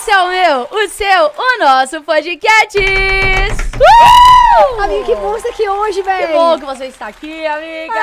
Esse 0.00 0.10
é 0.10 0.22
o 0.22 0.28
meu, 0.30 0.62
o 0.62 0.88
seu, 0.88 1.26
o 1.26 1.58
nosso 1.58 2.00
podcast! 2.00 2.78
Uh! 2.78 4.80
Amiga, 4.80 5.04
que 5.04 5.14
bom 5.14 5.32
você 5.32 5.48
aqui 5.48 5.68
hoje, 5.68 6.00
velho. 6.00 6.26
Que 6.26 6.32
bom 6.32 6.58
que 6.58 6.64
você 6.64 6.86
está 6.86 7.08
aqui, 7.08 7.44
amiga! 7.44 8.00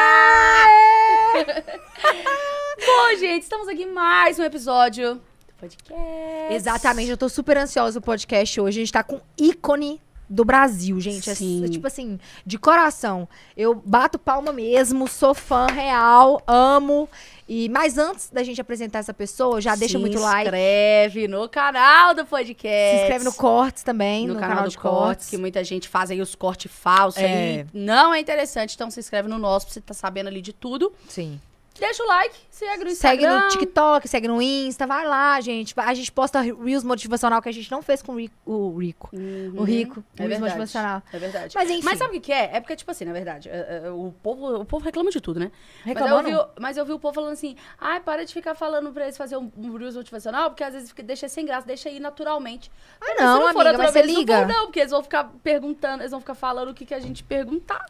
bom, 2.85 3.17
gente, 3.17 3.41
estamos 3.41 3.67
aqui 3.67 3.81
em 3.81 3.91
mais 3.91 4.37
um 4.37 4.43
episódio 4.43 5.15
do 5.15 5.53
podcast. 5.59 6.53
Exatamente, 6.53 7.09
eu 7.09 7.17
tô 7.17 7.27
super 7.27 7.57
ansiosa 7.57 7.99
pro 7.99 8.11
podcast 8.11 8.61
hoje. 8.61 8.77
A 8.77 8.81
gente 8.81 8.93
tá 8.93 9.01
com 9.01 9.19
ícone 9.35 9.99
do 10.29 10.43
Brasil, 10.43 10.99
gente. 10.99 11.29
É, 11.29 11.35
Sim. 11.35 11.65
é 11.65 11.67
tipo 11.67 11.87
assim, 11.87 12.19
de 12.45 12.57
coração. 12.57 13.27
Eu 13.55 13.73
bato 13.73 14.19
palma 14.19 14.51
mesmo, 14.51 15.07
sou 15.07 15.33
fã 15.33 15.67
real, 15.67 16.41
amo. 16.45 17.09
E 17.49 17.69
mas 17.69 17.97
antes 17.97 18.29
da 18.29 18.43
gente 18.43 18.59
apresentar 18.59 18.99
essa 18.99 19.13
pessoa, 19.13 19.61
já 19.61 19.75
deixa 19.75 19.93
Se 19.97 20.01
muito 20.01 20.19
like. 20.19 20.41
inscreve 20.43 21.27
no 21.27 21.47
canal 21.47 22.13
do 22.13 22.25
podcast. 22.25 22.97
Se 22.97 23.01
inscreve 23.03 23.23
no 23.23 23.33
Cortes 23.33 23.83
também, 23.83 24.27
no, 24.27 24.33
no, 24.33 24.39
canal, 24.39 24.49
canal 24.57 24.63
do 24.67 24.71
de 24.71 24.77
cortes, 24.77 24.99
Cortes. 24.99 25.29
que 25.29 25.37
muita 25.37 25.63
gente 25.63 25.87
faz 25.87 26.11
aí 26.11 26.19
os 26.21 26.35
cortes 26.35 26.69
falsos 26.71 27.21
É. 27.21 27.25
aí. 27.25 27.65
Não 27.73 28.13
é 28.13 28.19
interessante, 28.19 28.75
então 28.75 28.91
se 28.91 28.99
inscreve 28.99 29.29
no 29.29 29.37
nosso 29.37 29.65
pra 29.67 29.73
você 29.73 29.79
estar 29.79 29.93
sabendo 29.93 30.27
ali 30.27 30.41
de 30.41 30.51
tudo. 30.51 30.91
Sim. 31.07 31.39
Deixa 31.79 32.03
o 32.03 32.07
like, 32.07 32.35
segue 32.49 32.83
no 32.83 32.89
Segue 32.91 33.23
Instagram. 33.23 33.43
no 33.43 33.47
TikTok, 33.49 34.07
segue 34.07 34.27
no 34.27 34.41
Insta, 34.41 34.87
vai 34.87 35.05
lá, 35.05 35.39
gente. 35.41 35.73
A 35.77 35.93
gente 35.93 36.11
posta 36.11 36.41
Reels 36.41 36.83
motivacional 36.83 37.41
que 37.41 37.49
a 37.49 37.51
gente 37.51 37.69
não 37.69 37.81
fez 37.81 38.01
com 38.01 38.13
o 38.13 38.19
Rico. 38.19 38.35
O 38.45 38.77
Rico. 38.77 39.09
Uhum. 39.13 39.53
O 39.55 39.63
Rico. 39.63 40.03
É 40.17 40.25
Reels 40.25 40.39
motivacional. 40.39 41.03
É 41.13 41.19
verdade. 41.19 41.53
Mas 41.55 41.69
enfim. 41.69 41.83
Mas 41.83 41.99
sabe 41.99 42.17
o 42.17 42.21
que, 42.21 42.31
é? 42.31 42.49
É 42.53 42.59
porque, 42.59 42.75
tipo 42.75 42.89
assim, 42.89 43.05
na 43.05 43.13
verdade, 43.13 43.49
é, 43.49 43.83
é, 43.85 43.91
o, 43.91 44.13
povo, 44.23 44.61
o 44.61 44.65
povo 44.65 44.83
reclama 44.83 45.11
de 45.11 45.21
tudo, 45.21 45.39
né? 45.39 45.51
Reclamando? 45.83 46.23
Mas 46.23 46.31
eu, 46.31 46.45
vi, 46.45 46.51
mas 46.59 46.77
eu 46.77 46.85
vi 46.85 46.93
o 46.93 46.99
povo 46.99 47.13
falando 47.13 47.33
assim, 47.33 47.55
ai, 47.79 47.99
para 47.99 48.25
de 48.25 48.33
ficar 48.33 48.55
falando 48.55 48.91
pra 48.91 49.03
eles 49.03 49.17
fazer 49.17 49.37
um, 49.37 49.51
um 49.57 49.77
Reels 49.77 49.95
motivacional, 49.95 50.49
porque 50.49 50.63
às 50.63 50.73
vezes 50.73 50.89
fica, 50.89 51.03
deixa 51.03 51.27
sem 51.29 51.45
graça, 51.45 51.67
deixa 51.67 51.89
aí 51.89 51.99
naturalmente. 51.99 52.71
Ah, 52.99 53.05
Mas 53.07 53.21
não, 53.21 53.33
se 53.33 53.43
não 53.45 53.53
for 53.53 53.67
amiga, 53.67 53.83
mas 53.83 53.91
você 53.91 54.01
liga. 54.01 54.41
Não, 54.41 54.47
não, 54.47 54.65
porque 54.65 54.79
eles 54.79 54.91
vão 54.91 55.03
ficar 55.03 55.31
perguntando, 55.43 56.01
eles 56.01 56.11
vão 56.11 56.19
ficar 56.19 56.35
falando 56.35 56.69
o 56.69 56.73
que, 56.73 56.85
que 56.85 56.93
a 56.93 56.99
gente 56.99 57.23
perguntar. 57.23 57.85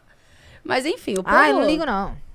Mas 0.62 0.84
enfim, 0.84 1.12
o 1.12 1.22
povo... 1.22 1.34
Ai, 1.34 1.52
não 1.52 1.64
ligo 1.64 1.86
não. 1.86 2.27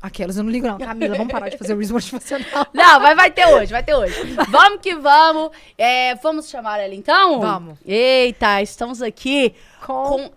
Aquelas, 0.00 0.36
eu 0.36 0.44
não 0.44 0.50
ligo 0.50 0.66
não. 0.66 0.78
Camila, 0.78 1.16
vamos 1.16 1.32
parar 1.32 1.48
de 1.48 1.58
fazer 1.58 1.74
Reels 1.74 1.90
motivacional. 1.90 2.66
Não, 2.72 3.00
mas 3.00 3.16
vai 3.16 3.30
ter 3.32 3.46
hoje, 3.48 3.72
vai 3.72 3.82
ter 3.82 3.94
hoje. 3.96 4.14
vamos 4.48 4.80
que 4.80 4.94
vamos. 4.94 5.50
É, 5.76 6.14
vamos 6.16 6.48
chamar 6.48 6.78
ela 6.78 6.94
então? 6.94 7.40
Vamos. 7.40 7.78
Eita, 7.84 8.62
estamos 8.62 9.02
aqui 9.02 9.54
Com... 9.84 10.04
com 10.04 10.30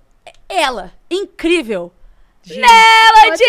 ela, 0.50 0.92
incrível, 1.12 1.92
Gente. 2.44 2.59
Melody! 2.62 3.44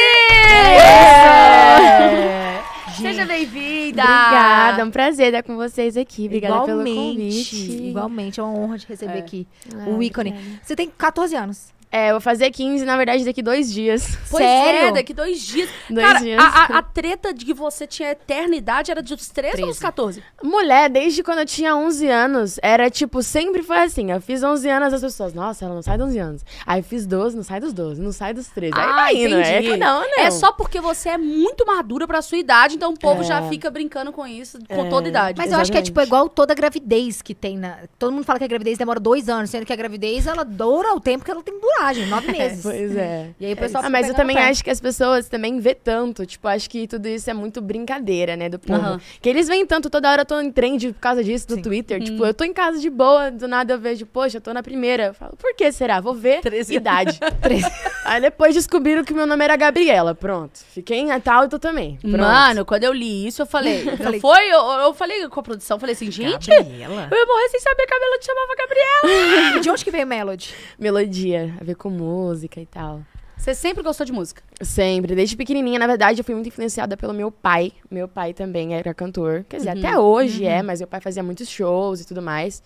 É. 1.32 2.62
Seja 2.94 3.24
bem-vinda! 3.24 4.02
Obrigada, 4.02 4.82
é 4.82 4.84
um 4.84 4.90
prazer 4.90 5.28
estar 5.28 5.42
com 5.42 5.56
vocês 5.56 5.96
aqui. 5.96 6.26
Obrigada 6.26 6.62
pelo 6.66 6.86
Igualmente. 6.86 7.24
convite. 7.24 7.56
Igualmente, 7.88 8.38
é 8.40 8.42
uma 8.42 8.52
honra 8.58 8.78
te 8.78 8.86
receber 8.86 9.16
É. 9.16 9.18
aqui. 9.18 9.48
Ah, 9.74 9.88
o 9.88 10.02
ícone. 10.02 10.58
Você 10.62 10.76
tem 10.76 10.90
14 10.90 11.34
anos. 11.34 11.72
É, 11.92 12.08
eu 12.08 12.14
vou 12.14 12.20
fazer 12.22 12.50
15, 12.50 12.84
na 12.86 12.96
verdade, 12.96 13.22
daqui 13.22 13.42
dois 13.42 13.70
dias. 13.70 14.16
Pois 14.30 14.42
Sério? 14.42 14.88
é, 14.88 14.92
daqui 14.92 15.12
dois 15.12 15.40
dias. 15.42 15.68
Dois 15.90 16.06
Cara, 16.06 16.18
dias. 16.20 16.42
A, 16.42 16.46
a- 16.46 16.78
a 16.78 16.82
treta 16.82 17.34
de 17.34 17.44
que 17.44 17.52
você 17.52 17.86
tinha 17.86 18.12
eternidade 18.12 18.90
era 18.90 19.02
dos 19.02 19.28
13 19.28 19.60
ou 19.62 19.68
dos 19.68 19.76
13. 19.78 19.80
14? 19.80 20.22
Mulher, 20.42 20.88
desde 20.88 21.22
quando 21.22 21.40
eu 21.40 21.44
tinha 21.46 21.76
11 21.76 22.08
anos, 22.08 22.58
era 22.62 22.88
tipo, 22.88 23.22
sempre 23.22 23.62
foi 23.62 23.78
assim. 23.80 24.10
Eu 24.10 24.20
fiz 24.22 24.42
11 24.42 24.66
anos, 24.70 24.94
as 24.94 25.02
pessoas, 25.02 25.34
nossa, 25.34 25.66
ela 25.66 25.74
não 25.74 25.82
sai 25.82 25.98
dos 25.98 26.06
11 26.08 26.18
anos. 26.18 26.44
Aí 26.66 26.80
eu 26.80 26.84
fiz 26.84 27.06
12, 27.06 27.36
não 27.36 27.42
sai 27.44 27.60
dos 27.60 27.74
12, 27.74 28.00
não 28.00 28.10
sai 28.12 28.32
dos 28.32 28.46
13. 28.48 28.72
Aí 28.74 28.86
vai 28.92 29.14
indo, 29.16 29.36
é 29.36 29.60
que 29.60 29.76
não, 29.76 30.00
não. 30.00 30.20
É 30.20 30.30
só 30.30 30.50
porque 30.50 30.80
você 30.80 31.10
é 31.10 31.18
muito 31.18 31.66
madura 31.66 32.06
pra 32.06 32.22
sua 32.22 32.38
idade, 32.38 32.74
então 32.76 32.92
o 32.92 32.98
povo 32.98 33.20
É. 33.20 33.24
já 33.24 33.42
fica 33.50 33.70
brincando 33.70 34.12
com 34.12 34.26
isso 34.26 34.58
com 34.66 34.86
É. 34.86 34.88
toda 34.88 35.08
idade. 35.08 35.36
Mas 35.38 35.52
eu 35.52 35.58
acho 35.58 35.70
que 35.70 35.76
é 35.76 35.80
Exatamente. 35.80 35.86
tipo 35.86 36.00
é 36.00 36.04
igual 36.04 36.28
toda 36.30 36.54
gravidez 36.54 37.20
que 37.20 37.34
tem 37.34 37.58
na. 37.58 37.76
Todo 37.98 38.12
mundo 38.12 38.24
fala 38.24 38.38
que 38.38 38.44
a 38.46 38.48
gravidez 38.48 38.78
demora 38.78 38.98
dois 38.98 39.28
anos, 39.28 39.50
sendo 39.50 39.66
que 39.66 39.72
a 39.72 39.76
gravidez 39.76 40.26
ela 40.26 40.42
dura 40.42 40.94
o 40.94 41.00
tempo 41.00 41.22
que 41.24 41.30
ela 41.30 41.42
tem 41.42 41.58
nove 42.06 42.30
meses. 42.32 42.62
Pois 42.62 42.96
é. 42.96 43.30
E 43.38 43.46
aí 43.46 43.52
o 43.52 43.56
pessoal 43.56 43.84
Ah, 43.84 43.90
mas 43.90 44.08
eu 44.08 44.14
também 44.14 44.36
acho 44.38 44.62
que 44.64 44.70
as 44.70 44.80
pessoas 44.80 45.28
também 45.28 45.58
vê 45.58 45.74
tanto. 45.74 46.24
Tipo, 46.26 46.48
acho 46.48 46.68
que 46.68 46.86
tudo 46.86 47.06
isso 47.08 47.28
é 47.30 47.34
muito 47.34 47.60
brincadeira, 47.60 48.36
né, 48.36 48.48
do 48.48 48.58
povo. 48.58 48.78
Aham. 48.80 49.00
Que 49.20 49.28
eles 49.28 49.48
veem 49.48 49.66
tanto, 49.66 49.90
toda 49.90 50.10
hora 50.10 50.22
eu 50.22 50.26
tô 50.26 50.40
em 50.40 50.50
trend 50.50 50.92
por 50.92 51.00
causa 51.00 51.22
disso, 51.22 51.46
do 51.48 51.54
Sim. 51.56 51.62
Twitter. 51.62 52.02
Tipo, 52.02 52.24
eu 52.26 52.34
tô 52.34 52.44
em 52.44 52.52
casa 52.52 52.78
de 52.78 52.90
boa, 52.90 53.30
do 53.30 53.46
nada 53.48 53.74
eu 53.74 53.78
vejo, 53.78 54.06
poxa, 54.06 54.36
eu 54.38 54.40
tô 54.40 54.52
na 54.52 54.62
primeira. 54.62 55.06
Eu 55.06 55.14
falo, 55.14 55.36
por 55.36 55.54
que 55.54 55.70
será? 55.72 56.00
Vou 56.00 56.14
ver. 56.14 56.40
13 56.40 56.74
Idade. 56.74 57.18
Aí 58.04 58.20
depois 58.20 58.54
descobriram 58.54 59.04
que 59.04 59.12
meu 59.14 59.26
nome 59.26 59.44
era 59.44 59.56
Gabriela. 59.56 60.14
Pronto. 60.14 60.58
Fiquei 60.72 60.98
em 60.98 61.20
tal, 61.20 61.48
tu 61.48 61.58
também. 61.58 61.98
Pronto. 62.00 62.18
Mano, 62.18 62.64
quando 62.64 62.84
eu 62.84 62.92
li 62.92 63.26
isso, 63.26 63.42
eu 63.42 63.46
falei. 63.46 63.88
eu 63.88 63.96
Falei- 63.96 64.20
foi? 64.20 64.48
Eu, 64.50 64.60
eu 64.60 64.94
falei 64.94 65.28
com 65.28 65.40
a 65.40 65.42
produção, 65.42 65.78
falei 65.78 65.94
assim, 65.94 66.10
gente, 66.10 66.48
Gabriela? 66.48 67.08
eu 67.10 67.18
ia 67.18 67.26
morrer 67.26 67.48
sem 67.48 67.60
saber 67.60 67.86
que 67.86 67.94
a 67.94 68.18
te 68.18 68.26
chamava 68.26 68.54
Gabriela. 68.56 69.60
De 69.60 69.70
onde 69.70 69.84
que 69.84 69.90
veio 69.90 70.06
Melody? 70.06 70.54
Melodia, 70.78 71.54
a 71.60 71.64
ver 71.72 71.76
com 71.76 71.90
música 71.90 72.60
e 72.60 72.66
tal. 72.66 73.00
Você 73.36 73.54
sempre 73.54 73.82
gostou 73.82 74.06
de 74.06 74.12
música? 74.12 74.40
Sempre, 74.60 75.16
desde 75.16 75.36
pequenininha, 75.36 75.78
na 75.78 75.86
verdade, 75.86 76.20
eu 76.20 76.24
fui 76.24 76.34
muito 76.34 76.46
influenciada 76.48 76.96
pelo 76.96 77.12
meu 77.12 77.30
pai. 77.32 77.72
Meu 77.90 78.06
pai 78.06 78.32
também 78.32 78.74
era 78.74 78.94
cantor. 78.94 79.44
Quer 79.48 79.56
dizer, 79.56 79.72
Uhum, 79.74 79.78
até 79.80 79.98
hoje 79.98 80.44
é, 80.46 80.62
mas 80.62 80.80
meu 80.80 80.86
pai 80.86 81.00
fazia 81.00 81.22
muitos 81.22 81.48
shows 81.48 82.00
e 82.00 82.06
tudo 82.06 82.22
mais. 82.22 82.62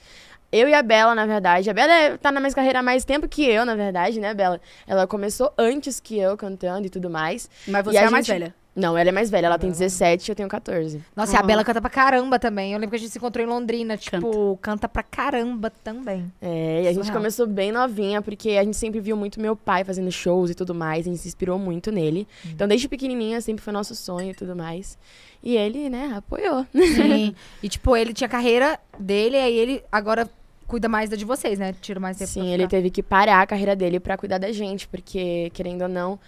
Eu 0.53 0.69
e 0.69 0.75
a 0.75 0.83
Bela, 0.83 1.15
na 1.15 1.25
verdade, 1.27 1.69
a 1.71 1.75
Bela 1.75 1.93
é- 1.93 2.17
tá 2.19 2.31
na 2.31 2.41
minha 2.41 2.53
carreira 2.53 2.81
há 2.81 2.83
mais 2.83 3.05
tempo 3.05 3.27
que 3.27 3.44
eu, 3.49 3.65
na 3.65 3.75
verdade, 3.75 4.21
né, 4.21 4.34
Bela? 4.34 4.61
Ela 4.87 5.06
começou 5.06 5.50
antes 5.56 5.99
que 5.99 6.19
eu 6.19 6.37
cantando 6.37 6.87
e 6.87 6.91
tudo 6.91 7.09
mais. 7.09 7.49
Mas 7.67 7.84
você 7.84 7.97
é 7.97 8.05
a 8.05 8.11
mais 8.11 8.27
gente- 8.27 8.38
velha. 8.38 8.55
Não, 8.76 8.97
ela 8.97 9.09
é 9.09 9.12
mais 9.12 9.31
velha, 9.31 9.47
ela 9.47 9.59
tem 9.59 9.70
17 9.70 10.28
eu 10.31 10.34
tenho 10.37 10.48
14. 10.50 11.03
Nossa, 11.16 11.32
e 11.32 11.37
a 11.37 11.41
Uhum. 11.41 11.47
Bela 11.47 11.64
canta 11.64 11.81
pra 11.81 11.88
caramba 11.88 12.38
também. 12.38 12.72
Eu 12.75 12.78
lembro 12.78 12.91
que 12.91 12.97
a 12.97 12.98
gente 12.98 13.10
se 13.10 13.16
encontrou 13.19 13.42
em 13.44 13.48
Londrina. 13.48 13.97
Tipo, 13.97 14.59
canta, 14.60 14.87
pra 14.87 15.03
caramba 15.03 15.70
também. 15.82 16.31
É, 16.42 16.82
e 16.82 16.88
a 16.88 16.92
gente 16.92 17.04
Surreal. 17.04 17.16
começou 17.16 17.47
bem 17.47 17.72
novinha, 17.72 18.20
porque 18.20 18.50
a 18.50 18.62
gente 18.62 18.76
sempre 18.76 19.00
viu 19.00 19.16
muito 19.16 19.41
meu 19.41 19.56
pai 19.56 19.82
fazendo 19.82 20.12
shows 20.12 20.50
e 20.50 20.54
tudo 20.54 20.75
mais, 20.75 21.06
a 21.06 21.10
gente 21.10 21.20
se 21.22 21.28
inspirou 21.28 21.59
muito 21.59 21.91
nele. 21.91 22.28
Uhum. 22.44 22.50
Então, 22.50 22.69
desde 22.69 22.87
pequenininha, 22.87 23.41
sempre 23.41 23.64
foi 23.64 23.72
nosso 23.72 23.94
sonho 23.94 24.31
e 24.32 24.34
tudo 24.34 24.54
mais. 24.54 24.98
E 25.43 25.56
ele, 25.56 25.88
né, 25.88 26.12
apoiou. 26.16 26.66
Sim. 26.75 27.34
e 27.62 27.69
tipo, 27.70 27.97
ele 27.97 28.12
tinha 28.12 28.26
a 28.26 28.31
carreira 28.31 28.78
dele, 28.98 29.37
aí 29.37 29.56
ele 29.56 29.82
agora 29.91 30.28
cuida 30.66 30.88
mais 30.88 31.08
da 31.08 31.16
de 31.16 31.25
vocês, 31.25 31.58
né? 31.58 31.72
Tira 31.81 32.00
mais 32.00 32.16
tempo 32.19 32.32
pra 32.32 32.43
Sim, 32.43 32.48
ele 32.48 32.64
ficar. 32.64 32.70
teve 32.76 32.91
que 32.91 33.03
parar 33.03 33.41
a 33.41 33.47
carreira 33.47 33.75
dele 33.76 34.00
pra 34.00 34.16
cuidar 34.19 34.38
da 34.38 34.50
gente, 34.53 34.88
porque, 34.88 35.48
querendo 35.54 35.82
ou 35.82 35.88
não, 35.88 36.19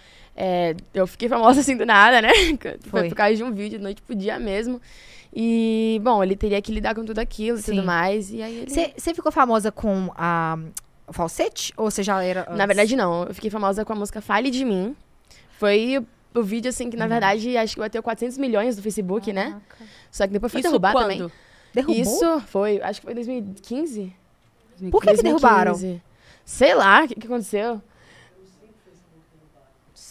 é, 0.41 0.73
eu 0.93 1.05
fiquei 1.05 1.27
famosa 1.27 1.59
assim 1.61 1.75
do 1.75 1.85
nada, 1.85 2.21
né? 2.21 2.29
Foi 2.59 3.01
Foi. 3.01 3.09
por 3.09 3.15
causa 3.15 3.35
de 3.35 3.43
um 3.43 3.51
vídeo, 3.51 3.77
de 3.77 3.83
noite 3.83 4.01
pro 4.01 4.15
dia 4.15 4.39
mesmo. 4.39 4.81
E, 5.35 5.99
bom, 6.01 6.23
ele 6.23 6.35
teria 6.35 6.61
que 6.61 6.71
lidar 6.71 6.95
com 6.95 7.03
tudo 7.05 7.19
aquilo 7.19 7.59
e 7.59 7.61
Sim. 7.61 7.75
tudo 7.75 7.85
mais. 7.85 8.31
E 8.31 8.41
aí 8.41 8.59
ele. 8.59 8.91
Você 8.97 9.13
ficou 9.13 9.31
famosa 9.31 9.71
com 9.71 10.11
a 10.15 10.57
o 11.05 11.13
falsete? 11.13 11.73
Ou 11.75 11.89
você 11.91 12.01
já 12.01 12.23
era. 12.23 12.45
Na 12.45 12.51
antes? 12.51 12.67
verdade, 12.67 12.95
não. 12.95 13.23
Eu 13.23 13.33
fiquei 13.33 13.49
famosa 13.49 13.83
com 13.83 13.91
a 13.93 13.95
música 13.95 14.21
Fale 14.21 14.49
de 14.49 14.63
Mim. 14.63 14.95
Foi 15.57 16.03
o, 16.33 16.41
vídeo, 16.43 16.69
assim, 16.69 16.89
que 16.89 16.95
Uhum. 16.95 16.99
na 17.01 17.07
verdade 17.07 17.57
acho 17.57 17.73
que 17.73 17.79
bateu 17.79 18.01
400 18.01 18.37
milhões 18.37 18.77
no 18.77 18.83
Facebook, 18.83 19.33
né? 19.33 19.59
Só 20.11 20.25
que 20.25 20.33
depois 20.33 20.51
foi 20.51 20.61
Isso 20.61 20.69
derrubar 20.69 20.93
quando? 20.93 21.11
também. 21.11 21.31
Derrubou? 21.73 22.01
Isso 22.01 22.39
foi, 22.47 22.81
acho 22.81 23.01
que 23.01 23.05
foi 23.05 23.13
2015. 23.13 24.13
Por 24.89 25.01
que 25.01 25.15
que 25.15 25.23
derrubaram? 25.23 25.73
2015. 25.73 26.01
Sei 26.45 26.73
lá, 26.73 27.03
o 27.03 27.07
que, 27.07 27.15
que 27.15 27.27
aconteceu. 27.27 27.81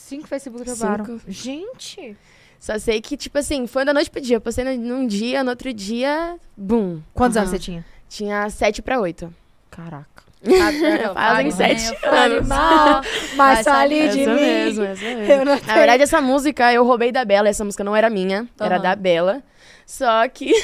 Cinco 0.09 0.27
Facebook 0.27 0.65
derrubaram. 0.65 1.05
Cinco. 1.05 1.21
Gente. 1.29 2.17
Só 2.59 2.79
sei 2.79 3.01
que, 3.01 3.17
tipo 3.17 3.39
assim, 3.39 3.67
foi 3.67 3.85
da 3.85 3.93
noite 3.95 4.11
pro 4.11 4.21
dia. 4.21 4.37
Eu 4.37 4.41
postei 4.41 4.65
no- 4.65 4.77
num 4.77 5.07
dia, 5.07 5.45
no 5.45 5.51
outro 5.51 5.73
dia, 5.73 6.37
bum. 6.57 7.01
Quantos 7.15 7.37
Aham. 7.37 7.43
anos 7.47 7.51
você 7.51 7.59
tinha? 7.59 7.85
Tinha 8.09 8.49
7 8.51 8.83
pra 8.83 8.99
8. 9.01 9.33
Caraca. 9.71 10.27
Fazem 11.15 11.51
sete 11.51 12.07
anos. 12.07 12.47
mal, 12.47 13.03
mas 13.35 13.65
fale 13.65 14.09
de 14.09 14.19
mim. 14.21 14.35
mesmo, 14.35 14.85
essa 14.85 15.03
mesmo. 15.03 15.33
Eu 15.33 15.45
não 15.45 15.57
Na 15.57 15.75
verdade, 15.75 16.03
essa 16.05 16.21
música 16.21 16.73
eu 16.73 16.85
roubei 16.85 17.11
da 17.11 17.25
Bela. 17.25 17.49
Essa 17.49 17.65
música 17.65 17.83
não 17.83 17.95
era 17.95 18.09
minha, 18.09 18.49
era 18.61 18.79
da 18.79 18.95
Bela. 18.95 19.43
Só 19.85 20.27
que. 20.29 20.53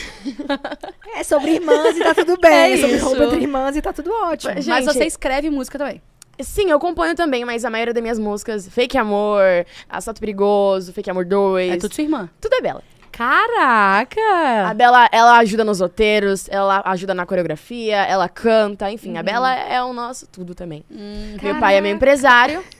É 1.16 1.22
sobre 1.22 1.52
irmãs 1.52 1.96
e 1.96 2.00
tá 2.02 2.12
tudo 2.14 2.36
bem. 2.38 2.50
É 2.52 2.72
É 2.72 2.76
sobre 2.76 2.96
roupa 2.98 3.24
entre 3.24 3.40
irmãs 3.42 3.76
e 3.76 3.80
tá 3.82 3.92
tudo 3.92 4.10
ótimo. 4.12 4.52
Gente, 4.54 4.68
Mas 4.68 4.84
você 4.84 5.04
escreve 5.04 5.48
música 5.48 5.78
também. 5.78 6.02
Sim, 6.40 6.70
eu 6.70 6.78
componho 6.78 7.14
também, 7.14 7.44
mas 7.44 7.64
a 7.64 7.70
maioria 7.70 7.92
das 7.94 8.02
minhas 8.02 8.18
músicas, 8.18 8.68
Fake 8.68 8.96
Amor, 8.98 9.42
Assalto 9.88 10.20
Perigoso, 10.20 10.92
Fake 10.92 11.08
Amor 11.10 11.24
2. 11.24 11.72
É 11.72 11.76
tudo 11.76 11.94
sua 11.94 12.02
irmã. 12.02 12.28
tudo 12.40 12.54
é 12.54 12.60
Bela. 12.60 12.82
Caraca! 13.12 14.68
A 14.68 14.74
Bela, 14.74 15.08
ela 15.12 15.38
ajuda 15.38 15.64
nos 15.64 15.80
roteiros, 15.80 16.48
ela 16.48 16.82
ajuda 16.86 17.14
na 17.14 17.24
coreografia, 17.24 17.96
ela 18.04 18.28
canta, 18.28 18.90
enfim, 18.90 19.16
a 19.16 19.22
Bela 19.22 19.54
é 19.54 19.82
o 19.82 19.92
nosso 19.92 20.26
tudo 20.26 20.54
também. 20.54 20.84
Meu 21.42 21.58
pai 21.60 21.76
é 21.76 21.80
meu 21.80 21.92
empresário. 21.92 22.62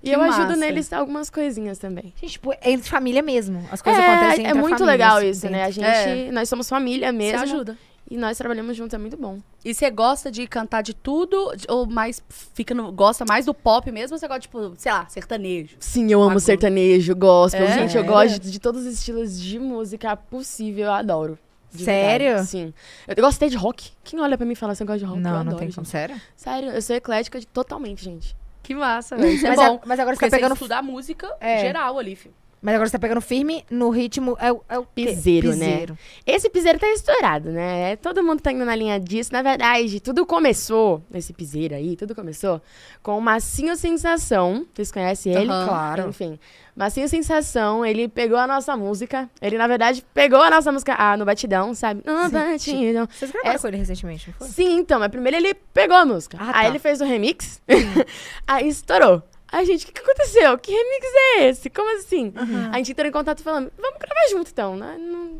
E 0.00 0.12
eu 0.12 0.22
ajudo 0.22 0.50
massa. 0.50 0.56
neles 0.56 0.92
algumas 0.92 1.28
coisinhas 1.28 1.76
também. 1.76 2.14
Gente, 2.20 2.30
tipo, 2.34 2.52
é 2.52 2.70
entre 2.70 2.88
família 2.88 3.20
mesmo. 3.20 3.66
As 3.68 3.82
coisas 3.82 4.00
acontecem 4.00 4.44
É, 4.44 4.46
é 4.46 4.50
entre 4.50 4.58
a 4.58 4.62
muito 4.62 4.78
família, 4.78 4.92
legal 4.92 5.20
isso, 5.20 5.50
né? 5.50 5.64
A 5.64 5.66
dentro. 5.70 5.82
gente, 5.82 6.30
nós 6.30 6.48
somos 6.48 6.68
família 6.68 7.08
Você 7.08 7.18
mesmo. 7.18 7.42
ajuda. 7.42 7.76
E 8.10 8.16
nós 8.16 8.38
trabalhamos 8.38 8.74
juntos, 8.76 8.94
é 8.94 8.98
muito 8.98 9.16
bom. 9.18 9.38
E 9.64 9.74
você 9.74 9.90
gosta 9.90 10.30
de 10.30 10.46
cantar 10.46 10.80
de 10.82 10.94
tudo? 10.94 11.52
Ou 11.68 11.86
mais 11.86 12.22
fica 12.54 12.74
no, 12.74 12.90
gosta 12.90 13.24
mais 13.28 13.44
do 13.44 13.52
pop 13.52 13.90
mesmo? 13.92 14.14
Ou 14.14 14.18
você 14.18 14.26
gosta, 14.26 14.40
tipo, 14.40 14.72
sei 14.78 14.90
lá, 14.90 15.06
sertanejo? 15.08 15.76
Sim, 15.78 16.10
eu 16.10 16.18
amo 16.20 16.30
Agora. 16.30 16.40
sertanejo, 16.40 17.14
gospel. 17.14 17.66
É? 17.66 17.72
Gente, 17.80 17.96
eu 17.96 18.04
gosto 18.04 18.38
de, 18.40 18.50
de 18.50 18.58
todos 18.58 18.86
os 18.86 18.94
estilos 18.94 19.38
de 19.38 19.58
música 19.58 20.16
possível, 20.16 20.86
eu 20.86 20.92
adoro. 20.92 21.38
De 21.70 21.84
Sério? 21.84 22.26
verdade, 22.28 22.48
Sim. 22.48 22.72
Eu, 23.06 23.14
eu 23.14 23.22
gosto 23.22 23.36
até 23.36 23.48
de 23.48 23.56
rock. 23.58 23.90
Quem 24.02 24.18
olha 24.20 24.38
pra 24.38 24.46
mim 24.46 24.54
e 24.54 24.56
fala 24.56 24.72
assim, 24.72 24.84
eu 24.84 24.86
gosto 24.86 25.00
de 25.00 25.04
rock? 25.04 25.18
eu 25.18 25.22
Não, 25.22 25.30
não 25.32 25.40
adoro, 25.40 25.56
tem 25.58 25.68
gente. 25.68 25.74
como. 25.74 25.84
Sério? 25.86 26.18
Sério, 26.34 26.70
eu 26.70 26.80
sou 26.80 26.96
eclética 26.96 27.38
de, 27.38 27.46
totalmente, 27.46 28.02
gente. 28.02 28.34
Que 28.62 28.74
massa, 28.74 29.16
velho. 29.18 29.32
Isso 29.34 29.46
é 29.46 29.50
mas, 29.50 29.58
bom. 29.58 29.74
a- 29.82 29.86
mas 29.86 30.00
agora 30.00 30.16
você 30.16 30.20
tá 30.20 30.30
você 30.30 30.36
pegando. 30.36 30.54
estudar 30.54 30.82
música 30.82 31.30
É. 31.42 31.58
geral 31.60 31.98
ali, 31.98 32.16
filho. 32.16 32.34
Mas 32.60 32.74
agora 32.74 32.88
você 32.88 32.92
tá 32.92 32.98
pegando 32.98 33.20
firme 33.20 33.64
no 33.70 33.88
ritmo. 33.90 34.36
É, 34.40 34.52
o- 34.52 34.62
é 34.68 34.78
o 34.78 34.82
quê? 34.82 35.06
Piseiro, 35.06 35.48
né? 35.54 35.70
Piseiro. 35.70 35.98
Esse 36.26 36.50
piseiro 36.50 36.78
tá 36.78 36.88
estourado, 36.88 37.50
né? 37.50 37.94
Todo 37.96 38.22
mundo 38.22 38.40
tá 38.40 38.50
indo 38.50 38.64
na 38.64 38.74
linha 38.74 38.98
disso. 38.98 39.32
Na 39.32 39.42
verdade, 39.42 40.00
tudo 40.00 40.26
começou, 40.26 41.02
esse 41.14 41.32
piseiro 41.32 41.74
aí, 41.74 41.94
tudo 41.96 42.14
começou 42.14 42.60
com 43.02 43.16
o 43.16 43.20
Massinho 43.20 43.76
Sensação. 43.76 44.66
Vocês 44.74 44.90
conhecem 44.90 45.32
ele? 45.34 45.48
Aham. 45.50 45.66
Claro. 45.68 46.08
Enfim. 46.08 46.38
Massinho 46.74 47.08
Sensação, 47.08 47.84
ele 47.84 48.08
pegou 48.08 48.38
a 48.38 48.46
nossa 48.46 48.76
música. 48.76 49.28
Ele, 49.42 49.56
na 49.58 49.66
verdade, 49.66 50.04
pegou 50.14 50.40
a 50.40 50.50
nossa 50.50 50.70
música 50.72 50.94
ah, 50.98 51.16
no 51.16 51.24
batidão, 51.24 51.74
sabe? 51.74 52.02
No 52.06 52.24
Sim. 52.26 52.30
batidão. 52.30 53.08
Vocês 53.10 53.30
gravaram 53.30 53.54
Essa- 53.54 53.62
com 53.62 53.68
ele 53.68 53.76
recentemente, 53.78 54.28
não 54.28 54.34
foi? 54.34 54.48
Sim, 54.48 54.78
então, 54.78 54.98
mas 55.00 55.10
primeiro 55.10 55.36
ele 55.36 55.54
pegou 55.54 55.96
a 55.96 56.04
música. 56.04 56.36
Ah, 56.40 56.46
aí 56.58 56.64
tá. 56.64 56.66
ele 56.68 56.78
fez 56.78 57.00
o 57.00 57.04
remix. 57.04 57.60
aí 58.46 58.68
estourou. 58.68 59.22
Aí, 59.50 59.64
gente, 59.64 59.84
o 59.84 59.86
que, 59.86 59.92
que 59.92 60.00
aconteceu? 60.00 60.58
Que 60.58 60.70
remix 60.70 61.06
é 61.14 61.48
esse? 61.48 61.70
Como 61.70 61.96
assim? 61.96 62.32
A 62.70 62.76
gente 62.76 62.92
entrou 62.92 63.08
em 63.08 63.12
contato 63.12 63.42
falando, 63.42 63.72
vamos 63.78 63.98
gravar 63.98 64.28
junto 64.30 64.50
então, 64.50 64.76
né? 64.76 64.98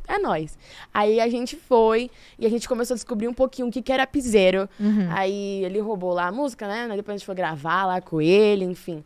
É 0.09 0.19
nóis. 0.19 0.59
Aí 0.93 1.21
a 1.21 1.29
gente 1.29 1.57
foi 1.57 2.11
e 2.39 2.47
a 2.47 2.49
gente 2.49 2.67
começou 2.67 2.95
a 2.95 2.97
descobrir 2.97 3.29
um 3.29 3.35
pouquinho 3.35 3.69
o 3.69 3.71
que, 3.71 3.83
que 3.83 3.93
era 3.93 4.07
piseiro. 4.07 4.69
Uhum. 4.81 5.09
Aí 5.11 5.63
ele 5.65 5.79
roubou 5.81 6.15
lá 6.15 6.29
a 6.29 6.33
música, 6.33 6.67
né? 6.67 6.89
Depois 6.97 7.17
a 7.17 7.19
gente 7.19 7.27
foi 7.27 7.35
gravar 7.35 7.85
lá 7.85 8.01
com 8.01 8.21
ele, 8.21 8.65
enfim. 8.65 9.05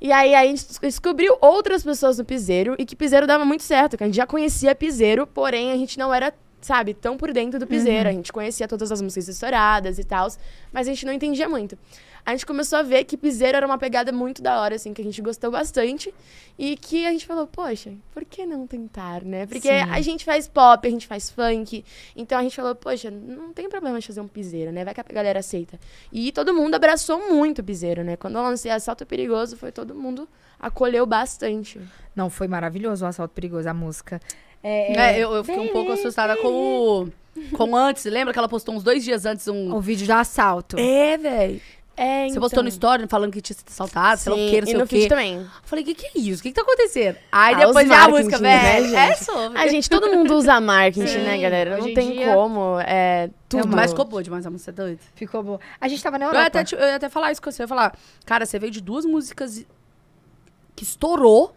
E 0.00 0.12
aí, 0.12 0.34
aí 0.34 0.46
a 0.46 0.50
gente 0.50 0.64
descobriu 0.80 1.36
outras 1.40 1.82
pessoas 1.82 2.16
no 2.16 2.24
piseiro 2.24 2.74
e 2.78 2.86
que 2.86 2.96
piseiro 2.96 3.26
dava 3.26 3.44
muito 3.44 3.64
certo, 3.64 3.98
que 3.98 4.04
a 4.04 4.06
gente 4.06 4.16
já 4.16 4.26
conhecia 4.26 4.74
piseiro, 4.74 5.26
porém 5.26 5.72
a 5.72 5.76
gente 5.76 5.98
não 5.98 6.14
era, 6.14 6.32
sabe, 6.60 6.94
tão 6.94 7.18
por 7.18 7.32
dentro 7.32 7.58
do 7.58 7.66
piseiro. 7.66 8.08
A 8.08 8.12
gente 8.12 8.32
conhecia 8.32 8.66
todas 8.66 8.90
as 8.90 9.02
músicas 9.02 9.28
estouradas 9.28 9.98
e 9.98 10.04
tal, 10.04 10.28
mas 10.72 10.86
a 10.86 10.90
gente 10.90 11.04
não 11.04 11.12
entendia 11.12 11.48
muito. 11.48 11.76
A 12.24 12.32
gente 12.32 12.46
começou 12.46 12.78
a 12.78 12.82
ver 12.82 13.04
que 13.04 13.16
piseiro 13.16 13.56
era 13.56 13.66
uma 13.66 13.78
pegada 13.78 14.12
muito 14.12 14.42
da 14.42 14.60
hora, 14.60 14.76
assim, 14.76 14.92
que 14.92 15.00
a 15.00 15.04
gente 15.04 15.20
gostou 15.22 15.50
bastante 15.50 16.12
e 16.58 16.76
que 16.76 17.06
a 17.06 17.12
gente 17.12 17.26
falou, 17.26 17.46
poxa, 17.46 17.92
por 18.12 18.24
que 18.24 18.44
não 18.44 18.66
tentar, 18.66 19.22
né? 19.22 19.46
Porque 19.46 19.68
Sim. 19.68 19.90
a 19.90 20.00
gente 20.00 20.24
faz 20.24 20.46
pop, 20.46 20.86
a 20.86 20.90
gente 20.90 21.06
faz 21.06 21.30
funk, 21.30 21.84
então 22.14 22.38
a 22.38 22.42
gente 22.42 22.56
falou, 22.56 22.74
poxa, 22.74 23.10
não 23.10 23.52
tem 23.52 23.68
problema 23.68 23.98
de 23.98 24.06
fazer 24.06 24.20
um 24.20 24.28
piseiro, 24.28 24.70
né? 24.70 24.84
Vai 24.84 24.94
que 24.94 25.00
a 25.00 25.04
galera 25.04 25.40
aceita. 25.40 25.78
E 26.12 26.32
todo 26.32 26.54
mundo 26.54 26.74
abraçou 26.74 27.32
muito 27.32 27.60
o 27.60 27.64
piseiro, 27.64 28.04
né? 28.04 28.16
Quando 28.16 28.36
eu 28.36 28.42
lancei 28.42 28.70
Assalto 28.70 29.06
Perigoso, 29.06 29.56
foi 29.56 29.72
todo 29.72 29.94
mundo 29.94 30.28
acolheu 30.58 31.06
bastante. 31.06 31.80
Não, 32.14 32.28
foi 32.28 32.46
maravilhoso 32.46 33.04
o 33.04 33.08
Assalto 33.08 33.34
Perigoso, 33.34 33.68
a 33.68 33.74
música. 33.74 34.20
É, 34.62 34.92
É, 34.98 35.18
eu, 35.18 35.32
eu 35.32 35.42
fiquei 35.42 35.60
um 35.60 35.72
pouco 35.72 35.92
assustada 35.92 36.36
com 36.36 36.48
o. 36.48 37.08
Com 37.56 37.74
antes. 37.74 38.04
Lembra 38.04 38.32
que 38.32 38.38
ela 38.38 38.48
postou 38.48 38.74
uns 38.74 38.82
dois 38.82 39.02
dias 39.02 39.24
antes 39.24 39.48
um. 39.48 39.74
O 39.74 39.80
vídeo 39.80 40.06
do 40.06 40.12
assalto. 40.12 40.76
É, 40.78 41.16
velho. 41.16 41.60
É, 41.96 42.28
Você 42.30 42.40
postou 42.40 42.62
no 42.62 42.68
story 42.70 43.06
falando 43.08 43.30
que 43.32 43.42
tinha 43.42 43.54
sido 43.54 43.68
assaltado, 43.68 44.18
sei 44.20 44.32
lá 44.32 44.36
o 44.38 44.50
que, 44.50 44.60
não 44.60 44.66
sei 44.66 44.76
o 44.82 44.86
quê. 44.86 45.08
também. 45.08 45.46
Falei, 45.64 45.82
o 45.82 45.86
que, 45.86 45.94
que 45.94 46.06
é 46.06 46.10
isso? 46.18 46.40
O 46.40 46.42
que, 46.42 46.48
que 46.50 46.54
tá 46.54 46.62
acontecendo? 46.62 47.16
Aí 47.30 47.54
Ah, 47.54 47.66
depois 47.66 47.86
veio 47.88 48.00
a 48.00 48.08
música, 48.08 48.38
né, 48.38 48.58
velho. 48.80 48.96
É 48.96 49.06
gente? 49.08 49.24
sobre. 49.24 49.58
A 49.58 49.66
gente, 49.68 49.90
todo 49.90 50.08
mundo 50.10 50.34
usa 50.34 50.58
marketing, 50.60 51.06
Sim, 51.06 51.18
né, 51.18 51.38
galera? 51.38 51.76
Não 51.76 51.88
em 51.88 51.92
tem 51.94 52.12
dia- 52.12 52.32
como. 52.32 52.78
É 52.80 53.28
tudo. 53.48 53.68
Mas 53.68 53.90
ficou 53.90 54.06
boa 54.06 54.22
demais 54.22 54.46
a 54.46 54.50
música, 54.50 54.70
é 54.70 54.72
doido? 54.74 55.00
Ficou 55.14 55.42
bom. 55.42 55.58
A 55.78 55.88
gente 55.88 56.02
tava 56.02 56.16
na 56.18 56.24
Eu 56.26 56.32
ia, 56.32 56.38
Europa. 56.38 56.60
até, 56.60 56.74
eu 56.74 56.80
ia 56.88 56.96
até 56.96 57.08
falar 57.10 57.32
isso 57.32 57.42
com 57.42 57.50
você. 57.50 57.62
Eu 57.62 57.64
ia 57.64 57.68
falar, 57.68 57.94
cara, 58.24 58.46
você 58.46 58.58
veio 58.58 58.72
de 58.72 58.80
duas 58.80 59.04
músicas 59.04 59.66
que 60.74 60.84
estourou, 60.84 61.54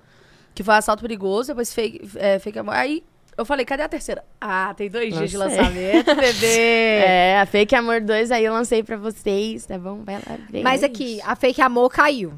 que 0.54 0.62
foi 0.62 0.74
Assalto 0.74 1.02
Perigoso, 1.02 1.48
depois 1.50 1.74
Fake, 1.74 2.02
é, 2.18 2.38
fake. 2.40 2.60
Aí 2.70 3.02
eu 3.38 3.46
falei, 3.46 3.66
cadê 3.66 3.84
a 3.84 3.90
terceira? 3.90 4.24
Ah, 4.40 4.74
tem 4.76 4.90
dois 4.90 5.14
dias 5.14 5.30
de 5.32 5.38
Lancei. 5.38 5.58
lançamento, 5.58 6.16
bebê. 6.16 7.02
É, 7.06 7.40
a 7.40 7.46
Fake 7.46 7.76
Amor 7.76 8.02
2 8.02 8.32
aí 8.32 8.46
eu 8.46 8.54
lancei 8.54 8.84
pra 8.84 8.98
vocês, 8.98 9.66
tá 9.66 9.78
bom? 9.78 10.04
Vai 10.04 10.16
lá 10.16 10.38
ver. 10.50 10.64
Mas 10.64 10.84
aqui, 10.84 11.20
a 11.24 11.36
Fake 11.36 11.62
Amor 11.62 11.90
caiu. 11.90 12.34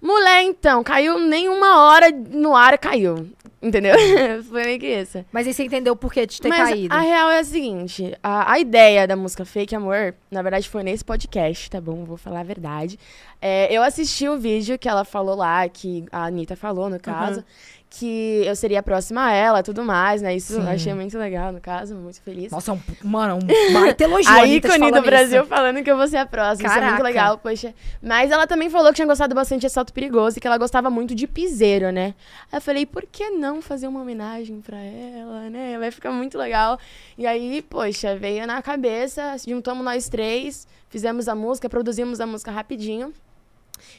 Mulher, 0.00 0.42
então, 0.42 0.84
caiu 0.84 1.18
nem 1.18 1.48
uma 1.48 1.82
hora 1.86 2.10
no 2.10 2.54
ar, 2.54 2.76
caiu. 2.78 3.28
Entendeu? 3.62 3.94
Foi 4.48 4.64
meio 4.64 4.78
que 4.78 4.86
isso. 4.86 5.24
Mas 5.32 5.46
aí 5.46 5.52
você 5.54 5.64
entendeu 5.64 5.94
o 5.94 5.96
porquê 5.96 6.26
de 6.26 6.40
ter 6.40 6.48
Mas 6.48 6.68
caído. 6.68 6.94
a 6.94 7.00
real 7.00 7.30
é 7.30 7.38
a 7.38 7.44
seguinte: 7.44 8.14
a, 8.22 8.52
a 8.52 8.58
ideia 8.60 9.08
da 9.08 9.16
música 9.16 9.44
Fake 9.44 9.74
Amor, 9.74 10.14
na 10.30 10.42
verdade, 10.42 10.68
foi 10.68 10.82
nesse 10.82 11.04
podcast, 11.04 11.70
tá 11.70 11.80
bom? 11.80 12.04
Vou 12.04 12.18
falar 12.18 12.40
a 12.40 12.44
verdade. 12.44 12.98
É, 13.40 13.72
eu 13.74 13.82
assisti 13.82 14.28
o 14.28 14.38
vídeo 14.38 14.78
que 14.78 14.88
ela 14.88 15.04
falou 15.04 15.34
lá, 15.34 15.66
que 15.68 16.04
a 16.12 16.26
Anitta 16.26 16.54
falou, 16.54 16.90
no 16.90 17.00
caso, 17.00 17.42
que 17.88 18.42
eu 18.44 18.54
seria 18.56 18.82
próxima 18.82 19.26
a 19.26 19.32
ela 19.32 19.62
tudo 19.62 19.84
mais, 19.84 20.20
né? 20.20 20.34
Isso 20.34 20.54
eu 20.54 20.68
achei 20.68 20.92
muito 20.92 21.16
legal, 21.16 21.52
no 21.52 21.60
caso, 21.60 21.94
muito 21.94 22.20
feliz. 22.20 22.50
Nossa, 22.50 22.72
é 22.72 22.74
um, 22.74 22.80
mano, 23.02 23.38
um 23.42 23.72
baita 23.72 24.04
elogio. 24.04 24.30
A 24.36 24.46
ícone 24.46 24.90
do 24.90 25.02
Brasil 25.02 25.42
isso. 25.42 25.48
falando 25.48 25.82
que 25.82 25.90
eu 25.90 25.96
vou 25.96 26.06
ser 26.06 26.18
a 26.18 26.26
próxima. 26.26 26.68
Isso 26.68 26.76
é 26.76 26.80
Caraca. 26.80 26.92
muito 26.92 27.04
legal, 27.04 27.38
poxa. 27.38 27.74
Mas 28.02 28.30
ela 28.30 28.46
também 28.46 28.68
falou 28.68 28.88
que 28.88 28.96
tinha 28.96 29.06
gostado 29.06 29.34
bastante 29.34 29.60
de 29.60 29.66
Assalto 29.66 29.92
Perigoso 29.92 30.38
e 30.38 30.40
que 30.40 30.46
ela 30.46 30.58
gostava 30.58 30.90
muito 30.90 31.14
de 31.14 31.26
piseiro, 31.26 31.90
né? 31.90 32.14
Aí 32.50 32.58
eu 32.58 32.60
falei, 32.60 32.84
por 32.84 33.04
que 33.06 33.30
não 33.30 33.62
fazer 33.62 33.86
uma 33.86 34.02
homenagem 34.02 34.60
pra 34.60 34.78
ela, 34.78 35.48
né? 35.48 35.78
Vai 35.78 35.90
ficar 35.90 36.10
muito 36.10 36.36
legal. 36.36 36.78
E 37.16 37.26
aí, 37.26 37.62
poxa, 37.62 38.16
veio 38.16 38.46
na 38.46 38.60
cabeça, 38.60 39.36
juntamos 39.46 39.84
nós 39.84 40.08
três, 40.08 40.66
fizemos 40.88 41.28
a 41.28 41.34
música, 41.34 41.68
produzimos 41.68 42.20
a 42.20 42.26
música 42.26 42.50
rapidinho. 42.50 43.14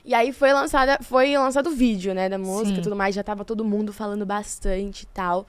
E 0.03 0.13
aí 0.13 0.31
foi 0.31 0.53
lançada, 0.53 0.99
foi 1.01 1.37
lançado 1.37 1.67
o 1.67 1.73
vídeo, 1.73 2.13
né, 2.13 2.29
da 2.29 2.37
música 2.37 2.79
e 2.79 2.81
tudo 2.81 2.95
mais, 2.95 3.15
já 3.15 3.23
tava 3.23 3.43
todo 3.45 3.63
mundo 3.63 3.93
falando 3.93 4.25
bastante 4.25 5.03
e 5.03 5.07
tal. 5.07 5.47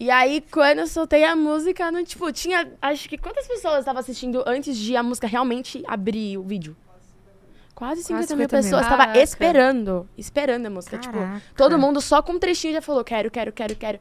E 0.00 0.10
aí, 0.10 0.44
quando 0.52 0.78
eu 0.78 0.86
soltei 0.86 1.24
a 1.24 1.34
música, 1.34 1.90
não, 1.90 2.04
tipo, 2.04 2.30
tinha. 2.30 2.70
Acho 2.80 3.08
que 3.08 3.18
quantas 3.18 3.48
pessoas 3.48 3.80
estavam 3.80 3.98
assistindo 3.98 4.44
antes 4.46 4.76
de 4.76 4.96
a 4.96 5.02
música 5.02 5.26
realmente 5.26 5.82
abrir 5.88 6.38
o 6.38 6.42
vídeo? 6.44 6.76
Quase 7.74 8.04
50, 8.04 8.36
mil 8.36 8.44
50 8.44 8.56
mil. 8.56 8.62
pessoas. 8.62 8.88
Tava 8.88 9.18
esperando. 9.18 10.08
Esperando 10.16 10.66
a 10.66 10.70
música. 10.70 10.98
Tipo, 10.98 11.18
Caraca. 11.18 11.42
todo 11.56 11.76
mundo 11.76 12.00
só 12.00 12.22
com 12.22 12.34
um 12.34 12.38
trechinho 12.38 12.74
já 12.74 12.82
falou: 12.82 13.02
quero, 13.02 13.28
quero, 13.28 13.52
quero, 13.52 13.74
quero. 13.74 13.98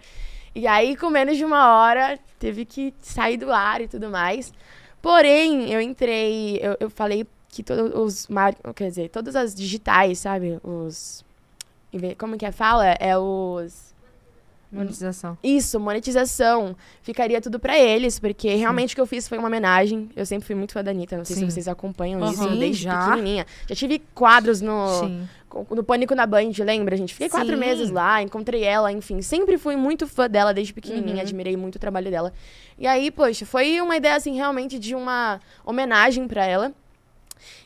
E 0.53 0.67
aí, 0.67 0.95
com 0.95 1.09
menos 1.09 1.35
de 1.35 1.43
uma 1.43 1.75
hora, 1.75 2.19
teve 2.37 2.63
que 2.63 2.93
sair 2.99 3.37
do 3.37 3.51
ar 3.51 3.81
e 3.81 3.87
tudo 3.87 4.07
mais. 4.07 4.53
Porém, 5.01 5.71
eu 5.71 5.81
entrei. 5.81 6.59
Eu, 6.61 6.77
eu 6.79 6.89
falei 6.91 7.25
que 7.57 7.63
todos 7.63 7.91
os. 7.95 8.27
mar- 8.27 8.55
Quer 8.75 8.89
dizer, 8.89 9.09
todas 9.09 9.35
as 9.35 9.53
digitais, 9.53 10.19
sabe? 10.19 10.59
Os. 10.63 11.25
Como 12.17 12.37
que 12.37 12.45
é? 12.45 12.51
Fala? 12.51 12.85
É 12.99 13.17
os. 13.17 13.87
Monetização. 14.69 15.37
Isso, 15.41 15.79
monetização. 15.79 16.75
Ficaria 17.01 17.39
tudo 17.39 17.57
pra 17.57 17.79
eles, 17.79 18.19
porque 18.19 18.53
realmente 18.53 18.91
o 18.91 18.95
que 18.95 19.01
eu 19.01 19.05
fiz 19.05 19.25
foi 19.25 19.37
uma 19.37 19.47
homenagem. 19.47 20.09
Eu 20.13 20.25
sempre 20.25 20.45
fui 20.45 20.55
muito 20.55 20.73
fã 20.73 20.83
da 20.83 20.91
Anitta, 20.91 21.15
não 21.17 21.23
sei 21.23 21.37
Sim. 21.37 21.45
se 21.45 21.51
vocês 21.53 21.67
acompanham 21.69 22.21
Aham. 22.21 22.33
isso 22.33 22.49
desde 22.57 22.83
já. 22.83 23.05
pequenininha. 23.05 23.45
Já 23.65 23.75
tive 23.75 23.99
quadros 24.13 24.59
no, 24.59 24.87
Sim. 24.99 25.27
no 25.71 25.83
Pânico 25.85 26.13
na 26.13 26.25
Band, 26.25 26.51
lembra, 26.59 26.97
gente? 26.97 27.13
Fiquei 27.13 27.29
quatro 27.29 27.57
meses 27.57 27.89
lá, 27.89 28.21
encontrei 28.21 28.61
ela, 28.65 28.91
enfim. 28.91 29.21
Sempre 29.21 29.57
fui 29.57 29.77
muito 29.77 30.05
fã 30.05 30.29
dela 30.29 30.53
desde 30.53 30.73
pequenininha, 30.73 31.15
Uhum. 31.15 31.21
admirei 31.21 31.55
muito 31.55 31.77
o 31.77 31.79
trabalho 31.79 32.11
dela. 32.11 32.33
E 32.77 32.85
aí, 32.85 33.09
poxa, 33.09 33.45
foi 33.45 33.79
uma 33.79 33.95
ideia, 33.95 34.15
assim, 34.17 34.35
realmente 34.35 34.77
de 34.77 34.93
uma 34.93 35.39
homenagem 35.65 36.27
pra 36.27 36.45
ela. 36.45 36.73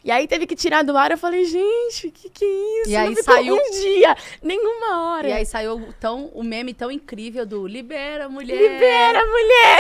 E 0.04 0.12
aí 0.12 0.28
teve 0.28 0.46
que 0.48 0.56
tirar 0.56 0.84
do 0.84 0.98
ar, 0.98 1.12
eu 1.12 1.18
falei, 1.18 1.46
gente, 1.46 2.08
o 2.08 2.12
que 2.12 2.30
que 2.30 2.46
é 2.46 2.82
isso? 2.82 2.90
E 2.92 2.96
aí 2.96 3.16
saiu- 3.24 3.56
um 3.56 3.72
dia, 3.72 4.16
nenhuma 4.42 5.14
hora. 5.16 5.28
E 5.30 5.34
aí 5.34 5.46
saiu 5.46 5.76
o 5.76 5.94
tão, 5.94 6.26
o 6.34 6.44
meme 6.44 6.74
tão 6.74 6.92
incrível 6.92 7.46
do 7.46 7.66
Libera, 7.68 8.28
mulher. 8.30 8.56
Libera, 8.58 9.22
mulher! 9.26 9.80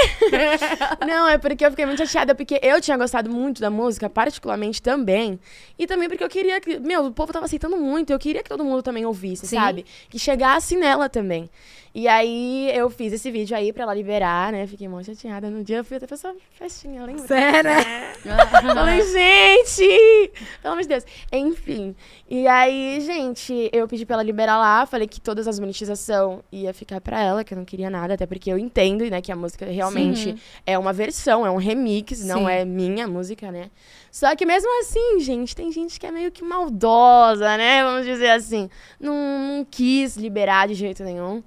Não, 1.07 1.27
é 1.27 1.37
porque 1.37 1.65
eu 1.65 1.69
fiquei 1.71 1.85
muito 1.85 2.05
chateada, 2.05 2.35
porque 2.35 2.59
eu 2.61 2.79
tinha 2.81 2.97
gostado 2.97 3.29
muito 3.29 3.61
da 3.61 3.69
música, 3.69 4.09
particularmente 4.09 4.81
também. 4.81 5.39
E 5.77 5.87
também 5.87 6.07
porque 6.07 6.23
eu 6.23 6.29
queria 6.29 6.59
que. 6.61 6.79
Meu, 6.79 7.05
o 7.05 7.11
povo 7.11 7.33
tava 7.33 7.45
aceitando 7.45 7.77
muito, 7.77 8.11
eu 8.11 8.19
queria 8.19 8.43
que 8.43 8.49
todo 8.49 8.63
mundo 8.63 8.83
também 8.83 9.05
ouvisse, 9.05 9.47
Sim. 9.47 9.55
sabe? 9.55 9.85
Que 10.09 10.19
chegasse 10.19 10.75
nela 10.75 11.09
também. 11.09 11.49
E 11.93 12.07
aí 12.07 12.71
eu 12.73 12.89
fiz 12.89 13.11
esse 13.11 13.29
vídeo 13.29 13.55
aí 13.55 13.73
pra 13.73 13.83
ela 13.83 13.93
liberar, 13.93 14.53
né? 14.53 14.65
Fiquei 14.65 14.87
muito 14.87 15.07
chateada. 15.07 15.49
No 15.49 15.61
dia 15.61 15.77
eu 15.77 15.83
fui 15.83 15.97
até 15.97 16.07
pra 16.07 16.15
essa 16.15 16.33
festinha, 16.51 17.03
lembra? 17.03 17.27
Sério, 17.27 17.69
né? 17.69 18.13
Falei, 18.73 19.01
gente! 19.01 20.31
Pelo 20.61 20.73
amor 20.73 20.83
de 20.83 20.87
Deus. 20.87 21.05
Enfim. 21.33 21.93
E 22.29 22.47
aí, 22.47 23.01
gente, 23.01 23.69
eu 23.73 23.89
pedi 23.89 24.05
pra 24.05 24.15
ela 24.15 24.23
liberar 24.23 24.57
lá. 24.57 24.85
Falei 24.85 25.05
que 25.05 25.19
todas 25.19 25.49
as 25.49 25.59
monetização 25.59 26.41
ia 26.49 26.73
ficar 26.73 27.01
pra 27.01 27.21
ela, 27.21 27.43
que 27.43 27.53
eu 27.53 27.57
não 27.57 27.65
queria 27.65 27.89
nada. 27.89 28.13
Até 28.13 28.25
porque 28.25 28.49
eu 28.49 28.57
entendo, 28.57 29.03
né, 29.09 29.19
que 29.21 29.31
a 29.31 29.35
música 29.35 29.65
realmente 29.65 30.35
é 30.65 30.79
uma 30.79 30.93
versão, 30.93 31.45
é 31.45 31.51
um 31.51 31.57
remix, 31.57 32.23
não 32.23 32.45
Sim. 32.45 32.51
é 32.51 32.63
minha 32.63 33.05
música, 33.05 33.51
né? 33.51 33.69
Só 34.09 34.33
que 34.33 34.45
mesmo 34.45 34.69
assim, 34.79 35.19
gente, 35.19 35.53
tem 35.53 35.69
gente 35.73 35.99
que 35.99 36.05
é 36.05 36.11
meio 36.11 36.31
que 36.31 36.43
maldosa, 36.43 37.57
né? 37.57 37.83
Vamos 37.83 38.05
dizer 38.05 38.29
assim. 38.29 38.69
Não, 38.97 39.13
não 39.13 39.67
quis 39.69 40.15
liberar 40.15 40.69
de 40.69 40.73
jeito 40.73 41.03
nenhum. 41.03 41.43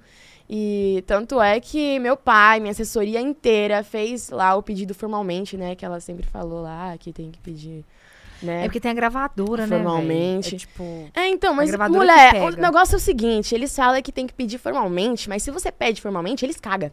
E 0.49 1.03
tanto 1.07 1.41
é 1.41 1.59
que 1.59 1.97
meu 1.99 2.15
pai, 2.15 2.59
minha 2.59 2.71
assessoria 2.71 3.19
inteira, 3.19 3.83
fez 3.83 4.29
lá 4.29 4.55
o 4.55 4.61
pedido 4.61 4.93
formalmente, 4.93 5.57
né? 5.57 5.75
Que 5.75 5.85
ela 5.85 5.99
sempre 5.99 6.25
falou 6.25 6.61
lá 6.61 6.95
que 6.99 7.11
tem 7.11 7.31
que 7.31 7.39
pedir, 7.39 7.83
né? 8.43 8.61
É 8.61 8.63
porque 8.65 8.79
tem 8.79 8.91
a 8.91 8.93
gravadora, 8.93 9.65
né? 9.65 9.75
Formalmente. 9.75 10.55
É 10.55 10.57
tipo. 10.59 11.09
É, 11.15 11.27
então, 11.27 11.53
mas 11.53 11.71
mulher, 11.89 12.43
o 12.43 12.51
negócio 12.51 12.93
é 12.93 12.97
o 12.97 12.99
seguinte, 12.99 13.55
eles 13.55 13.75
falam 13.75 14.01
que 14.01 14.11
tem 14.11 14.27
que 14.27 14.33
pedir 14.33 14.59
formalmente, 14.59 15.27
mas 15.27 15.41
se 15.41 15.49
você 15.49 15.71
pede 15.71 16.01
formalmente, 16.01 16.45
eles 16.45 16.59
cagam. 16.59 16.91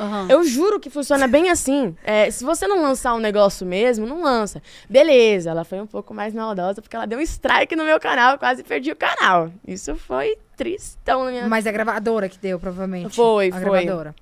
Aham. 0.00 0.26
Eu 0.30 0.44
juro 0.44 0.80
que 0.80 0.88
funciona 0.88 1.28
bem 1.28 1.50
assim. 1.50 1.94
É, 2.02 2.30
se 2.30 2.42
você 2.42 2.66
não 2.66 2.80
lançar 2.82 3.14
um 3.14 3.18
negócio 3.18 3.66
mesmo, 3.66 4.06
não 4.06 4.22
lança. 4.22 4.62
Beleza, 4.88 5.50
ela 5.50 5.62
foi 5.62 5.78
um 5.78 5.86
pouco 5.86 6.14
mais 6.14 6.32
maldosa 6.32 6.80
porque 6.80 6.96
ela 6.96 7.06
deu 7.06 7.18
um 7.18 7.22
strike 7.22 7.76
no 7.76 7.84
meu 7.84 8.00
canal, 8.00 8.38
quase 8.38 8.62
perdi 8.62 8.90
o 8.90 8.96
canal. 8.96 9.50
Isso 9.66 9.94
foi 9.96 10.38
tristão 10.60 11.24
na 11.24 11.30
minha 11.30 11.48
Mas 11.48 11.64
é 11.64 11.70
a 11.70 11.72
gravadora 11.72 12.28
que 12.28 12.38
deu, 12.38 12.60
provavelmente. 12.60 13.16
Foi, 13.16 13.48
a 13.48 13.52
foi. 13.52 13.60
gravadora. 13.60 14.14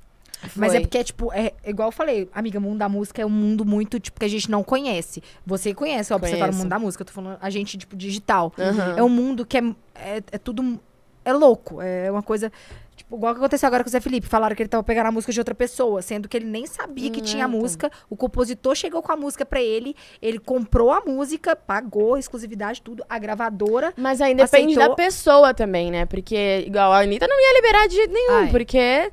Mas 0.54 0.71
é 0.71 0.76
Foi. 0.76 0.80
porque, 0.83 1.02
tipo, 1.02 1.33
é 1.33 1.52
igual 1.66 1.88
eu 1.88 1.92
falei, 1.92 2.28
amiga, 2.33 2.61
o 2.61 2.62
mundo 2.62 2.78
da 2.78 2.88
música 2.88 3.21
é 3.21 3.26
um 3.26 3.30
mundo 3.30 3.64
muito, 3.64 3.99
tipo, 3.99 4.21
que 4.21 4.25
a 4.25 4.28
gente 4.28 4.49
não 4.49 4.62
conhece. 4.62 5.21
Você 5.45 5.75
conhece, 5.75 6.14
óbvio, 6.14 6.30
você 6.30 6.37
fala 6.37 6.45
o 6.45 6.47
Conheço. 6.50 6.59
mundo 6.62 6.71
da 6.71 6.78
música, 6.78 7.02
eu 7.02 7.07
tô 7.07 7.12
falando 7.12 7.38
a 7.42 7.50
gente, 7.50 7.76
tipo, 7.76 7.97
digital. 7.97 8.52
Aham. 8.57 8.95
É 8.97 9.02
um 9.02 9.09
mundo 9.09 9.45
que 9.45 9.59
é, 9.59 9.64
é, 9.97 10.23
é 10.30 10.38
tudo. 10.38 10.78
É 11.25 11.33
louco. 11.33 11.83
É 11.83 12.09
uma 12.09 12.23
coisa. 12.23 12.52
Tipo, 12.98 13.16
igual 13.16 13.32
que 13.34 13.38
aconteceu 13.40 13.66
agora 13.66 13.82
com 13.84 13.88
o 13.88 13.90
Zé 13.90 14.00
Felipe. 14.00 14.26
Falaram 14.26 14.54
que 14.54 14.62
ele 14.62 14.68
tava 14.68 14.82
pegando 14.82 15.06
a 15.06 15.12
música 15.12 15.32
de 15.32 15.40
outra 15.40 15.54
pessoa, 15.54 16.02
sendo 16.02 16.28
que 16.28 16.36
ele 16.36 16.46
nem 16.46 16.66
sabia 16.66 17.10
que 17.10 17.20
tinha 17.20 17.44
a 17.44 17.46
Hum, 17.46 17.50
então. 17.50 17.60
música. 17.60 17.90
O 18.10 18.16
compositor 18.16 18.74
chegou 18.74 19.00
com 19.02 19.12
a 19.12 19.16
música 19.16 19.44
pra 19.46 19.60
ele, 19.60 19.94
ele 20.20 20.38
comprou 20.38 20.92
a 20.92 21.00
música, 21.06 21.54
pagou 21.56 22.16
exclusividade, 22.18 22.82
tudo. 22.82 23.04
A 23.08 23.18
gravadora. 23.18 23.92
Mas 23.96 24.20
aí 24.20 24.34
depende 24.34 24.72
Aceitou. 24.74 24.88
da 24.88 24.94
pessoa 24.94 25.54
também, 25.54 25.90
né? 25.90 26.04
Porque, 26.06 26.64
igual 26.66 26.92
a 26.92 27.00
Anitta 27.00 27.26
não 27.26 27.36
ia 27.40 27.54
liberar 27.54 27.86
de 27.88 27.94
jeito 27.94 28.12
nenhum, 28.12 28.34
Ai. 28.38 28.48
porque. 28.50 29.12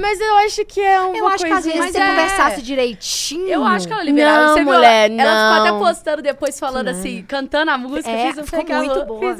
Mas 0.00 0.20
eu 0.20 0.36
acho 0.38 0.64
que 0.64 0.80
é 0.80 1.00
uma 1.00 1.16
Eu 1.16 1.28
acho 1.28 1.44
que 1.44 1.52
às 1.52 1.64
vezes 1.64 1.72
se 1.72 1.78
Mas 1.78 1.94
é- 1.94 2.06
conversasse 2.08 2.62
direitinho. 2.62 3.48
Eu 3.48 3.64
acho 3.64 3.86
que 3.86 3.92
ela 3.92 4.02
liberava. 4.02 4.46
Não, 4.46 4.54
Você 4.54 4.64
viu? 4.64 4.72
mulher, 4.72 5.10
ela, 5.10 5.22
ela 5.22 5.54
ficou 5.54 5.64
não. 5.72 5.78
até 5.78 5.86
postando 5.94 6.22
depois, 6.22 6.58
falando 6.58 6.88
assim, 6.88 7.22
cantando 7.26 7.70
a 7.70 7.78
música. 7.78 8.10
É, 8.10 8.28
fiz 8.32 8.38
o 8.38 8.44
ficou 8.44 8.60
fake 8.60 8.74
muito 8.74 9.04
boa. 9.04 9.36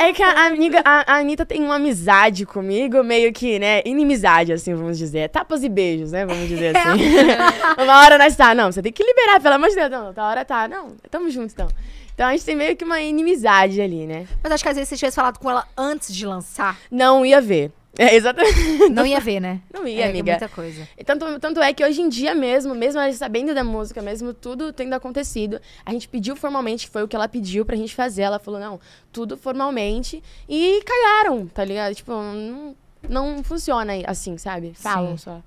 É 0.00 0.12
que 0.12 0.22
a 0.22 0.46
amiga, 0.46 0.80
a, 0.84 1.14
a 1.14 1.18
Anitta 1.18 1.44
tem 1.44 1.62
uma 1.62 1.76
amizade 1.76 2.44
comigo, 2.46 3.02
meio 3.02 3.31
que, 3.32 3.58
né, 3.58 3.82
inimizade, 3.84 4.52
assim, 4.52 4.74
vamos 4.74 4.98
dizer. 4.98 5.28
Tapas 5.30 5.64
e 5.64 5.68
beijos, 5.68 6.12
né, 6.12 6.24
vamos 6.26 6.48
dizer 6.48 6.76
assim. 6.76 7.00
uma 7.82 8.00
hora 8.00 8.18
nós 8.18 8.36
tá, 8.36 8.54
não, 8.54 8.70
você 8.70 8.82
tem 8.82 8.92
que 8.92 9.02
liberar, 9.02 9.40
pelo 9.40 9.54
amor 9.54 9.68
de 9.68 9.74
Deus. 9.74 9.90
Não, 9.90 10.06
outra 10.08 10.24
hora 10.24 10.44
tá, 10.44 10.68
não, 10.68 10.94
tamo 11.10 11.30
juntos, 11.30 11.52
então. 11.52 11.68
Então 12.14 12.28
a 12.28 12.32
gente 12.32 12.44
tem 12.44 12.54
meio 12.54 12.76
que 12.76 12.84
uma 12.84 13.00
inimizade 13.00 13.80
ali, 13.80 14.06
né. 14.06 14.26
Mas 14.42 14.52
acho 14.52 14.62
que 14.62 14.68
às 14.68 14.76
vezes 14.76 14.88
você 14.90 14.96
tivesse 14.96 15.16
falado 15.16 15.38
com 15.38 15.50
ela 15.50 15.66
antes 15.76 16.14
de 16.14 16.26
lançar, 16.26 16.78
Não 16.90 17.24
ia 17.24 17.40
ver. 17.40 17.72
É, 17.98 18.14
exatamente. 18.14 18.88
não 18.88 19.04
ia 19.04 19.20
ver, 19.20 19.40
né? 19.40 19.60
Não 19.72 19.86
ia, 19.86 20.06
é, 20.06 20.08
amiga. 20.08 20.32
É 20.32 20.38
muita 20.38 20.48
coisa. 20.48 20.88
E 20.96 21.04
Tanto, 21.04 21.38
tanto 21.38 21.60
é 21.60 21.72
que 21.74 21.84
hoje 21.84 22.00
em 22.00 22.08
dia 22.08 22.34
mesmo, 22.34 22.74
mesmo 22.74 23.00
ela 23.00 23.12
sabendo 23.12 23.54
da 23.54 23.62
música, 23.62 24.00
mesmo 24.00 24.32
tudo 24.32 24.72
tendo 24.72 24.94
acontecido, 24.94 25.60
a 25.84 25.92
gente 25.92 26.08
pediu 26.08 26.34
formalmente, 26.34 26.86
que 26.86 26.92
foi 26.92 27.02
o 27.02 27.08
que 27.08 27.14
ela 27.14 27.28
pediu 27.28 27.66
pra 27.66 27.76
gente 27.76 27.94
fazer. 27.94 28.22
Ela 28.22 28.38
falou, 28.38 28.58
não, 28.58 28.80
tudo 29.12 29.36
formalmente. 29.36 30.22
E 30.48 30.82
cagaram, 30.84 31.46
tá 31.46 31.64
ligado? 31.64 31.94
Tipo, 31.94 32.12
não, 32.12 32.74
não 33.08 33.42
funciona 33.42 33.92
assim, 34.06 34.36
sabe? 34.38 34.72
Falam 34.74 35.12
Sim. 35.12 35.24
só. 35.24 35.42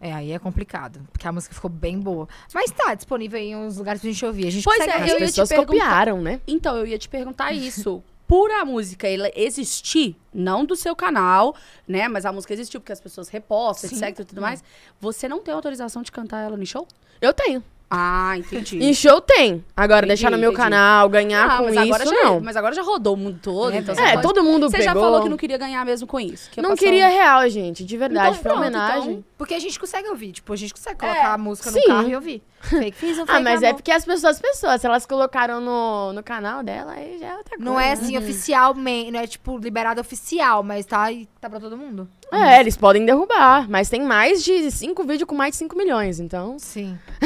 É, 0.00 0.12
aí 0.12 0.30
é 0.30 0.38
complicado, 0.38 1.00
porque 1.12 1.26
a 1.26 1.32
música 1.32 1.52
ficou 1.54 1.68
bem 1.68 1.98
boa. 1.98 2.28
Mas 2.54 2.70
tá 2.70 2.94
disponível 2.94 3.38
em 3.40 3.56
uns 3.56 3.76
lugares 3.78 4.00
pra 4.00 4.08
gente 4.10 4.24
ouvir. 4.24 4.46
A 4.46 4.50
gente 4.50 4.62
Pois 4.64 4.78
consegue 4.78 4.96
é, 4.96 5.02
As 5.04 5.08
eu 5.10 5.14
ia 5.14 5.18
te 5.18 5.20
pessoas 5.30 5.48
perguntar- 5.48 5.72
copiaram, 5.72 6.20
né? 6.22 6.40
Então, 6.46 6.76
eu 6.76 6.86
ia 6.86 6.98
te 6.98 7.08
perguntar 7.08 7.50
isso. 7.52 8.02
Por 8.26 8.50
a 8.50 8.64
música 8.64 9.08
ela 9.08 9.30
existir, 9.34 10.14
não 10.32 10.64
do 10.64 10.76
seu 10.76 10.94
canal, 10.94 11.56
né? 11.86 12.06
Mas 12.08 12.24
a 12.26 12.30
música 12.32 12.52
existiu 12.52 12.78
porque 12.78 12.92
as 12.92 13.00
pessoas 13.00 13.28
repostam, 13.28 13.88
Sim. 13.90 13.96
etc 14.04 14.20
e 14.20 14.24
tudo 14.24 14.40
mais. 14.40 14.62
Você 15.00 15.26
não 15.28 15.40
tem 15.40 15.52
autorização 15.54 16.02
de 16.02 16.12
cantar 16.12 16.42
ela 16.42 16.56
no 16.56 16.66
show? 16.66 16.86
Eu 17.20 17.32
tenho. 17.32 17.64
Ah, 17.90 18.34
entendi. 18.36 18.82
Em 18.84 18.92
show 18.92 19.18
tem. 19.18 19.64
Agora, 19.74 20.00
Entendi, 20.00 20.08
deixar 20.08 20.30
no 20.30 20.36
meu 20.36 20.50
entendi. 20.50 20.62
canal, 20.62 21.08
ganhar 21.08 21.46
Ah, 21.46 21.56
com 21.56 21.64
mas 21.64 21.72
isso, 21.74 21.82
agora 21.84 22.04
já, 22.04 22.10
não. 22.24 22.40
Mas 22.40 22.54
agora 22.56 22.74
já 22.74 22.82
rodou 22.82 23.14
o 23.14 23.16
mundo 23.16 23.38
todo, 23.42 23.72
É, 23.72 23.78
então 23.78 23.94
você 23.94 24.00
É, 24.02 24.10
pode- 24.12 24.22
todo 24.22 24.44
mundo 24.44 24.68
Você 24.68 24.76
pegou. 24.76 24.94
já 24.94 25.00
falou 25.00 25.22
que 25.22 25.28
não 25.30 25.38
queria 25.38 25.56
ganhar 25.56 25.84
mesmo 25.86 26.06
com 26.06 26.20
isso. 26.20 26.50
Não 26.58 26.76
queria 26.76 27.06
um- 27.06 27.10
real, 27.10 27.48
gente. 27.48 27.82
De 27.84 27.96
verdade. 27.96 28.38
Então, 28.38 28.42
foi 28.42 28.52
uma 28.52 28.60
pronto, 28.60 28.74
homenagem. 28.76 29.10
então. 29.12 29.24
Porque 29.38 29.54
a 29.54 29.58
gente 29.60 29.78
consegue 29.78 30.08
ouvir. 30.08 30.32
Tipo, 30.32 30.52
a 30.52 30.56
gente 30.56 30.74
consegue 30.74 30.96
É, 30.96 30.98
colocar 30.98 31.32
a 31.34 31.38
música 31.38 31.70
no 31.70 31.80
sim. 31.80 31.86
carro 31.86 32.08
e 32.08 32.14
ouvir. 32.16 32.42
Fake, 32.60 32.92
fiz 32.98 33.16
um 33.18 33.22
Ah, 33.22 33.26
fake 33.26 33.42
mas 33.44 33.62
é 33.62 33.66
amor. 33.68 33.76
porque 33.76 33.92
as 33.92 34.04
pessoas, 34.04 34.34
as 34.34 34.40
pessoas, 34.42 34.80
se 34.80 34.86
elas 34.88 35.06
colocaram 35.06 35.60
no, 35.60 36.12
no 36.12 36.22
canal 36.24 36.60
dela, 36.64 36.92
aí 36.94 37.18
já 37.20 37.28
é 37.28 37.36
outra 37.36 37.56
coisa. 37.56 37.64
Não 37.70 37.78
é 37.78 37.92
assim 37.92 38.18
oficial, 38.18 38.74
man- 38.74 39.12
não 39.12 39.20
é 39.20 39.28
tipo 39.28 39.56
liberado 39.58 40.00
oficial, 40.00 40.64
mas 40.64 40.84
tá, 40.84 41.06
tá 41.40 41.48
pra 41.48 41.60
todo 41.60 41.76
mundo. 41.76 42.08
É, 42.32 42.58
eles 42.58 42.76
podem 42.76 43.06
derrubar, 43.06 43.70
mas 43.70 43.88
tem 43.88 44.02
mais 44.02 44.42
de 44.42 44.70
cinco 44.72 45.04
vídeos 45.04 45.28
com 45.28 45.36
mais 45.36 45.52
de 45.52 45.58
5 45.58 45.76
milhões, 45.78 46.18
então 46.18 46.58
Sim. 46.58 46.98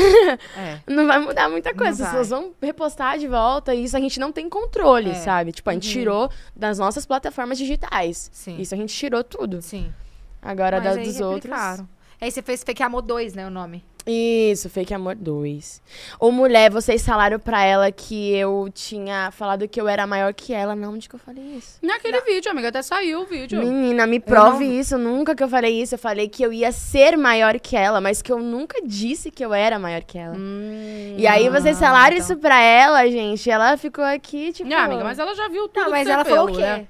é. 0.56 0.78
não 0.86 1.06
vai 1.06 1.18
mudar 1.18 1.48
muita 1.48 1.74
coisa. 1.74 2.04
As 2.04 2.10
pessoas 2.10 2.28
vão 2.28 2.52
repostar 2.60 3.18
de 3.18 3.26
volta 3.26 3.74
e 3.74 3.84
isso 3.84 3.96
a 3.96 4.00
gente 4.00 4.20
não 4.20 4.30
tem 4.30 4.48
controle, 4.50 5.10
É. 5.10 5.14
sabe? 5.14 5.50
Tipo, 5.50 5.70
a 5.70 5.72
gente 5.72 5.88
tirou 5.88 6.30
das 6.54 6.78
nossas 6.78 7.06
plataformas 7.06 7.56
digitais. 7.58 8.30
Sim. 8.32 8.58
Isso 8.60 8.74
a 8.74 8.76
gente 8.76 8.94
tirou 8.94 9.24
tudo. 9.24 9.62
Sim. 9.62 9.92
Agora 10.40 10.80
Mas 10.80 10.84
da, 10.96 11.00
aí 11.00 11.06
dos 11.06 11.20
outros. 11.20 11.44
replicaram. 11.50 11.88
Aí 12.22 12.30
você 12.30 12.40
fez 12.40 12.62
Fake 12.62 12.80
Amor 12.84 13.02
2, 13.02 13.34
né, 13.34 13.44
o 13.44 13.50
nome? 13.50 13.84
Isso, 14.06 14.70
Fake 14.70 14.94
Amor 14.94 15.16
2. 15.16 15.82
Ou 16.20 16.30
mulher, 16.30 16.70
vocês 16.70 17.04
falaram 17.04 17.36
pra 17.38 17.64
ela 17.64 17.90
que 17.90 18.32
eu 18.36 18.68
tinha 18.72 19.30
falado 19.32 19.66
que 19.66 19.80
eu 19.80 19.88
era 19.88 20.06
maior 20.06 20.32
que 20.32 20.52
ela. 20.52 20.76
Não, 20.76 20.92
onde 20.92 21.08
que 21.08 21.16
eu 21.16 21.18
falei 21.18 21.42
isso? 21.56 21.78
Naquele 21.82 22.20
vídeo, 22.20 22.48
amiga, 22.50 22.68
até 22.68 22.80
saiu 22.80 23.22
o 23.22 23.24
vídeo. 23.26 23.58
Menina, 23.60 24.06
me 24.06 24.20
prove 24.20 24.64
não- 24.64 24.72
isso. 24.72 24.96
Nunca 24.96 25.34
que 25.34 25.42
eu 25.42 25.48
falei 25.48 25.82
isso. 25.82 25.96
Eu 25.96 25.98
falei 25.98 26.28
que 26.28 26.44
eu 26.44 26.52
ia 26.52 26.70
ser 26.70 27.16
maior 27.16 27.58
que 27.58 27.76
ela, 27.76 28.00
mas 28.00 28.22
que 28.22 28.30
eu 28.30 28.38
nunca 28.38 28.80
disse 28.84 29.28
que 29.30 29.44
eu 29.44 29.52
era 29.52 29.76
maior 29.78 30.02
que 30.02 30.16
ela. 30.18 30.36
Hum. 30.36 31.14
E 31.18 31.26
aí 31.26 31.48
vocês 31.48 31.76
Ah, 31.76 31.80
falaram 31.86 32.14
então. 32.16 32.24
isso 32.24 32.36
pra 32.36 32.60
ela, 32.60 33.04
gente. 33.08 33.50
Ela 33.50 33.76
ficou 33.76 34.04
aqui, 34.04 34.52
tipo. 34.52 34.68
Não, 34.68 34.78
amiga, 34.78 35.02
mas 35.04 35.18
ela 35.18 35.34
já 35.34 35.48
viu 35.48 35.66
tudo 35.68 35.82
Não, 35.84 35.90
mas 35.90 36.08
ela 36.08 36.24
falou 36.24 36.44
o 36.44 36.46
pelo, 36.46 36.58
quê? 36.58 36.62
né? 36.64 36.86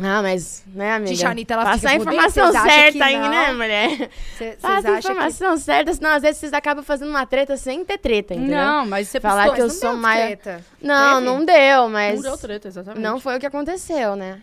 Ah, 0.00 0.22
mas, 0.22 0.64
né, 0.74 0.92
amiga? 0.94 1.14
Gente, 1.14 1.26
a 1.26 1.30
Anitta, 1.30 1.54
ela 1.54 1.64
Passa 1.64 1.78
fica 1.80 1.90
a 1.90 1.94
informação 1.96 2.52
certa 2.52 2.92
que 2.92 3.02
aí, 3.02 3.28
né, 3.28 3.52
mulher? 3.52 4.10
Vocês 4.36 4.56
Passa 4.62 4.74
a 4.74 4.78
acham 4.78 4.92
que... 4.92 4.98
informação 4.98 5.56
certa, 5.58 5.92
senão 5.92 6.10
às 6.12 6.22
vezes 6.22 6.38
vocês 6.38 6.52
acabam 6.54 6.82
fazendo 6.82 7.10
uma 7.10 7.26
treta 7.26 7.56
sem 7.58 7.84
ter 7.84 7.98
treta, 7.98 8.34
entendeu? 8.34 8.56
Não, 8.56 8.86
mas 8.86 9.08
você 9.08 9.20
Falar 9.20 9.48
postou- 9.48 9.54
que 9.56 9.62
eu 9.62 9.70
sou 9.70 9.90
deu 9.90 9.98
maior- 9.98 10.26
treta. 10.28 10.64
Não, 10.80 11.14
Teve? 11.16 11.26
não 11.26 11.44
deu, 11.44 11.88
mas. 11.90 12.14
Não 12.16 12.22
deu 12.22 12.38
treta, 12.38 12.68
exatamente. 12.68 13.02
Não 13.02 13.20
foi 13.20 13.36
o 13.36 13.40
que 13.40 13.46
aconteceu, 13.46 14.16
né? 14.16 14.40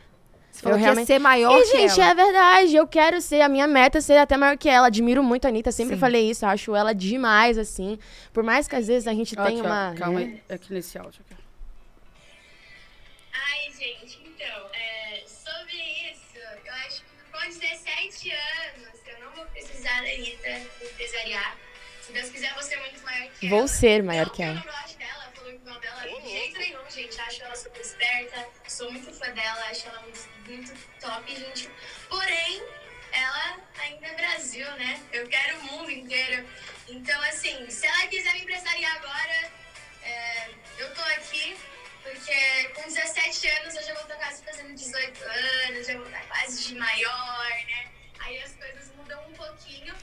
Você 0.52 0.62
falou 0.62 0.76
Eu 0.76 0.80
que 0.80 0.84
realmente- 0.84 1.10
ia 1.10 1.16
ser 1.16 1.20
maior 1.20 1.58
E, 1.58 1.62
que 1.64 1.78
gente, 1.78 2.00
ela. 2.02 2.12
é 2.12 2.16
verdade. 2.16 2.76
Eu 2.76 2.88
quero 2.88 3.22
ser, 3.22 3.42
a 3.42 3.50
minha 3.50 3.68
meta 3.68 3.98
é 3.98 4.02
ser 4.02 4.18
até 4.18 4.38
maior 4.38 4.56
que 4.58 4.68
ela. 4.70 4.88
Admiro 4.88 5.24
muito 5.24 5.46
a 5.46 5.48
Anitta, 5.48 5.72
sempre 5.72 5.96
Sim. 5.96 6.00
falei 6.00 6.30
isso. 6.30 6.46
Acho 6.46 6.76
ela 6.76 6.94
demais, 6.94 7.58
assim. 7.58 7.98
Por 8.34 8.44
mais 8.44 8.68
que 8.68 8.76
às 8.76 8.88
vezes 8.88 9.08
a 9.08 9.14
gente 9.14 9.36
tenha 9.36 9.64
uma. 9.64 9.94
Calma 9.98 10.20
né? 10.20 10.42
aí, 10.50 10.56
aqui 10.56 10.74
nesse 10.74 10.98
áudio. 10.98 11.22
Aqui. 11.30 11.39
Empresariar. 21.20 21.58
Se 22.02 22.12
Deus 22.12 22.30
quiser, 22.30 22.50
eu 22.50 22.54
vou 22.56 22.64
ser 22.64 22.78
muito 22.78 23.02
maior 23.04 23.32
que 23.32 23.50
Vou 23.50 23.60
ela. 23.60 23.68
ser 23.68 24.04
maior 24.04 24.26
não 24.26 24.34
que 24.34 24.44
ela. 24.44 24.52
Eu 24.52 24.56
não 24.56 24.64
gosto 24.82 24.98
dela, 24.98 25.32
falando 25.36 25.66
mal 25.66 25.80
dela 25.80 26.02
de 26.02 26.30
jeito 26.30 26.60
nenhum, 26.60 26.90
gente. 26.90 27.22
Acho 27.22 27.44
ela 27.44 27.56
super 27.56 27.82
esperta, 27.82 28.48
sou 28.68 28.92
muito 28.92 29.14
fã 29.14 29.32
dela, 29.32 29.66
acho 29.70 29.88
ela 29.88 30.02
muito, 30.02 30.30
muito 30.48 30.74
top, 31.00 31.36
gente. 31.36 31.70
Porém, 32.10 32.64
ela 33.12 33.60
ainda 33.80 34.08
é 34.08 34.16
Brasil, 34.16 34.72
né? 34.74 35.02
Eu 35.12 35.28
quero 35.28 35.60
o 35.60 35.64
mundo 35.64 35.92
inteiro. 35.92 36.48
Então, 36.88 37.22
assim, 37.24 37.70
se 37.70 37.86
ela 37.86 38.08
quiser 38.08 38.34
me 38.34 38.42
empresariar 38.42 38.96
agora, 38.96 39.52
é, 40.04 40.50
eu 40.80 40.94
tô 40.96 41.02
aqui, 41.02 41.56
porque 42.02 42.70
com 42.76 42.84
17 42.84 43.48
anos 43.50 43.76
eu 43.76 43.84
já 43.84 43.94
vou 43.94 44.04
estar 44.04 44.16
quase 44.16 44.44
fazendo 44.44 44.74
18 44.74 45.24
anos, 45.24 45.86
já 45.86 45.94
vou 45.98 46.06
estar 46.08 46.26
quase 46.28 46.64
de 46.70 46.76
maior, 46.76 47.50
né? 47.68 47.92
Aí 48.20 48.42
as 48.42 48.56
coisas 48.56 48.92
mudam 48.96 49.22
um 49.30 49.34
pouquinho. 49.34 49.94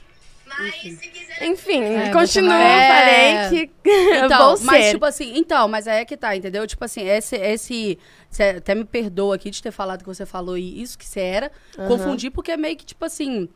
Mas 0.47 0.75
se 0.99 1.09
quiser. 1.09 1.45
Enfim, 1.47 1.83
É, 1.83 2.11
continua. 2.12 2.53
você 2.55 2.62
vai- 2.62 3.49
Falei 3.49 3.67
que 3.67 3.73
Então, 4.25 4.57
vou 4.57 4.65
mas 4.65 4.85
ser. 4.85 4.91
tipo 4.93 5.05
assim, 5.05 5.33
então, 5.37 5.69
mas 5.69 5.87
aí 5.88 6.00
é 6.00 6.05
que 6.05 6.17
tá, 6.17 6.35
entendeu? 6.37 6.67
Tipo 6.67 6.85
assim, 6.85 7.03
esse, 7.09 7.37
esse 7.37 7.99
você 8.31 8.43
até 8.59 8.75
me 8.75 8.85
perdoa 8.85 9.35
aqui 9.35 9.50
de 9.50 9.62
ter 9.62 9.71
falado 9.71 10.00
que 10.03 10.07
você 10.07 10.25
falou 10.25 10.57
e 10.57 10.81
isso 10.81 10.97
que 10.99 11.05
você 11.07 11.21
era, 11.21 11.50
confundi 11.88 12.31
porque 12.31 12.53
é 12.53 12.57
meio 12.57 12.76
que 12.76 12.85
tipo 12.85 13.05
assim, 13.05 13.49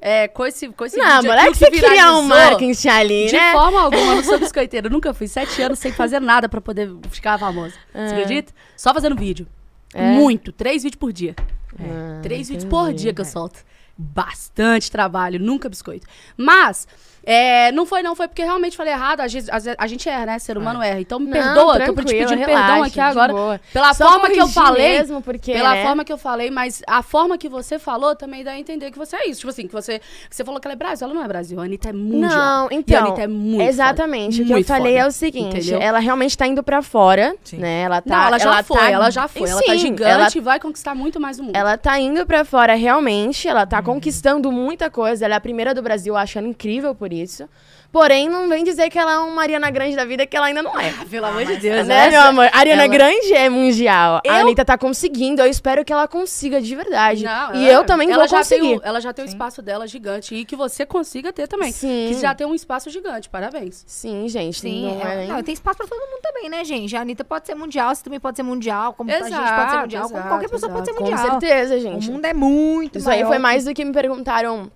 é, 0.00 0.26
com 0.26 0.44
esse, 0.44 0.68
com 0.68 0.84
esse 0.84 0.96
não, 0.96 1.16
vídeo 1.20 1.28
moleque, 1.30 1.48
aqui, 1.48 1.58
você 1.58 1.70
que 1.70 1.80
queria 1.80 2.12
um 2.14 2.22
marketing 2.22 2.88
ali, 2.88 3.26
De 3.26 3.32
né? 3.36 3.52
forma 3.52 3.80
alguma, 3.82 4.02
eu 4.12 4.16
não 4.16 4.24
sou 4.24 4.38
biscoiteira. 4.38 4.88
Eu 4.88 4.90
nunca 4.90 5.14
fui 5.14 5.28
sete 5.28 5.62
anos 5.62 5.78
sem 5.78 5.92
fazer 5.92 6.20
nada 6.20 6.48
pra 6.48 6.60
poder 6.60 6.90
ficar 7.10 7.38
famosa. 7.38 7.74
Você 7.94 8.14
acredita? 8.14 8.52
Só 8.76 8.92
fazendo 8.92 9.14
vídeo. 9.14 9.46
É? 9.94 10.02
Muito. 10.12 10.50
Três 10.50 10.82
vídeos 10.82 10.98
por 10.98 11.12
dia. 11.12 11.36
Ah, 11.78 12.18
Três 12.22 12.48
vídeos 12.48 12.64
entendi. 12.64 12.84
por 12.84 12.92
dia 12.92 13.14
que 13.14 13.20
eu 13.20 13.24
solto. 13.24 13.60
Bastante 14.02 14.90
trabalho, 14.90 15.38
nunca 15.38 15.68
biscoito. 15.68 16.06
Mas, 16.36 16.88
é, 17.24 17.70
não 17.72 17.86
foi 17.86 18.02
não, 18.02 18.14
foi 18.16 18.26
porque 18.28 18.42
realmente 18.42 18.76
falei 18.76 18.92
errado. 18.92 19.20
A 19.20 19.28
gente, 19.28 19.46
a 19.78 19.86
gente 19.86 20.08
erra, 20.08 20.26
né? 20.26 20.38
Ser 20.38 20.58
humano 20.58 20.82
erra. 20.82 21.00
Então 21.00 21.18
me 21.18 21.26
Não, 21.26 21.32
perdoa, 21.32 21.78
tô 21.80 21.94
te 21.94 22.04
pedindo 22.04 22.34
relaxa, 22.34 22.46
perdão 22.46 22.82
aqui 22.82 23.00
agora. 23.00 23.32
boa. 23.32 23.60
Pela 23.72 23.94
Só 23.94 24.10
forma 24.10 24.30
que 24.30 24.40
eu 24.40 24.48
falei. 24.48 24.98
mesmo, 24.98 25.22
porque, 25.22 25.52
Pela 25.52 25.74
né? 25.74 25.84
forma 25.84 26.04
que 26.04 26.12
eu 26.12 26.18
falei, 26.18 26.50
mas 26.50 26.82
a 26.86 27.02
forma 27.02 27.38
que 27.38 27.48
você 27.48 27.78
falou 27.78 28.14
também 28.16 28.42
dá 28.44 28.52
a 28.52 28.58
entender 28.58 28.90
que 28.90 28.98
você 28.98 29.16
é 29.16 29.28
isso. 29.28 29.40
Tipo 29.40 29.50
assim, 29.50 29.66
que 29.66 29.72
você, 29.72 29.98
que 29.98 30.34
você 30.36 30.44
falou 30.44 30.60
que 30.60 30.66
ela 30.66 30.72
é 30.74 30.76
Brasil. 30.76 31.06
Ela 31.06 31.14
não 31.14 31.24
é 31.24 31.28
Brasil. 31.28 31.60
A 31.60 31.64
Anitta 31.64 31.90
é 31.90 31.92
mundial. 31.92 32.30
Não, 32.30 32.68
E 32.70 32.74
a 32.74 32.78
então. 32.78 33.06
Anitta 33.06 33.22
é 33.22 33.26
muito 33.26 33.62
Exatamente. 33.62 34.38
foda. 34.38 34.42
O 34.52 34.56
que 34.56 34.62
eu 34.62 34.64
falei 34.66 34.92
foda. 34.94 35.04
é 35.04 35.08
o 35.08 35.12
seguinte: 35.12 35.56
Entendeu? 35.58 35.80
ela 35.80 35.98
realmente 35.98 36.36
tá 36.36 36.46
indo 36.46 36.62
pra 36.62 36.82
fora, 36.82 37.34
Sim. 37.44 37.58
né? 37.58 37.82
Ela 37.82 38.00
tá. 38.00 38.16
Não, 38.16 38.26
ela 38.26 38.38
já 38.38 38.62
foi, 38.62 38.76
tá- 38.78 38.90
ela 38.90 39.10
já 39.10 39.28
foi. 39.28 39.48
ela 39.48 39.62
tá 39.62 39.72
Sim, 39.72 39.78
gigante 39.78 40.10
Ela, 40.10 40.28
e 40.34 40.40
vai 40.40 40.58
conquistar 40.60 40.94
muito 40.94 41.20
mais 41.20 41.38
o 41.38 41.44
mundo. 41.44 41.56
ela 41.56 41.76
tá 41.78 41.98
indo 41.98 42.26
pra 42.26 42.44
fora 42.44 42.74
realmente. 42.74 43.46
Ela 43.48 43.66
tá 43.66 43.78
Uhum. 43.78 43.84
conquistando 43.84 44.50
muita 44.50 44.90
coisa. 44.90 45.24
Ela 45.24 45.34
é 45.34 45.36
a 45.36 45.40
primeira 45.40 45.74
do 45.74 45.82
Brasil, 45.82 46.14
eu 46.14 46.18
acho 46.18 46.38
ela 46.38 46.46
incrível 46.48 46.94
por 46.94 47.11
isso. 47.12 47.48
Porém, 47.90 48.26
não 48.26 48.48
vem 48.48 48.64
dizer 48.64 48.88
que 48.88 48.98
ela 48.98 49.12
é 49.12 49.18
uma 49.18 49.30
Mariana 49.34 49.70
Grande 49.70 49.94
da 49.94 50.06
vida, 50.06 50.24
que 50.26 50.34
ela 50.34 50.46
ainda 50.46 50.62
não 50.62 50.80
é. 50.80 50.90
Pelo 51.10 51.26
amor 51.26 51.44
de 51.44 51.56
Deus, 51.58 51.86
Né, 51.86 52.08
meu 52.08 52.22
amor? 52.22 52.48
A 52.50 52.58
Ariana 52.58 52.84
ela- 52.84 52.92
Grande 52.92 53.34
é 53.34 53.50
mundial. 53.50 54.22
Eu- 54.24 54.32
A 54.32 54.36
Anitta 54.38 54.64
tá 54.64 54.78
conseguindo. 54.78 55.42
Eu 55.42 55.46
espero 55.46 55.84
que 55.84 55.92
ela 55.92 56.08
consiga 56.08 56.58
de 56.58 56.74
verdade. 56.74 57.22
Não, 57.22 57.54
e 57.54 57.68
é. 57.68 57.74
eu 57.76 57.84
também 57.84 58.08
ela 58.10 58.20
vou 58.20 58.28
já 58.28 58.38
conseguir. 58.38 58.62
Tem 58.62 58.76
o, 58.78 58.80
ela 58.82 58.98
já 58.98 59.12
tem 59.12 59.22
o 59.22 59.28
espaço 59.28 59.60
dela 59.60 59.86
gigante. 59.86 60.34
E 60.34 60.42
que 60.46 60.56
você 60.56 60.86
consiga 60.86 61.34
ter 61.34 61.46
também. 61.46 61.70
Sim. 61.70 62.06
Que 62.08 62.14
já 62.18 62.34
tem 62.34 62.46
um 62.46 62.54
espaço 62.54 62.88
gigante. 62.88 63.28
Parabéns. 63.28 63.84
Sim, 63.86 64.26
gente. 64.26 64.58
Sim, 64.60 64.86
não 64.98 65.06
é, 65.10 65.24
é, 65.24 65.26
não, 65.28 65.42
tem 65.42 65.52
espaço 65.52 65.76
pra 65.76 65.86
todo 65.86 66.00
mundo 66.00 66.20
também, 66.22 66.48
né, 66.48 66.64
gente? 66.64 66.96
A 66.96 67.02
Anitta 67.02 67.24
pode 67.24 67.46
ser 67.46 67.54
mundial, 67.54 67.94
você 67.94 68.02
também 68.02 68.18
pode 68.20 68.36
ser 68.38 68.42
mundial, 68.42 68.94
como 68.94 69.10
a 69.10 69.12
gente 69.12 69.24
pode 69.24 69.34
ser 69.34 69.42
Exato, 69.42 69.78
mundial, 69.82 70.02
como 70.04 70.14
exato, 70.16 70.28
qualquer 70.30 70.48
pessoa 70.48 70.72
pode 70.72 70.86
ser 70.86 70.92
exato. 70.92 71.04
Com 71.04 71.10
mundial. 71.10 71.40
certeza, 71.40 71.74
O 71.74 71.78
gente. 71.80 72.10
mundo 72.10 72.24
é 72.24 72.32
muito 72.32 72.96
Isso 72.98 73.10
aí 73.10 73.16
maior 73.18 73.28
foi 73.28 73.36
que- 73.36 73.42
mais 73.42 73.64
do 73.66 73.74
que 73.74 73.84
me 73.84 73.92
perguntaram 73.92 74.72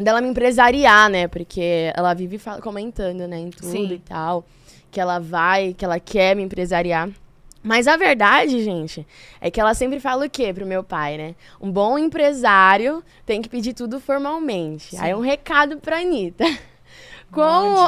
dela 0.00 0.20
me 0.20 0.28
empresariar, 0.28 1.08
né? 1.10 1.28
Porque 1.28 1.92
ela 1.94 2.14
vive 2.14 2.40
comentando, 2.62 3.26
né, 3.28 3.38
em 3.38 3.50
tudo 3.50 3.66
Sim. 3.70 3.92
e 3.92 3.98
tal. 3.98 4.44
Que 4.90 5.00
ela 5.00 5.18
vai, 5.18 5.74
que 5.76 5.84
ela 5.84 6.00
quer 6.00 6.34
me 6.34 6.42
empresariar. 6.42 7.08
Mas 7.62 7.86
a 7.86 7.96
verdade, 7.96 8.64
gente, 8.64 9.06
é 9.40 9.50
que 9.50 9.60
ela 9.60 9.74
sempre 9.74 10.00
fala 10.00 10.24
o 10.26 10.30
quê 10.30 10.52
pro 10.52 10.64
meu 10.66 10.82
pai, 10.82 11.18
né? 11.18 11.34
Um 11.60 11.70
bom 11.70 11.98
empresário 11.98 13.04
tem 13.26 13.42
que 13.42 13.48
pedir 13.50 13.74
tudo 13.74 14.00
formalmente. 14.00 14.96
Aí 14.98 15.14
um 15.14 15.20
recado 15.20 15.76
pra 15.76 15.98
Anitta. 15.98 16.44
Com 17.30 17.40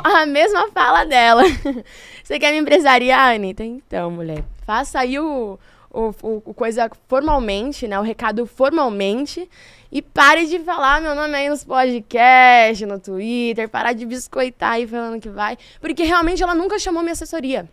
a 0.05 0.25
mesma 0.27 0.69
fala 0.71 1.05
dela. 1.05 1.43
Você 2.23 2.39
quer 2.39 2.53
me 2.53 2.59
empresariar, 2.59 3.35
Anitta? 3.35 3.65
Então, 3.65 4.11
mulher, 4.11 4.45
faça 4.65 5.01
aí 5.01 5.19
o, 5.19 5.59
o- 5.91 6.13
o 6.45 6.55
coisa 6.55 6.89
formalmente, 7.09 7.89
né? 7.89 7.99
O 7.99 8.03
recado 8.03 8.47
formalmente. 8.47 9.49
E 9.95 10.01
pare 10.01 10.47
de 10.47 10.59
falar 10.61 11.03
meu 11.03 11.15
nome 11.15 11.35
aí 11.35 11.51
nos 11.51 11.63
podcasts, 11.65 12.89
no 12.89 12.99
Twitter. 12.99 13.69
Parar 13.69 13.93
de 13.93 14.07
biscoitar 14.07 14.73
aí 14.73 14.87
falando 14.87 15.21
que 15.21 15.29
vai. 15.29 15.59
Porque 15.83 16.03
realmente 16.05 16.43
ela 16.43 16.55
nunca 16.55 16.79
chamou 16.79 17.03
minha 17.03 17.13
assessoria. 17.13 17.69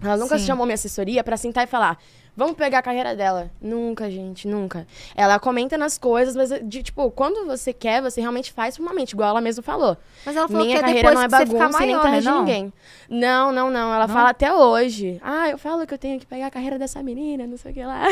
Ela 0.00 0.16
nunca 0.16 0.38
Sim. 0.38 0.46
chamou 0.46 0.64
minha 0.64 0.74
assessoria 0.74 1.24
pra 1.24 1.36
sentar 1.36 1.64
e 1.64 1.66
falar. 1.66 1.98
Vamos 2.36 2.54
pegar 2.54 2.80
a 2.80 2.82
carreira 2.82 3.16
dela. 3.16 3.50
Nunca, 3.60 4.10
gente, 4.10 4.46
nunca. 4.46 4.86
Ela 5.16 5.38
comenta 5.40 5.76
nas 5.78 5.96
coisas, 5.96 6.36
mas, 6.36 6.50
de, 6.68 6.82
tipo, 6.82 7.10
quando 7.10 7.46
você 7.46 7.72
quer, 7.72 8.02
você 8.02 8.20
realmente 8.20 8.52
faz 8.52 8.76
formalmente, 8.76 9.14
igual 9.14 9.30
ela 9.30 9.40
mesmo 9.40 9.62
falou. 9.62 9.96
Mas 10.24 10.36
ela 10.36 10.46
falou 10.46 10.62
Minha 10.64 10.76
que 10.76 10.84
é 10.84 10.86
carreira 10.86 11.08
depois 11.08 11.14
não 11.14 11.22
é 11.22 11.28
que 11.28 11.30
você 11.34 11.46
ficar 11.46 11.58
bagunça 11.60 11.78
nem 11.80 11.88
maior, 11.88 12.02
terra 12.02 12.14
né, 12.14 12.20
de 12.20 12.26
não? 12.26 12.38
ninguém. 12.40 12.72
Não, 13.08 13.50
não, 13.52 13.70
não. 13.70 13.92
Ela 13.94 14.06
Não? 14.06 14.14
fala 14.14 14.28
até 14.30 14.52
hoje. 14.52 15.18
Ah, 15.24 15.48
eu 15.48 15.56
falo 15.56 15.86
que 15.86 15.94
eu 15.94 15.98
tenho 15.98 16.20
que 16.20 16.26
pegar 16.26 16.48
a 16.48 16.50
carreira 16.50 16.78
dessa 16.78 17.02
menina, 17.02 17.46
não 17.46 17.56
sei 17.56 17.70
o 17.72 17.74
que 17.74 17.82
lá. 17.82 18.02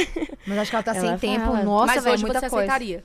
Mas 0.47 0.59
acho 0.59 0.71
que 0.71 0.77
ela 0.77 0.83
tá 0.83 0.93
Ela 0.97 1.01
sem 1.01 1.19
tempo. 1.19 1.45
fala. 1.45 1.63
Nossa, 1.63 1.87
Mas 1.95 2.03
velho, 2.05 2.15
hoje 2.15 2.25
muita 2.25 2.41
você 2.41 2.49
coisa. 2.49 2.65
aceitaria. 2.65 3.05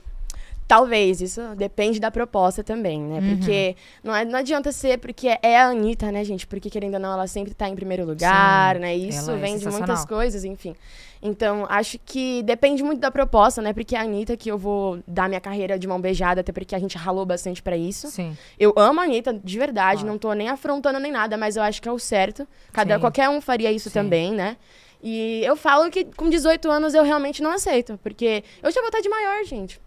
Talvez, 0.70 1.20
isso 1.20 1.40
depende 1.56 1.98
da 1.98 2.12
proposta 2.12 2.62
também, 2.62 3.00
né? 3.00 3.18
Uhum. 3.18 3.36
Porque 3.38 3.74
não, 4.04 4.14
é- 4.14 4.24
não 4.24 4.38
adianta 4.38 4.70
ser 4.70 4.98
porque 5.00 5.36
é 5.42 5.58
a 5.58 5.66
Anitta, 5.66 6.12
né, 6.12 6.22
gente? 6.22 6.46
Porque 6.46 6.70
querendo 6.70 6.94
ou 6.94 7.00
não, 7.00 7.12
ela 7.12 7.26
sempre 7.26 7.52
tá 7.52 7.68
em 7.68 7.74
primeiro 7.74 8.04
lugar, 8.06 8.78
né? 8.78 8.94
Isso 8.94 9.32
é 9.32 9.36
vem 9.36 9.54
de 9.56 9.64
sensacional. 9.64 9.88
muitas 9.88 10.04
coisas, 10.06 10.44
enfim. 10.44 10.76
Então, 11.20 11.66
acho 11.68 11.98
que 12.06 12.44
depende 12.44 12.84
muito 12.84 13.00
da 13.00 13.10
proposta, 13.10 13.60
né? 13.60 13.72
Porque 13.72 13.96
é 13.96 13.98
a 13.98 14.02
Anitta 14.02 14.36
que 14.36 14.48
eu 14.48 14.56
vou 14.56 15.00
dar 15.08 15.28
minha 15.28 15.40
carreira 15.40 15.76
de 15.76 15.88
mão 15.88 16.00
beijada, 16.00 16.40
até 16.40 16.52
porque 16.52 16.72
a 16.72 16.78
gente 16.78 16.96
ralou 16.96 17.26
bastante 17.26 17.60
pra 17.60 17.76
isso. 17.76 18.06
Sim. 18.08 18.36
Eu 18.56 18.72
amo 18.76 19.00
a 19.00 19.02
Anitta, 19.02 19.34
de 19.42 19.58
verdade, 19.58 20.04
Ah. 20.04 20.06
não 20.06 20.18
tô 20.18 20.32
nem 20.34 20.48
afrontando 20.50 21.00
nem 21.00 21.10
nada, 21.10 21.36
mas 21.36 21.56
eu 21.56 21.64
acho 21.64 21.82
que 21.82 21.88
é 21.88 21.92
o 21.92 21.98
certo. 21.98 22.46
Cada, 22.72 22.94
Sim. 22.94 23.00
qualquer 23.00 23.28
um 23.28 23.40
faria 23.40 23.72
isso 23.72 23.90
Sim. 23.90 23.94
também, 23.94 24.32
né? 24.32 24.56
E 25.02 25.42
eu 25.44 25.56
falo 25.56 25.90
que 25.90 26.04
com 26.04 26.28
18 26.30 26.70
anos 26.70 26.94
eu 26.94 27.02
realmente 27.02 27.42
não 27.42 27.50
aceito, 27.50 27.98
porque 28.04 28.44
eu 28.62 28.70
já 28.70 28.80
vou 28.80 28.88
estar 28.88 29.00
de 29.00 29.08
maior, 29.08 29.44
gente. 29.44 29.80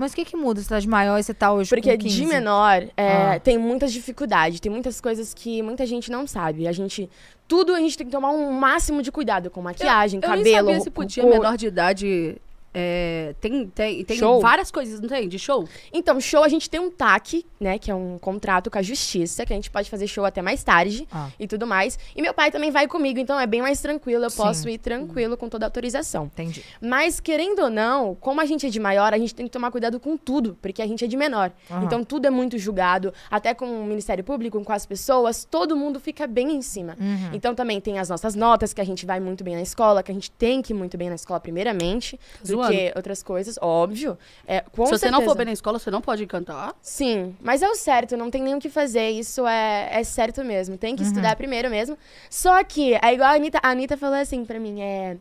Mas 0.00 0.12
o 0.12 0.16
que 0.16 0.24
que 0.24 0.34
muda? 0.34 0.62
Você 0.62 0.68
tá 0.70 0.80
de 0.80 0.88
maior 0.88 1.18
e 1.18 1.22
você 1.22 1.34
tá 1.34 1.52
hoje 1.52 1.68
Porque 1.68 1.92
com 1.92 1.98
15? 2.04 2.16
de 2.16 2.24
menor 2.24 2.84
é, 2.96 3.34
Ah. 3.34 3.38
tem 3.38 3.58
muitas 3.58 3.92
dificuldades, 3.92 4.58
tem 4.58 4.72
muitas 4.72 4.98
coisas 4.98 5.34
que 5.34 5.60
muita 5.60 5.84
gente 5.84 6.10
não 6.10 6.26
sabe. 6.26 6.66
A 6.66 6.72
gente. 6.72 7.08
Tudo 7.46 7.74
a 7.74 7.80
gente 7.80 7.98
tem 7.98 8.06
que 8.06 8.12
tomar 8.12 8.30
um 8.30 8.50
máximo 8.50 9.02
de 9.02 9.12
cuidado 9.12 9.50
com 9.50 9.60
maquiagem, 9.60 10.18
eu 10.22 10.26
cabelo. 10.26 10.44
nem 10.44 10.54
sabia 10.54 10.80
se 10.80 10.90
podia 10.90 11.22
cor. 11.22 11.30
menor 11.32 11.56
de 11.58 11.66
idade. 11.66 12.36
É, 12.72 13.34
tem 13.40 13.66
tem, 13.68 14.04
tem 14.04 14.16
Show? 14.18 14.40
várias 14.40 14.70
coisas, 14.70 15.00
não 15.00 15.08
tem? 15.08 15.28
De 15.28 15.38
show? 15.38 15.68
Então, 15.92 16.20
show, 16.20 16.44
a 16.44 16.48
gente 16.48 16.68
tem 16.70 16.78
um 16.80 16.90
TAC, 16.90 17.44
né? 17.58 17.78
Que 17.78 17.90
é 17.90 17.94
um 17.94 18.18
contrato 18.18 18.70
com 18.70 18.78
a 18.78 18.82
justiça, 18.82 19.44
que 19.44 19.52
a 19.52 19.56
gente 19.56 19.70
pode 19.70 19.90
fazer 19.90 20.06
show 20.06 20.24
até 20.24 20.40
mais 20.40 20.62
tarde 20.62 21.06
Ah. 21.10 21.28
e 21.38 21.46
tudo 21.48 21.66
mais. 21.66 21.98
E 22.14 22.22
meu 22.22 22.32
pai 22.32 22.50
também 22.50 22.70
vai 22.70 22.86
comigo, 22.86 23.18
então 23.18 23.38
é 23.38 23.46
bem 23.46 23.60
mais 23.60 23.80
tranquilo. 23.80 24.24
Eu 24.24 24.30
Sim. 24.30 24.36
posso 24.36 24.68
ir 24.68 24.78
tranquilo 24.78 25.36
com 25.36 25.48
toda 25.48 25.66
a 25.66 25.68
autorização. 25.68 26.26
Entendi. 26.26 26.64
Mas, 26.80 27.18
querendo 27.20 27.60
ou 27.62 27.70
não, 27.70 28.14
como 28.14 28.40
a 28.40 28.44
gente 28.46 28.66
é 28.66 28.70
de 28.70 28.78
maior, 28.80 29.12
a 29.12 29.18
gente 29.18 29.34
tem 29.34 29.46
que 29.46 29.52
tomar 29.52 29.70
cuidado 29.70 29.98
com 29.98 30.16
tudo, 30.16 30.56
porque 30.62 30.80
a 30.80 30.86
gente 30.86 31.04
é 31.04 31.08
de 31.08 31.16
menor. 31.16 31.50
Aham. 31.70 31.84
Então, 31.84 32.04
tudo 32.04 32.26
é 32.26 32.30
muito 32.30 32.56
julgado, 32.58 33.12
até 33.30 33.52
com 33.54 33.66
o 33.66 33.84
Ministério 33.84 34.22
Público, 34.22 34.62
com 34.64 34.72
as 34.72 34.86
pessoas, 34.86 35.44
todo 35.44 35.76
mundo 35.76 35.98
fica 35.98 36.26
bem 36.26 36.52
em 36.52 36.62
cima. 36.62 36.96
Uhum. 37.00 37.30
Então, 37.32 37.54
também 37.54 37.80
tem 37.80 37.98
as 37.98 38.08
nossas 38.08 38.34
notas, 38.34 38.72
que 38.72 38.80
a 38.80 38.84
gente 38.84 39.04
vai 39.04 39.18
muito 39.20 39.42
bem 39.42 39.54
na 39.56 39.62
escola, 39.62 40.02
que 40.02 40.10
a 40.10 40.14
gente 40.14 40.30
tem 40.30 40.62
que 40.62 40.72
ir 40.72 40.76
muito 40.76 40.96
bem 40.96 41.08
na 41.08 41.14
escola, 41.16 41.40
primeiramente, 41.40 42.18
do 42.44 42.59
Zoando. 42.62 42.72
que 42.76 42.92
outras 42.96 43.22
coisas, 43.22 43.58
óbvio. 43.60 44.16
É, 44.46 44.58
Se 44.62 44.64
você 44.74 45.10
não 45.10 45.18
for 45.18 45.24
certeza. 45.30 45.34
bem 45.36 45.46
na 45.46 45.52
escola, 45.52 45.78
você 45.78 45.90
não 45.90 46.00
pode 46.00 46.26
cantar. 46.26 46.74
Sim, 46.80 47.34
mas 47.40 47.62
é 47.62 47.68
o 47.68 47.74
certo, 47.74 48.16
não 48.16 48.30
tem 48.30 48.42
nem 48.42 48.54
o 48.54 48.58
que 48.58 48.68
fazer, 48.70 49.10
isso 49.10 49.46
é, 49.46 49.88
é 49.92 50.04
certo 50.04 50.44
mesmo, 50.44 50.76
tem 50.78 50.90
Uhum. 50.92 50.96
que 50.96 51.02
estudar 51.02 51.36
primeiro 51.36 51.68
mesmo. 51.70 51.96
Só 52.28 52.62
que, 52.64 52.94
é 52.94 53.14
igual 53.14 53.30
a 53.30 53.34
Anitta, 53.34 53.58
a 53.62 53.70
Anitta 53.70 53.96
falou 53.96 54.16
assim 54.16 54.44
pra 54.44 54.58
mim, 54.60 54.80
é... 54.80 55.16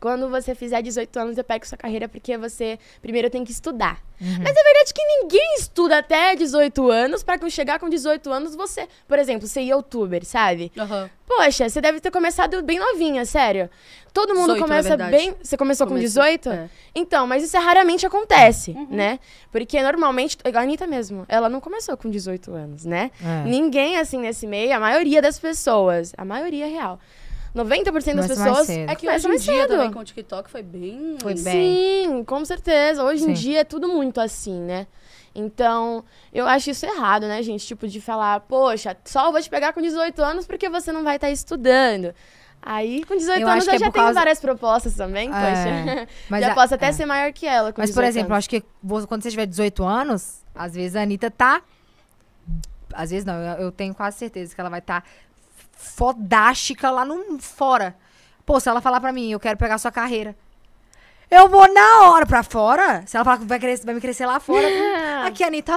Quando 0.00 0.28
você 0.28 0.54
fizer 0.54 0.82
18 0.82 1.18
anos, 1.18 1.38
eu 1.38 1.44
pego 1.44 1.66
sua 1.66 1.78
carreira 1.78 2.08
porque 2.08 2.36
você 2.36 2.78
primeiro 3.00 3.30
tem 3.30 3.44
que 3.44 3.52
estudar. 3.52 4.02
Uhum. 4.20 4.28
Mas 4.42 4.56
é 4.56 4.62
verdade 4.62 4.94
que 4.94 5.04
ninguém 5.04 5.54
estuda 5.58 5.98
até 5.98 6.36
18 6.36 6.90
anos 6.90 7.22
pra 7.22 7.36
que 7.38 7.48
chegar 7.50 7.78
com 7.80 7.88
18 7.88 8.30
anos 8.30 8.54
você, 8.54 8.88
por 9.08 9.18
exemplo, 9.18 9.46
ser 9.48 9.62
youtuber, 9.62 10.24
sabe? 10.24 10.70
Poxa, 11.26 11.68
você 11.68 11.80
deve 11.80 12.00
ter 12.00 12.10
começado 12.10 12.62
bem 12.62 12.78
novinha, 12.78 13.24
sério. 13.24 13.68
Todo 14.12 14.34
mundo 14.34 14.54
18, 14.54 14.60
na 14.60 14.66
começa 14.66 14.96
bem. 15.10 15.34
Você 15.42 15.56
começou 15.56 15.86
com 15.86 15.94
Comecei- 15.94 16.08
18? 16.08 16.48
é. 16.50 16.70
Então, 16.94 17.26
mas 17.26 17.42
isso 17.42 17.58
raramente 17.58 18.06
acontece, 18.06 18.72
né? 18.88 19.18
Porque 19.50 19.82
normalmente, 19.82 20.38
a 20.44 20.60
Anitta 20.60 20.86
mesmo, 20.86 21.24
ela 21.28 21.48
não 21.48 21.60
começou 21.60 21.96
com 21.96 22.08
18 22.08 22.52
anos, 22.54 22.84
né? 22.84 23.10
É. 23.20 23.48
Ninguém, 23.48 23.96
assim, 23.98 24.18
nesse 24.18 24.46
meio, 24.46 24.76
a 24.76 24.78
maioria 24.78 25.20
das 25.20 25.38
pessoas, 25.40 26.12
a 26.16 26.24
maioria 26.24 26.66
é 26.66 26.68
real. 26.68 27.00
90% 27.54 27.84
das 27.84 28.04
Começa 28.04 28.14
mais 28.14 28.28
pessoas 28.28 28.66
cedo. 28.66 28.90
É 28.90 28.94
que 28.96 29.08
hoje 29.08 29.26
em 29.28 29.30
dia 29.36 29.38
cedo. 29.62 29.68
também 29.68 29.92
com 29.92 30.00
o 30.00 30.04
TikTok 30.04 30.50
foi 30.50 30.62
bem. 30.62 31.16
Foi 31.20 31.34
bem. 31.34 32.04
Sim, 32.08 32.24
com 32.24 32.44
certeza. 32.44 33.04
Hoje 33.04 33.22
em 33.24 33.28
Sim. 33.28 33.32
dia 33.42 33.60
é 33.60 33.64
tudo 33.64 33.86
muito 33.88 34.20
assim, 34.20 34.60
né? 34.60 34.86
Então, 35.34 36.04
eu 36.32 36.46
acho 36.46 36.70
isso 36.70 36.84
errado, 36.86 37.26
né, 37.26 37.42
gente? 37.42 37.66
Tipo, 37.66 37.86
de 37.88 38.00
falar, 38.00 38.40
poxa, 38.40 38.96
só 39.04 39.26
eu 39.26 39.32
vou 39.32 39.40
te 39.42 39.50
pegar 39.50 39.72
com 39.72 39.80
18 39.82 40.22
anos 40.22 40.46
porque 40.46 40.68
você 40.68 40.90
não 40.92 41.02
vai 41.04 41.16
estar 41.16 41.30
estudando. 41.30 42.14
Aí, 42.62 43.04
com 43.04 43.14
18 43.16 43.40
Eu 43.42 43.48
anos, 43.48 43.66
eu 43.66 43.74
é 43.74 43.78
já 43.78 43.90
tenho 43.90 43.92
causa- 43.92 44.14
várias 44.14 44.40
propostas 44.40 44.94
também, 44.94 45.28
É, 45.28 45.32
poxa. 45.32 46.08
mas 46.30 46.40
já 46.44 46.52
a- 46.52 46.54
posso 46.54 46.74
até 46.74 46.86
é. 46.86 46.92
ser 46.92 47.04
maior 47.04 47.32
que 47.32 47.46
ela. 47.46 47.72
Com 47.72 47.80
Mas, 47.80 47.90
por 47.90 47.96
18 48.02 48.08
exemplo, 48.08 48.32
anos. 48.32 48.38
acho 48.38 48.48
que 48.50 48.62
quando 49.06 49.22
você 49.22 49.30
tiver 49.30 49.46
18 49.46 49.84
anos, 49.84 50.42
às 50.54 50.74
vezes 50.74 50.96
a 50.96 51.02
Anitta 51.02 51.30
tá. 51.30 51.62
Às 52.92 53.10
vezes 53.10 53.24
não, 53.24 53.34
eu, 53.34 53.64
eu 53.66 53.72
tenho 53.72 53.94
quase 53.94 54.16
certeza 54.18 54.54
que 54.54 54.60
ela 54.60 54.70
vai 54.70 54.78
estar 54.78 55.04
fodástica 55.76 56.90
lá 56.90 57.04
no 57.04 57.38
fora. 57.38 57.96
Pô, 58.44 58.60
se 58.60 58.68
ela 58.68 58.80
falar 58.80 59.00
pra 59.00 59.12
mim, 59.12 59.30
eu 59.30 59.40
quero 59.40 59.56
pegar 59.56 59.78
sua 59.78 59.90
carreira. 59.92 60.36
Eu 61.30 61.48
vou 61.48 61.72
na 61.72 62.10
hora 62.10 62.26
pra 62.26 62.42
fora. 62.42 63.02
Se 63.06 63.16
ela 63.16 63.24
falar 63.24 63.38
que 63.38 63.44
vai, 63.44 63.58
crescer, 63.58 63.84
vai 63.86 63.94
me 63.94 64.00
crescer 64.00 64.26
lá 64.26 64.38
fora. 64.38 64.66
Aqui, 65.26 65.42
Anitta. 65.42 65.76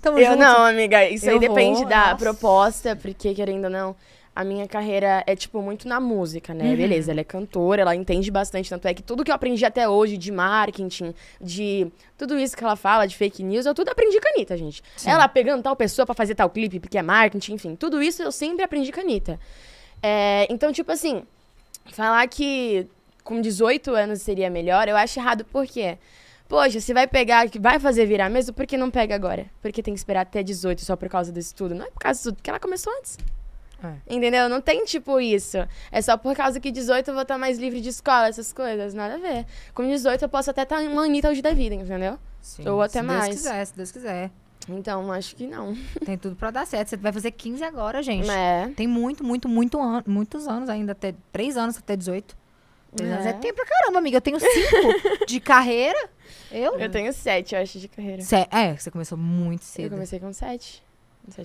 Tamo 0.00 0.18
Eu 0.18 0.32
junto. 0.32 0.38
não, 0.38 0.66
amiga. 0.66 1.08
Isso 1.08 1.28
aí 1.28 1.36
Eu 1.36 1.38
depende 1.38 1.80
vou, 1.80 1.88
da 1.88 2.06
nossa. 2.06 2.16
proposta, 2.16 2.96
porque, 2.96 3.32
querendo 3.34 3.64
ou 3.64 3.70
não, 3.70 3.96
a 4.34 4.42
minha 4.44 4.66
carreira 4.66 5.22
é, 5.26 5.36
tipo, 5.36 5.60
muito 5.60 5.86
na 5.86 6.00
música, 6.00 6.52
Uhum. 6.52 6.58
né? 6.58 6.74
Beleza, 6.76 7.10
ela 7.12 7.20
é 7.20 7.24
cantora, 7.24 7.82
ela 7.82 7.94
entende 7.94 8.30
bastante. 8.30 8.70
Tanto 8.70 8.86
é 8.88 8.94
que 8.94 9.02
tudo 9.02 9.22
que 9.22 9.30
eu 9.30 9.34
aprendi 9.34 9.64
até 9.64 9.86
hoje 9.88 10.16
de 10.16 10.32
marketing, 10.32 11.12
de 11.40 11.86
tudo 12.16 12.38
isso 12.38 12.56
que 12.56 12.64
ela 12.64 12.74
fala, 12.76 13.06
de 13.06 13.14
fake 13.16 13.42
news, 13.42 13.66
eu 13.66 13.74
tudo 13.74 13.90
aprendi 13.90 14.18
com 14.20 14.28
a 14.28 14.30
Anitta, 14.32 14.56
gente. 14.56 14.82
Ela 15.04 15.28
pegando 15.28 15.62
tal 15.62 15.76
pessoa 15.76 16.06
pra 16.06 16.14
fazer 16.14 16.34
tal 16.34 16.48
clipe, 16.48 16.80
porque 16.80 16.96
é 16.96 17.02
marketing, 17.02 17.54
enfim. 17.54 17.76
Tudo 17.76 18.02
isso 18.02 18.22
eu 18.22 18.32
sempre 18.32 18.64
aprendi 18.64 18.90
com 18.90 19.00
a 19.00 19.02
Anitta. 19.02 19.38
É, 20.02 20.46
então, 20.50 20.72
tipo 20.72 20.90
assim, 20.90 21.24
falar 21.92 22.26
que 22.28 22.86
com 23.22 23.40
18 23.40 23.94
anos 23.94 24.22
seria 24.22 24.48
melhor, 24.50 24.88
eu 24.88 24.96
acho 24.96 25.20
errado, 25.20 25.44
por 25.44 25.66
quê? 25.66 25.98
Poxa, 26.48 26.80
você 26.80 26.92
vai 26.92 27.06
pegar, 27.06 27.48
que 27.48 27.58
vai 27.58 27.78
fazer 27.78 28.04
virar 28.06 28.28
mesmo, 28.28 28.52
por 28.52 28.66
que 28.66 28.76
não 28.76 28.90
pega 28.90 29.14
agora? 29.14 29.46
Porque 29.62 29.82
tem 29.82 29.94
que 29.94 29.98
esperar 30.00 30.22
até 30.22 30.42
18 30.42 30.82
só 30.84 30.96
por 30.96 31.08
causa 31.08 31.30
do 31.32 31.38
estudo. 31.38 31.74
Não 31.74 31.86
é 31.86 31.90
por 31.90 32.00
causa 32.00 32.18
do 32.18 32.20
estudo, 32.20 32.34
porque 32.36 32.50
ela 32.50 32.60
começou 32.60 32.92
antes. 32.98 33.16
É. 33.82 34.14
Entendeu? 34.14 34.48
Não 34.48 34.60
tem 34.60 34.84
tipo 34.84 35.20
isso. 35.20 35.58
É 35.90 36.00
só 36.00 36.16
por 36.16 36.36
causa 36.36 36.60
que 36.60 36.70
18 36.70 37.08
eu 37.08 37.14
vou 37.14 37.22
estar 37.22 37.38
mais 37.38 37.58
livre 37.58 37.80
de 37.80 37.88
escola, 37.88 38.28
essas 38.28 38.52
coisas. 38.52 38.94
Nada 38.94 39.14
a 39.14 39.18
ver. 39.18 39.46
Com 39.74 39.86
18 39.86 40.22
eu 40.22 40.28
posso 40.28 40.50
até 40.50 40.62
estar 40.62 40.80
uma 40.82 41.04
Anitta 41.04 41.28
hoje 41.28 41.42
da 41.42 41.52
vida, 41.52 41.74
entendeu? 41.74 42.18
Sim, 42.40 42.68
Ou 42.68 42.80
até 42.80 43.00
se 43.00 43.06
mais. 43.06 43.22
Se 43.22 43.30
Deus 43.30 43.40
quiser, 43.40 43.64
se 43.66 43.76
Deus 43.76 43.92
quiser. 43.92 44.30
Então, 44.68 45.10
acho 45.12 45.34
que 45.34 45.46
não. 45.46 45.76
Tem 46.04 46.16
tudo 46.16 46.36
para 46.36 46.50
dar 46.50 46.66
certo. 46.66 46.88
Você 46.88 46.96
vai 46.96 47.12
fazer 47.12 47.30
15 47.30 47.64
agora, 47.64 48.02
gente. 48.02 48.30
É. 48.30 48.70
Tem 48.76 48.86
muito, 48.86 49.24
muito, 49.24 49.48
muito 49.48 49.80
an 49.80 50.02
muitos 50.06 50.46
anos 50.46 50.68
ainda. 50.68 50.92
Até 50.92 51.14
3 51.32 51.56
anos 51.56 51.78
até 51.78 51.96
18. 51.96 52.36
3 52.96 53.10
é. 53.10 53.14
anos 53.14 53.26
é 53.26 53.32
tempo 53.32 53.54
pra 53.54 53.66
caramba, 53.66 53.98
amiga. 53.98 54.18
Eu 54.18 54.20
tenho 54.20 54.38
5 54.38 55.26
de 55.26 55.40
carreira. 55.40 56.10
Eu? 56.50 56.78
Eu 56.78 56.90
tenho 56.90 57.12
7, 57.12 57.54
eu 57.54 57.62
acho, 57.62 57.78
de 57.78 57.88
carreira. 57.88 58.22
Se 58.22 58.36
é, 58.36 58.76
você 58.76 58.90
começou 58.90 59.18
muito 59.18 59.64
cedo. 59.64 59.86
Eu 59.86 59.90
comecei 59.90 60.20
com 60.20 60.32
7. 60.32 60.82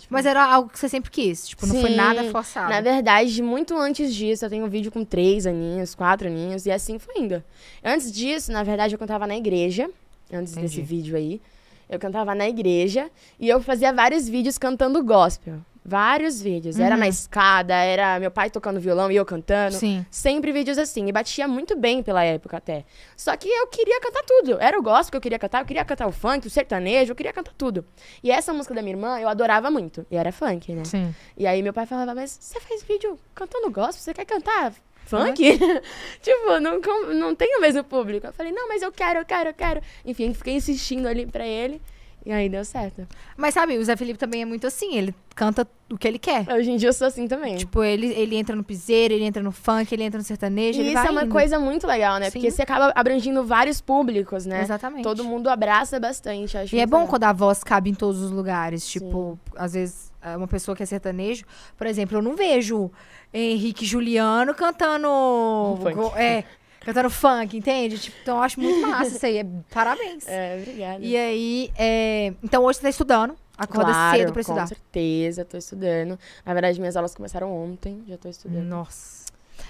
Mas 0.09 0.25
anos. 0.25 0.25
era 0.25 0.45
algo 0.45 0.69
que 0.69 0.79
você 0.79 0.89
sempre 0.89 1.11
quis. 1.11 1.47
Tipo, 1.47 1.65
não 1.67 1.79
foi 1.79 1.91
Sim. 1.91 1.95
nada 1.95 2.23
forçado. 2.31 2.69
Na 2.69 2.81
verdade, 2.81 3.41
muito 3.41 3.77
antes 3.77 4.13
disso, 4.13 4.45
eu 4.45 4.49
tenho 4.49 4.65
um 4.65 4.69
vídeo 4.69 4.91
com 4.91 5.05
três 5.05 5.45
aninhos, 5.45 5.93
quatro 5.93 6.27
aninhos, 6.27 6.65
e 6.65 6.71
assim 6.71 6.97
foi 6.97 7.19
indo. 7.19 7.43
Antes 7.83 8.11
disso, 8.11 8.51
na 8.51 8.63
verdade, 8.63 8.95
eu 8.95 8.99
cantava 8.99 9.27
na 9.27 9.37
igreja. 9.37 9.89
Antes 10.31 10.53
Entendi. 10.53 10.67
desse 10.67 10.81
vídeo 10.81 11.15
aí. 11.15 11.41
Eu 11.89 11.99
cantava 11.99 12.35
na 12.35 12.49
igreja 12.49 13.09
e 13.39 13.47
eu 13.47 13.61
fazia 13.61 13.93
vários 13.93 14.27
vídeos 14.27 14.57
cantando 14.57 15.01
gospel. 15.03 15.59
Vários 15.89 16.41
vídeos. 16.41 16.77
Era 16.77 16.95
Uhum. 16.95 16.99
na 16.99 17.07
escada, 17.07 17.73
era 17.73 18.19
meu 18.19 18.29
pai 18.29 18.49
tocando 18.49 18.77
violão 18.77 19.09
e 19.09 19.15
eu 19.15 19.25
cantando. 19.25 19.73
Sim. 19.75 20.05
Sempre 20.11 20.51
vídeos 20.51 20.77
assim. 20.77 21.07
E 21.07 21.11
batia 21.13 21.47
muito 21.47 21.77
bem 21.77 22.03
pela 22.03 22.25
época 22.25 22.57
até. 22.57 22.83
Só 23.15 23.37
que 23.37 23.47
eu 23.47 23.67
queria 23.67 23.97
cantar 24.01 24.21
tudo. 24.23 24.57
Era 24.59 24.77
o 24.77 24.81
gospel 24.83 25.11
que 25.11 25.17
eu 25.17 25.21
queria 25.21 25.39
cantar. 25.39 25.61
Eu 25.61 25.65
queria 25.65 25.85
cantar 25.85 26.05
o 26.05 26.11
funk, 26.11 26.45
o 26.45 26.49
sertanejo. 26.49 27.13
Eu 27.13 27.15
queria 27.15 27.31
cantar 27.31 27.53
tudo. 27.57 27.85
E 28.21 28.29
essa 28.29 28.51
música 28.51 28.75
da 28.75 28.81
minha 28.81 28.95
irmã 28.95 29.17
eu 29.17 29.29
adorava 29.29 29.71
muito. 29.71 30.05
E 30.11 30.17
era 30.17 30.29
funk, 30.33 30.73
né? 30.73 30.83
Sim. 30.83 31.15
E 31.37 31.47
aí 31.47 31.63
meu 31.63 31.71
pai 31.71 31.85
falava, 31.85 32.13
mas 32.13 32.37
você 32.37 32.59
faz 32.59 32.83
vídeo 32.83 33.17
cantando 33.33 33.71
gospel? 33.71 33.93
Você 34.01 34.13
quer 34.13 34.25
cantar 34.25 34.73
funk? 35.05 35.37
tipo, 36.21 36.59
não, 36.59 36.81
não 37.15 37.33
tem 37.33 37.55
o 37.57 37.61
mesmo 37.61 37.81
público. 37.85 38.27
Eu 38.27 38.33
falei, 38.33 38.51
não, 38.51 38.67
mas 38.67 38.81
eu 38.81 38.91
quero, 38.91 39.19
eu 39.19 39.25
quero, 39.25 39.51
eu 39.51 39.53
quero. 39.53 39.81
Enfim, 40.05 40.33
fiquei 40.33 40.53
insistindo 40.55 41.07
ali 41.07 41.25
pra 41.25 41.47
ele. 41.47 41.81
E 42.27 42.31
aí 42.33 42.49
deu 42.49 42.65
certo. 42.65 43.07
Mas 43.37 43.53
sabe, 43.53 43.77
o 43.77 43.85
Zé 43.85 43.95
Felipe 43.95 44.19
também 44.19 44.41
é 44.41 44.45
muito 44.45 44.67
assim. 44.67 44.97
Ele 44.97 45.15
canta 45.33 45.65
o 45.89 45.97
que 45.97 46.05
ele 46.05 46.19
quer. 46.19 46.45
Hoje 46.53 46.69
em 46.69 46.75
dia 46.75 46.89
eu 46.89 46.93
sou 46.93 47.07
assim 47.07 47.25
também. 47.25 47.55
Tipo, 47.55 47.81
ele, 47.81 48.07
ele 48.07 48.35
entra 48.35 48.53
no 48.53 48.65
piseiro, 48.65 49.13
ele 49.13 49.23
entra 49.23 49.41
no 49.41 49.53
funk, 49.53 49.93
ele 49.95 50.03
entra 50.03 50.17
no 50.17 50.25
sertanejo. 50.25 50.81
e 50.81 50.89
isso 50.89 50.97
é 50.97 51.09
uma 51.09 51.23
indo. 51.23 51.31
coisa 51.31 51.57
muito 51.57 51.87
legal, 51.87 52.19
né? 52.19 52.25
Sim. 52.25 52.31
Porque 52.33 52.51
você 52.51 52.63
acaba 52.63 52.91
abrangindo 52.93 53.45
vários 53.45 53.79
públicos, 53.79 54.45
né? 54.45 54.61
Exatamente. 54.61 55.03
Todo 55.03 55.23
mundo 55.23 55.47
abraça 55.49 55.97
bastante. 56.01 56.57
Acho 56.57 56.75
E 56.75 56.79
é 56.81 56.85
bom 56.85 56.97
legal. 56.97 57.09
quando 57.11 57.23
a 57.23 57.31
voz 57.31 57.63
cabe 57.63 57.89
em 57.91 57.93
todos 57.93 58.21
os 58.21 58.29
lugares. 58.29 58.85
Tipo, 58.85 59.39
às 59.55 59.71
vezes, 59.71 60.11
é 60.21 60.35
uma 60.35 60.49
pessoa 60.49 60.75
que 60.75 60.83
é 60.83 60.85
sertanejo, 60.85 61.45
por 61.77 61.87
exemplo, 61.87 62.17
eu 62.17 62.21
não 62.21 62.35
vejo 62.35 62.91
Henrique 63.33 63.85
Juliano 63.85 64.53
cantando. 64.53 65.07
funk. 65.81 65.93
go- 65.95 66.11
É, 66.17 66.43
cantando 66.87 67.09
funk, 67.09 67.57
entende? 67.57 67.99
Tipo, 67.99 68.17
então 68.21 68.37
eu 68.37 68.43
acho 68.43 68.59
muito 68.61 68.87
massa 68.87 69.15
isso 69.17 69.25
aí. 69.25 69.39
É, 69.39 69.45
parabéns. 69.73 70.25
É, 70.25 70.57
obrigada. 70.61 71.03
E 71.03 71.17
aí, 71.17 71.71
é, 71.77 72.33
então 72.41 72.63
hoje 72.63 72.77
você 72.77 72.83
tá 72.83 72.89
estudando. 72.89 73.35
Acorda 73.57 73.91
claro, 73.91 74.17
cedo 74.17 74.31
pra 74.31 74.41
estudar. 74.41 74.61
Com 74.61 74.67
certeza, 74.67 75.43
tô 75.43 75.57
estudando. 75.57 76.17
Na 76.45 76.53
verdade, 76.53 76.79
minhas 76.79 76.95
aulas 76.95 77.13
começaram 77.13 77.51
ontem, 77.51 78.03
já 78.07 78.17
tô 78.17 78.29
estudando. 78.29 78.63
Nossa. 78.63 79.16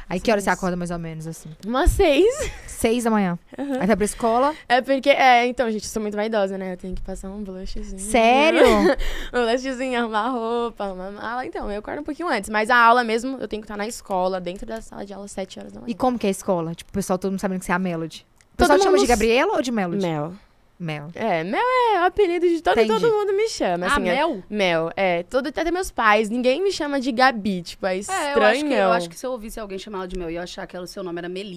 Aí 0.10 0.20
que 0.20 0.32
hora 0.32 0.40
você 0.40 0.50
acorda 0.50 0.78
mais 0.78 0.90
ou 0.90 0.98
menos, 0.98 1.28
assim? 1.28 1.50
Umas 1.66 1.92
seis. 1.92 2.52
Seis 2.66 3.04
da 3.04 3.10
manhã. 3.10 3.38
Aí 3.58 3.86
vai 3.88 3.96
pra 3.96 4.06
escola. 4.06 4.56
É 4.70 4.82
porque, 4.82 5.10
é, 5.10 5.46
então, 5.48 5.70
gente, 5.70 5.84
eu 5.84 5.90
sou 5.90 6.02
muito 6.02 6.16
vaidosa, 6.16 6.58
né? 6.58 6.74
Eu 6.74 6.78
tenho 6.78 6.96
que 6.96 7.02
passar 7.02 7.30
um 7.30 7.44
blushzinho. 7.44 8.00
Sério? 8.00 8.66
um 9.34 9.46
blushzinho, 9.46 10.00
arrumar 10.00 10.30
roupa, 10.30 10.86
arrumar 10.86 11.12
mala. 11.12 11.46
Então, 11.46 11.70
eu 11.72 11.80
acordo 11.80 12.02
um 12.02 12.04
pouquinho 12.04 12.30
antes. 12.30 12.50
Mas 12.50 12.70
a 12.70 12.78
aula 12.78 13.04
mesmo, 13.04 13.38
eu 13.40 13.48
tenho 13.48 13.62
que 13.62 13.66
estar 13.66 13.76
na 13.78 13.88
escola, 13.88 14.40
dentro 14.40 14.66
da 14.66 14.80
sala 14.82 15.06
de 15.06 15.14
aula, 15.14 15.26
às 15.26 15.32
sete 15.32 15.60
horas 15.60 15.74
da 15.74 15.82
manhã. 15.82 15.92
E 15.92 15.96
como 15.96 16.18
que 16.18 16.26
é 16.26 16.30
a 16.30 16.32
escola? 16.32 16.74
Tipo, 16.74 16.90
o 16.90 16.94
pessoal 16.94 17.18
todo 17.20 17.32
mundo 17.32 17.40
sabendo 17.42 17.60
que 17.60 17.66
você 17.66 17.72
é 17.72 17.76
a 17.76 17.80
Melody. 17.80 18.26
O 18.54 18.58
pessoal 18.58 18.78
Todo 18.78 18.84
te 18.84 18.86
chama 18.86 18.98
de 18.98 19.02
mundo- 19.02 19.10
Gabriela 19.10 19.54
ou 19.56 19.62
de 19.62 19.72
Melody? 19.72 20.02
Mel. 20.02 20.34
Mel. 20.80 21.08
É, 21.16 21.44
Mel 21.44 21.62
é 21.96 22.02
o 22.02 22.06
apelido 22.06 22.48
de 22.48 22.62
todo, 22.62 22.80
Entendi. 22.80 23.02
todo 23.02 23.12
mundo 23.12 23.34
me 23.34 23.50
chama. 23.50 23.88
Ah, 23.88 23.92
assim, 23.94 24.08
é- 24.10 24.16
Mel? 24.16 24.44
Mel, 24.50 24.92
é. 24.96 25.24
Todo, 25.24 25.48
até 25.48 25.70
meus 25.72 25.90
pais. 25.92 26.30
Ninguém 26.30 26.62
me 26.64 26.72
chama 26.72 27.00
de 27.00 27.12
Gabi, 27.12 27.64
tipo, 27.64 27.86
é 27.86 27.96
É, 27.96 28.00
estranho. 28.00 28.38
eu 28.38 28.44
acho, 28.44 28.66
que, 28.66 28.74
eu 28.74 28.92
acho 28.92 29.10
que 29.10 29.16
se 29.18 29.26
eu 29.26 29.32
ouvisse 29.32 29.60
alguém 29.60 29.80
chamar 29.80 30.00
ela 30.00 30.08
de 30.08 30.18
Mel, 30.18 30.30
eu 30.30 30.34
ia 30.36 30.44
achar 30.44 30.68
que 30.68 30.78
o 30.78 30.86
seu 30.88 31.04
nome 31.04 31.20
era 31.20 31.28
Meli. 31.30 31.56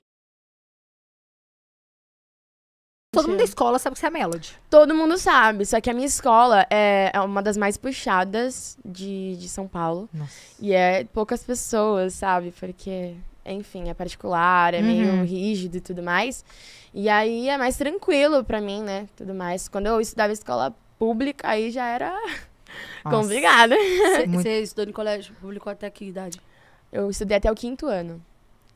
Todo 3.13 3.27
mundo 3.29 3.39
da 3.39 3.45
escola 3.45 3.77
sabe 3.79 3.95
que 3.95 4.01
você 4.01 4.07
é 4.07 4.09
a 4.09 4.13
Melody. 4.13 4.57
Todo 4.71 4.95
mundo 4.95 5.19
sabe, 5.19 5.67
só 5.67 5.81
que 5.81 5.91
a 5.91 5.93
minha 5.93 6.07
escola 6.07 6.65
é, 6.71 7.11
é 7.13 7.21
uma 7.21 7.43
das 7.43 7.57
mais 7.57 7.77
puxadas 7.77 8.79
de, 8.85 9.37
de 9.37 9.49
São 9.49 9.67
Paulo. 9.67 10.09
Nossa. 10.15 10.33
E 10.61 10.73
é 10.73 11.03
poucas 11.05 11.43
pessoas, 11.43 12.15
sabe? 12.15 12.55
Porque, 12.59 13.17
enfim, 13.53 13.89
é 13.89 13.95
particular, 13.95 14.75
é 14.75 14.79
Uhum. 14.81 14.87
meio 14.87 15.25
rígido 15.25 15.77
e 15.77 15.81
tudo 15.81 16.03
mais. 16.03 16.45
E 16.93 17.09
aí 17.09 17.49
é 17.49 17.57
mais 17.59 17.77
tranquilo 17.77 18.43
pra 18.45 18.61
mim, 18.61 18.83
né? 18.83 19.09
Tudo 19.17 19.35
mais. 19.35 19.69
Quando 19.69 19.87
eu 19.87 20.01
estudava 20.01 20.31
em 20.31 20.35
escola 20.35 20.75
pública, 20.99 21.49
aí 21.49 21.71
já 21.71 21.87
era 21.87 22.13
complicado. 23.05 23.75
Você 23.75 24.27
Muito. 24.27 24.47
estudou 24.49 24.89
em 24.91 24.93
colégio 24.93 25.35
público 25.41 25.69
até 25.71 25.89
que 25.91 26.05
idade? 26.07 26.41
Eu 26.93 27.11
estudei 27.11 27.37
até 27.37 27.51
o 27.51 27.55
quinto 27.55 27.87
ano. 27.87 28.23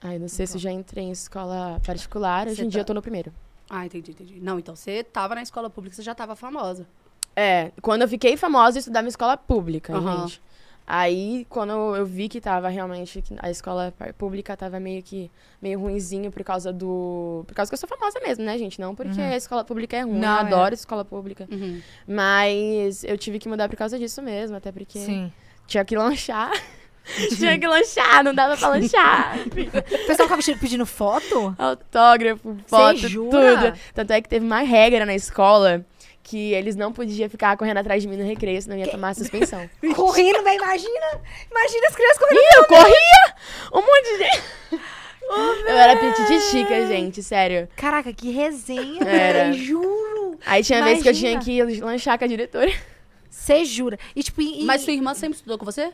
Aí 0.00 0.18
no 0.18 0.28
sexto 0.28 0.58
já 0.58 0.70
entrei 0.70 1.04
em 1.04 1.10
escola 1.10 1.80
particular, 1.84 2.46
hoje 2.46 2.56
Você 2.56 2.64
em 2.64 2.68
dia 2.68 2.80
tá- 2.80 2.82
eu 2.82 2.86
tô 2.86 2.94
no 2.94 3.02
primeiro. 3.02 3.32
Ah, 3.70 3.86
entendi, 3.86 4.10
entendi. 4.10 4.38
Não, 4.40 4.58
então 4.58 4.76
você 4.76 5.02
tava 5.02 5.34
na 5.34 5.42
escola 5.42 5.70
pública, 5.70 5.96
você 5.96 6.02
já 6.02 6.14
tava 6.14 6.36
famosa. 6.36 6.86
É, 7.34 7.72
quando 7.80 8.02
eu 8.02 8.08
fiquei 8.08 8.36
famosa, 8.36 8.76
eu 8.76 8.80
estudava 8.80 9.06
em 9.06 9.08
escola 9.08 9.36
pública, 9.36 9.94
Aham. 9.96 10.26
gente. 10.28 10.42
Aí, 10.86 11.46
quando 11.48 11.96
eu 11.96 12.04
vi 12.04 12.28
que 12.28 12.40
tava 12.40 12.68
realmente, 12.68 13.22
que 13.22 13.34
a 13.38 13.50
escola 13.50 13.92
pública 14.18 14.54
tava 14.54 14.78
meio 14.78 15.02
que, 15.02 15.30
meio 15.60 15.80
ruinzinho 15.80 16.30
por 16.30 16.44
causa 16.44 16.70
do... 16.72 17.42
Por 17.46 17.54
causa 17.54 17.70
que 17.70 17.74
eu 17.74 17.78
sou 17.78 17.88
famosa 17.88 18.20
mesmo, 18.20 18.44
né, 18.44 18.58
gente? 18.58 18.78
Não 18.78 18.94
porque 18.94 19.18
a 19.20 19.36
escola 19.36 19.64
pública 19.64 19.96
é 19.96 20.02
ruim, 20.02 20.18
Não, 20.18 20.28
eu 20.28 20.36
é. 20.36 20.40
adoro 20.40 20.74
escola 20.74 21.02
pública. 21.02 21.48
Uhum. 21.50 21.80
Mas 22.06 23.02
eu 23.02 23.16
tive 23.16 23.38
que 23.38 23.48
mudar 23.48 23.68
por 23.68 23.76
causa 23.76 23.98
disso 23.98 24.20
mesmo, 24.20 24.56
até 24.56 24.70
porque 24.70 24.98
Sim. 24.98 25.32
tinha 25.66 25.84
que 25.86 25.96
lanchar. 25.96 26.52
tinha 27.36 27.58
que 27.58 27.66
lanchar, 27.66 28.22
não 28.22 28.34
dava 28.34 28.54
pra 28.54 28.68
lanchar. 28.68 29.38
O 29.38 29.50
pessoal 30.06 30.28
ficava 30.28 30.58
pedindo 30.60 30.84
foto? 30.84 31.54
Autógrafo, 31.58 32.58
foto, 32.66 33.00
tudo. 33.10 33.72
Tanto 33.94 34.12
é 34.12 34.20
que 34.20 34.28
teve 34.28 34.44
uma 34.44 34.60
regra 34.60 35.06
na 35.06 35.14
escola 35.14 35.84
que 36.24 36.54
eles 36.54 36.74
não 36.74 36.90
podiam 36.90 37.28
ficar 37.28 37.56
correndo 37.56 37.76
atrás 37.76 38.02
de 38.02 38.08
mim 38.08 38.16
no 38.16 38.24
recreio, 38.24 38.60
senão 38.60 38.76
ia 38.76 38.88
tomar 38.88 39.14
suspensão. 39.14 39.68
Correndo, 39.94 40.42
velho, 40.42 40.56
imagina. 40.56 41.20
Imagina 41.50 41.86
as 41.88 41.94
crianças 41.94 42.18
correndo. 42.18 42.38
Ih, 42.38 42.56
eu 42.56 42.64
corria! 42.64 43.34
Um 43.72 43.80
monte 43.82 44.04
de 44.04 44.18
gente. 44.18 44.42
eu 45.68 45.76
era 45.76 45.96
petititica, 45.96 46.86
gente, 46.86 47.22
sério. 47.22 47.68
Caraca, 47.76 48.12
que 48.12 48.30
resenha, 48.30 49.04
Era. 49.04 49.52
Juro. 49.52 50.38
Aí 50.46 50.64
tinha 50.64 50.82
vez 50.82 51.02
que 51.02 51.08
eu 51.08 51.14
tinha 51.14 51.32
Imagina. 51.32 51.68
que 51.70 51.76
ir 51.76 51.84
lanchar 51.84 52.18
com 52.18 52.24
a 52.24 52.28
diretora. 52.28 52.72
Você 53.28 53.64
jura. 53.64 53.98
E 54.16 54.22
tipo, 54.22 54.40
e, 54.40 54.64
Mas 54.64 54.80
sua 54.80 54.92
irmã 54.94 55.12
sempre 55.12 55.36
estudou 55.36 55.58
com 55.58 55.64
você? 55.64 55.92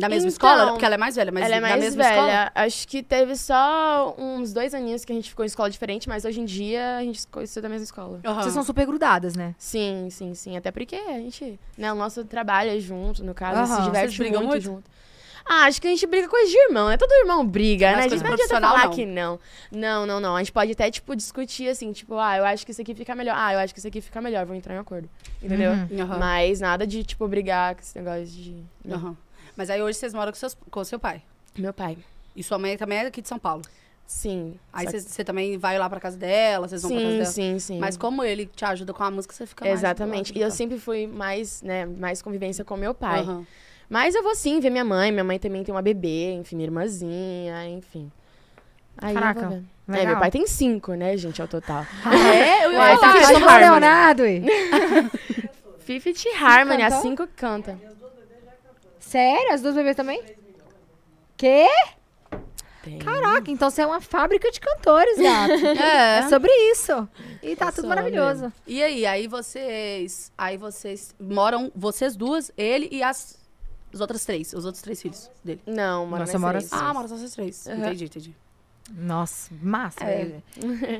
Da 0.00 0.08
mesma 0.08 0.28
Então, 0.28 0.48
escola? 0.50 0.70
Porque 0.72 0.84
ela 0.84 0.94
é 0.94 0.98
mais 0.98 1.16
velha, 1.16 1.30
mas 1.32 1.44
Ela 1.44 1.56
é 1.56 1.60
da 1.60 1.68
mais 1.68 1.80
mesma 1.80 2.02
velha. 2.02 2.14
escola? 2.14 2.52
Acho 2.54 2.88
que 2.88 3.02
teve 3.02 3.36
só 3.36 4.14
uns 4.18 4.52
dois 4.52 4.74
aninhos 4.74 5.04
que 5.04 5.12
a 5.12 5.14
gente 5.14 5.28
ficou 5.28 5.44
em 5.44 5.46
escola 5.46 5.70
diferente, 5.70 6.08
mas 6.08 6.24
hoje 6.24 6.40
em 6.40 6.44
dia 6.44 6.96
a 6.96 7.02
gente 7.02 7.18
estuda 7.18 7.62
da 7.62 7.68
mesma 7.68 7.84
escola. 7.84 8.20
Aham. 8.24 8.42
vocês 8.42 8.54
são 8.54 8.62
super 8.64 8.86
grudadas, 8.86 9.34
né? 9.34 9.54
Sim, 9.58 10.08
sim, 10.10 10.34
sim. 10.34 10.56
Até 10.56 10.70
porque 10.70 10.96
a 10.96 11.18
gente, 11.18 11.58
né, 11.76 11.92
o 11.92 11.96
nosso 11.96 12.24
trabalho 12.24 12.70
é 12.70 12.78
junto, 12.80 13.22
no 13.24 13.34
caso, 13.34 13.58
Aham. 13.58 13.66
se 13.66 13.72
Vocês 13.74 13.84
diverte 13.84 14.18
brigam 14.18 14.40
muito, 14.42 14.50
muito? 14.52 14.62
junto. 14.64 14.90
Ah, 15.52 15.64
acho 15.64 15.80
que 15.80 15.88
a 15.88 15.90
gente 15.90 16.06
briga 16.06 16.28
coisa 16.28 16.48
de 16.48 16.56
irmão, 16.68 16.88
né? 16.90 16.96
Todo 16.96 17.10
irmão 17.12 17.44
briga, 17.44 17.86
Mas 17.92 17.96
né? 17.96 18.04
A 18.04 18.08
gente 18.08 18.22
não 18.22 18.32
adianta 18.34 18.60
falar 18.60 18.84
não. 18.84 18.90
que 18.92 19.06
não. 19.06 19.40
Não, 19.72 20.06
não, 20.06 20.20
não. 20.20 20.36
A 20.36 20.38
gente 20.38 20.52
pode 20.52 20.70
até, 20.72 20.90
tipo, 20.90 21.16
discutir 21.16 21.68
assim, 21.68 21.90
tipo, 21.92 22.16
ah, 22.18 22.36
eu 22.36 22.44
acho 22.44 22.64
que 22.64 22.70
isso 22.70 22.80
aqui 22.80 22.94
fica 22.94 23.14
melhor. 23.14 23.34
Ah, 23.36 23.54
eu 23.54 23.58
acho 23.58 23.72
que 23.72 23.80
isso 23.80 23.88
aqui 23.88 24.00
fica 24.00 24.20
melhor, 24.20 24.44
vou 24.44 24.54
entrar 24.54 24.74
em 24.74 24.78
acordo. 24.78 25.08
Entendeu? 25.42 25.72
Uhum. 25.72 26.18
Mas 26.20 26.60
nada 26.60 26.86
de, 26.86 27.02
tipo, 27.02 27.26
brigar 27.26 27.74
com 27.74 27.80
esse 27.80 27.98
negócio 27.98 28.26
de. 28.26 28.62
não. 28.84 29.16
Mas 29.60 29.68
aí 29.68 29.82
hoje 29.82 29.98
vocês 29.98 30.14
moram 30.14 30.32
com, 30.32 30.38
seus, 30.38 30.56
com 30.70 30.82
seu 30.84 30.98
pai. 30.98 31.20
Meu 31.58 31.70
pai. 31.70 31.98
E 32.34 32.42
sua 32.42 32.58
mãe 32.58 32.78
também 32.78 32.96
é 32.96 33.02
aqui 33.02 33.20
de 33.20 33.28
São 33.28 33.38
Paulo. 33.38 33.60
Sim. 34.06 34.58
Aí 34.72 34.86
você 34.86 35.22
também 35.22 35.58
vai 35.58 35.78
lá 35.78 35.86
pra 35.86 36.00
casa 36.00 36.16
dela, 36.16 36.66
vocês 36.66 36.80
vão 36.80 36.90
pra 36.90 36.98
casa 36.98 37.10
Sim, 37.10 37.18
dela. 37.18 37.30
sim, 37.30 37.58
sim. 37.58 37.78
Mas 37.78 37.94
como 37.94 38.24
ele 38.24 38.46
te 38.46 38.64
ajuda 38.64 38.94
com 38.94 39.04
a 39.04 39.10
música, 39.10 39.34
você 39.34 39.44
fica 39.44 39.66
mais... 39.66 39.78
Exatamente. 39.78 40.32
E 40.34 40.40
eu 40.40 40.50
sempre 40.50 40.78
fui 40.78 41.06
mais, 41.06 41.60
né, 41.60 41.84
mais 41.84 42.22
convivência 42.22 42.64
com 42.64 42.74
meu 42.74 42.94
pai. 42.94 43.20
Aham. 43.20 43.46
Mas 43.86 44.14
eu 44.14 44.22
vou 44.22 44.34
sim 44.34 44.60
ver 44.60 44.70
minha 44.70 44.82
mãe. 44.82 45.12
Minha 45.12 45.24
mãe 45.24 45.38
também 45.38 45.62
tem 45.62 45.74
uma 45.74 45.82
bebê, 45.82 46.32
enfim, 46.32 46.56
minha 46.56 46.66
irmãzinha, 46.66 47.68
enfim. 47.68 48.10
Aí 48.96 49.12
Caraca. 49.12 49.62
É, 49.88 50.06
meu 50.06 50.18
pai 50.18 50.30
tem 50.30 50.46
cinco, 50.46 50.94
né, 50.94 51.18
gente, 51.18 51.42
ao 51.42 51.46
total. 51.46 51.84
É, 52.10 52.64
eu 52.64 52.72
ia 52.72 52.96
falar. 53.40 53.58
Leonardo, 53.58 54.22
ué. 54.22 54.40
Fifth 55.80 56.24
Harmony, 56.40 56.80
as 56.82 56.94
cinco 56.94 57.28
canta. 57.36 57.78
Sério? 59.10 59.52
As 59.52 59.60
duas 59.60 59.74
bebês 59.74 59.96
também? 59.96 60.22
Quê? 61.36 61.66
Tem. 62.82 62.98
Caraca, 62.98 63.50
então 63.50 63.68
você 63.68 63.82
é 63.82 63.86
uma 63.86 64.00
fábrica 64.00 64.50
de 64.50 64.60
cantores, 64.60 65.18
gato. 65.18 65.52
É 65.82 66.18
É. 66.20 66.28
sobre 66.28 66.50
isso. 66.70 67.08
E 67.42 67.56
tá 67.56 67.72
tudo 67.72 67.88
maravilhoso. 67.88 68.52
E 68.66 68.82
aí, 68.82 69.04
aí 69.04 69.26
vocês... 69.26 70.30
Aí 70.38 70.56
vocês 70.56 71.14
moram, 71.20 71.70
vocês 71.74 72.14
duas, 72.16 72.50
ele 72.56 72.88
e 72.90 73.02
as, 73.02 73.36
as 73.92 74.00
outras 74.00 74.24
três, 74.24 74.52
os 74.54 74.64
outros 74.64 74.80
três 74.82 75.02
filhos 75.02 75.30
dele. 75.44 75.60
Não, 75.66 76.06
mora 76.06 76.20
Nossa, 76.24 76.38
mora 76.38 76.58
três. 76.58 76.72
assim. 76.72 76.84
Ah, 76.84 76.94
moram 76.94 77.08
só 77.08 77.16
vocês 77.16 77.32
três. 77.34 77.66
Aham. 77.66 77.78
Entendi, 77.80 78.04
entendi. 78.04 78.36
Nossa, 78.92 79.50
massa. 79.62 80.02
É. 80.04 80.16
velho. 80.24 80.42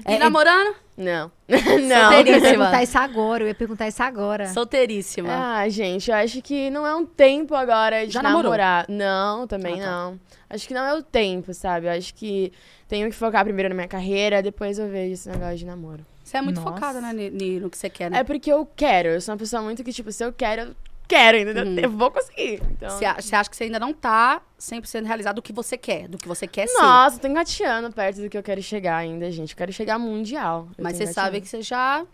E 0.08 0.18
namorando? 0.18 0.74
Não. 0.96 1.30
Eu 1.48 1.56
ia 1.58 2.00
Solteiríssima. 2.02 2.40
perguntar 2.40 2.82
isso 2.82 2.98
agora, 2.98 3.42
eu 3.42 3.48
ia 3.48 3.54
perguntar 3.54 3.88
isso 3.88 4.02
agora. 4.02 4.46
Solteiríssima. 4.48 5.28
Ah, 5.30 5.68
gente, 5.68 6.10
eu 6.10 6.16
acho 6.16 6.40
que 6.42 6.70
não 6.70 6.86
é 6.86 6.94
um 6.94 7.04
tempo 7.06 7.54
agora 7.54 8.06
de 8.06 8.12
Já 8.12 8.22
namorou? 8.22 8.44
namorar. 8.50 8.86
Não, 8.88 9.46
também 9.46 9.80
Ah, 9.80 9.84
tá. 9.84 9.90
não. 9.90 10.20
Acho 10.48 10.68
que 10.68 10.74
não 10.74 10.84
é 10.84 10.94
o 10.94 11.02
tempo, 11.02 11.52
sabe? 11.54 11.86
Eu 11.86 11.92
acho 11.92 12.14
que 12.14 12.52
tenho 12.88 13.08
que 13.08 13.16
focar 13.16 13.44
primeiro 13.44 13.68
na 13.70 13.74
minha 13.74 13.88
carreira, 13.88 14.42
depois 14.42 14.78
eu 14.78 14.88
vejo 14.88 15.14
esse 15.14 15.28
negócio 15.28 15.56
de 15.56 15.66
namoro. 15.66 16.04
Você 16.22 16.36
é 16.36 16.42
muito 16.42 16.60
Nossa. 16.60 16.74
focada, 16.74 17.00
né, 17.00 17.12
no 17.12 17.68
que 17.70 17.76
você 17.78 17.90
quer, 17.90 18.10
né? 18.10 18.18
É 18.18 18.24
porque 18.24 18.52
eu 18.52 18.64
quero. 18.76 19.08
Eu 19.08 19.20
sou 19.20 19.32
uma 19.32 19.38
pessoa 19.38 19.62
muito 19.62 19.82
que, 19.82 19.92
tipo, 19.92 20.12
se 20.12 20.24
eu 20.24 20.32
quero, 20.32 20.62
eu 20.62 20.76
quero, 21.10 21.36
entendeu? 21.36 21.64
Uhum. 21.64 21.78
Eu 21.78 21.90
vou 21.90 22.10
conseguir. 22.10 22.62
Então... 22.70 22.88
Você 22.90 23.12
você 23.14 23.34
acha 23.36 23.50
que 23.50 23.56
você 23.56 23.64
ainda 23.64 23.80
não 23.80 23.92
tá 23.92 24.40
100% 24.58 25.04
realizado 25.04 25.36
do 25.36 25.42
que 25.42 25.52
você 25.52 25.76
quer, 25.76 26.06
do 26.08 26.16
que 26.16 26.28
você 26.28 26.46
quer 26.46 26.68
ser. 26.68 26.80
Nossa, 26.80 27.16
eu 27.16 27.20
tô 27.20 27.28
engateando 27.28 27.92
perto 27.92 28.20
do 28.20 28.30
que 28.30 28.38
eu 28.38 28.42
quero 28.42 28.62
chegar 28.62 28.96
ainda, 28.96 29.30
gente. 29.30 29.50
Eu 29.52 29.56
quero 29.56 29.72
chegar 29.72 29.98
mundial. 29.98 30.68
Eu 30.78 30.84
Mas 30.84 30.96
tô 30.96 31.04
você 31.04 31.12
sabe 31.12 31.40
que 31.40 31.48
você 31.48 31.60
já... 31.62 32.04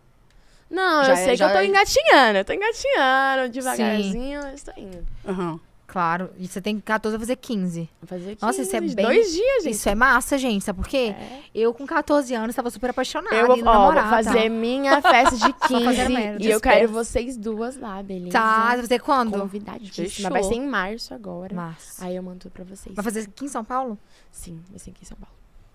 Não, 0.68 1.04
já 1.04 1.12
eu 1.12 1.16
é- 1.16 1.24
sei 1.24 1.36
que 1.36 1.44
eu 1.44 1.52
tô 1.52 1.58
é- 1.58 1.66
engatinhando. 1.66 2.38
Eu 2.38 2.44
tô 2.44 2.52
engatinhando 2.52 3.48
devagarzinho, 3.50 4.40
eu 4.40 4.54
estou 4.54 4.74
indo. 4.76 5.06
Aham. 5.26 5.60
Claro. 5.86 6.30
E 6.36 6.46
você 6.48 6.60
tem 6.60 6.78
14 6.80 7.16
a 7.16 7.20
fazer 7.20 7.36
15. 7.36 7.88
Vou 8.00 8.08
fazer 8.08 8.36
Nossa, 8.42 8.60
isso 8.60 8.74
é 8.76 8.80
15, 8.80 8.94
bem- 8.94 9.04
Dois 9.06 9.32
dias, 9.32 9.64
gente. 9.64 9.72
Isso 9.74 9.88
é 9.88 9.94
massa, 9.94 10.36
gente. 10.36 10.64
Sabe 10.64 10.80
por 10.80 10.88
quê? 10.88 11.14
É. 11.18 11.40
Eu, 11.54 11.72
com 11.72 11.86
14 11.86 12.34
anos, 12.34 12.54
tava 12.56 12.70
super 12.70 12.90
apaixonada. 12.90 13.34
Eu 13.36 13.46
vou, 13.46 13.64
ó, 13.66 13.92
vou 13.92 14.02
fazer 14.02 14.42
tá? 14.42 14.48
minha 14.50 15.00
festa 15.00 15.36
de 15.36 15.52
15 15.68 15.84
fazer 15.84 16.08
merda. 16.08 16.44
e 16.44 16.50
eu 16.50 16.60
quero 16.60 16.88
vocês 16.88 17.36
duas 17.36 17.76
lá, 17.78 18.02
beleza? 18.02 18.32
Tá, 18.32 18.66
vai 18.66 18.80
fazer 18.80 18.98
quando? 18.98 19.38
Convidadíssima. 19.38 20.08
Fechou. 20.08 20.30
Vai 20.30 20.42
ser 20.42 20.54
em 20.54 20.66
março 20.66 21.14
agora. 21.14 21.54
Massa. 21.54 22.04
Aí 22.04 22.16
eu 22.16 22.22
mando 22.22 22.40
tudo 22.40 22.52
pra 22.52 22.64
vocês. 22.64 22.94
Vai 22.94 23.04
fazer 23.04 23.20
aqui 23.20 23.44
em 23.44 23.48
São 23.48 23.64
Paulo? 23.64 23.98
Sim, 24.30 24.60
vai 24.68 24.78
ser 24.78 24.90
aqui 24.90 25.02
em 25.02 25.06
São 25.06 25.16
Paulo. 25.16 25.34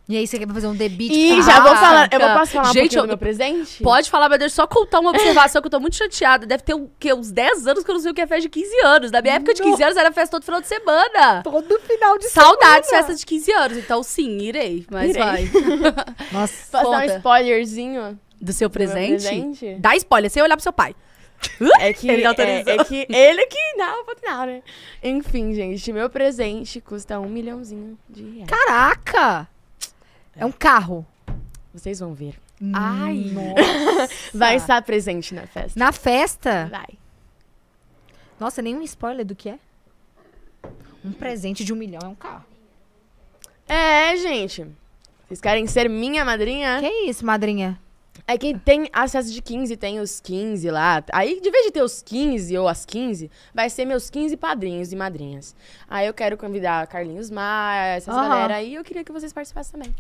E 0.10 0.18
aí 0.18 0.28
você 0.28 0.38
quer 0.38 0.48
fazer 0.48 0.68
um 0.68 0.76
debit? 0.76 1.14
E 1.14 1.42
já 1.42 1.62
vou 1.62 1.74
falar, 1.76 2.10
eu 2.12 2.20
vou 2.20 2.30
posso 2.38 2.52
falar 2.52 2.70
um 2.70 2.74
Gente, 2.74 2.82
pouquinho 2.82 3.00
eu- 3.00 3.04
do 3.04 3.08
meu 3.10 3.18
presente? 3.18 3.82
Pode 3.82 4.10
falar, 4.10 4.28
mas 4.28 4.40
deixa 4.40 4.54
eu 4.54 4.56
só 4.58 4.68
contar 4.68 5.00
uma 5.00 5.12
observação 5.12 5.62
que 5.62 5.68
eu 5.68 5.72
tô 5.72 5.80
muito 5.80 5.96
chateada. 5.96 6.46
Deve 6.46 6.64
ter 6.64 6.74
o 6.74 6.90
quê? 7.00 7.14
uns 7.14 7.32
10 7.32 7.66
anos 7.68 7.84
que 7.84 7.90
eu 7.90 7.94
não 7.94 8.02
sei 8.02 8.12
o 8.12 8.14
que 8.14 8.20
é 8.20 8.28
festa 8.28 8.42
de 8.42 8.50
15 8.50 8.76
anos. 8.84 9.12
Na 9.12 9.22
minha 9.22 9.36
época 9.36 9.54
de 9.54 9.62
15 9.62 9.82
anos 9.84 9.96
era 9.98 10.12
festa 10.12 10.32
todo 10.32 10.44
final 10.44 10.60
de 10.60 10.68
semana. 10.68 11.44
Todo 11.44 11.80
final 11.82 12.18
de 12.18 12.28
Saudades 12.30 12.90
festa 12.90 13.16
de 13.16 13.26
15 13.26 13.52
anos. 13.54 13.78
Então, 13.78 14.04
sim, 14.04 14.38
irei. 14.40 14.86
Mas 14.92 15.12
Irei. 15.12 15.24
vai. 15.24 15.50
Nossa. 16.34 16.54
Posso 16.72 16.84
dar 16.92 16.98
um 16.98 17.02
conta. 17.02 17.16
spoilerzinho? 17.18 18.20
Do 18.42 18.52
seu 18.52 18.68
do 18.70 18.78
meu 18.80 18.88
presente? 18.90 19.22
presente? 19.22 19.76
Dá 19.80 19.96
spoiler, 19.96 20.30
sem 20.30 20.42
olhar 20.44 20.56
pro 20.58 20.64
seu 20.64 20.74
pai. 20.74 20.94
É 21.80 21.94
que, 21.94 22.08
Ele 22.10 22.24
é, 22.24 22.30
é 22.30 22.84
que 22.84 23.08
ele 23.10 23.46
que 23.48 23.74
não, 23.76 24.04
não, 24.24 24.46
né? 24.46 24.62
Enfim, 25.02 25.54
gente, 25.56 25.92
meu 25.92 26.08
presente 26.10 26.80
custa 26.80 27.20
um 27.20 27.28
milhãozinho 27.28 27.98
de 28.08 28.24
reais. 28.24 28.48
Caraca! 28.50 29.48
É 30.36 30.46
um 30.46 30.52
carro. 30.52 31.06
Vocês 31.74 32.00
vão 32.00 32.14
ver. 32.14 32.36
Ai. 32.74 33.32
Nossa. 33.34 34.14
Vai 34.34 34.56
estar 34.58 34.82
presente 34.82 35.34
na 35.34 35.48
festa. 35.48 35.80
Na 35.80 35.92
festa? 35.92 36.68
Vai. 36.70 36.88
Nossa, 38.40 38.62
nenhum 38.62 38.82
spoiler 38.82 39.26
do 39.26 39.36
que 39.36 39.50
é. 39.50 39.60
Um 41.04 41.12
presente 41.12 41.64
de 41.64 41.74
um 41.74 41.76
milhão 41.76 42.02
é 42.04 42.08
um 42.08 42.16
carro. 42.16 42.46
É, 43.68 44.16
gente. 44.18 44.68
Vocês 45.28 45.40
querem 45.42 45.66
ser 45.66 45.90
minha 45.90 46.26
madrinha? 46.26 46.80
Que 46.80 47.10
isso, 47.10 47.26
madrinha? 47.26 47.80
É 48.28 48.38
que 48.38 48.58
tem 48.60 48.90
acesso 48.94 49.32
de 49.32 49.42
15, 49.42 49.78
tem 49.78 50.00
os 50.00 50.20
15 50.20 50.70
lá. 50.70 51.04
Aí, 51.12 51.40
de 51.42 51.50
vez 51.50 51.66
de 51.66 51.72
ter 51.72 51.82
os 51.82 52.02
15 52.02 52.58
ou 52.58 52.68
as 52.68 52.86
15, 52.86 53.32
vai 53.54 53.70
ser 53.70 53.86
meus 53.86 54.10
15 54.10 54.36
padrinhos 54.38 54.92
e 54.92 54.96
madrinhas. 54.96 55.56
Aí 55.90 56.06
eu 56.06 56.14
quero 56.14 56.38
convidar 56.38 56.86
Carlinhos 56.88 57.30
Maia, 57.30 57.96
essas 57.96 58.14
Aham. 58.14 58.28
galera 58.28 58.56
aí. 58.56 58.76
Eu 58.76 58.84
queria 58.84 59.04
que 59.04 59.12
vocês 59.12 59.32
participassem 59.34 59.72
também. 59.72 59.96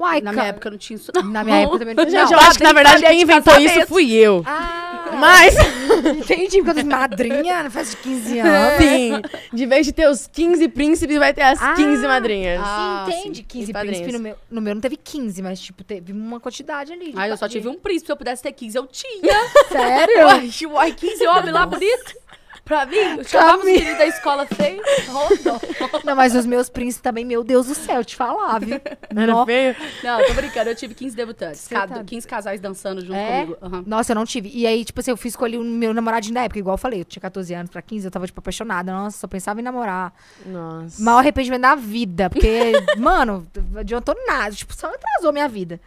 Uai, 0.00 0.20
Na 0.20 0.30
ca- 0.30 0.36
minha 0.36 0.46
época 0.48 0.70
não 0.70 0.78
tinha 0.78 0.96
isso, 0.96 1.12
não. 1.14 1.22
Na 1.24 1.44
minha 1.44 1.56
época 1.62 1.78
também 1.80 1.94
não 1.94 2.04
Gente, 2.08 2.26
tinha. 2.26 2.36
eu 2.36 2.40
acho 2.40 2.58
que, 2.58 2.64
na 2.64 2.72
verdade, 2.72 3.02
quem 3.04 3.20
inventou 3.22 3.58
isso 3.58 3.86
fui 3.86 4.12
eu. 4.14 4.42
Ah, 4.46 5.10
Mas, 5.18 5.54
entendi, 6.16 6.62
porque 6.62 6.80
eu 6.80 6.86
madrinha 6.86 7.64
na 7.64 7.70
festa 7.70 7.96
de 7.96 8.02
15 8.02 8.38
anos. 8.40 8.78
sim, 8.84 9.22
de 9.52 9.66
vez 9.66 9.84
de 9.86 9.92
ter 9.92 10.08
os 10.08 10.26
15 10.26 10.68
príncipes, 10.68 11.18
vai 11.18 11.34
ter 11.34 11.42
as 11.42 11.60
Ah. 11.60 11.74
15 11.74 12.06
madrinhas. 12.06 12.60
Ah, 12.64 13.06
Entende? 13.08 13.38
sim. 13.38 13.44
15 13.46 13.70
E 13.70 13.72
padrinhos. 13.72 13.98
príncipes. 13.98 14.14
No 14.20 14.22
meu, 14.28 14.36
no 14.50 14.60
meu 14.62 14.74
não 14.74 14.80
teve 14.80 14.96
15, 14.96 15.42
mas, 15.42 15.60
tipo, 15.60 15.82
teve 15.84 16.12
uma 16.12 16.40
quantidade 16.40 16.92
ali. 16.92 17.12
Ai, 17.16 17.30
eu 17.30 17.36
só 17.36 17.48
tive 17.48 17.68
um 17.68 17.74
príncipe. 17.74 18.06
Se 18.06 18.12
eu 18.12 18.16
pudesse 18.16 18.42
ter 18.42 18.52
15, 18.52 18.78
eu 18.78 18.86
tinha. 18.86 19.34
Sério? 19.68 20.26
Uai, 20.26 20.50
uai, 20.72 20.92
15 20.92 21.26
homens 21.26 21.52
lá 21.52 21.66
bonito. 21.66 22.14
Pra 22.70 22.86
mim, 22.86 22.96
eu 22.96 23.24
chamava 23.24 23.56
os 23.58 23.64
Camila. 23.64 23.78
meninos 23.80 23.98
da 23.98 24.06
escola 24.06 24.46
feio. 24.46 24.80
Rodou. 25.08 25.60
Não, 26.04 26.14
mas 26.14 26.36
os 26.36 26.46
meus 26.46 26.68
príncipes 26.68 27.02
também, 27.02 27.24
meu 27.24 27.42
Deus 27.42 27.66
do 27.66 27.74
céu, 27.74 28.04
te 28.04 28.14
falar, 28.14 28.60
viu? 28.60 28.80
Não 29.12 29.22
era 29.22 29.44
feio? 29.44 29.76
Não, 30.04 30.24
tô 30.24 30.34
brincando. 30.34 30.70
Eu 30.70 30.76
tive 30.76 30.94
15 30.94 31.16
debutantes. 31.16 31.62
Você 31.62 31.74
Cada, 31.74 31.96
tá- 31.96 32.04
15 32.04 32.28
casais 32.28 32.60
dançando 32.60 33.00
junto 33.00 33.14
É? 33.14 33.40
comigo. 33.40 33.58
Aham. 33.60 33.82
Nossa, 33.84 34.12
eu 34.12 34.14
não 34.14 34.24
tive. 34.24 34.50
E 34.54 34.68
aí, 34.68 34.84
tipo 34.84 35.00
assim, 35.00 35.10
eu 35.10 35.16
fui 35.16 35.26
escolher 35.28 35.56
o 35.58 35.64
meu 35.64 35.92
namoradinho 35.92 36.34
da 36.34 36.42
época, 36.42 36.60
igual 36.60 36.74
eu 36.74 36.78
falei, 36.78 37.00
eu 37.00 37.04
tinha 37.04 37.20
14 37.20 37.52
anos 37.54 37.70
pra 37.72 37.82
15, 37.82 38.06
eu 38.06 38.10
tava, 38.12 38.24
tipo, 38.26 38.38
apaixonada. 38.38 38.92
Nossa, 38.92 39.18
só 39.18 39.26
pensava 39.26 39.58
em 39.58 39.64
namorar. 39.64 40.12
Nossa. 40.46 41.02
Maior 41.02 41.18
arrependimento 41.18 41.62
da 41.62 41.74
vida, 41.74 42.30
porque, 42.30 42.72
mano, 42.96 43.46
não 43.72 43.80
adiantou 43.80 44.14
nada, 44.28 44.54
tipo, 44.54 44.72
só 44.76 44.86
atrasou 44.86 45.32
minha 45.32 45.48
vida. 45.48 45.80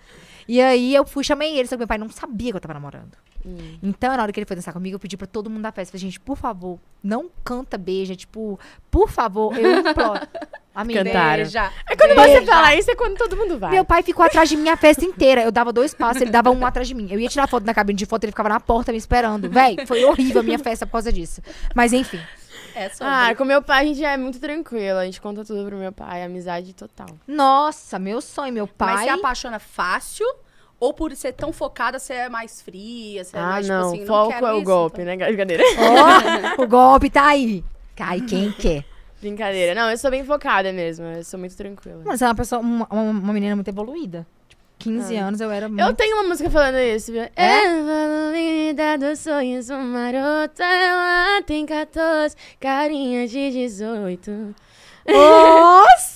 E 0.47 0.61
aí 0.61 0.93
eu 0.93 1.05
fui, 1.05 1.23
chamei 1.23 1.57
ele, 1.57 1.67
só 1.67 1.75
que 1.75 1.79
meu 1.79 1.87
pai 1.87 1.97
não 1.97 2.09
sabia 2.09 2.51
que 2.51 2.57
eu 2.57 2.61
tava 2.61 2.73
namorando. 2.73 3.17
Hum. 3.45 3.77
Então, 3.83 4.15
na 4.15 4.23
hora 4.23 4.31
que 4.31 4.39
ele 4.39 4.45
foi 4.45 4.55
dançar 4.55 4.73
comigo, 4.73 4.95
eu 4.95 4.99
pedi 4.99 5.17
pra 5.17 5.27
todo 5.27 5.49
mundo 5.49 5.61
da 5.61 5.71
festa, 5.71 5.91
falei, 5.91 6.01
gente, 6.01 6.19
por 6.19 6.37
favor, 6.37 6.79
não 7.03 7.29
canta, 7.43 7.77
beija, 7.77 8.15
tipo, 8.15 8.59
por 8.89 9.09
favor, 9.09 9.57
eu 9.57 9.79
imploro. 9.79 10.21
Amiga, 10.75 11.03
Cantaram. 11.03 11.43
Beija. 11.43 11.71
É 11.87 11.95
quando 11.95 12.15
você 12.15 12.39
Beija. 12.39 12.51
fala 12.51 12.75
isso, 12.75 12.89
é 12.89 12.95
quando 12.95 13.15
todo 13.15 13.37
mundo 13.37 13.59
vai. 13.59 13.69
Meu 13.71 13.85
pai 13.85 14.01
ficou 14.01 14.25
atrás 14.25 14.49
de 14.49 14.57
mim 14.57 14.69
a 14.69 14.75
festa 14.75 15.05
inteira. 15.05 15.43
Eu 15.43 15.51
dava 15.51 15.71
dois 15.71 15.93
passos, 15.93 16.23
ele 16.23 16.31
dava 16.31 16.49
um 16.49 16.65
atrás 16.65 16.87
de 16.87 16.95
mim. 16.95 17.07
Eu 17.11 17.19
ia 17.19 17.29
tirar 17.29 17.47
foto 17.47 17.63
na 17.63 17.75
cabine 17.75 17.95
de 17.95 18.07
foto, 18.07 18.23
ele 18.23 18.31
ficava 18.31 18.49
na 18.49 18.59
porta 18.59 18.91
me 18.91 18.97
esperando. 18.97 19.47
Véi, 19.51 19.85
foi 19.85 20.03
horrível 20.03 20.41
a 20.41 20.43
minha 20.43 20.57
festa 20.57 20.87
por 20.87 20.93
causa 20.93 21.13
disso. 21.13 21.41
Mas 21.75 21.93
enfim. 21.93 22.19
É 22.75 22.89
sobre. 22.89 23.13
Ah, 23.13 23.35
com 23.35 23.45
meu 23.45 23.61
pai 23.61 23.83
a 23.83 23.87
gente 23.87 24.03
é 24.03 24.17
muito 24.17 24.39
tranquilo. 24.39 24.97
A 24.99 25.05
gente 25.05 25.21
conta 25.21 25.43
tudo 25.45 25.65
pro 25.65 25.77
meu 25.77 25.91
pai. 25.91 26.23
Amizade 26.23 26.73
total. 26.73 27.07
Nossa, 27.27 27.99
meu 27.99 28.19
sonho, 28.21 28.53
meu 28.53 28.65
Mas 28.77 28.95
pai. 28.95 29.03
você 29.05 29.09
apaixona 29.09 29.59
fácil? 29.59 30.25
Ou 30.79 30.93
por 30.93 31.15
ser 31.15 31.31
tão 31.33 31.53
focada, 31.53 31.97
você 31.97 32.13
é 32.13 32.29
mais 32.29 32.61
fria? 32.61 33.23
Você 33.23 33.37
é 33.37 33.39
ah, 33.39 33.43
mais, 33.43 33.67
não. 33.67 33.91
tipo 33.91 33.95
assim, 33.95 34.05
Foco 34.05 34.29
quero 34.31 34.45
é 34.47 34.53
o 34.53 34.57
isso, 34.57 34.65
golpe, 34.65 35.01
então. 35.01 35.15
né? 35.15 35.25
Brincadeira. 35.27 35.63
Ó, 36.57 36.61
o 36.63 36.67
golpe 36.67 37.09
tá 37.09 37.27
aí. 37.27 37.63
Cai 37.95 38.19
quem 38.21 38.51
quer. 38.51 38.83
Brincadeira. 39.21 39.73
Não, 39.73 39.89
eu 39.89 39.97
sou 39.97 40.11
bem 40.11 40.25
focada 40.25 40.73
mesmo. 40.73 41.05
Eu 41.05 41.23
sou 41.23 41.39
muito 41.39 41.55
tranquila. 41.55 42.01
Você 42.03 42.25
é 42.25 42.27
uma 42.27 42.35
pessoa, 42.35 42.59
uma- 42.59 42.87
uma 42.91 43.31
menina 43.33 43.55
muito 43.55 43.69
evoluída. 43.69 44.27
Tipo, 44.83 44.97
15 44.97 45.15
anos 45.15 45.41
eu 45.41 45.49
era 45.49 45.69
muito. 45.69 45.81
Eu 45.81 45.93
tenho 45.93 46.17
uma 46.17 46.27
música 46.27 46.49
falando 46.49 46.77
isso, 46.77 47.11
viu? 47.11 47.23
É? 47.35 47.65
Evoluída 47.65 48.97
dos 48.97 49.19
sonhos, 49.19 49.69
uma 49.69 49.83
marota. 49.83 50.63
Ela 50.63 51.41
tem 51.43 51.65
14, 51.65 52.35
carinha 52.59 53.27
de 53.27 53.49
18. 53.51 54.53
Nossa! 55.07 56.13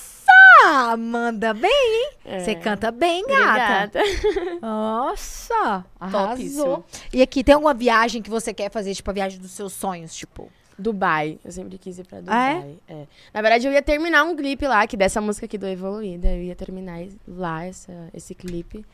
Manda 0.98 1.54
bem, 1.54 1.70
hein? 1.70 2.10
É. 2.24 2.40
Você 2.40 2.54
canta 2.54 2.90
bem, 2.90 3.24
gata. 3.26 4.00
Obrigada. 4.00 4.58
Nossa! 4.60 5.84
Arrasou. 5.98 6.28
Topíssimo. 6.28 6.84
E 7.12 7.22
aqui, 7.22 7.42
tem 7.42 7.54
alguma 7.54 7.72
viagem 7.72 8.20
que 8.20 8.28
você 8.28 8.52
quer 8.52 8.70
fazer, 8.70 8.94
tipo, 8.94 9.08
a 9.10 9.14
viagem 9.14 9.38
dos 9.38 9.52
seus 9.52 9.72
sonhos, 9.72 10.14
tipo? 10.14 10.50
Dubai. 10.78 11.38
Eu 11.44 11.50
sempre 11.50 11.76
quis 11.76 11.98
ir 11.98 12.06
pra 12.06 12.20
Ah, 12.26 12.50
é? 12.50 12.54
Dubai. 12.54 12.76
é? 12.88 13.06
Na 13.34 13.42
verdade, 13.42 13.66
eu 13.66 13.72
ia 13.72 13.82
terminar 13.82 14.24
um 14.24 14.36
clipe 14.36 14.66
lá, 14.66 14.86
que 14.86 14.96
dessa 14.96 15.20
música 15.20 15.46
aqui 15.46 15.58
do 15.58 15.66
Evoluída. 15.66 16.28
Eu 16.28 16.42
ia 16.42 16.54
terminar 16.54 17.00
lá 17.26 17.64
essa, 17.64 17.92
esse 18.14 18.34
clipe. 18.34 18.84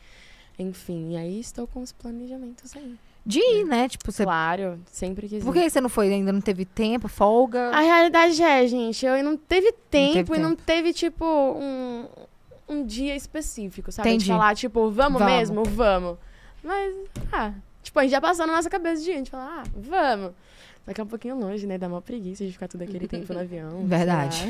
Enfim, 0.57 1.11
e 1.13 1.17
aí 1.17 1.39
estou 1.39 1.67
com 1.67 1.81
os 1.81 1.91
planejamentos 1.91 2.75
aí. 2.75 2.95
De 3.25 3.39
ir, 3.39 3.65
né? 3.65 3.89
Tipo, 3.89 4.11
você... 4.11 4.23
Claro, 4.23 4.79
sempre 4.85 5.27
quis 5.27 5.43
Por 5.43 5.53
que 5.53 5.67
você 5.69 5.81
não 5.81 5.89
foi? 5.89 6.13
Ainda 6.13 6.31
não 6.31 6.41
teve 6.41 6.63
tempo, 6.63 7.07
folga? 7.07 7.69
A 7.71 7.81
realidade 7.81 8.41
é, 8.41 8.67
gente, 8.67 9.05
eu 9.05 9.23
não 9.23 9.35
teve 9.35 9.71
tempo 9.89 10.31
teve 10.31 10.35
e 10.35 10.39
não 10.39 10.55
teve, 10.55 10.93
tipo, 10.93 11.25
um, 11.25 12.05
um 12.69 12.85
dia 12.85 13.15
específico, 13.15 13.91
sabe? 13.91 14.09
Entendi. 14.09 14.25
De 14.25 14.31
falar, 14.31 14.55
tipo, 14.55 14.91
vamos, 14.91 15.19
Vamos. 15.19 15.33
mesmo? 15.35 15.63
Vamos. 15.65 16.17
Mas, 16.63 16.95
ah, 17.33 17.51
tipo, 17.81 17.99
a 17.99 18.03
gente 18.03 18.11
já 18.11 18.21
passou 18.21 18.45
na 18.45 18.53
nossa 18.53 18.69
cabeça 18.69 18.99
de 18.99 19.05
dia, 19.05 19.15
a 19.15 19.17
gente 19.17 19.31
fala, 19.31 19.61
ah, 19.61 19.63
vamos. 19.75 20.31
Daqui 20.85 21.01
a 21.01 21.03
um 21.03 21.07
pouquinho 21.07 21.35
longe, 21.39 21.65
né? 21.65 21.77
Dá 21.79 21.87
uma 21.87 22.01
preguiça 22.01 22.45
de 22.45 22.51
ficar 22.51 22.67
todo 22.67 22.81
aquele 22.83 23.07
tempo 23.07 23.33
no 23.33 23.39
avião. 23.39 23.85
Verdade. 23.85 24.45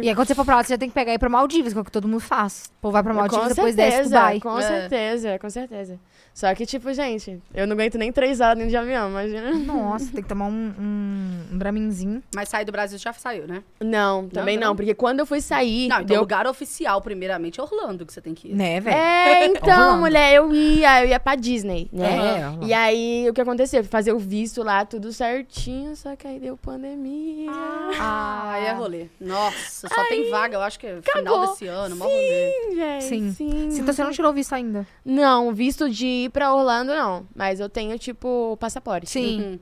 E 0.00 0.08
aí, 0.08 0.14
quando 0.14 0.28
você 0.28 0.34
for 0.34 0.44
pra 0.44 0.56
lá, 0.56 0.62
você 0.62 0.74
já 0.74 0.78
tem 0.78 0.88
que 0.88 0.94
pegar 0.94 1.10
e 1.10 1.16
ir 1.16 1.18
pra 1.18 1.28
Maldivas, 1.28 1.72
que 1.72 1.78
é 1.78 1.82
o 1.82 1.84
que 1.84 1.90
todo 1.90 2.06
mundo 2.06 2.20
faz. 2.20 2.70
O 2.78 2.82
povo 2.82 2.92
vai 2.92 3.02
pra 3.02 3.12
Maldivas, 3.12 3.48
com 3.48 3.54
depois 3.54 3.74
desce 3.74 3.90
certeza, 3.96 4.14
Dubai. 4.16 4.40
com 4.40 4.58
É. 4.58 4.62
certeza, 4.62 5.38
com 5.40 5.50
certeza. 5.50 5.98
Só 6.34 6.54
que, 6.54 6.64
tipo, 6.64 6.90
gente, 6.94 7.42
eu 7.52 7.66
não 7.66 7.74
aguento 7.74 7.98
nem 7.98 8.10
três 8.10 8.40
horas 8.40 8.56
dentro 8.56 8.70
de 8.70 8.76
avião, 8.76 9.10
imagina. 9.10 9.52
Nossa, 9.52 10.10
tem 10.12 10.22
que 10.22 10.28
tomar 10.28 10.46
um, 10.46 10.72
um, 10.80 11.40
um 11.52 11.58
braminzinho. 11.58 12.22
Mas 12.34 12.48
sair 12.48 12.64
do 12.64 12.72
Brasil 12.72 12.96
já 12.98 13.12
saiu, 13.12 13.46
né? 13.46 13.62
Não, 13.80 14.28
também 14.28 14.56
não? 14.56 14.68
não, 14.68 14.76
porque 14.76 14.94
quando 14.94 15.18
eu 15.18 15.26
fui 15.26 15.40
sair, 15.42 15.88
Não, 15.88 15.96
então 15.96 16.06
deu 16.06 16.20
lugar 16.20 16.46
oficial, 16.46 17.02
primeiramente, 17.02 17.60
é 17.60 17.62
Orlando 17.62 18.06
que 18.06 18.12
você 18.14 18.20
tem 18.22 18.32
que 18.34 18.48
ir. 18.48 18.54
Né, 18.54 18.80
velho? 18.80 18.96
É, 18.96 19.44
então, 19.52 19.68
Orlando. 19.80 20.00
mulher, 20.00 20.32
eu 20.34 20.54
ia, 20.54 21.04
eu 21.04 21.08
ia 21.10 21.20
pra 21.20 21.34
Disney, 21.34 21.90
né? 21.92 22.54
É. 22.62 22.66
E 22.66 22.72
aí, 22.72 23.26
o 23.28 23.34
que 23.34 23.40
aconteceu? 23.40 23.80
Eu 23.80 23.84
fui 23.84 23.90
fazer 23.90 24.12
o 24.12 24.18
visto 24.18 24.62
lá, 24.62 24.86
tudo 24.86 25.12
certinho, 25.12 25.71
só 25.94 26.14
que 26.16 26.26
aí 26.26 26.38
deu 26.40 26.56
pandemia. 26.56 27.50
Ah, 27.98 28.50
aí 28.52 28.64
é 28.66 28.72
rolê. 28.72 29.06
Nossa, 29.20 29.88
só 29.88 30.04
tem 30.08 30.30
vaga, 30.30 30.56
eu 30.56 30.62
acho 30.62 30.78
que 30.78 30.86
é 30.86 31.00
final 31.02 31.34
acabou. 31.34 31.52
desse 31.52 31.66
ano, 31.66 31.96
mó 31.96 32.04
rolê. 32.04 32.52
Sim, 32.70 32.74
gente. 32.76 33.04
Sim. 33.04 33.32
Sim. 33.32 33.70
Sim, 33.70 33.80
então 33.80 33.92
você 33.94 34.02
não 34.04 34.10
tirou 34.12 34.32
visto 34.32 34.52
ainda. 34.54 34.86
Não, 35.04 35.52
visto 35.54 35.88
de 35.90 36.06
ir 36.06 36.30
pra 36.30 36.54
Orlando, 36.54 36.92
não. 36.94 37.26
Mas 37.34 37.60
eu 37.60 37.68
tenho, 37.68 37.98
tipo, 37.98 38.56
passaporte. 38.60 39.08
Sim. 39.10 39.40
Uhum. 39.40 39.58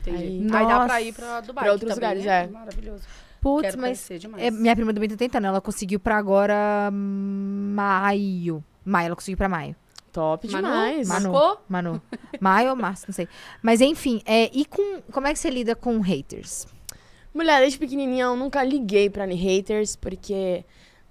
Entendi. 0.00 0.16
Aí- 0.52 0.62
Aí, 0.62 0.66
dá 0.66 0.84
pra 0.84 1.02
ir 1.02 1.12
pra 1.12 1.40
Dubai. 1.40 1.64
Pra 1.64 1.72
outros 1.72 1.94
também 1.94 2.08
lugares, 2.08 2.26
é. 2.26 2.44
é. 2.44 2.46
Maravilhoso. 2.48 3.02
Putz, 3.40 3.62
Quero 3.70 3.80
mas 3.80 4.08
é, 4.38 4.50
minha 4.52 4.76
prima 4.76 4.94
também 4.94 5.08
tá 5.08 5.16
tentando. 5.16 5.46
Ela 5.48 5.60
conseguiu 5.60 5.98
pra 5.98 6.16
agora 6.16 6.90
hum, 6.92 7.72
maio. 7.74 8.62
Maio, 8.84 9.06
ela 9.06 9.16
conseguiu 9.16 9.36
pra 9.36 9.48
maio. 9.48 9.74
Top 10.12 10.46
Manu? 10.50 10.66
demais. 10.66 11.08
Manu. 11.08 11.32
Marcou? 11.32 11.64
Manu. 11.68 12.02
Maio 12.40 12.70
ou 12.70 12.76
março, 12.76 13.06
não 13.08 13.14
sei. 13.14 13.28
Mas 13.62 13.80
enfim, 13.80 14.22
é, 14.26 14.50
e 14.52 14.64
com. 14.64 15.00
Como 15.10 15.26
é 15.26 15.32
que 15.32 15.38
você 15.38 15.50
lida 15.50 15.74
com 15.74 15.98
haters? 16.00 16.66
Mulher, 17.34 17.60
desde 17.60 17.78
pequenininha 17.78 18.24
eu 18.24 18.36
nunca 18.36 18.62
liguei 18.62 19.08
pra 19.08 19.24
haters, 19.24 19.96
porque 19.96 20.64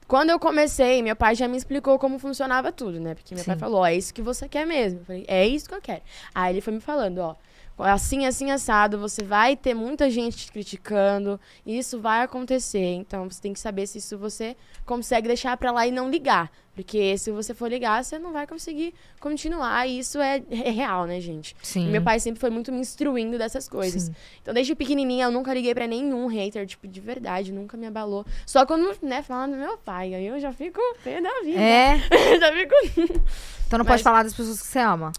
quando 0.07 0.29
eu 0.29 0.37
comecei, 0.37 1.01
meu 1.01 1.15
pai 1.15 1.33
já 1.33 1.47
me 1.47 1.57
explicou 1.57 1.97
como 1.97 2.19
funcionava 2.19 2.71
tudo, 2.71 2.99
né? 2.99 3.15
Porque 3.15 3.33
meu 3.33 3.43
pai 3.43 3.55
Sim. 3.55 3.59
falou, 3.59 3.79
ó, 3.79 3.87
é 3.87 3.95
isso 3.95 4.13
que 4.13 4.21
você 4.21 4.47
quer 4.47 4.67
mesmo. 4.67 4.99
Eu 4.99 5.05
falei, 5.05 5.25
é 5.27 5.47
isso 5.47 5.67
que 5.67 5.73
eu 5.73 5.81
quero. 5.81 6.01
Aí 6.35 6.53
ele 6.53 6.61
foi 6.61 6.73
me 6.73 6.79
falando, 6.79 7.19
ó, 7.19 7.35
assim, 7.83 8.25
assim, 8.25 8.51
assado, 8.51 8.97
você 8.97 9.23
vai 9.23 9.55
ter 9.55 9.73
muita 9.73 10.09
gente 10.09 10.37
te 10.37 10.51
criticando, 10.51 11.39
e 11.65 11.77
isso 11.77 11.99
vai 11.99 12.21
acontecer. 12.23 12.93
Então 12.95 13.29
você 13.29 13.41
tem 13.41 13.53
que 13.53 13.59
saber 13.59 13.87
se 13.87 13.97
isso 13.97 14.17
você 14.17 14.55
consegue 14.85 15.27
deixar 15.27 15.55
pra 15.57 15.71
lá 15.71 15.87
e 15.87 15.91
não 15.91 16.09
ligar. 16.09 16.51
Porque 16.73 17.17
se 17.17 17.31
você 17.31 17.53
for 17.53 17.69
ligar, 17.69 18.03
você 18.03 18.17
não 18.17 18.31
vai 18.31 18.47
conseguir 18.47 18.93
continuar. 19.19 19.87
E 19.87 19.99
isso 19.99 20.19
é, 20.19 20.41
é 20.49 20.69
real, 20.69 21.05
né, 21.05 21.19
gente? 21.19 21.55
Sim. 21.61 21.87
E 21.87 21.91
meu 21.91 22.01
pai 22.01 22.19
sempre 22.19 22.39
foi 22.39 22.49
muito 22.49 22.71
me 22.71 22.79
instruindo 22.79 23.37
dessas 23.37 23.67
coisas. 23.67 24.03
Sim. 24.03 24.15
Então, 24.41 24.53
desde 24.53 24.73
pequenininha, 24.73 25.25
eu 25.25 25.31
nunca 25.31 25.53
liguei 25.53 25.73
pra 25.73 25.85
nenhum 25.85 26.27
hater, 26.27 26.65
tipo, 26.65 26.87
de 26.87 27.01
verdade, 27.01 27.51
nunca 27.51 27.75
me 27.75 27.87
abalou. 27.87 28.25
Só 28.45 28.65
quando, 28.65 28.95
né, 29.01 29.21
falando 29.21 29.51
do 29.51 29.57
meu 29.57 29.77
pai, 29.77 30.13
aí 30.13 30.25
eu 30.25 30.39
já 30.39 30.53
fico 30.53 30.79
pé 31.03 31.19
da 31.19 31.41
vida. 31.43 31.59
É. 31.59 31.99
já 32.39 32.51
fico... 32.53 33.21
Então 33.71 33.77
não 33.77 33.85
Mas- 33.85 33.93
pode 33.93 34.03
falar 34.03 34.23
das 34.23 34.33
pessoas 34.33 34.59
que 34.59 34.67
você 34.67 34.79
ama. 34.79 35.13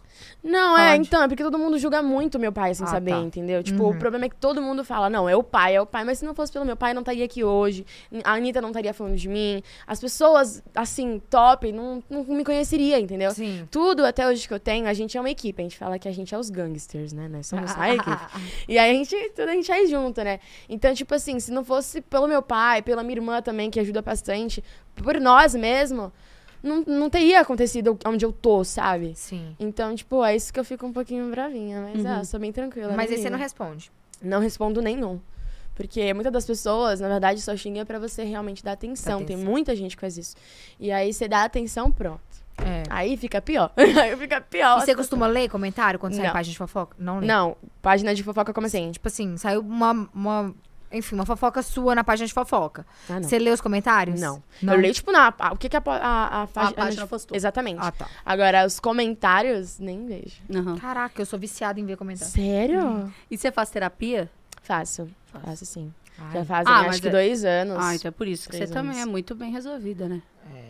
Não, 0.44 0.76
é, 0.76 0.90
Pode. 0.92 1.08
então, 1.08 1.22
é 1.22 1.28
porque 1.28 1.42
todo 1.42 1.58
mundo 1.58 1.78
julga 1.78 2.02
muito 2.02 2.38
meu 2.38 2.52
pai 2.52 2.74
sem 2.74 2.86
Ah, 2.86 2.90
saber, 2.90 3.12
tá. 3.12 3.18
entendeu? 3.20 3.62
Tipo, 3.62 3.84
Uhum. 3.84 3.90
o 3.90 3.98
problema 3.98 4.26
é 4.26 4.28
que 4.28 4.36
todo 4.36 4.60
mundo 4.60 4.84
fala, 4.84 5.08
não, 5.08 5.26
é 5.26 5.34
o 5.34 5.42
pai, 5.42 5.74
é 5.74 5.80
o 5.80 5.86
pai, 5.86 6.04
mas 6.04 6.18
se 6.18 6.24
não 6.26 6.34
fosse 6.34 6.52
pelo 6.52 6.64
meu 6.66 6.76
pai, 6.76 6.92
não 6.92 7.00
estaria 7.00 7.24
aqui 7.24 7.42
hoje. 7.42 7.86
A 8.22 8.32
Anitta 8.34 8.60
não 8.60 8.68
estaria 8.68 8.92
falando 8.92 9.16
de 9.16 9.26
mim. 9.26 9.62
As 9.86 9.98
pessoas, 10.00 10.62
assim, 10.74 11.18
top, 11.30 11.72
não, 11.72 12.02
não 12.10 12.24
me 12.24 12.44
conheceria, 12.44 13.00
entendeu? 13.00 13.30
Sim. 13.30 13.66
Tudo 13.70 14.04
até 14.04 14.28
hoje 14.28 14.46
que 14.46 14.52
eu 14.52 14.60
tenho, 14.60 14.86
a 14.86 14.92
gente 14.92 15.16
é 15.16 15.20
uma 15.20 15.30
equipe. 15.30 15.62
A 15.62 15.64
gente 15.64 15.78
fala 15.78 15.98
que 15.98 16.06
a 16.06 16.12
gente 16.12 16.34
é 16.34 16.38
os 16.38 16.50
gangsters, 16.50 17.14
né? 17.14 17.28
Nós 17.28 17.46
somos 17.46 17.70
a 17.74 17.88
equipe. 17.94 18.22
E 18.68 18.78
aí 18.78 18.90
a 18.90 18.94
gente, 18.94 19.16
tudo 19.34 19.48
a 19.48 19.52
gente 19.52 19.72
é 19.72 19.86
junto, 19.86 20.22
né? 20.22 20.40
Então, 20.68 20.92
tipo 20.92 21.14
assim, 21.14 21.40
se 21.40 21.50
não 21.50 21.64
fosse 21.64 22.02
pelo 22.02 22.26
meu 22.28 22.42
pai, 22.42 22.82
pela 22.82 23.02
minha 23.02 23.16
irmã 23.16 23.40
também, 23.40 23.70
que 23.70 23.80
ajuda 23.80 24.02
bastante, 24.02 24.62
por 24.94 25.18
nós 25.20 25.54
mesmo, 25.54 26.12
não, 26.62 26.83
não 26.83 27.11
teria 27.11 27.40
acontecido 27.40 27.98
onde 28.07 28.25
eu 28.25 28.33
tô, 28.33 28.62
sabe? 28.64 29.12
Sim. 29.14 29.57
Então, 29.59 29.94
tipo, 29.94 30.25
é 30.25 30.37
isso 30.37 30.53
que 30.53 30.61
eu 30.61 30.64
fico 30.64 30.87
um 30.87 30.92
pouquinho 30.92 31.31
bravinha. 31.31 31.81
Mas, 31.81 32.07
ah, 32.07 32.18
eu 32.18 32.25
sou 32.25 32.38
bem 32.38 32.53
tranquila. 32.53 32.94
Mas 32.96 33.11
não 33.11 33.16
aí 33.16 33.22
você 33.22 33.31
não 33.31 33.38
responde. 33.38 33.90
Não 34.20 34.40
respondo 34.40 34.81
nenhum. 34.81 35.20
Porque 35.75 36.12
muitas 36.12 36.33
das 36.33 36.46
pessoas, 36.46 37.01
na 37.01 37.09
verdade, 37.09 37.40
só 37.40 37.57
xinga 37.57 37.85
pra 37.85 37.98
você 37.98 38.25
realmente 38.25 38.62
dar 38.62 38.72
atenção. 38.72 39.20
Dar 39.20 39.27
Tem 39.27 39.37
atenção. 39.37 39.51
muita 39.51 39.75
gente 39.75 39.96
que 39.96 40.01
faz 40.01 40.18
isso. 40.18 40.37
E 40.79 40.92
aí 40.92 41.12
você 41.12 41.27
dá 41.27 41.44
atenção, 41.44 41.90
pronto. 41.90 42.20
É. 42.59 42.83
Aí 42.90 43.16
fica 43.16 43.40
pior. 43.40 43.72
aí 43.77 44.16
fica 44.16 44.40
pior. 44.40 44.79
E 44.79 44.85
você 44.85 44.94
costuma 44.94 45.27
ler 45.27 45.48
comentário 45.48 45.98
quando 45.98 46.14
sai 46.14 46.27
Não. 46.27 46.33
página 46.33 46.53
de 46.53 46.59
fofoca? 46.59 46.96
Não 46.98 47.18
lê. 47.20 47.27
Não, 47.27 47.57
página 47.81 48.14
de 48.14 48.22
fofoca 48.22 48.53
como 48.53 48.66
assim? 48.66 48.92
Tipo 48.92 49.09
assim, 49.09 49.37
saiu 49.37 49.61
uma, 49.61 50.09
uma. 50.14 50.55
Enfim, 50.92 51.14
uma 51.14 51.24
fofoca 51.26 51.62
sua 51.62 51.94
na 51.94 52.05
página 52.05 52.26
de 52.26 52.33
fofoca. 52.35 52.85
Ah, 53.09 53.14
não. 53.20 53.22
Você 53.28 53.38
lê 53.38 53.50
os 53.50 53.61
comentários? 53.61 54.20
Não. 54.20 54.42
Não. 54.62 54.74
Eu 54.74 54.81
leio, 54.81 54.92
tipo, 54.94 55.11
na. 55.11 55.33
a- 55.38 55.52
O 55.52 55.57
que, 55.57 55.68
que 55.68 55.76
a, 55.76 55.81
po- 55.81 55.90
a, 55.90 56.42
a, 56.42 56.46
página- 56.46 57.07
postou. 57.07 57.37
Exatamente. 57.37 57.78
Ah, 57.81 57.90
tá. 57.90 58.07
Agora, 58.24 58.66
os 58.66 58.78
comentários, 58.78 59.78
nem 59.78 60.07
vejo. 60.07 60.37
Aham. 60.55 60.76
Caraca, 60.78 61.20
eu 61.22 61.26
sou 61.26 61.38
viciada 61.38 61.81
em 61.81 61.87
ver 61.87 61.96
comentário. 61.96 62.33
Sério? 62.33 63.12
E 63.31 63.37
você 63.38 63.50
faz 63.50 63.70
terapia? 63.70 64.31
Faço. 64.62 65.09
Faço 65.44 65.64
sim. 65.66 65.92
Ai. 66.18 66.33
Já 66.35 66.44
fazem, 66.44 66.72
Ah, 66.72 66.81
acho 66.88 67.00
que 67.00 67.09
é- 67.09 67.11
dois 67.11 67.44
anos. 67.44 67.76
Ah, 67.81 67.94
então 67.94 68.09
é 68.09 68.12
por 68.12 68.28
isso 68.28 68.48
que 68.48 68.52
você 68.55 68.59
Três 68.64 68.70
também 68.70 68.92
anos. 68.92 69.02
é 69.02 69.11
muito 69.11 69.35
bem 69.35 69.50
resolvida, 69.50 70.09
né? 70.09 70.20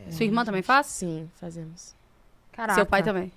É. 0.06 0.10
Sua 0.12 0.24
irmã 0.24 0.44
também 0.44 0.62
faz? 0.62 0.86
Sim, 0.86 1.28
fazemos. 1.36 1.94
Caraca. 2.52 2.74
Seu 2.74 2.86
pai 2.86 3.02
também. 3.02 3.32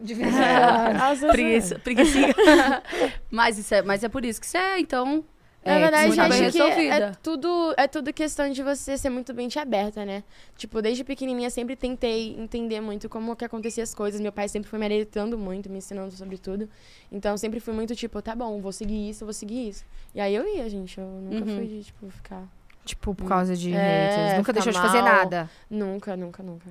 De 0.00 0.12
em 0.14 0.16
quando. 0.18 0.98
Nossa, 0.98 1.28
Preguiça, 1.28 1.80
mas, 3.30 3.58
isso 3.58 3.74
é, 3.74 3.82
mas 3.82 4.02
é 4.04 4.08
por 4.08 4.24
isso 4.24 4.40
que 4.40 4.46
você 4.46 4.58
é, 4.58 4.80
então. 4.80 5.24
Na 5.64 5.72
É, 5.72 5.78
verdade, 5.80 6.06
muito 6.08 6.20
bem 6.20 6.26
acho 6.46 6.52
que 6.52 6.60
é 6.62 6.66
resolvida. 6.66 7.18
tudo, 7.22 7.74
é 7.78 7.88
tudo 7.88 8.12
questão 8.12 8.50
de 8.50 8.62
você 8.62 8.98
ser 8.98 9.08
muito 9.08 9.32
mente 9.32 9.58
aberta, 9.58 10.04
né? 10.04 10.22
Tipo, 10.58 10.82
desde 10.82 11.02
pequenininha 11.04 11.48
sempre 11.48 11.74
tentei 11.74 12.36
entender 12.38 12.82
muito 12.82 13.08
como 13.08 13.34
que 13.34 13.46
acontecia 13.46 13.82
as 13.82 13.94
coisas. 13.94 14.20
Meu 14.20 14.30
pai 14.30 14.46
sempre 14.46 14.68
foi 14.68 14.78
me 14.78 14.84
orientando 14.84 15.38
muito, 15.38 15.70
me 15.70 15.78
ensinando 15.78 16.12
sobre 16.12 16.36
tudo. 16.36 16.68
Então, 17.10 17.34
sempre 17.38 17.60
fui 17.60 17.72
muito 17.72 17.96
tipo, 17.96 18.20
tá 18.20 18.34
bom, 18.36 18.60
vou 18.60 18.72
seguir 18.72 19.08
isso, 19.08 19.24
vou 19.24 19.32
seguir 19.32 19.70
isso. 19.70 19.86
E 20.14 20.20
aí 20.20 20.34
eu 20.34 20.46
ia, 20.46 20.68
gente. 20.68 20.98
Eu 20.98 21.06
nunca 21.06 21.48
Uhum. 21.50 21.56
fui 21.56 21.66
de, 21.66 21.84
tipo, 21.84 22.10
ficar... 22.10 22.42
Tipo, 22.84 23.14
por 23.14 23.26
causa 23.26 23.56
de 23.56 23.72
É, 23.74 24.08
haters. 24.10 24.36
Nunca 24.36 24.52
deixou 24.52 24.70
de 24.72 24.78
fazer 24.78 25.00
mal. 25.00 25.14
nada. 25.14 25.50
Nunca, 25.70 26.14
nunca, 26.14 26.42
nunca. 26.42 26.66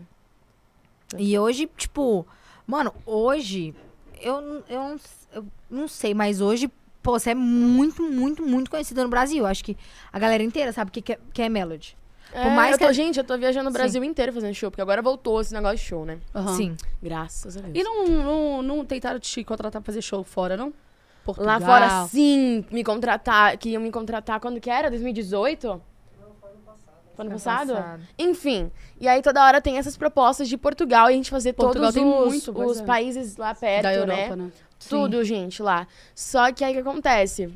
E 1.17 1.38
hoje, 1.39 1.67
tipo, 1.75 2.27
mano, 2.67 2.93
hoje, 3.06 3.73
eu, 4.21 4.63
eu, 4.69 4.80
não 4.82 4.95
eu 5.34 5.45
não 5.69 5.88
sei, 5.88 6.13
mas 6.13 6.41
hoje, 6.41 6.69
pô, 7.02 7.17
você 7.19 7.32
é 7.32 7.36
muito, 7.36 8.04
muito, 8.04 8.43
muito 8.45 8.69
conhecida 8.71 9.04
no 9.04 9.10
Brasil. 9.10 9.45
Acho 9.45 9.63
que 9.63 9.78
a 10.12 10.19
galera 10.19 10.43
inteira 10.43 10.71
sabe 10.71 10.89
o 10.89 10.91
que, 10.91 11.02
que, 11.02 11.13
é, 11.13 11.19
que 11.34 11.41
é 11.41 11.49
Melody. 11.49 11.97
É, 12.32 12.49
mais 12.49 12.71
eu 12.71 12.80
tô, 12.80 12.88
que- 12.88 12.93
Gente, 12.93 13.17
eu 13.19 13.23
tô 13.23 13.38
viajando 13.38 13.69
o 13.69 13.71
Sim. 13.71 13.78
Brasil 13.78 14.04
inteiro 14.04 14.34
fazendo 14.34 14.54
show, 14.56 14.71
porque 14.71 14.82
agora 14.82 15.02
voltou 15.04 15.39
esse 15.39 15.54
negócio 15.54 15.78
de 15.78 15.84
show, 15.84 16.04
né? 16.06 16.17
Aham. 16.34 16.56
Sim. 16.58 16.78
Graças 17.02 17.58
a 17.58 17.62
Deus. 17.62 17.73
E 17.76 17.84
não, 17.84 18.08
não, 18.08 18.62
não 18.63 18.86
tentaram 18.86 19.19
te 19.19 19.43
contratar 19.43 19.82
pra 19.82 19.86
fazer 19.91 20.02
show 20.02 20.23
fora, 20.23 20.58
não? 20.58 20.73
Portugal. 21.23 21.60
Lá 21.60 21.65
fora, 21.65 22.08
sim, 22.08 22.65
me 22.71 22.84
contratar, 22.84 23.56
que 23.58 23.69
iam 23.69 23.82
me 23.82 23.91
contratar 23.91 24.39
quando 24.39 24.60
que 24.60 24.69
era? 24.69 24.89
2018? 24.89 25.82
Ano 27.17 27.32
passado? 27.32 27.76
Enfim, 28.17 28.71
e 28.99 29.08
aí 29.08 29.21
toda 29.21 29.43
hora 29.43 29.62
tem 29.62 29.78
essas 29.78 29.95
propostas 29.95 30.47
de 30.49 30.58
Portugal 30.58 31.10
e 31.10 31.13
a 31.13 31.15
gente 31.15 31.30
fazer 31.30 31.54
Portugal 31.54 31.91
todos 31.91 31.95
tem 31.95 32.06
os, 32.06 32.28
muito, 32.45 32.65
os 32.65 32.80
é. 32.80 32.84
países 32.86 33.38
lá 33.38 33.54
perto, 33.54 33.84
Da 33.84 33.89
né? 33.89 33.97
Europa, 33.97 34.36
né? 34.36 34.52
Tudo, 34.89 35.23
gente, 35.23 35.62
lá. 35.62 35.88
Só 36.15 36.52
que 36.52 36.63
aí 36.63 36.71
o 36.71 36.76
que 36.76 36.89
acontece? 36.89 37.54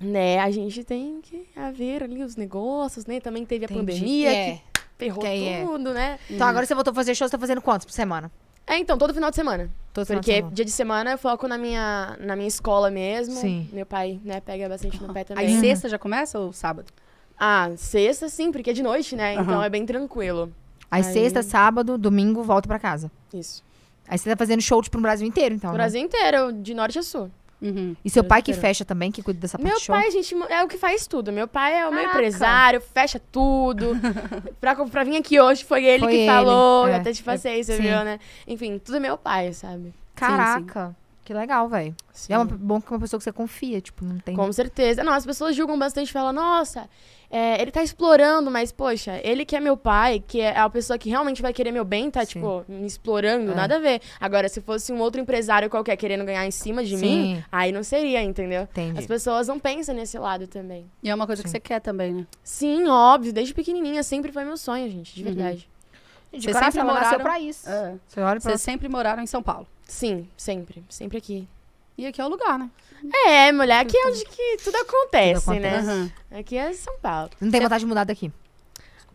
Né, 0.00 0.38
a 0.38 0.50
gente 0.50 0.82
tem 0.82 1.20
que 1.20 1.46
haver 1.54 2.02
ali 2.02 2.22
os 2.22 2.34
negócios, 2.34 3.04
né? 3.04 3.20
Também 3.20 3.44
teve 3.44 3.66
a 3.66 3.68
Entendi. 3.70 3.92
pandemia 3.92 4.32
É. 4.32 4.52
que 4.52 4.62
ferrou 4.96 5.20
Que 5.20 5.26
é. 5.48 5.64
tudo, 5.64 5.92
né? 5.92 6.18
Então 6.30 6.46
agora 6.46 6.64
você 6.64 6.74
voltou 6.74 6.90
a 6.92 6.94
fazer 6.94 7.14
show, 7.14 7.28
você 7.28 7.32
tá 7.32 7.38
fazendo 7.38 7.60
quantos 7.60 7.84
por 7.84 7.92
semana? 7.92 8.30
É, 8.66 8.78
então, 8.78 8.96
todo 8.96 9.12
final 9.12 9.30
de 9.30 9.36
semana. 9.36 9.68
Todo 9.92 10.06
final 10.06 10.20
de 10.20 10.24
Porque 10.26 10.36
semana. 10.36 10.54
dia 10.54 10.64
de 10.64 10.70
semana 10.70 11.10
eu 11.10 11.18
foco 11.18 11.48
na 11.48 11.58
minha, 11.58 12.16
na 12.20 12.36
minha 12.36 12.46
escola 12.48 12.90
mesmo. 12.90 13.34
Sim. 13.34 13.68
Meu 13.72 13.84
pai, 13.84 14.20
né, 14.24 14.40
pega 14.40 14.68
bastante 14.68 15.02
no 15.02 15.12
pé 15.12 15.24
também. 15.24 15.44
Aí 15.44 15.60
sexta 15.60 15.88
já 15.88 15.98
começa 15.98 16.38
ou 16.38 16.52
sábado? 16.52 16.90
Ah, 17.42 17.70
sexta 17.76 18.28
sim, 18.28 18.52
porque 18.52 18.68
é 18.68 18.72
de 18.74 18.82
noite, 18.82 19.16
né? 19.16 19.32
Então 19.32 19.54
Aham. 19.54 19.64
é 19.64 19.68
bem 19.70 19.86
tranquilo. 19.86 20.52
Aí, 20.90 21.02
Aí- 21.02 21.12
sexta, 21.12 21.42
sábado, 21.42 21.96
domingo, 21.96 22.42
volta 22.42 22.68
pra 22.68 22.78
casa. 22.78 23.10
Isso. 23.32 23.64
Aí 24.06 24.18
você 24.18 24.28
tá 24.28 24.36
fazendo 24.36 24.60
show, 24.60 24.82
tipo, 24.82 24.96
no 24.98 25.02
Brasil 25.02 25.26
inteiro, 25.26 25.54
então. 25.54 25.70
O 25.70 25.72
né? 25.72 25.78
Brasil 25.78 26.00
inteiro, 26.02 26.52
de 26.52 26.74
norte 26.74 26.98
a 26.98 27.02
sul. 27.02 27.30
Uhum. 27.62 27.94
E 28.04 28.08
seu 28.10 28.24
pai 28.24 28.40
que 28.42 28.50
inteiro. 28.50 28.60
fecha 28.68 28.84
também, 28.84 29.12
que 29.12 29.22
cuida 29.22 29.38
dessa 29.38 29.58
parte 29.58 29.68
Meu 29.68 29.78
de 29.78 29.84
show? 29.84 29.94
pai, 29.94 30.10
gente, 30.10 30.34
é 30.50 30.64
o 30.64 30.68
que 30.68 30.76
faz 30.78 31.06
tudo. 31.06 31.30
Meu 31.30 31.46
pai 31.46 31.78
é 31.78 31.86
o 31.86 31.90
meu 31.90 32.00
Caraca. 32.00 32.18
empresário, 32.18 32.80
fecha 32.80 33.20
tudo. 33.30 33.90
pra, 34.60 34.74
pra 34.74 35.04
vir 35.04 35.16
aqui 35.18 35.38
hoje 35.38 35.64
foi 35.64 35.84
ele 35.84 36.04
Foi 36.04 36.12
que 36.12 36.18
ele, 36.20 36.26
falou. 36.26 36.88
é. 36.88 36.92
Eu 36.92 36.96
até 36.96 37.12
te 37.12 37.22
passei, 37.22 37.62
você 37.62 37.76
Sim. 37.76 37.82
viu, 37.82 38.04
né? 38.04 38.18
Enfim, 38.48 38.78
tudo 38.78 38.96
é 38.96 39.00
meu 39.00 39.16
pai, 39.18 39.52
sabe? 39.52 39.92
Caraca, 40.14 40.96
que 41.24 41.34
legal, 41.34 41.68
velho. 41.68 41.94
É 42.28 42.36
uma, 42.36 42.44
bom 42.44 42.80
que 42.80 42.88
é 42.88 42.90
uma 42.92 43.00
pessoa 43.00 43.18
que 43.18 43.24
você 43.24 43.32
confia, 43.32 43.80
tipo, 43.80 44.04
não 44.04 44.18
tem... 44.18 44.34
Com 44.34 44.52
certeza. 44.52 45.04
Não, 45.04 45.12
as 45.12 45.24
pessoas 45.24 45.54
julgam 45.54 45.78
bastante, 45.78 46.12
falam, 46.12 46.32
nossa, 46.32 46.88
é, 47.30 47.60
ele 47.62 47.70
tá 47.70 47.82
explorando, 47.82 48.50
mas, 48.50 48.72
poxa, 48.72 49.20
ele 49.22 49.44
que 49.44 49.54
é 49.54 49.60
meu 49.60 49.76
pai, 49.76 50.22
que 50.26 50.40
é 50.40 50.58
a 50.58 50.68
pessoa 50.68 50.98
que 50.98 51.08
realmente 51.08 51.40
vai 51.40 51.52
querer 51.52 51.70
meu 51.70 51.84
bem, 51.84 52.10
tá, 52.10 52.20
Sim. 52.22 52.26
tipo, 52.26 52.64
me 52.68 52.84
explorando, 52.86 53.52
É. 53.52 53.54
nada 53.54 53.76
a 53.76 53.78
ver. 53.78 54.00
Agora, 54.18 54.48
se 54.48 54.60
fosse 54.60 54.92
um 54.92 54.98
outro 54.98 55.20
empresário 55.20 55.70
qualquer 55.70 55.96
querendo 55.96 56.24
ganhar 56.24 56.44
em 56.46 56.50
cima 56.50 56.82
de 56.82 56.96
Sim. 56.96 57.00
mim, 57.34 57.44
aí 57.52 57.70
não 57.70 57.84
seria, 57.84 58.22
entendeu? 58.22 58.62
Entendi. 58.62 58.98
As 58.98 59.06
pessoas 59.06 59.46
não 59.46 59.58
pensam 59.60 59.94
nesse 59.94 60.18
lado 60.18 60.48
também. 60.48 60.90
E 61.02 61.08
é 61.10 61.14
uma 61.14 61.26
coisa 61.26 61.42
que 61.42 61.48
Sim. 61.48 61.52
você 61.52 61.60
quer 61.60 61.80
também, 61.80 62.12
né? 62.12 62.26
Sim, 62.42 62.88
óbvio, 62.88 63.32
desde 63.32 63.54
pequenininha 63.54 64.02
sempre 64.02 64.32
foi 64.32 64.42
meu 64.44 64.56
sonho, 64.56 64.90
gente, 64.90 65.14
de 65.14 65.20
Uhum. 65.22 65.32
verdade. 65.34 65.68
De 66.32 66.40
Vocês 66.42 66.54
coração, 66.54 66.72
sempre 66.82 66.94
moraram- 66.94 67.20
pra 67.20 67.40
isso. 67.40 67.68
É. 67.68 67.94
Você 68.06 68.20
olha 68.20 68.40
pra... 68.40 68.50
Vocês 68.50 68.60
sempre 68.62 68.88
moraram 68.88 69.22
em 69.22 69.26
São 69.26 69.42
Paulo. 69.42 69.66
Sim, 69.90 70.28
sempre, 70.36 70.84
sempre 70.88 71.18
aqui. 71.18 71.48
E 71.98 72.06
aqui 72.06 72.20
é 72.20 72.24
o 72.24 72.28
lugar, 72.28 72.56
né? 72.58 72.70
É, 73.26 73.50
mulher, 73.50 73.80
aqui 73.80 73.96
é 73.96 74.06
onde 74.06 74.24
que 74.24 74.56
tudo 74.62 74.76
acontece, 74.76 75.44
Tudo 75.44 75.58
né? 75.58 75.68
acontece. 75.68 75.90
Aham. 75.90 76.12
Aqui 76.38 76.56
é 76.56 76.72
São 76.72 76.96
Paulo. 77.00 77.30
Não 77.40 77.50
tem 77.50 77.60
vontade 77.60 77.80
de 77.80 77.86
mudar 77.86 78.04
daqui. 78.04 78.30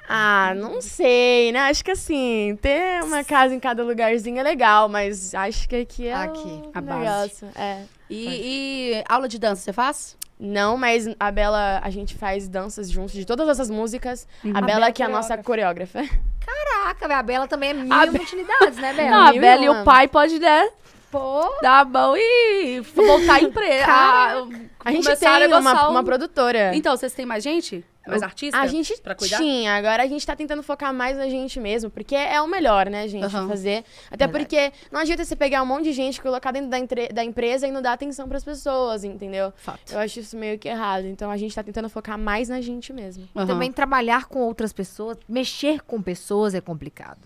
Ah, 0.07 0.53
não 0.55 0.81
sei, 0.81 1.51
né? 1.51 1.59
Acho 1.61 1.83
que 1.83 1.91
assim, 1.91 2.57
ter 2.61 3.01
uma 3.03 3.23
casa 3.23 3.55
em 3.55 3.59
cada 3.59 3.83
lugarzinho 3.83 4.37
é 4.37 4.43
legal, 4.43 4.87
mas 4.89 5.33
acho 5.33 5.67
que 5.67 5.77
aqui 5.77 6.07
é 6.07 6.13
Aqui, 6.13 6.39
o 6.47 6.71
a 6.73 6.81
base. 6.81 6.99
negócio. 6.99 7.47
É. 7.55 7.83
E, 8.09 8.97
e 8.99 9.03
aula 9.09 9.27
de 9.27 9.39
dança, 9.39 9.61
você 9.61 9.73
faz? 9.73 10.15
Não, 10.39 10.75
mas 10.77 11.07
a 11.19 11.31
Bela, 11.31 11.79
a 11.81 11.89
gente 11.89 12.13
faz 12.15 12.47
danças 12.47 12.89
juntos 12.91 13.13
de 13.13 13.25
todas 13.25 13.47
essas 13.47 13.69
músicas. 13.69 14.27
A 14.43 14.49
A 14.49 14.51
Bela 14.53 14.65
Bela 14.65 14.91
que 14.91 15.01
é 15.01 15.05
a 15.05 15.09
nossa 15.09 15.37
coreógrafa. 15.37 16.03
Caraca, 16.45 17.17
a 17.17 17.23
Bela 17.23 17.47
também 17.47 17.69
é 17.69 17.73
mil 17.73 17.93
A 17.93 18.05
Be- 18.05 18.19
utilidades, 18.19 18.77
né, 18.77 18.93
Bela? 18.95 19.09
Não, 19.11 19.27
a 19.27 19.31
mil 19.31 19.41
Bela 19.41 19.63
e 19.65 19.69
o 19.69 19.83
pai 19.83 20.07
pode, 20.07 20.37
né, 20.39 20.69
Pô, 21.09 21.41
dar 21.61 21.79
a 21.79 21.85
mão 21.85 22.15
e 22.17 22.81
voltar 22.81 23.35
a 23.35 23.41
empresa. 23.41 23.85
Cara, 23.85 24.47
A 24.83 24.91
gente 24.91 25.15
tem 25.15 25.27
a 25.29 25.57
uma, 25.57 25.87
um- 25.87 25.91
uma 25.91 26.03
produtora. 26.03 26.75
Então, 26.75 26.95
vocês 26.97 27.13
têm 27.13 27.25
mais 27.25 27.41
gente? 27.43 27.85
Mais 28.07 28.21
artista? 28.23 28.59
A 28.59 28.67
gente 28.67 28.95
pra 29.01 29.15
cuidar? 29.15 29.37
tinha, 29.37 29.75
agora 29.75 30.03
a 30.03 30.07
gente 30.07 30.25
tá 30.25 30.35
tentando 30.35 30.61
focar 30.63 30.93
mais 30.93 31.17
na 31.17 31.27
gente 31.29 31.59
mesmo, 31.59 31.89
porque 31.89 32.15
é 32.15 32.39
o 32.41 32.47
melhor, 32.47 32.89
né, 32.89 33.07
gente, 33.07 33.25
Aham. 33.25 33.47
fazer. 33.47 33.83
Até 34.11 34.27
Verdade. 34.27 34.31
porque 34.45 34.73
não 34.91 34.99
adianta 35.01 35.23
você 35.25 35.35
pegar 35.35 35.61
um 35.61 35.65
monte 35.65 35.85
de 35.85 35.93
gente, 35.93 36.21
colocar 36.21 36.51
dentro 36.51 36.69
da, 36.69 36.79
entre- 36.79 37.09
da 37.09 37.23
empresa 37.23 37.67
e 37.67 37.71
não 37.71 37.81
dar 37.81 37.93
atenção 37.93 38.27
pras 38.27 38.43
pessoas, 38.43 39.03
entendeu? 39.03 39.51
Fato. 39.57 39.91
Eu 39.93 39.99
acho 39.99 40.19
isso 40.19 40.37
meio 40.37 40.57
que 40.59 40.67
errado. 40.67 41.05
Então 41.05 41.29
a 41.31 41.37
gente 41.37 41.55
tá 41.55 41.63
tentando 41.63 41.89
focar 41.89 42.17
mais 42.17 42.49
na 42.49 42.61
gente 42.61 42.91
mesmo. 42.93 43.27
Aham. 43.35 43.45
também 43.47 43.71
trabalhar 43.71 44.25
com 44.25 44.39
outras 44.39 44.71
pessoas, 44.73 45.17
mexer 45.27 45.81
com 45.81 46.01
pessoas 46.01 46.53
é 46.53 46.61
complicado. 46.61 47.17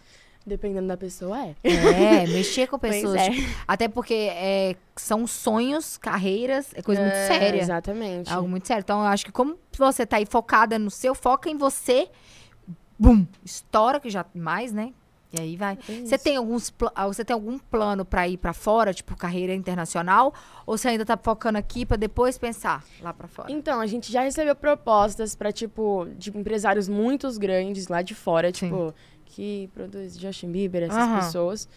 Dependendo 0.45 0.87
da 0.87 0.97
pessoa, 0.97 1.37
é. 1.39 1.55
É, 1.63 2.25
mexer 2.31 2.67
com 2.67 2.79
pessoas. 2.79 3.15
é. 3.15 3.29
tipo, 3.29 3.47
até 3.67 3.87
porque 3.87 4.13
é, 4.13 4.75
são 4.95 5.27
sonhos, 5.27 5.97
carreiras, 5.97 6.71
é 6.73 6.81
coisa 6.81 7.01
muito 7.01 7.13
É, 7.13 7.27
séria. 7.27 7.61
Exatamente. 7.61 8.29
É 8.29 8.33
algo 8.33 8.47
muito 8.47 8.67
sério. 8.67 8.81
Então, 8.81 9.01
eu 9.01 9.07
acho 9.07 9.25
que 9.25 9.31
como 9.31 9.57
você 9.77 10.05
tá 10.05 10.17
aí 10.17 10.25
focada 10.25 10.79
no 10.79 10.89
seu, 10.89 11.13
foca 11.13 11.49
em 11.49 11.57
você, 11.57 12.09
bum, 12.97 13.25
estoura, 13.43 13.99
que 13.99 14.09
já 14.09 14.25
mais, 14.33 14.71
né? 14.71 14.93
E 15.31 15.39
aí 15.39 15.55
vai. 15.55 15.77
É 15.87 16.05
Você 16.05 16.17
tem 16.17 16.37
alguns 16.37 16.73
ah, 16.95 17.05
você 17.05 17.23
tem 17.23 17.35
algum 17.35 17.59
plano 17.59 18.03
pra 18.03 18.27
ir 18.27 18.37
pra 18.37 18.51
fora, 18.51 18.91
tipo 18.91 19.15
carreira 19.15 19.53
internacional, 19.53 20.33
ou 20.65 20.75
você 20.75 20.87
ainda 20.87 21.05
tá 21.05 21.15
focando 21.15 21.57
aqui 21.57 21.85
pra 21.85 21.95
depois 21.97 22.35
pensar 22.37 22.83
lá 22.99 23.13
pra 23.13 23.27
fora? 23.27 23.51
Então, 23.51 23.79
a 23.79 23.85
gente 23.85 24.11
já 24.11 24.21
recebeu 24.21 24.55
propostas 24.55 25.35
pra, 25.35 25.51
tipo, 25.51 26.07
de 26.17 26.35
empresários 26.35 26.89
muito 26.89 27.31
grandes 27.37 27.87
lá 27.89 28.01
de 28.01 28.15
fora, 28.15 28.47
Sim. 28.47 28.69
tipo, 28.69 28.93
que 29.29 29.69
produz 29.73 30.19
Justin 30.19 30.51
Bieber, 30.51 30.83
essas 30.83 30.97
Aham. 30.97 31.19
pessoas. 31.19 31.67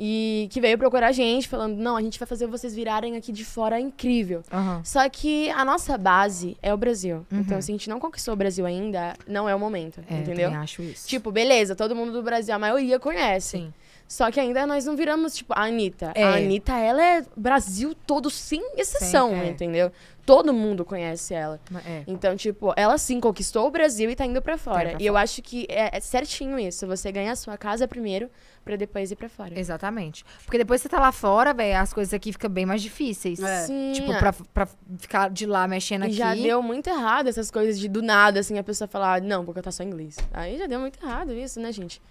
E 0.00 0.46
que 0.52 0.60
veio 0.60 0.78
procurar 0.78 1.08
a 1.08 1.12
gente, 1.12 1.48
falando, 1.48 1.76
não, 1.76 1.96
a 1.96 2.00
gente 2.00 2.18
vai 2.20 2.28
fazer 2.28 2.46
vocês 2.46 2.72
virarem 2.72 3.16
aqui 3.16 3.32
de 3.32 3.44
fora, 3.44 3.80
incrível. 3.80 4.44
Aham. 4.52 4.80
Só 4.84 5.08
que 5.08 5.50
a 5.50 5.64
nossa 5.64 5.98
base 5.98 6.56
é 6.62 6.72
o 6.72 6.76
Brasil. 6.76 7.26
Uhum. 7.32 7.40
Então, 7.40 7.60
se 7.60 7.72
a 7.72 7.74
gente 7.74 7.90
não 7.90 7.98
conquistou 7.98 8.34
o 8.34 8.36
Brasil 8.36 8.64
ainda, 8.64 9.14
não 9.26 9.48
é 9.48 9.54
o 9.54 9.58
momento, 9.58 10.00
É, 10.08 10.14
eu 10.14 10.18
entendeu? 10.18 10.44
também 10.50 10.62
acho 10.62 10.82
isso. 10.82 11.08
Tipo, 11.08 11.32
beleza, 11.32 11.74
todo 11.74 11.96
mundo 11.96 12.12
do 12.12 12.22
Brasil, 12.22 12.54
a 12.54 12.58
maioria 12.60 13.00
conhece. 13.00 13.58
Sim. 13.58 13.74
Só 14.06 14.30
que 14.30 14.38
ainda 14.38 14.66
nós 14.66 14.86
não 14.86 14.96
viramos, 14.96 15.34
tipo, 15.34 15.52
a 15.52 15.64
Anitta. 15.64 16.12
É. 16.14 16.22
A 16.24 16.36
Anitta, 16.36 16.72
ela 16.78 17.04
é 17.04 17.24
Brasil 17.36 17.94
todo, 18.06 18.30
sem 18.30 18.62
exceção, 18.76 19.34
é. 19.34 19.48
entendeu? 19.48 19.90
Todo 20.28 20.52
mundo 20.52 20.84
conhece 20.84 21.32
ela. 21.32 21.58
É. 21.86 22.02
Então, 22.06 22.36
tipo, 22.36 22.74
ela 22.76 22.98
sim 22.98 23.18
conquistou 23.18 23.66
o 23.66 23.70
Brasil 23.70 24.10
e 24.10 24.14
tá 24.14 24.26
indo 24.26 24.42
pra 24.42 24.58
fora. 24.58 24.90
pra 24.90 25.00
e 25.02 25.06
eu 25.06 25.16
acho 25.16 25.40
que 25.40 25.66
é, 25.70 25.96
é 25.96 26.00
certinho 26.00 26.58
isso. 26.58 26.86
Você 26.86 27.10
ganha 27.10 27.32
a 27.32 27.34
sua 27.36 27.56
casa 27.56 27.88
primeiro, 27.88 28.28
pra 28.62 28.76
depois 28.76 29.10
ir 29.10 29.16
pra 29.16 29.30
fora. 29.30 29.58
Exatamente. 29.58 30.26
Porque 30.44 30.58
depois 30.58 30.82
você 30.82 30.88
tá 30.90 31.00
lá 31.00 31.12
fora, 31.12 31.54
velho, 31.54 31.78
as 31.78 31.94
coisas 31.94 32.12
aqui 32.12 32.30
ficam 32.30 32.50
bem 32.50 32.66
mais 32.66 32.82
difíceis. 32.82 33.40
É. 33.40 33.62
Sim, 33.62 33.92
Tipo, 33.94 34.12
é. 34.12 34.18
pra, 34.18 34.34
pra 34.52 34.68
ficar 34.98 35.30
de 35.30 35.46
lá 35.46 35.66
mexendo 35.66 36.02
E 36.02 36.08
aqui. 36.08 36.16
já 36.16 36.34
deu 36.34 36.62
muito 36.62 36.90
errado 36.90 37.28
essas 37.28 37.50
coisas 37.50 37.78
de 37.80 37.88
do 37.88 38.02
nada, 38.02 38.40
assim, 38.40 38.58
a 38.58 38.62
pessoa 38.62 38.86
falar, 38.86 39.22
não, 39.22 39.46
porque 39.46 39.60
eu 39.60 39.62
tá 39.62 39.72
só 39.72 39.82
inglês. 39.82 40.18
Aí 40.34 40.58
já 40.58 40.66
deu 40.66 40.78
muito 40.78 41.02
errado 41.02 41.32
isso, 41.32 41.58
né, 41.58 41.72
gente? 41.72 42.02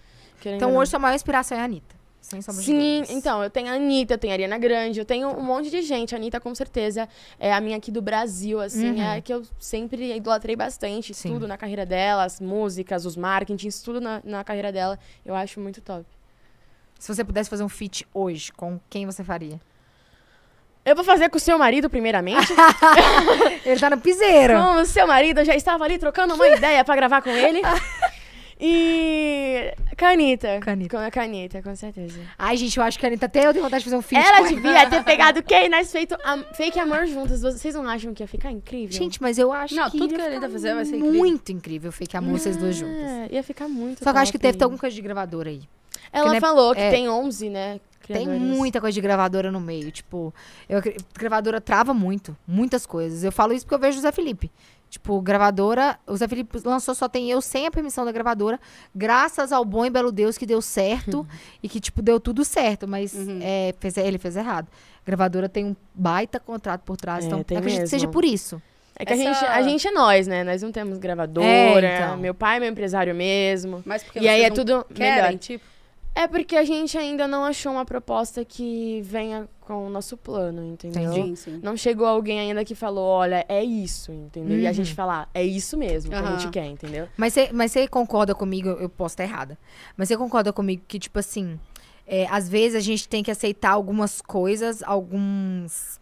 Querendo 0.41 0.57
Então 0.57 0.76
hoje 0.76 0.89
sua 0.89 0.99
maior 0.99 1.13
inspiração 1.13 1.55
é 1.55 1.61
a 1.61 1.65
Anitta. 1.65 1.95
Sem 2.22 2.41
sombra 2.41 2.59
de 2.61 2.65
Sim, 2.65 2.74
dúvidas. 2.99 3.09
então, 3.11 3.41
eu 3.41 3.49
tenho 3.49 3.70
a 3.70 3.74
Anitta, 3.76 4.15
eu 4.15 4.18
tenho 4.18 4.34
a 4.34 4.36
Ariana 4.36 4.57
Grande, 4.57 4.99
eu 4.99 5.05
tenho 5.05 5.30
um 5.30 5.41
monte 5.41 5.70
de 5.70 5.82
gente. 5.82 6.13
A 6.13 6.18
Anitta, 6.18 6.39
com 6.41 6.53
certeza, 6.53 7.07
é 7.39 7.53
a 7.53 7.61
minha 7.61 7.78
aqui 7.78 7.89
do 7.89 8.01
Brasil, 8.01 8.59
assim, 8.59 8.91
Uhum. 8.91 9.01
é 9.01 9.18
a 9.18 9.22
que 9.22 9.34
eu 9.34 9.43
sempre 9.59 10.13
idolatrei 10.13 10.55
bastante. 10.55 11.13
Sim. 11.13 11.32
Tudo 11.34 11.47
na 11.47 11.55
carreira 11.57 11.86
dela, 11.86 12.26
as 12.26 12.41
músicas, 12.41 13.05
os 13.05 13.15
marketings, 13.15 13.82
tudo 13.82 14.01
na, 14.01 14.22
na 14.26 14.43
carreira 14.43 14.72
dela. 14.74 14.99
Eu 15.26 15.36
acho 15.36 15.59
muito 15.61 15.80
top. 15.80 16.05
Se 16.99 17.13
você 17.13 17.24
pudesse 17.24 17.49
fazer 17.49 17.63
um 17.63 17.70
feat 17.70 18.05
hoje, 18.13 18.51
com 18.51 18.78
quem 18.89 19.05
você 19.05 19.24
faria? 19.24 19.61
Eu 20.84 20.95
vou 20.95 21.03
fazer 21.05 21.30
com 21.30 21.38
o 21.38 21.39
seu 21.39 21.57
marido, 21.59 21.89
primeiramente. 21.89 22.47
Ele 23.65 23.80
tá 23.80 23.89
no 23.89 23.97
piseiro. 23.99 24.53
com 24.53 24.82
o 24.82 24.86
seu 24.86 25.05
marido, 25.07 25.39
eu 25.41 25.45
já 25.45 25.55
estava 25.55 25.84
ali 25.84 25.97
trocando 25.97 26.34
uma 26.34 26.47
ideia 26.49 26.84
pra 26.84 26.95
gravar 26.95 27.22
com 27.22 27.30
ele. 27.30 27.61
E. 28.60 29.74
Canita. 29.95 30.60
Canita. 30.62 30.97
Com 30.97 31.03
a 31.03 31.10
canita, 31.12 31.62
com 31.62 31.76
certeza. 31.76 32.20
Ai, 32.38 32.55
gente, 32.58 32.78
eu 32.78 32.84
acho 32.84 32.97
que 32.99 33.05
a 33.05 33.10
Anitta 33.10 33.26
até 33.26 33.45
eu 33.47 33.51
tenho 33.53 33.64
vontade 33.64 33.84
de 33.84 33.89
fazer 33.89 33.97
um 33.97 34.01
feat 34.01 34.24
Ela 34.26 34.39
com 34.39 34.47
devia 34.55 34.89
ter 34.89 35.03
pegado 35.03 35.41
quem 35.43 35.70
nós 35.70 35.91
feito 35.91 36.16
am- 36.24 36.43
fake 36.53 36.80
amor 36.80 37.05
juntas. 37.08 37.41
Vocês 37.41 37.74
não 37.76 37.88
acham 37.88 38.14
que 38.14 38.22
ia 38.24 38.28
ficar 38.28 38.51
incrível? 38.51 38.95
Gente, 38.97 39.22
mas 39.22 39.38
eu 39.38 39.51
acho 39.51 39.76
Não, 39.76 39.89
que 39.89 39.97
tudo 39.97 40.14
que 40.16 40.22
a 40.22 40.26
Anitta 40.26 40.41
ficar 40.41 40.49
fizer 40.51 40.76
vai 40.76 40.86
ser 40.86 40.97
incrível. 40.97 41.18
Muito 41.20 41.51
incrível 41.51 41.91
fake 41.91 42.16
amor, 42.18 42.39
vocês 42.39 42.58
duas 42.58 42.76
juntas. 42.76 42.95
É, 43.10 43.28
ia 43.32 43.43
ficar 43.43 43.68
muito 43.68 44.03
Só 44.03 44.12
que 44.12 44.18
eu 44.18 44.22
acho 44.22 44.32
que 44.32 44.38
top. 44.38 44.43
deve 44.47 44.58
ter 44.58 44.64
alguma 44.64 44.80
coisa 44.80 44.95
de 44.95 45.01
gravadora 45.01 45.49
aí. 45.49 45.62
Ela 46.12 46.34
né, 46.34 46.39
falou 46.39 46.74
que 46.74 46.82
é- 46.82 46.89
tem 46.91 47.10
11, 47.10 47.49
né? 47.49 47.80
Tem 48.08 48.24
criadores. 48.26 48.41
muita 48.41 48.80
coisa 48.80 48.93
de 48.95 49.01
gravadora 49.01 49.51
no 49.51 49.60
meio. 49.60 49.91
Tipo, 49.91 50.34
eu, 50.70 50.78
acre- 50.78 50.95
gravadora 51.18 51.60
trava 51.60 51.93
muito. 51.93 52.38
Muitas 52.47 52.86
coisas. 52.86 53.22
Eu 53.24 53.32
falo 53.34 53.51
isso 53.51 53.66
porque 53.66 53.76
eu 53.76 53.80
vejo 53.80 53.97
o 53.97 54.01
Zé 54.01 54.14
Felipe. 54.14 54.49
Tipo, 54.89 55.19
gravadora. 55.21 55.99
O 56.07 56.15
Zé 56.15 56.27
Felipe 56.27 56.59
lançou 56.63 56.95
Só 56.95 57.09
Tem 57.09 57.29
Eu 57.29 57.41
sem 57.41 57.67
a 57.67 57.71
permissão 57.71 58.05
da 58.05 58.11
gravadora. 58.11 58.59
Graças 58.95 59.51
ao 59.51 59.65
bom 59.65 59.85
e 59.85 59.89
belo 59.89 60.11
Deus 60.11 60.38
que 60.38 60.45
deu 60.45 60.61
certo. 60.61 61.27
e 61.61 61.67
que, 61.67 61.79
tipo, 61.79 62.01
deu 62.01 62.19
tudo 62.19 62.45
certo. 62.45 62.88
Mas 62.88 63.13
Uhum. 63.13 63.39
é, 63.41 63.73
fez- 63.79 63.97
ele 63.97 64.17
fez 64.17 64.35
errado. 64.38 64.67
gravadora 65.05 65.47
tem 65.47 65.65
um 65.65 65.75
baita 65.93 66.39
contrato 66.39 66.81
por 66.81 66.97
trás. 66.97 67.23
É, 67.23 67.27
então, 67.27 67.39
acredito 67.39 67.63
que 67.63 67.71
mesmo. 67.71 67.88
seja 67.88 68.07
por 68.07 68.23
isso. 68.25 68.61
É 68.99 69.05
que 69.05 69.13
a, 69.13 69.15
Essa- 69.15 69.23
gente, 69.33 69.45
a 69.45 69.61
gente 69.61 69.88
é 69.88 69.91
nós, 69.91 70.25
né? 70.27 70.43
Nós 70.43 70.61
não 70.61 70.71
temos 70.71 70.97
gravadora. 70.97 71.85
É, 71.88 71.97
então. 72.03 72.17
Meu 72.17 72.33
pai 72.33 72.57
é 72.57 72.59
meu 72.59 72.69
empresário 72.69 73.13
mesmo. 73.13 73.81
Mas 73.85 74.03
porque 74.03 74.19
E 74.19 74.27
aí 74.27 74.41
é 74.43 74.49
não 74.49 74.55
tudo 74.55 74.85
querem, 74.93 75.23
melhor. 75.23 75.38
tipo. 75.39 75.63
É 76.20 76.28
porque 76.28 76.55
a 76.55 76.63
gente 76.63 76.97
ainda 76.97 77.28
não 77.28 77.43
achou 77.45 77.72
uma 77.72 77.86
proposta 77.86 78.43
que 78.43 79.01
venha 79.03 79.47
com 79.61 79.86
o 79.86 79.89
nosso 79.89 80.18
plano, 80.18 80.63
entendeu? 80.63 81.11
Sim, 81.13 81.36
sim. 81.36 81.59
Não 81.61 81.78
chegou 81.78 82.07
alguém 82.07 82.39
ainda 82.39 82.65
que 82.65 82.74
falou, 82.74 83.05
olha, 83.05 83.45
é 83.47 83.63
isso, 83.63 84.11
entendeu? 84.11 84.57
E 84.57 84.65
a 84.65 84.70
Uhum. 84.70 84.74
gente 84.74 84.95
falar, 84.95 85.30
é 85.32 85.43
isso 85.43 85.78
mesmo 85.78 86.09
que 86.09 86.15
a 86.18 86.26
gente 86.26 86.49
quer, 86.49 86.65
entendeu? 86.65 87.07
Mas 87.15 87.34
você 87.34 87.49
mas 87.53 87.74
concorda 87.91 88.34
comigo, 88.34 88.70
eu 88.70 88.89
posso 88.89 89.13
estar 89.13 89.26
errada, 89.26 89.59
mas 89.95 90.07
você 90.07 90.18
concorda 90.18 90.51
comigo 90.51 90.82
que, 90.88 90.97
tipo 90.97 91.20
assim, 91.20 91.59
é, 92.07 92.26
às 92.32 92.49
vezes 92.49 92.76
a 92.76 92.80
gente 92.80 93.07
tem 93.07 93.22
que 93.22 93.30
aceitar 93.30 93.72
algumas 93.74 94.20
coisas, 94.20 94.82
alguns. 94.82 95.99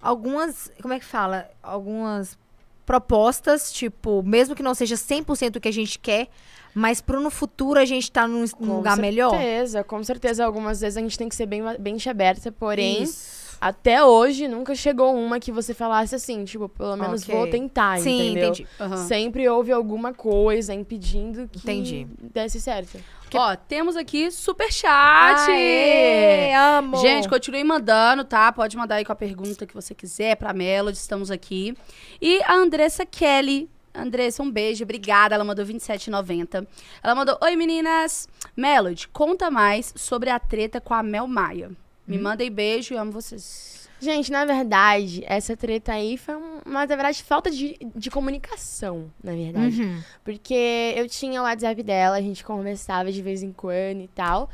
Algumas. 0.00 0.70
Como 0.80 0.94
é 0.94 1.00
que 1.00 1.04
fala? 1.04 1.50
Algumas 1.60 2.38
propostas, 2.86 3.72
tipo, 3.72 4.22
mesmo 4.22 4.54
que 4.54 4.62
não 4.62 4.74
seja 4.74 4.94
100% 4.96 5.56
o 5.56 5.60
que 5.60 5.68
a 5.68 5.72
gente 5.72 5.98
quer, 5.98 6.28
mas 6.74 7.00
pro 7.00 7.20
no 7.20 7.30
futuro 7.30 7.78
a 7.80 7.84
gente 7.84 8.10
tá 8.10 8.26
num, 8.26 8.40
num 8.40 8.48
Com 8.48 8.76
lugar 8.76 8.96
melhor. 8.96 9.30
certeza, 9.30 9.82
com 9.84 10.02
certeza. 10.04 10.44
Algumas 10.44 10.80
vezes 10.80 10.96
a 10.96 11.00
gente 11.00 11.16
tem 11.18 11.28
que 11.28 11.34
ser 11.36 11.46
bem, 11.46 11.62
bem 11.78 11.96
aberta, 12.08 12.50
porém, 12.52 13.02
Isso. 13.02 13.56
até 13.60 14.04
hoje 14.04 14.46
nunca 14.48 14.74
chegou 14.74 15.14
uma 15.14 15.40
que 15.40 15.50
você 15.50 15.74
falasse 15.74 16.14
assim, 16.14 16.44
tipo, 16.44 16.68
pelo 16.68 16.96
menos 16.96 17.22
Ok. 17.24 17.34
vou 17.34 17.46
tentar, 17.48 17.98
Sim, 18.00 18.30
entendeu? 18.30 18.48
entendi. 18.50 18.66
Aham. 18.80 18.96
Sempre 19.06 19.48
houve 19.48 19.72
alguma 19.72 20.12
coisa 20.14 20.72
impedindo 20.72 21.48
que 21.48 21.58
Entendi. 21.58 22.06
desse 22.32 22.60
certo. 22.60 22.98
Ó, 23.34 23.54
temos 23.56 23.94
aqui 23.94 24.30
superchat. 24.30 25.50
Aê, 25.50 26.54
amo! 26.54 26.96
Gente, 26.96 27.28
continue 27.28 27.62
mandando, 27.62 28.24
tá? 28.24 28.50
Pode 28.50 28.74
mandar 28.74 28.94
aí 28.94 29.04
com 29.04 29.12
a 29.12 29.16
pergunta 29.16 29.66
que 29.66 29.74
você 29.74 29.94
quiser 29.94 30.34
pra 30.36 30.54
Melody, 30.54 30.96
estamos 30.96 31.30
aqui. 31.30 31.76
E 32.22 32.40
a 32.44 32.54
Andressa 32.54 33.04
Kelly. 33.04 33.68
Andressa, 33.94 34.42
um 34.42 34.50
beijo, 34.50 34.84
obrigada. 34.84 35.34
Ela 35.34 35.44
mandou 35.44 35.64
27,90. 35.64 36.66
Ela 37.02 37.14
mandou: 37.14 37.36
Oi 37.42 37.56
meninas. 37.56 38.28
Melody, 38.56 39.08
conta 39.08 39.50
mais 39.50 39.92
sobre 39.96 40.30
a 40.30 40.38
treta 40.38 40.80
com 40.80 40.94
a 40.94 41.02
Mel 41.02 41.26
Maia. 41.26 41.70
Me 42.06 42.16
mandem 42.18 42.50
beijo 42.50 42.94
e 42.94 42.96
amo 42.96 43.12
vocês. 43.12 43.86
Gente, 44.00 44.30
na 44.30 44.44
verdade, 44.44 45.24
essa 45.26 45.56
treta 45.56 45.92
aí 45.92 46.16
foi 46.16 46.36
um- 46.36 46.60
uma, 46.64 46.80
na 46.80 46.86
verdade, 46.86 47.20
falta 47.22 47.50
de, 47.50 47.76
de 47.96 48.10
comunicação, 48.10 49.10
na 49.22 49.32
verdade. 49.32 49.82
Uhum. 49.82 50.00
Porque 50.24 50.94
eu 50.96 51.08
tinha 51.08 51.40
o 51.40 51.44
WhatsApp 51.44 51.82
dela, 51.82 52.16
a 52.16 52.20
gente 52.22 52.44
conversava 52.44 53.10
de 53.10 53.20
vez 53.20 53.42
em 53.42 53.52
quando 53.52 54.00
e 54.02 54.08
tal. 54.14 54.48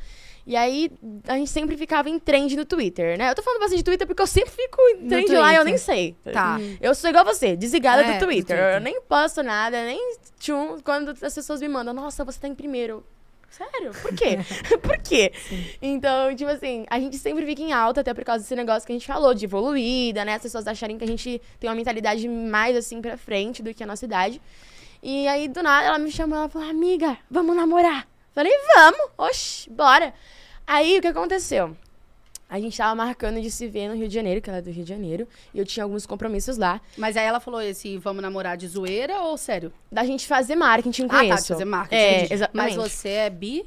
E 0.46 0.56
aí, 0.56 0.90
a 1.26 1.36
gente 1.38 1.50
sempre 1.50 1.74
ficava 1.76 2.10
em 2.10 2.18
trend 2.18 2.54
no 2.54 2.66
Twitter, 2.66 3.16
né? 3.16 3.30
Eu 3.30 3.34
tô 3.34 3.42
falando 3.42 3.60
bastante 3.60 3.78
de 3.78 3.84
Twitter 3.84 4.06
porque 4.06 4.20
eu 4.22 4.26
sempre 4.26 4.50
fico 4.50 4.78
em 4.98 5.08
trend 5.08 5.32
lá 5.32 5.52
e 5.52 5.56
eu 5.56 5.62
Twitter. 5.62 5.64
nem 5.64 5.78
sei. 5.78 6.16
Tá. 6.32 6.58
Eu 6.80 6.94
sou 6.94 7.08
igual 7.08 7.24
você, 7.24 7.56
desligada 7.56 8.02
É, 8.02 8.04
do, 8.04 8.12
do 8.18 8.26
Twitter. 8.26 8.56
Twitter. 8.56 8.74
Eu 8.74 8.80
nem 8.80 9.00
posto 9.02 9.42
nada, 9.42 9.84
nem 9.86 9.98
tchum, 10.38 10.78
quando 10.84 11.10
as 11.24 11.34
pessoas 11.34 11.60
me 11.62 11.68
mandam, 11.68 11.94
nossa, 11.94 12.24
você 12.24 12.38
tá 12.38 12.46
em 12.46 12.54
primeiro. 12.54 13.02
Sério? 13.48 13.92
Por 14.02 14.14
quê? 14.14 14.38
por 14.82 14.98
quê? 14.98 15.32
Então, 15.80 16.34
tipo 16.36 16.50
assim, 16.50 16.84
a 16.90 16.98
gente 16.98 17.16
sempre 17.16 17.46
fica 17.46 17.62
em 17.62 17.72
alta, 17.72 18.02
até 18.02 18.12
por 18.12 18.24
causa 18.24 18.42
desse 18.42 18.54
negócio 18.56 18.84
que 18.86 18.92
a 18.92 18.96
gente 18.96 19.06
falou, 19.06 19.32
de 19.32 19.46
evoluída, 19.46 20.24
né? 20.24 20.34
As 20.34 20.42
pessoas 20.42 20.66
acharem 20.66 20.98
que 20.98 21.04
a 21.04 21.06
gente 21.08 21.40
tem 21.58 21.70
uma 21.70 21.76
mentalidade 21.76 22.28
mais 22.28 22.76
assim 22.76 23.00
pra 23.00 23.16
frente 23.16 23.62
do 23.62 23.72
que 23.72 23.82
a 23.82 23.86
nossa 23.86 24.04
idade. 24.04 24.42
E 25.02 25.26
aí, 25.28 25.48
do 25.48 25.62
nada, 25.62 25.86
ela 25.86 25.98
me 25.98 26.10
chamou, 26.10 26.36
ela 26.36 26.48
falou, 26.48 26.68
amiga, 26.68 27.16
vamos 27.30 27.54
namorar. 27.56 28.06
Falei, 28.34 28.52
vamos, 28.74 29.10
oxi, 29.16 29.70
bora. 29.70 30.12
Aí, 30.66 30.98
o 30.98 31.00
que 31.00 31.06
aconteceu? 31.06 31.76
A 32.48 32.58
gente 32.60 32.76
tava 32.76 32.94
marcando 32.94 33.40
de 33.40 33.50
se 33.50 33.66
ver 33.68 33.88
no 33.88 33.94
Rio 33.94 34.08
de 34.08 34.14
Janeiro, 34.14 34.40
que 34.40 34.50
ela 34.50 34.58
é 34.58 34.62
do 34.62 34.70
Rio 34.70 34.84
de 34.84 34.88
Janeiro, 34.88 35.26
e 35.52 35.58
eu 35.58 35.64
tinha 35.64 35.82
alguns 35.82 36.04
compromissos 36.04 36.56
lá, 36.56 36.80
Mas 36.96 37.16
aí 37.16 37.24
ela 37.24 37.40
falou 37.40 37.60
esse 37.60 37.96
vamos 37.98 38.22
namorar 38.22 38.56
de 38.56 38.68
zoeira 38.68 39.20
ou 39.22 39.36
sério? 39.36 39.72
da 39.90 40.04
gente 40.04 40.26
fazer 40.26 40.54
marketing 40.54 41.08
com 41.08 41.16
ah, 41.16 41.24
isso. 41.24 41.34
tá, 41.34 41.40
de 41.40 41.48
fazer 41.48 41.64
marketing. 41.64 42.02
É, 42.02 42.16
entendi. 42.18 42.34
exatamente. 42.34 42.76
Mas 42.76 42.92
você 42.92 43.08
é 43.08 43.30
bi? 43.30 43.64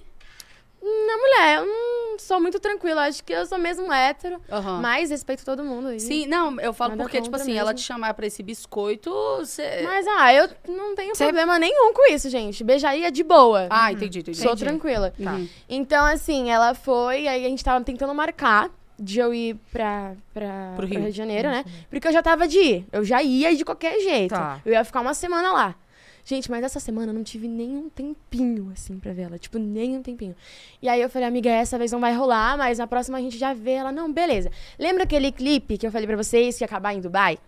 Não, 1.07 1.19
mulher, 1.19 1.57
eu 1.59 1.65
não 1.65 2.19
sou 2.19 2.39
muito 2.39 2.59
tranquila, 2.59 3.03
acho 3.07 3.23
que 3.23 3.33
eu 3.33 3.45
sou 3.45 3.57
mesmo 3.57 3.91
hétero, 3.91 4.41
Aham. 4.51 4.79
mas 4.81 5.09
respeito 5.09 5.43
todo 5.43 5.63
mundo. 5.63 5.91
e- 5.93 5.99
Sim, 5.99 6.25
não, 6.27 6.59
eu 6.59 6.71
falo 6.73 6.91
Nada 6.91 7.03
porque, 7.03 7.21
tipo 7.21 7.35
assim, 7.35 7.53
ela 7.57 7.71
mesmo. 7.71 7.79
te 7.79 7.85
chamar 7.85 8.13
pra 8.13 8.25
esse 8.25 8.41
biscoito, 8.41 9.11
você... 9.37 9.81
Mas, 9.83 10.05
ah, 10.07 10.33
eu 10.33 10.49
não 10.67 10.95
tenho 10.95 11.15
Cê- 11.15 11.25
problema 11.25 11.59
nenhum 11.59 11.93
com 11.93 12.11
isso, 12.11 12.29
gente. 12.29 12.63
Beijaria 12.63 13.11
de 13.11 13.23
boa. 13.23 13.67
Ah, 13.69 13.91
entendi, 13.91 14.19
entendi. 14.19 14.37
Sou 14.37 14.47
Entendi. 14.53 14.63
tranquila. 14.65 15.13
Uhum. 15.19 15.47
Então, 15.69 16.05
assim, 16.05 16.49
ela 16.49 16.73
foi, 16.73 17.27
aí 17.27 17.45
a 17.45 17.49
gente 17.49 17.63
tava 17.63 17.83
tentando 17.83 18.13
marcar 18.15 18.69
de 18.99 19.19
eu 19.19 19.33
ir 19.33 19.55
pra, 19.71 20.13
pra, 20.33 20.73
Pro 20.75 20.87
Rio. 20.87 20.99
Rio 21.01 21.11
de 21.11 21.17
Janeiro, 21.17 21.49
né? 21.49 21.63
Porque 21.89 22.07
eu 22.07 22.11
já 22.11 22.23
tava 22.23 22.47
de 22.47 22.57
ir. 22.59 22.85
Eu 22.91 23.03
já 23.03 23.21
ia 23.21 23.55
de 23.55 23.63
qualquer 23.63 23.99
jeito. 23.99 24.33
Tá. 24.33 24.59
Eu 24.65 24.73
ia 24.73 24.83
ficar 24.83 25.01
uma 25.01 25.13
semana 25.13 25.51
lá. 25.51 25.75
Gente, 26.27 26.51
mas 26.51 26.61
essa 26.61 26.77
semana 26.77 27.11
eu 27.11 27.13
não 27.13 27.23
tive 27.23 27.47
nenhum 27.47 27.87
tempinho, 27.87 28.69
assim, 28.73 28.99
pra 28.99 29.13
ver 29.13 29.21
ela. 29.21 29.39
Tipo, 29.39 29.57
nenhum 29.57 30.01
tempinho. 30.01 30.35
E 30.81 30.89
aí 30.89 31.01
eu 31.01 31.09
falei, 31.09 31.25
amiga, 31.25 31.49
essa 31.49 31.77
vez 31.77 31.89
não 31.93 32.01
vai 32.01 32.13
rolar, 32.13 32.57
mas 32.57 32.79
na 32.79 32.85
próxima 32.85 33.17
a 33.17 33.21
gente 33.21 33.37
já 33.37 33.53
vê. 33.53 33.71
Ela, 33.71 33.93
não, 33.93 34.11
beleza. 34.11 34.51
Lembra 34.77 35.03
aquele 35.03 35.31
clipe 35.31 35.77
que 35.77 35.87
eu 35.87 35.91
falei 35.91 36.05
pra 36.05 36.17
vocês 36.17 36.57
que 36.57 36.65
ia 36.65 36.65
acabar 36.65 36.93
em 36.93 36.99
Dubai? 36.99 37.39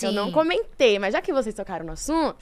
Eu 0.00 0.12
não 0.12 0.30
comentei, 0.30 1.00
mas 1.00 1.14
já 1.14 1.20
que 1.20 1.32
vocês 1.32 1.52
tocaram 1.52 1.84
no 1.84 1.90
assunto, 1.90 2.36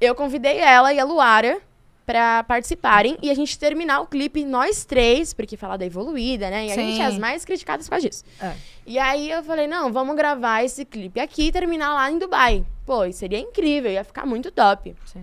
eu 0.00 0.14
convidei 0.14 0.60
ela 0.60 0.94
e 0.94 0.98
a 0.98 1.04
Luara 1.04 1.60
pra 2.06 2.42
participarem 2.44 3.18
e 3.20 3.30
a 3.30 3.34
gente 3.34 3.58
terminar 3.58 4.00
o 4.00 4.06
clipe 4.06 4.46
nós 4.46 4.86
três, 4.86 5.34
porque 5.34 5.58
falar 5.58 5.76
da 5.76 5.84
evoluída, 5.84 6.48
né? 6.48 6.68
E 6.68 6.72
a 6.72 6.74
Sim. 6.74 6.86
gente 6.86 7.02
é 7.02 7.04
as 7.04 7.18
mais 7.18 7.44
criticadas 7.44 7.86
por 7.86 7.90
causa 7.90 8.08
disso. 8.08 8.24
É. 8.40 8.54
E 8.86 8.98
aí 8.98 9.30
eu 9.30 9.42
falei, 9.42 9.66
não, 9.66 9.92
vamos 9.92 10.16
gravar 10.16 10.64
esse 10.64 10.86
clipe 10.86 11.20
aqui 11.20 11.48
e 11.48 11.52
terminar 11.52 11.92
lá 11.92 12.10
em 12.10 12.18
Dubai. 12.18 12.64
Pô, 12.88 13.12
seria 13.12 13.38
incrível, 13.38 13.92
ia 13.92 14.02
ficar 14.02 14.24
muito 14.24 14.50
top. 14.50 14.96
Sim. 15.04 15.22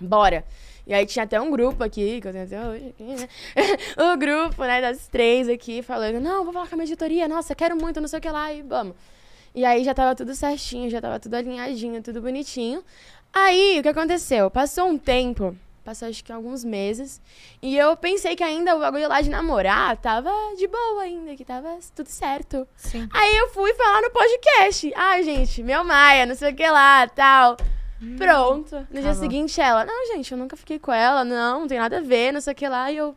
Bora. 0.00 0.46
E 0.86 0.94
aí 0.94 1.04
tinha 1.04 1.24
até 1.26 1.38
um 1.38 1.50
grupo 1.50 1.84
aqui, 1.84 2.22
que 2.22 2.26
eu 2.26 2.32
tenho 2.32 2.44
até 2.46 2.66
hoje 2.66 2.88
aqui, 2.88 3.04
né? 3.04 3.28
o 4.14 4.16
grupo, 4.16 4.64
né, 4.64 4.80
das 4.80 5.08
três 5.08 5.46
aqui, 5.46 5.82
falando, 5.82 6.18
não, 6.18 6.42
vou 6.42 6.54
falar 6.54 6.66
com 6.66 6.74
a 6.74 6.78
minha 6.78 6.86
editoria, 6.86 7.28
nossa, 7.28 7.54
quero 7.54 7.76
muito, 7.76 8.00
não 8.00 8.08
sei 8.08 8.18
o 8.18 8.22
que 8.22 8.30
lá, 8.30 8.50
e 8.50 8.62
vamos. 8.62 8.96
E 9.54 9.62
aí 9.62 9.84
já 9.84 9.92
tava 9.92 10.14
tudo 10.14 10.34
certinho, 10.34 10.88
já 10.88 11.02
tava 11.02 11.20
tudo 11.20 11.34
alinhadinho, 11.34 12.02
tudo 12.02 12.22
bonitinho. 12.22 12.82
Aí, 13.30 13.78
o 13.78 13.82
que 13.82 13.90
aconteceu? 13.90 14.50
Passou 14.50 14.88
um 14.88 14.96
tempo, 14.96 15.54
passou 15.82 16.08
acho 16.08 16.22
que 16.24 16.32
alguns 16.32 16.64
meses, 16.64 17.20
e 17.60 17.76
eu 17.76 17.96
pensei 17.96 18.34
que 18.36 18.42
ainda 18.44 18.76
o 18.76 18.80
bagulho 18.80 19.08
lá 19.08 19.20
de 19.20 19.28
namorar 19.30 19.96
tava 19.96 20.30
de 20.56 20.66
boa 20.68 21.02
ainda, 21.02 21.34
que 21.36 21.44
tava 21.44 21.78
tudo 21.94 22.08
certo. 22.08 22.66
Sim. 22.76 23.08
Aí 23.12 23.36
eu 23.36 23.48
fui 23.50 23.72
falar 23.74 24.00
no 24.02 24.10
podcast. 24.10 24.92
Ai, 24.96 25.22
gente, 25.22 25.62
meu 25.62 25.82
Maia, 25.84 26.26
não 26.26 26.34
sei 26.34 26.52
o 26.52 26.54
que 26.56 26.66
lá, 26.68 27.06
tal. 27.08 27.56
Pronto. 28.18 28.76
No 28.90 29.00
dia 29.00 29.02
Tá 29.02 29.14
bom. 29.14 29.20
seguinte, 29.20 29.60
ela, 29.60 29.84
não, 29.84 30.06
gente, 30.08 30.32
eu 30.32 30.38
nunca 30.38 30.56
fiquei 30.56 30.78
com 30.78 30.92
ela, 30.92 31.24
não, 31.24 31.60
não 31.60 31.68
tem 31.68 31.78
nada 31.78 31.98
a 31.98 32.00
ver, 32.00 32.32
não 32.32 32.40
sei 32.40 32.52
o 32.52 32.56
que 32.56 32.68
lá. 32.68 32.90
E 32.90 32.96
eu, 32.96 33.14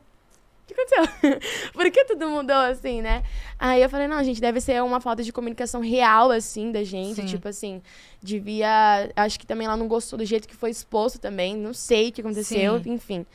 o 0.65 0.73
que 0.73 0.73
aconteceu? 0.73 1.39
Por 1.73 1.91
que 1.91 2.05
tudo 2.05 2.27
mudou 2.27 2.55
assim, 2.55 3.01
né? 3.01 3.23
Aí 3.59 3.81
eu 3.81 3.89
falei, 3.89 4.07
não, 4.07 4.23
gente, 4.23 4.41
deve 4.41 4.59
ser 4.59 4.81
uma 4.81 4.99
falta 4.99 5.21
de 5.23 5.31
comunicação 5.31 5.79
real, 5.79 6.31
assim, 6.31 6.71
da 6.71 6.83
gente. 6.83 7.21
Sim. 7.21 7.25
Tipo 7.25 7.47
assim, 7.47 7.81
devia. 8.21 9.11
Acho 9.15 9.39
que 9.39 9.45
também 9.45 9.67
ela 9.67 9.77
não 9.77 9.87
gostou 9.87 10.17
do 10.17 10.25
jeito 10.25 10.47
que 10.47 10.55
foi 10.55 10.71
exposto 10.71 11.19
também. 11.19 11.55
Não 11.55 11.73
sei 11.73 12.09
o 12.09 12.11
que 12.11 12.21
aconteceu, 12.21 12.81
Sim. 12.81 12.93
enfim. 12.93 13.25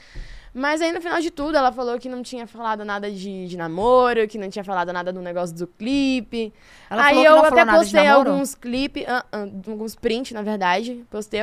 Mas 0.52 0.82
aí, 0.82 0.90
no 0.90 1.00
final 1.00 1.20
de 1.20 1.30
tudo, 1.30 1.56
ela 1.56 1.70
falou 1.70 1.96
que 1.98 2.08
não 2.08 2.22
tinha 2.22 2.44
falado 2.46 2.84
nada 2.84 3.08
de, 3.08 3.46
de 3.46 3.56
namoro, 3.56 4.26
que 4.26 4.36
não 4.36 4.50
tinha 4.50 4.64
falado 4.64 4.92
nada 4.92 5.12
do 5.12 5.22
negócio 5.22 5.54
do 5.54 5.66
clipe. 5.66 6.52
Ela 6.90 7.06
aí 7.06 7.24
eu 7.24 7.44
até 7.44 7.64
postei 7.64 8.08
alguns 8.08 8.56
clipes, 8.56 9.04
ah, 9.06 9.24
ah, 9.30 9.46
alguns 9.68 9.94
prints, 9.94 10.32
na 10.32 10.42
verdade. 10.42 11.04
Postei 11.08 11.40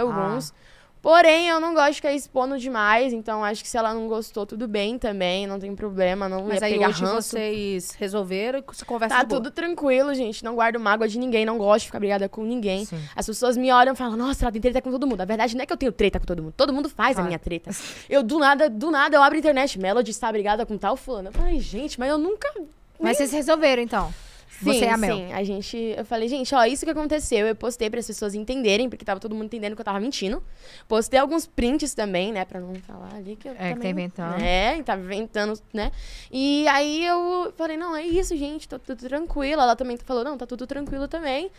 Ah. 0.51 0.67
Porém, 1.01 1.47
eu 1.47 1.59
não 1.59 1.73
gosto 1.73 1.89
de 1.91 1.95
ficar 1.97 2.11
expondo 2.13 2.57
demais, 2.57 3.13
então 3.13 3.43
acho 3.43 3.63
que 3.63 3.69
se 3.69 3.77
ela 3.77 3.93
não 3.93 4.07
gostou, 4.07 4.45
tudo 4.45 4.67
bem 4.67 4.97
também, 4.97 5.45
não 5.47 5.59
tem 5.59 5.73
problema, 5.75 6.27
não 6.27 6.43
Mas 6.45 6.59
ia 6.61 6.67
aí 6.67 6.73
pegar 6.73 6.89
hoje 6.89 7.01
ranço. 7.03 7.15
vocês 7.29 7.91
resolveram 7.91 8.59
e 8.59 8.63
você 8.65 8.83
conversa 8.83 9.15
Tá 9.15 9.23
boa. 9.23 9.39
tudo 9.41 9.51
tranquilo, 9.53 10.13
gente. 10.15 10.43
Não 10.43 10.55
guardo 10.55 10.79
mágoa 10.79 11.07
de 11.07 11.17
ninguém, 11.17 11.45
não 11.45 11.57
gosto 11.57 11.81
de 11.81 11.85
ficar 11.87 11.99
brigada 11.99 12.27
com 12.27 12.43
ninguém. 12.43 12.83
Sim. 12.85 12.99
As 13.15 13.25
pessoas 13.25 13.55
me 13.55 13.71
olham 13.71 13.93
e 13.93 13.95
falam, 13.95 14.17
nossa, 14.17 14.43
ela 14.45 14.51
tem 14.51 14.61
treta 14.61 14.81
com 14.81 14.91
todo 14.91 15.07
mundo. 15.07 15.21
A 15.21 15.25
verdade 15.25 15.55
não 15.55 15.63
é 15.63 15.65
que 15.65 15.71
eu 15.73 15.77
tenho 15.77 15.91
treta 15.91 16.19
com 16.19 16.25
todo 16.25 16.41
mundo. 16.43 16.53
Todo 16.57 16.73
mundo 16.73 16.89
faz 16.89 17.17
a 17.17 17.23
minha 17.23 17.39
treta. 17.39 17.71
Eu, 18.09 18.21
do 18.23 18.39
nada, 18.39 18.69
do 18.69 18.91
nada, 18.91 19.15
eu 19.15 19.21
abro 19.23 19.35
a 19.35 19.39
internet. 19.39 19.79
Melody 19.79 20.11
está 20.11 20.31
brigada 20.31 20.65
com 20.65 20.77
tal 20.77 20.97
fulano. 20.97 21.29
Eu 21.29 21.33
falei, 21.33 21.59
gente, 21.59 21.99
mas 21.99 22.09
eu 22.09 22.17
nunca 22.17 22.51
Mas 22.99 23.17
vocês 23.17 23.31
resolveram, 23.31 23.81
então. 23.81 24.13
Sim, 24.59 24.63
Você 24.73 24.85
e 24.85 24.89
a 24.89 24.97
Mel. 24.97 25.15
Sim, 25.15 25.33
a 25.33 25.43
gente. 25.43 25.77
Eu 25.95 26.03
falei, 26.03 26.27
gente, 26.27 26.53
ó, 26.55 26.63
isso 26.65 26.83
que 26.83 26.91
aconteceu. 26.91 27.45
Eu 27.45 27.55
postei 27.55 27.89
para 27.89 27.99
as 27.99 28.07
pessoas 28.07 28.33
entenderem, 28.33 28.89
porque 28.89 29.05
tava 29.05 29.19
todo 29.19 29.35
mundo 29.35 29.45
entendendo 29.45 29.75
que 29.75 29.81
eu 29.81 29.85
tava 29.85 29.99
mentindo. 29.99 30.41
Postei 30.87 31.19
alguns 31.19 31.45
prints 31.45 31.93
também, 31.93 32.31
né, 32.31 32.43
pra 32.43 32.59
não 32.59 32.73
falar 32.75 33.13
ali 33.13 33.35
que 33.35 33.47
eu. 33.47 33.51
É, 33.51 33.55
que 33.55 33.61
tá 33.63 33.73
também, 33.75 33.91
inventando. 33.91 34.41
É, 34.41 34.83
tava 34.83 35.01
inventando, 35.03 35.59
né? 35.71 35.91
E 36.31 36.67
aí 36.69 37.05
eu 37.05 37.53
falei, 37.55 37.77
não, 37.77 37.95
é 37.95 38.01
isso, 38.03 38.35
gente, 38.35 38.67
tá 38.67 38.79
tudo 38.79 38.97
tranquilo. 39.07 39.61
Ela 39.61 39.75
também 39.75 39.95
falou, 39.97 40.23
não, 40.23 40.37
tá 40.37 40.47
tudo 40.47 40.65
tranquilo 40.65 41.07
também. 41.07 41.51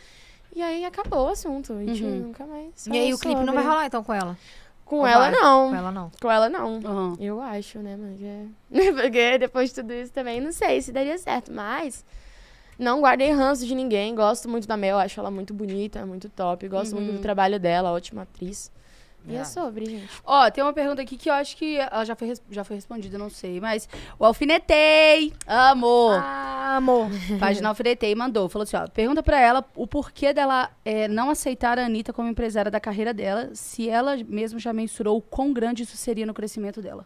E 0.57 0.61
aí 0.63 0.85
acabou 0.85 1.27
o 1.27 1.29
assunto. 1.29 1.73
A 1.75 1.85
gente 1.85 2.03
Uhum. 2.03 2.19
nunca 2.21 2.45
mais. 2.47 2.87
E 2.89 2.99
aí 2.99 3.15
o 3.15 3.19
clipe 3.19 3.45
não 3.45 3.55
vai 3.55 3.63
rolar, 3.65 3.87
então, 3.87 4.03
com 4.03 4.13
ela? 4.13 4.37
Com 4.85 5.01
Ou 5.01 5.07
ela, 5.07 5.31
vai? 5.31 5.41
não. 5.41 5.69
Com 5.69 5.77
ela, 5.77 5.93
não. 5.93 6.11
Com 6.21 6.31
ela, 6.31 6.49
não. 6.49 6.77
Aham. 6.85 7.17
Eu 7.21 7.41
acho, 7.43 7.79
né, 7.79 7.97
mas 7.97 8.21
é. 8.23 8.47
Porque 9.03 9.39
depois 9.39 9.69
de 9.69 9.75
tudo 9.77 9.93
isso 9.93 10.11
também, 10.13 10.41
não 10.41 10.51
sei 10.51 10.81
se 10.83 10.91
daria 10.91 11.17
certo, 11.19 11.53
mas. 11.53 12.05
Não 12.79 13.01
guardei 13.01 13.31
ranço 13.33 13.67
de 13.67 13.75
ninguém, 13.75 14.15
gosto 14.15 14.49
muito 14.49 14.69
da 14.69 14.77
Mel, 14.77 14.99
acho 14.99 15.19
ela 15.19 15.31
muito 15.31 15.53
bonita, 15.53 16.07
muito 16.07 16.29
top, 16.29 16.69
gosto 16.69 16.95
muito 16.95 17.13
do 17.13 17.19
trabalho 17.21 17.59
dela, 17.59 17.91
ótima 17.93 18.23
atriz. 18.23 18.71
E 19.27 19.35
é 19.35 19.41
É. 19.41 19.45
sobre, 19.45 19.85
gente. 19.85 20.09
Ó, 20.25 20.49
tem 20.51 20.63
uma 20.63 20.73
pergunta 20.73 21.03
aqui 21.03 21.17
que 21.17 21.29
eu 21.29 21.35
acho 21.35 21.57
que 21.57 21.77
ela 21.77 22.05
já 22.05 22.15
foi, 22.15 22.33
já 22.51 22.63
foi 22.63 22.77
respondida, 22.77 23.19
não 23.19 23.29
sei. 23.29 23.61
Mas 23.61 23.89
o 24.19 24.25
Alfinetei, 24.25 25.33
amor. 25.47 26.15
Ah, 26.15 26.77
amor. 26.77 27.09
Página 27.39 27.69
Alfinetei 27.69 28.15
mandou. 28.15 28.49
Falou 28.49 28.63
assim, 28.63 28.77
ó. 28.77 28.87
Pergunta 28.87 29.23
pra 29.23 29.39
ela 29.39 29.65
o 29.75 29.87
porquê 29.87 30.33
dela 30.33 30.71
é, 30.85 31.09
não 31.09 31.31
aceitar 31.31 31.79
a 31.79 31.85
Anitta 31.85 32.13
como 32.13 32.29
empresária 32.31 32.71
da 32.71 32.79
carreira 32.81 33.13
dela, 33.13 33.51
se 33.55 33.91
ela 33.91 34.17
mesmo 34.29 34.59
já 34.59 34.73
mensurou 34.73 35.19
o 35.19 35.21
quão 35.21 35.53
grande 35.53 35.83
isso 35.83 35.97
seria 35.97 36.25
no 36.25 36.33
crescimento 36.33 36.81
dela. 36.81 37.05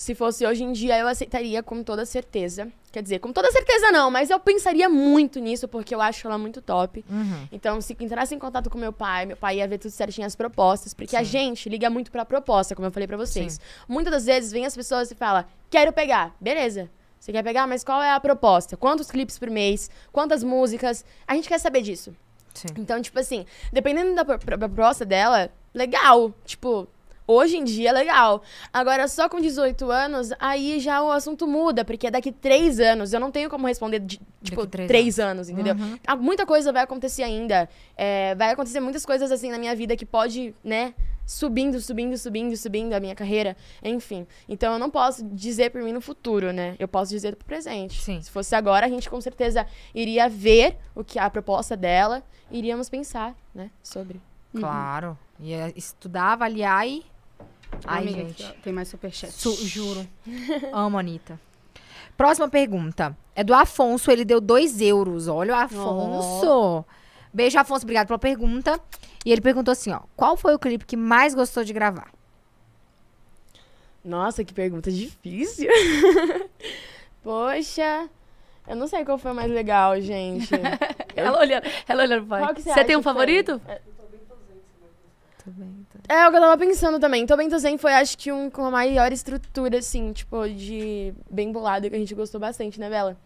Se 0.00 0.14
fosse 0.14 0.46
hoje 0.46 0.64
em 0.64 0.72
dia, 0.72 0.98
eu 0.98 1.06
aceitaria 1.06 1.62
com 1.62 1.82
toda 1.82 2.06
certeza. 2.06 2.72
Quer 2.90 3.02
dizer, 3.02 3.18
com 3.18 3.34
toda 3.34 3.52
certeza 3.52 3.90
não, 3.92 4.10
mas 4.10 4.30
eu 4.30 4.40
pensaria 4.40 4.88
muito 4.88 5.38
nisso, 5.38 5.68
porque 5.68 5.94
eu 5.94 6.00
acho 6.00 6.26
ela 6.26 6.38
muito 6.38 6.62
top. 6.62 7.04
Uhum. 7.06 7.46
Então, 7.52 7.82
se 7.82 7.94
entrasse 8.00 8.34
em 8.34 8.38
contato 8.38 8.70
com 8.70 8.78
meu 8.78 8.94
pai, 8.94 9.26
meu 9.26 9.36
pai 9.36 9.58
ia 9.58 9.68
ver 9.68 9.76
tudo 9.76 9.90
certinho 9.90 10.26
as 10.26 10.34
propostas, 10.34 10.94
porque 10.94 11.14
a 11.14 11.18
Sim. 11.18 11.26
gente 11.26 11.68
liga 11.68 11.90
muito 11.90 12.10
pra 12.10 12.24
proposta, 12.24 12.74
como 12.74 12.86
eu 12.88 12.90
falei 12.90 13.06
pra 13.06 13.18
vocês. 13.18 13.60
Muitas 13.86 14.10
das 14.14 14.24
vezes 14.24 14.50
vem 14.50 14.64
as 14.64 14.74
pessoas 14.74 15.10
e 15.10 15.14
fala: 15.14 15.46
"Quero 15.68 15.92
pegar". 15.92 16.34
Beleza. 16.40 16.88
Você 17.18 17.30
quer 17.30 17.42
pegar, 17.44 17.66
mas 17.66 17.84
qual 17.84 18.02
é 18.02 18.10
a 18.10 18.18
proposta? 18.18 18.78
Quantos 18.78 19.10
clipes 19.10 19.38
por 19.38 19.50
mês? 19.50 19.90
Quantas 20.10 20.42
músicas? 20.42 21.04
A 21.28 21.34
gente 21.34 21.46
quer 21.46 21.58
saber 21.58 21.82
disso. 21.82 22.16
Sim. 22.54 22.68
Então, 22.78 23.02
tipo 23.02 23.18
assim, 23.20 23.44
dependendo 23.70 24.14
da 24.14 24.24
pro- 24.24 24.38
pro- 24.38 24.58
proposta 24.58 25.04
dela, 25.04 25.50
legal. 25.74 26.32
Tipo, 26.46 26.88
hoje 27.30 27.56
em 27.56 27.64
dia 27.64 27.90
é 27.90 27.92
legal. 27.92 28.42
Agora, 28.72 29.06
só 29.08 29.28
com 29.28 29.40
18 29.40 29.90
anos, 29.90 30.30
aí 30.38 30.80
já 30.80 31.02
o 31.02 31.10
assunto 31.10 31.46
muda, 31.46 31.84
porque 31.84 32.10
daqui 32.10 32.32
três 32.32 32.80
anos 32.80 33.12
eu 33.12 33.20
não 33.20 33.30
tenho 33.30 33.48
como 33.48 33.66
responder, 33.66 34.00
de, 34.00 34.20
tipo, 34.42 34.66
três 34.66 34.88
três, 34.88 35.18
anos. 35.18 35.48
entendeu? 35.48 35.74
Uhum. 35.74 35.98
Ah, 36.06 36.16
Muita 36.16 36.44
coisa 36.46 36.72
vai 36.72 36.82
acontecer 36.82 37.22
ainda. 37.22 37.68
É, 37.96 38.34
vai 38.34 38.50
acontecer 38.50 38.80
muitas 38.80 39.04
coisas 39.06 39.30
assim 39.32 39.50
na 39.50 39.58
minha 39.58 39.74
vida 39.74 39.96
que 39.96 40.04
pode, 40.06 40.54
né? 40.64 40.94
Subindo, 41.26 41.80
subindo, 41.80 42.18
subindo, 42.18 42.56
subindo 42.56 42.92
a 42.92 42.98
minha 42.98 43.14
carreira. 43.14 43.56
Enfim. 43.84 44.26
Então 44.48 44.72
eu 44.72 44.78
não 44.80 44.90
posso 44.90 45.24
dizer 45.24 45.70
por 45.70 45.80
mim 45.80 45.92
no 45.92 46.00
futuro, 46.00 46.52
né? 46.52 46.74
Eu 46.78 46.88
posso 46.88 47.12
dizer 47.12 47.36
pro 47.36 47.46
presente. 47.46 48.00
Sim. 48.02 48.20
Se 48.20 48.28
fosse 48.30 48.54
agora, 48.56 48.86
a 48.86 48.88
gente 48.88 49.08
com 49.08 49.20
certeza 49.20 49.64
iria 49.94 50.28
ver 50.28 50.76
o 50.94 51.04
que 51.04 51.18
é 51.20 51.22
a 51.22 51.30
proposta 51.30 51.76
dela, 51.76 52.22
iríamos 52.50 52.88
pensar, 52.88 53.36
né? 53.54 53.70
Sobre. 53.80 54.20
Claro. 54.58 55.16
Ia 55.38 55.72
estudar, 55.76 56.32
avaliar 56.32 56.86
e... 56.88 57.04
Ai, 57.86 58.02
Amiga, 58.02 58.18
gente. 58.24 58.52
Tem 58.62 58.72
mais 58.72 58.88
superchat. 58.88 59.32
Su- 59.32 59.66
juro. 59.66 60.06
Amo, 60.72 60.98
Anitta. 60.98 61.40
Próxima 62.16 62.48
pergunta. 62.48 63.16
É 63.34 63.42
do 63.42 63.54
Afonso, 63.54 64.10
ele 64.10 64.24
deu 64.24 64.40
2 64.40 64.80
euros. 64.82 65.26
Olha 65.28 65.54
o 65.54 65.56
Afonso. 65.56 66.84
Beijo, 67.32 67.58
Afonso. 67.58 67.84
Obrigado 67.84 68.06
pela 68.08 68.18
pergunta. 68.18 68.78
E 69.24 69.32
ele 69.32 69.40
perguntou 69.40 69.72
assim, 69.72 69.90
ó. 69.92 70.00
Qual 70.16 70.36
foi 70.36 70.54
o 70.54 70.58
clipe 70.58 70.84
que 70.84 70.96
mais 70.96 71.34
gostou 71.34 71.64
de 71.64 71.72
gravar? 71.72 72.10
Nossa, 74.04 74.44
que 74.44 74.52
pergunta 74.52 74.90
difícil. 74.90 75.68
Poxa. 77.22 78.08
Eu 78.66 78.76
não 78.76 78.86
sei 78.86 79.04
qual 79.04 79.18
foi 79.18 79.32
o 79.32 79.34
mais 79.34 79.50
legal, 79.50 80.00
gente. 80.00 80.48
Ela 81.16 81.38
olhando, 81.40 81.64
ela 81.88 82.02
olhando 82.04 82.26
pai. 82.26 82.40
Qual 82.42 82.54
que 82.54 82.62
você 82.62 82.72
Você 82.72 82.84
tem 82.84 82.96
um 82.96 83.00
que 83.00 83.04
foi? 83.04 83.12
favorito? 83.12 83.60
Tô 85.44 85.50
bem, 85.50 85.76
tô- 85.76 85.79
É 86.08 86.26
o 86.26 86.30
que 86.30 86.36
eu 86.36 86.40
tava 86.40 86.58
pensando 86.58 86.98
também. 86.98 87.26
Tô 87.26 87.36
Bem 87.36 87.48
Tô 87.48 87.58
Zen 87.58 87.78
foi, 87.78 87.92
acho 87.92 88.16
que, 88.16 88.32
um 88.32 88.50
com 88.50 88.64
a 88.64 88.70
maior 88.70 89.12
estrutura, 89.12 89.78
assim, 89.78 90.12
tipo, 90.12 90.48
de 90.48 91.14
bem 91.30 91.52
bolado, 91.52 91.88
que 91.88 91.96
a 91.96 91.98
gente 91.98 92.14
gostou 92.14 92.40
bastante, 92.40 92.78
né, 92.80 92.88
Bela? 92.88 93.16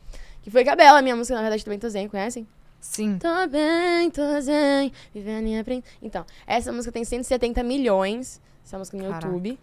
Que 0.42 0.50
foi 0.50 0.64
com 0.64 0.70
a 0.70 0.76
Bela, 0.76 1.00
minha 1.02 1.16
música, 1.16 1.34
na 1.34 1.42
verdade, 1.42 1.64
Tô 1.64 1.70
Bem 1.70 1.78
Tô 1.78 1.88
Zen, 1.88 2.08
conhecem? 2.08 2.46
Sim. 2.80 3.18
Tô 3.18 3.48
bem, 3.48 4.10
tô 4.10 4.40
zen, 4.42 4.92
vivendo 5.14 5.48
e 5.48 5.58
aprendendo. 5.58 5.86
Então, 6.02 6.26
essa 6.46 6.70
música 6.70 6.92
tem 6.92 7.02
170 7.02 7.62
milhões, 7.62 8.42
essa 8.62 8.76
música 8.76 8.98
no 8.98 9.04
Caraca. 9.04 9.26
YouTube. 9.26 9.58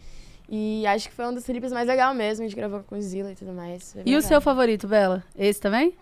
E 0.49 0.85
acho 0.87 1.07
que 1.07 1.13
foi 1.13 1.27
um 1.27 1.33
dos 1.33 1.45
clipes 1.45 1.71
mais 1.71 1.87
legais 1.87 2.17
mesmo, 2.17 2.43
a 2.43 2.47
gente 2.47 2.57
gravou 2.57 2.81
com 2.81 2.97
o 2.97 3.01
Zilla 3.01 3.31
e 3.31 3.35
tudo 3.35 3.53
mais. 3.53 3.95
E 4.03 4.15
o 4.15 4.21
seu 4.23 4.41
favorito, 4.41 4.87
Bela? 4.87 5.23
Esse 5.37 5.61
também? 5.61 5.95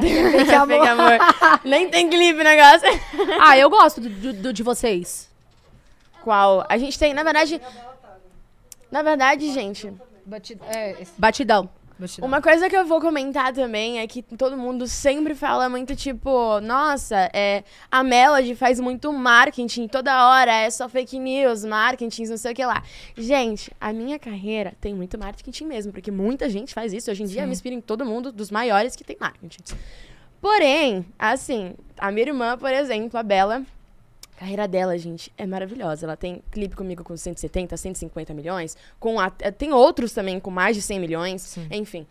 Fake 0.00 0.54
amor. 0.54 0.68
Fake 0.68 0.88
amor. 0.88 1.18
Nem 1.64 1.88
tem 1.90 2.08
clipe 2.10 2.40
o 2.40 2.44
negócio. 2.44 2.88
ah, 3.40 3.56
eu 3.56 3.70
gosto 3.70 4.00
do, 4.00 4.08
do- 4.08 4.32
do 4.32 4.52
de 4.52 4.62
vocês. 4.62 5.28
Qual? 6.22 6.64
A 6.68 6.76
gente 6.78 6.98
tem, 6.98 7.12
na 7.14 7.22
verdade... 7.22 7.60
Na 8.90 9.02
verdade, 9.02 9.52
gente, 9.52 9.92
Bati- 10.24 10.58
é, 10.68 10.92
esse- 11.02 11.12
Batidão. 11.18 11.68
Uma 12.20 12.42
coisa 12.42 12.68
que 12.68 12.76
eu 12.76 12.84
vou 12.84 13.00
comentar 13.00 13.52
também 13.52 14.00
é 14.00 14.06
que 14.06 14.20
todo 14.22 14.56
mundo 14.56 14.86
sempre 14.88 15.34
fala 15.34 15.68
muito 15.68 15.94
tipo, 15.94 16.60
nossa, 16.60 17.30
é, 17.32 17.62
a 17.90 18.02
Melody 18.02 18.54
faz 18.54 18.80
muito 18.80 19.12
marketing 19.12 19.86
toda 19.86 20.28
hora, 20.28 20.52
é 20.52 20.70
só 20.70 20.88
fake 20.88 21.18
news, 21.18 21.64
marketing, 21.64 22.24
não 22.24 22.36
sei 22.36 22.52
o 22.52 22.54
que 22.54 22.64
lá. 22.64 22.82
Gente, 23.16 23.70
a 23.80 23.92
minha 23.92 24.18
carreira 24.18 24.74
tem 24.80 24.92
muito 24.92 25.16
marketing 25.16 25.66
mesmo, 25.66 25.92
porque 25.92 26.10
muita 26.10 26.48
gente 26.48 26.74
faz 26.74 26.92
isso. 26.92 27.10
Hoje 27.10 27.22
em 27.22 27.26
dia 27.26 27.42
eu 27.42 27.46
me 27.46 27.52
inspiro 27.52 27.74
em 27.74 27.80
todo 27.80 28.04
mundo 28.04 28.32
dos 28.32 28.50
maiores 28.50 28.96
que 28.96 29.04
tem 29.04 29.16
marketing. 29.18 29.62
Porém, 30.40 31.06
assim, 31.18 31.74
a 31.96 32.10
minha 32.10 32.26
irmã, 32.26 32.58
por 32.58 32.70
exemplo, 32.70 33.18
a 33.18 33.22
Bela, 33.22 33.62
a 34.36 34.40
carreira 34.40 34.66
dela, 34.68 34.96
gente, 34.98 35.32
é 35.38 35.46
maravilhosa. 35.46 36.06
Ela 36.06 36.16
tem 36.16 36.42
clipe 36.50 36.74
comigo 36.74 37.04
com 37.04 37.16
170, 37.16 37.76
150 37.76 38.34
milhões. 38.34 38.76
Com 38.98 39.20
a- 39.20 39.32
eh, 39.40 39.50
tem 39.50 39.72
outros 39.72 40.12
também 40.12 40.40
com 40.40 40.50
mais 40.50 40.76
de 40.76 40.82
100 40.82 40.98
milhões. 41.00 41.42
Sim. 41.42 41.66
Enfim. 41.70 42.06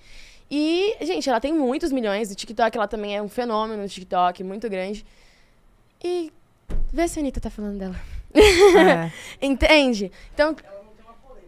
E, 0.50 0.96
gente, 1.02 1.30
ela 1.30 1.40
tem 1.40 1.52
muitos 1.54 1.92
milhões. 1.92 2.32
O 2.32 2.36
TikTok, 2.36 2.78
ela 2.78 2.88
também 2.88 3.16
é 3.18 3.22
um 3.22 3.28
fenômeno 3.30 3.82
no 3.82 3.90
TikTok, 3.90 4.44
muito 4.44 4.70
grande. 4.70 5.06
E 6.04 6.32
vê 6.92 7.08
se 7.08 7.20
a 7.20 7.22
Anitta 7.22 7.40
tá 7.42 7.50
falando 7.50 7.78
dela. 7.80 7.96
É. 8.34 9.12
Entende? 9.46 10.12
Então, 10.34 10.56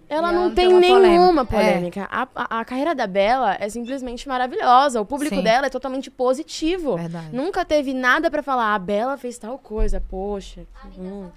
ela 0.10 0.32
não, 0.32 0.50
não 0.50 0.56
tem, 0.56 0.68
tem 0.80 0.92
uma 0.92 1.00
nenhuma 1.00 1.46
polêmica. 1.46 2.02
É. 2.02 2.06
polêmica. 2.06 2.08
A, 2.12 2.28
a- 2.36 2.60
a 2.62 2.66
carreira 2.66 2.94
da 2.96 3.08
Bela 3.08 3.58
é 3.60 3.68
simplesmente 3.70 4.28
maravilhosa. 4.28 5.02
O 5.02 5.06
público 5.06 5.36
Sim. 5.36 5.44
dela 5.44 5.68
é 5.68 5.70
totalmente 5.70 6.10
positivo. 6.12 6.96
Verdade. 6.98 7.30
Nunca 7.32 7.64
teve 7.66 7.94
nada 7.94 8.30
pra 8.30 8.42
falar, 8.44 8.74
a 8.76 8.80
Bela 8.80 9.18
fez 9.18 9.38
tal 9.38 9.58
coisa, 9.58 10.02
poxa. 10.10 10.62
hum." 10.98 11.30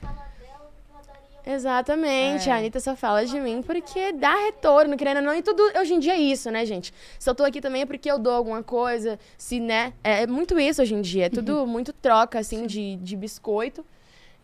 Exatamente, 1.46 2.50
É. 2.50 2.52
a 2.52 2.56
Anitta 2.56 2.78
só 2.78 2.94
fala 2.94 3.24
de 3.24 3.40
mim 3.40 3.62
porque 3.62 4.12
dá 4.12 4.34
retorno, 4.44 4.96
querendo 4.98 5.18
ou 5.18 5.22
não, 5.22 5.34
e 5.34 5.40
tudo 5.42 5.62
hoje 5.80 5.94
em 5.94 5.98
dia 5.98 6.12
é 6.12 6.18
isso, 6.18 6.50
né, 6.50 6.66
gente? 6.66 6.92
Se 7.18 7.30
eu 7.30 7.34
tô 7.34 7.42
aqui 7.42 7.58
também 7.58 7.82
é 7.82 7.86
porque 7.86 8.10
eu 8.10 8.18
dou 8.18 8.34
alguma 8.34 8.62
coisa, 8.62 9.18
se, 9.38 9.58
né, 9.58 9.94
é 10.04 10.26
muito 10.26 10.58
isso 10.60 10.82
hoje 10.82 10.94
em 10.94 11.00
dia, 11.00 11.26
é 11.26 11.28
tudo 11.30 11.66
muito 11.66 11.90
troca, 11.90 12.38
assim, 12.38 12.66
de, 12.66 12.96
de 12.96 13.16
biscoito. 13.16 13.82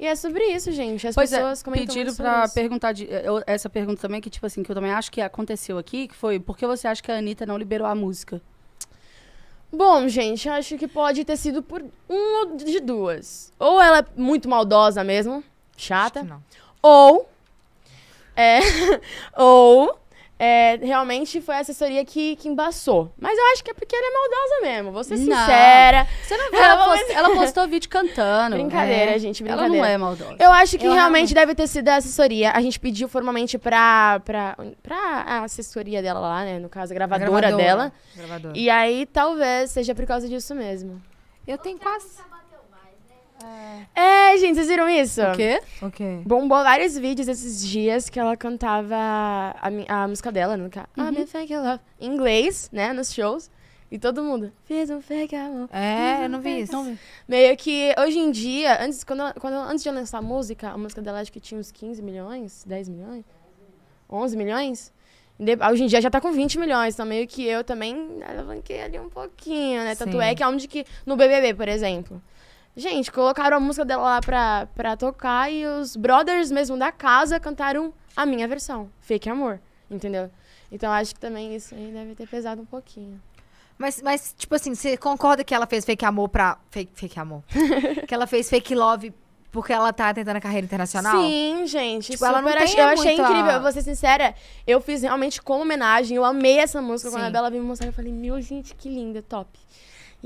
E 0.05 0.07
é 0.07 0.15
sobre 0.15 0.45
isso, 0.49 0.71
gente, 0.71 1.07
as 1.09 1.15
Pois 1.15 1.33
é, 1.33 1.37
pessoas 1.39 1.63
comentam 1.63 1.87
pediram 1.87 2.13
isso. 2.13 2.55
perguntar 2.55 2.93
de- 2.93 3.07
eu- 3.11 3.43
essa 3.47 3.71
pergunta 3.71 4.03
também, 4.03 4.21
que 4.21 4.29
tipo 4.29 4.45
assim, 4.45 4.63
que 4.63 4.71
eu 4.71 4.75
também 4.75 4.91
acho 4.93 5.11
que 5.11 5.19
aconteceu 5.19 5.79
aqui, 5.79 6.09
que 6.09 6.15
foi, 6.15 6.39
por 6.39 6.59
que 6.59 6.67
você 6.67 6.87
acha 6.87 7.03
que 7.03 7.11
a 7.11 7.17
Anitta 7.17 7.47
não 7.47 7.57
liberou 7.57 7.87
a 7.87 7.95
música? 7.95 8.39
Bom, 9.73 10.07
gente, 10.07 10.47
acho 10.47 10.77
que 10.77 10.87
pode 10.87 11.25
ter 11.25 11.39
sido 11.39 11.63
por 11.63 11.83
uma 12.07 12.55
de 12.55 12.81
duas. 12.81 13.51
Ou 13.59 13.81
ela 13.81 14.01
é 14.01 14.05
muito 14.15 14.47
maldosa 14.47 15.03
mesmo, 15.03 15.43
chata, 15.75 16.21
Acho 16.21 16.29
que 16.29 16.35
não. 16.35 16.43
Ou. 16.83 17.27
É, 18.37 18.59
ou. 19.39 19.99
É, 20.39 20.77
realmente 20.83 21.41
foi 21.41 21.55
a 21.55 21.59
assessoria 21.61 22.05
que, 22.05 22.37
que 22.37 22.49
embaçou. 22.49 23.13
Mas 23.19 23.39
eu 23.39 23.45
acho 23.53 23.63
que 23.65 23.71
é 23.71 23.75
porque 23.75 23.95
ela 23.95 24.07
é 24.07 24.11
maldosa 24.11 24.61
mesmo. 24.63 24.93
Vou 24.93 25.05
ser 25.05 25.17
Não. 25.19 25.37
sincera. 25.37 26.07
Você 26.23 26.37
não 26.37 26.51
viu? 26.53 26.59
Ela 26.61 26.73
Ela, 26.75 26.85
post- 26.85 27.13
ela 27.13 27.31
postou 27.35 27.69
vídeo 27.69 27.89
cantando. 27.89 28.57
Brincadeira, 28.57 29.13
É. 29.13 29.19
gente, 29.19 29.43
Ela 29.43 29.53
brincadeira. 29.63 29.83
não 29.87 29.89
é 29.95 29.97
maldosa. 29.99 30.37
Eu 30.41 30.51
acho 30.53 30.77
que 30.77 30.85
Eu 30.87 30.93
realmente 30.93 31.33
deve 31.33 31.55
ter 31.55 31.67
sido 31.69 31.89
a 31.89 31.97
assessoria. 31.97 32.51
A 32.53 32.61
gente 32.61 32.81
pediu 32.81 33.09
formalmente 33.09 33.57
pra, 33.59 34.21
pra, 34.25 34.57
pra 34.83 34.97
a 35.27 35.45
assessoria 35.45 36.03
dela 36.03 36.19
lá, 36.21 36.45
né? 36.45 36.59
No 36.59 36.69
caso, 36.69 36.93
a 36.93 36.95
gravadora, 36.95 37.31
Gravadora. 37.31 37.57
dela. 37.63 37.93
Gravadora. 38.17 38.59
E 38.59 38.69
aí 38.69 39.07
talvez 39.07 39.71
seja 39.71 39.95
por 39.95 40.05
causa 40.07 40.29
disso 40.29 40.55
mesmo. 40.55 41.01
Eu 41.47 41.59
tenho 41.59 41.79
quase. 41.79 42.07
É, 43.95 44.37
gente, 44.39 44.55
vocês 44.57 44.69
viram 44.69 44.89
isso? 44.89 45.23
O 45.23 45.37
quê? 45.37 45.61
Ok. 45.83 46.23
Bombou 46.27 46.63
vários 46.63 46.97
vídeos 46.99 47.29
esses 47.29 47.67
dias 47.67 48.09
que 48.09 48.19
ela 48.19 48.37
cantava 48.37 48.97
a, 49.61 49.71
mi- 49.71 49.87
a 49.89 50.07
música 50.09 50.31
dela, 50.33 50.57
no 50.57 50.69
caso. 50.71 50.87
Uhum. 50.97 51.09
I'm 51.13 51.23
a 51.23 51.27
fake 51.27 51.57
love. 51.57 51.81
Em 52.01 52.13
inglês, 52.13 52.69
né? 52.73 52.93
Nos 52.93 53.13
shows. 53.13 53.51
E 53.91 53.99
todo 53.99 54.23
mundo. 54.25 54.53
Fiz 54.65 54.91
um 54.91 55.01
fake 55.01 55.37
amor. 55.37 55.69
É, 55.73 56.25
eu 56.25 56.29
não 56.29 56.41
vi 56.41 56.63
isso. 56.63 56.73
Não 56.73 56.85
vi. 56.85 56.99
Meio 57.29 57.57
que 57.57 57.95
hoje 57.99 58.19
em 58.19 58.31
dia, 58.33 58.83
antes, 58.83 59.05
quando, 59.05 59.33
quando, 59.41 59.55
antes 59.55 59.83
de 59.85 59.89
eu 59.89 59.95
lançar 59.95 60.19
a 60.19 60.23
música, 60.23 60.71
a 60.71 60.79
música 60.79 61.01
dela 61.01 61.21
acho 61.21 61.31
que 61.31 61.39
tinha 61.39 61.61
uns 61.61 61.71
15 61.71 62.03
milhões, 62.03 62.65
10 62.67 62.89
milhões, 62.89 63.25
11 64.11 64.37
milhões. 64.37 64.93
De- 65.39 65.57
Hoje 65.71 65.83
em 65.85 65.87
dia 65.87 66.01
já 66.01 66.11
tá 66.11 66.21
com 66.21 66.33
20 66.33 66.59
milhões, 66.59 66.95
então 66.95 67.05
meio 67.07 67.27
que 67.27 67.45
eu 67.45 67.63
também 67.65 68.21
alavanquei 68.29 68.81
ali 68.83 68.99
um 68.99 69.09
pouquinho, 69.11 69.83
né? 69.83 69.95
Tanto 69.97 70.13
Sim. 70.13 70.21
é 70.23 70.35
que 70.35 70.43
é 70.43 70.49
onde 70.49 70.67
que. 70.69 70.85
No 71.05 71.17
BBB, 71.17 71.55
por 71.55 71.69
exemplo. 71.69 72.21
Gente, 72.77 73.13
colocaram 73.13 73.57
a 73.57 73.61
música 73.61 73.85
dela 73.85 74.03
lá 74.03 74.21
pra, 74.21 74.67
pra 74.75 74.97
tocar 74.97 75.51
e 75.51 75.65
os 75.67 75.95
brothers 75.95 76.51
mesmo 76.51 76.77
da 76.77 76.91
casa 76.91 77.39
cantaram 77.39 77.93
a 78.17 78.27
minha 78.27 78.49
versão, 78.49 78.91
Fake 79.01 79.29
Amor, 79.29 79.61
entendeu? 79.91 80.29
Então 80.73 80.91
acho 80.91 81.15
que 81.15 81.21
também 81.21 81.55
isso 81.55 81.73
aí 81.75 81.93
deve 81.93 82.15
ter 82.17 82.27
pesado 82.29 82.61
um 82.63 82.65
pouquinho. 82.67 83.21
Mas, 83.79 84.01
mas, 84.03 84.35
tipo 84.37 84.55
assim, 84.55 84.75
você 84.75 84.97
concorda 84.97 85.45
que 85.45 85.55
ela 85.55 85.67
fez 85.67 85.85
fake 85.85 86.05
amor 86.05 86.29
pra. 86.29 86.59
Fake, 86.71 86.93
fake 86.95 87.19
amor. 87.19 87.43
que 88.07 88.15
ela 88.15 88.27
fez 88.27 88.49
fake 88.49 88.73
love 88.75 89.13
porque 89.51 89.73
ela 89.73 89.93
tá 89.93 90.13
tentando 90.15 90.37
a 90.37 90.41
carreira 90.41 90.65
internacional? 90.65 91.21
Sim, 91.21 91.65
gente. 91.67 92.13
Tipo, 92.13 92.25
ela 92.25 92.41
não 92.43 92.51
tem 92.53 92.63
ach- 92.63 92.75
Eu 92.77 92.87
achei 92.89 93.17
muita- 93.17 93.23
incrível. 93.31 93.53
Eu 93.53 93.63
vou 93.63 93.71
ser 93.73 93.83
sincera, 93.83 94.35
eu 94.67 94.81
fiz 94.81 95.03
realmente 95.03 95.41
como 95.43 95.63
homenagem. 95.63 96.17
Eu 96.17 96.25
amei 96.25 96.59
essa 96.59 96.81
música. 96.83 97.11
Quando 97.11 97.23
Sim. 97.23 97.29
a 97.29 97.31
Bela 97.31 97.51
veio 97.51 97.63
me 97.63 97.69
mostrar, 97.69 97.89
eu 97.89 97.93
falei, 97.93 98.13
meu, 98.13 98.41
gente, 98.41 98.75
que 98.75 98.89
linda, 98.89 99.23
top. 99.23 99.49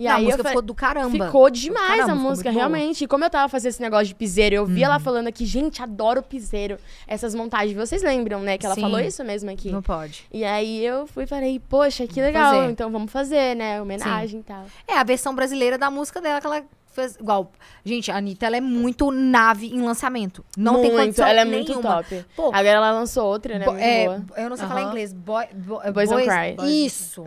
E 0.01 0.05
Não, 0.05 0.13
a 0.13 0.15
aí 0.15 0.23
música 0.27 0.39
eu 0.41 0.45
falei, 0.45 0.51
ficou 0.53 0.63
do 0.63 0.75
caramba. 0.77 1.27
Ficou 1.27 1.51
demais 1.51 2.01
caramba, 2.03 2.13
a 2.13 2.15
música, 2.15 2.51
boa. 2.53 2.55
realmente. 2.61 3.03
E 3.03 3.07
como 3.09 3.25
eu 3.25 3.31
tava 3.31 3.49
fazendo 3.49 3.71
esse 3.71 3.83
negócio 3.83 4.07
de 4.07 4.15
piseiro, 4.15 4.55
eu 4.55 4.65
vi 4.65 4.79
Uhum. 4.81 4.87
ela 4.87 5.01
falando 5.01 5.27
aqui, 5.27 5.45
gente, 5.45 5.83
adoro 5.83 6.23
piseiro. 6.23 6.79
Essas 7.05 7.35
montagens. 7.35 7.77
Vocês 7.77 8.01
lembram, 8.01 8.39
né? 8.41 8.57
Que 8.57 8.65
ela 8.65 8.77
Sim. 8.77 8.83
falou 8.83 9.01
isso 9.01 9.25
mesmo 9.25 9.51
aqui. 9.51 9.73
Não 9.73 9.83
pode. 9.83 10.25
E 10.33 10.45
aí 10.45 10.85
eu 10.87 11.09
fui 11.09 11.25
e 11.25 11.27
falei, 11.27 11.59
poxa, 11.69 12.07
que 12.07 12.15
Vamos 12.21 12.27
legal. 12.29 12.55
fazer. 12.55 12.71
Então 12.71 12.93
vamos 12.93 13.11
fazer, 13.11 13.57
né? 13.57 13.83
Homenagem 13.83 14.39
e 14.39 14.43
tal. 14.45 14.67
É, 14.87 14.97
a 14.97 15.03
versão 15.03 15.35
brasileira 15.35 15.77
da 15.77 15.91
música 15.91 16.21
dela 16.21 16.41
que 16.41 16.47
ela 16.47 16.63
fez. 16.93 17.17
Igual. 17.17 17.51
Gente, 17.85 18.11
a 18.13 18.17
Anitta, 18.17 18.47
ela 18.47 18.57
é 18.57 18.61
muito 18.61 19.11
nave 19.11 19.67
em 19.69 19.83
lançamento. 19.83 20.45
Não 20.57 20.75
muito, 20.75 20.89
tem 20.89 20.97
condição 20.97 21.27
ela 21.27 21.41
é 21.41 21.45
muito 21.45 21.69
nenhuma. 21.71 21.97
top. 22.03 22.25
Pô, 22.37 22.47
Agora 22.49 22.69
ela 22.69 22.93
lançou 22.93 23.25
outra, 23.27 23.59
né? 23.59 23.65
Bo- 23.65 23.77
é, 23.77 24.05
boa. 24.07 24.25
eu 24.37 24.49
não 24.51 24.57
sei 24.57 24.67
falar 24.69 24.83
inglês. 24.83 25.13
Boy, 25.13 25.45
bo- 25.55 25.81
Boys 25.93 26.09
Don't 26.11 26.25
Cry. 26.27 26.57
Isso. 26.87 27.25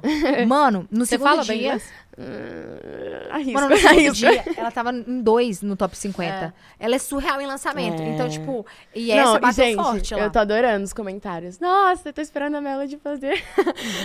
Mano, 0.47 0.87
no 0.91 1.05
Você 1.05 1.11
segundo 1.11 1.27
fala 1.29 1.43
bem 1.45 1.57
dia. 1.59 1.67
inglês? 1.67 1.83
Hum, 2.21 3.31
arrisco, 3.31 3.53
Mano, 3.53 3.69
no 3.69 4.11
dia, 4.13 4.43
ela 4.55 4.71
tava 4.71 4.91
em 4.91 5.21
dois 5.21 5.61
no 5.61 5.75
top 5.75 5.97
50. 5.97 6.53
Ela 6.79 6.95
é 6.95 6.99
surreal 6.99 7.41
em 7.41 7.47
lançamento. 7.47 8.01
É. 8.01 8.09
Então, 8.09 8.29
tipo, 8.29 8.65
e 8.93 9.07
Não, 9.07 9.15
essa 9.15 9.37
e, 9.37 9.39
bateu 9.39 9.65
gente, 9.65 9.75
forte 9.75 10.13
lá. 10.15 10.21
eu 10.21 10.31
tô 10.31 10.39
adorando 10.39 10.83
os 10.85 10.93
comentários. 10.93 11.59
Nossa, 11.59 12.09
eu 12.09 12.13
tô 12.13 12.21
esperando 12.21 12.55
a 12.55 12.61
Melody 12.61 12.97
fazer 13.03 13.43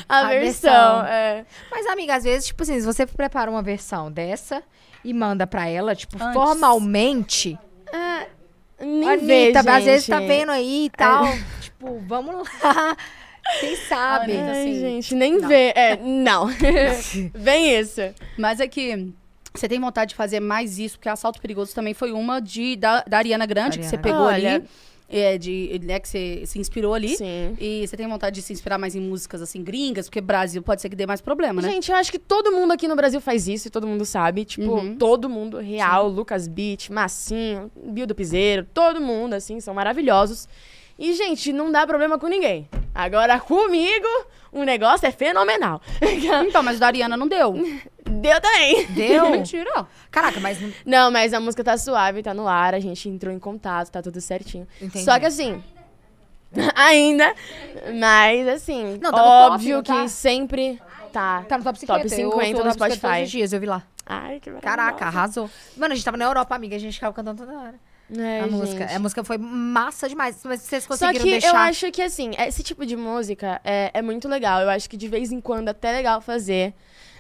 a, 0.08 0.18
A 0.26 0.28
versão. 0.28 0.70
versão. 0.70 1.06
é. 1.06 1.44
Mas, 1.70 1.86
amiga, 1.86 2.14
às 2.16 2.24
vezes, 2.24 2.46
tipo 2.46 2.62
assim, 2.62 2.80
se 2.80 2.86
você 2.86 3.06
prepara 3.06 3.50
uma 3.50 3.62
versão 3.62 4.10
dessa 4.10 4.62
e 5.04 5.12
manda 5.12 5.46
pra 5.46 5.68
ela, 5.68 5.94
tipo, 5.94 6.16
Antes. 6.20 6.34
formalmente. 6.34 7.58
Ah, 7.92 8.26
nem 8.80 9.08
Anitta, 9.08 9.26
vê, 9.26 9.44
gente. 9.52 9.68
às 9.68 9.84
vezes 9.84 10.06
tá 10.06 10.20
vendo 10.20 10.50
aí 10.50 10.86
e 10.86 10.90
tal. 10.90 11.24
Tipo, 11.60 11.98
vamos 12.06 12.34
lá. 12.62 12.96
Quem 13.60 13.76
sabe? 13.76 14.32
Ai, 14.36 14.50
assim, 14.50 14.80
gente, 14.80 15.14
nem 15.14 15.38
não. 15.38 15.48
vê. 15.48 15.72
É, 15.74 15.96
não. 16.02 16.48
Bem 17.38 17.78
isso. 17.78 18.00
Mas 18.36 18.60
é 18.60 18.66
que 18.68 19.12
você 19.54 19.68
tem 19.68 19.80
vontade 19.80 20.10
de 20.10 20.14
fazer 20.14 20.40
mais 20.40 20.78
isso, 20.78 20.96
porque 20.98 21.08
Assalto 21.08 21.40
Perigoso 21.40 21.74
também 21.74 21.94
foi 21.94 22.12
uma 22.12 22.40
de, 22.40 22.76
da, 22.76 23.02
da 23.06 23.18
Ariana 23.18 23.46
Grande, 23.46 23.78
que 23.78 23.84
você 23.86 23.96
Ariana. 23.96 24.02
pegou 24.02 24.26
Olha. 24.26 24.54
ali. 24.56 24.64
É, 25.08 25.38
de, 25.38 25.80
né, 25.84 26.00
que 26.00 26.08
você 26.08 26.42
se 26.46 26.58
inspirou 26.58 26.92
ali. 26.92 27.16
Sim. 27.16 27.56
E 27.60 27.86
você 27.86 27.96
tem 27.96 28.08
vontade 28.08 28.34
de 28.34 28.42
se 28.42 28.52
inspirar 28.52 28.76
mais 28.76 28.96
em 28.96 29.00
músicas, 29.00 29.40
assim, 29.40 29.62
gringas? 29.62 30.08
Porque 30.08 30.20
Brasil 30.20 30.60
pode 30.64 30.82
ser 30.82 30.88
que 30.88 30.96
dê 30.96 31.06
mais 31.06 31.20
problema, 31.20 31.62
né? 31.62 31.70
Gente, 31.70 31.92
eu 31.92 31.96
acho 31.96 32.10
que 32.10 32.18
todo 32.18 32.50
mundo 32.50 32.72
aqui 32.72 32.88
no 32.88 32.96
Brasil 32.96 33.20
faz 33.20 33.46
isso 33.46 33.68
e 33.68 33.70
todo 33.70 33.86
mundo 33.86 34.04
sabe. 34.04 34.44
Tipo, 34.44 34.68
Uhum. 34.72 34.96
todo 34.96 35.28
mundo 35.30 35.58
real, 35.58 36.08
Lucas 36.08 36.48
Beat, 36.48 36.90
Massinho, 36.90 37.70
Bill 37.84 38.04
do 38.04 38.16
Piseiro, 38.16 38.66
todo 38.74 39.00
mundo, 39.00 39.34
assim, 39.34 39.60
são 39.60 39.72
maravilhosos. 39.72 40.48
E, 40.98 41.12
gente, 41.14 41.52
não 41.52 41.70
dá 41.70 41.86
problema 41.86 42.18
com 42.18 42.26
ninguém. 42.26 42.68
Agora, 42.96 43.38
comigo, 43.38 44.08
o 44.50 44.62
negócio 44.64 45.06
é 45.06 45.10
fenomenal. 45.10 45.82
Então, 46.48 46.62
mas 46.62 46.78
da 46.78 46.86
Ariana 46.86 47.16
não 47.16 47.28
deu. 47.28 47.52
Deu 48.02 48.40
também. 48.40 48.86
Deu? 48.86 49.28
Mentira. 49.32 49.86
Caraca, 50.10 50.40
mas 50.40 50.60
não 50.60 50.72
Não, 50.84 51.10
mas 51.10 51.34
a 51.34 51.40
música 51.40 51.62
tá 51.62 51.76
suave, 51.76 52.22
tá 52.22 52.32
no 52.32 52.48
ar, 52.48 52.74
a 52.74 52.80
gente 52.80 53.06
entrou 53.08 53.32
em 53.34 53.38
contato, 53.38 53.90
tá 53.90 54.00
tudo 54.00 54.18
certinho. 54.20 54.66
entendi. 54.80 55.04
Só 55.04 55.18
que 55.18 55.26
assim. 55.26 55.62
ainda. 56.74 57.34
Mas 57.98 58.48
assim, 58.48 58.98
Não, 59.02 59.10
tá 59.10 59.18
no 59.18 59.24
top, 59.24 59.54
óbvio 59.54 59.76
não 59.76 59.82
tá? 59.82 60.02
que 60.02 60.08
sempre 60.08 60.80
tá. 61.12 61.44
Tá 61.46 61.58
no 61.58 61.64
top 61.64 61.78
50. 61.78 61.92
Top 62.00 62.04
eu 62.04 62.30
50 62.30 62.36
ouço 62.36 62.52
no 62.52 62.60
o 62.60 62.62
top 62.62 62.72
50 62.72 62.74
Spotify. 62.94 63.00
Todos 63.00 63.22
os 63.24 63.30
dias, 63.30 63.52
eu 63.52 63.60
vi 63.60 63.66
lá. 63.66 63.82
Ai, 64.06 64.40
que 64.40 64.50
maravilhoso. 64.50 64.60
Caraca, 64.62 65.04
arrasou. 65.06 65.50
Mano, 65.76 65.92
a 65.92 65.96
gente 65.96 66.04
tava 66.04 66.16
na 66.16 66.24
Europa, 66.24 66.54
amiga. 66.54 66.76
A 66.76 66.78
gente 66.78 66.94
ficava 66.94 67.12
cantando 67.12 67.44
toda 67.44 67.58
hora. 67.58 67.74
É, 68.14 68.40
a 68.40 68.46
música. 68.46 68.86
gente. 68.86 68.96
A 68.96 68.98
música 68.98 69.24
foi 69.24 69.38
massa 69.38 70.08
demais. 70.08 70.40
Mas 70.44 70.62
vocês 70.62 70.82
Só 70.84 70.88
conseguiram 70.90 71.24
que 71.24 71.30
deixar... 71.30 71.48
eu 71.48 71.56
acho 71.56 71.90
que, 71.90 72.02
assim, 72.02 72.32
esse 72.38 72.62
tipo 72.62 72.84
de 72.86 72.96
música 72.96 73.60
é, 73.64 73.90
é 73.92 74.02
muito 74.02 74.28
legal. 74.28 74.60
Eu 74.60 74.70
acho 74.70 74.88
que 74.88 74.96
de 74.96 75.08
vez 75.08 75.32
em 75.32 75.40
quando 75.40 75.68
é 75.68 75.70
até 75.72 75.92
legal 75.92 76.20
fazer. 76.20 76.74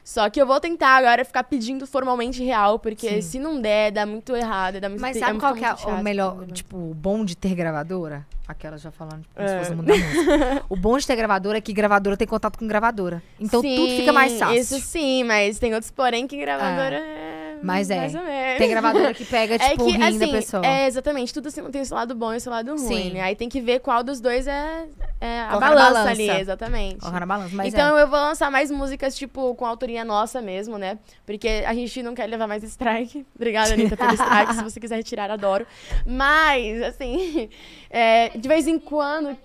Só 0.04 0.30
que 0.30 0.40
eu 0.40 0.46
vou 0.46 0.60
tentar 0.60 0.96
agora 0.96 1.24
ficar 1.24 1.42
pedindo 1.42 1.84
formalmente 1.84 2.40
real, 2.40 2.78
porque 2.78 3.14
Sim. 3.14 3.22
se 3.22 3.38
não 3.40 3.60
der, 3.60 3.90
dá 3.90 4.06
muito 4.06 4.36
errado. 4.36 4.80
Dá 4.80 4.88
muito 4.88 5.00
Mas 5.00 5.16
sabe 5.16 5.36
é 5.36 5.40
qual 5.40 5.52
que 5.52 5.64
é 5.64 5.74
o 5.74 6.00
melhor, 6.00 6.46
tipo, 6.52 6.76
o 6.76 6.94
bom 6.94 7.24
de 7.24 7.36
ter 7.36 7.56
gravadora? 7.56 8.24
Aquela 8.46 8.78
já 8.78 8.92
falando 8.92 9.24
como 9.34 9.44
É. 9.44 9.48
se 9.48 9.58
fosse 9.58 9.72
o 9.72 9.76
mundo 9.76 9.86
da 9.88 9.96
música. 9.96 10.64
o 10.70 10.76
bom 10.76 10.96
de 10.96 11.04
ter 11.08 11.16
gravadora 11.16 11.58
é 11.58 11.60
que 11.60 11.72
gravadora 11.72 12.16
tem 12.16 12.28
contato 12.28 12.56
com 12.56 12.68
gravadora. 12.68 13.20
Então 13.40 13.60
tudo 13.60 13.88
fica 13.96 14.12
mais 14.12 14.30
Sim, 14.30 14.38
fácil. 14.38 14.60
Isso 14.60 14.80
sim, 14.80 15.24
mas 15.24 15.58
tem 15.58 15.74
outros 15.74 15.90
porém 15.90 16.28
que 16.28 16.36
gravadora 16.36 16.98
é. 16.98 17.45
Mas 17.62 17.90
é. 17.90 17.96
Mais 17.96 18.14
ou 18.14 18.22
menos. 18.22 18.58
Tem 18.58 18.70
gravadora 18.70 19.14
que 19.14 19.24
pega, 19.24 19.58
tipo, 19.58 19.72
é 19.72 19.76
que, 19.76 19.82
o 19.82 19.86
rim 19.86 19.98
da 19.98 20.08
assim, 20.08 20.32
pessoa. 20.32 20.66
É, 20.66 20.86
exatamente. 20.86 21.32
Tudo 21.34 21.48
assim, 21.48 21.62
tem 21.70 21.82
o 21.82 21.84
seu 21.84 21.96
lado 21.96 22.14
bom 22.14 22.32
e 22.32 22.36
o 22.36 22.40
seu 22.40 22.52
lado 22.52 22.76
ruim, 22.76 22.86
Sim. 22.86 23.10
né? 23.12 23.22
Aí 23.22 23.36
tem 23.36 23.48
que 23.48 23.60
ver 23.60 23.80
qual 23.80 24.02
dos 24.02 24.20
dois 24.20 24.46
é, 24.46 24.86
é 25.20 25.40
a 25.40 25.58
balança, 25.58 25.92
balança. 25.92 26.10
ali, 26.10 26.28
exatamente. 26.28 26.98
Colocar 26.98 27.20
na 27.20 27.26
balança, 27.26 27.54
mas 27.54 27.72
então 27.72 27.98
é. 27.98 28.02
eu 28.02 28.08
vou 28.08 28.18
lançar 28.18 28.50
mais 28.50 28.70
músicas, 28.70 29.16
tipo, 29.16 29.54
com 29.54 29.66
autoria 29.66 30.04
nossa 30.04 30.40
mesmo, 30.40 30.78
né? 30.78 30.98
Porque 31.24 31.64
a 31.66 31.74
gente 31.74 32.02
não 32.02 32.14
quer 32.14 32.26
levar 32.26 32.46
mais 32.46 32.62
strike. 32.62 33.26
Obrigada, 33.34 33.74
Anitta, 33.74 33.96
pelo 33.96 34.12
strike. 34.14 34.54
Se 34.54 34.62
você 34.62 34.80
quiser 34.80 34.96
retirar, 34.96 35.30
adoro. 35.30 35.66
Mas, 36.06 36.82
assim, 36.82 37.48
é, 37.90 38.30
de 38.30 38.48
vez 38.48 38.66
em 38.66 38.78
quando. 38.78 39.36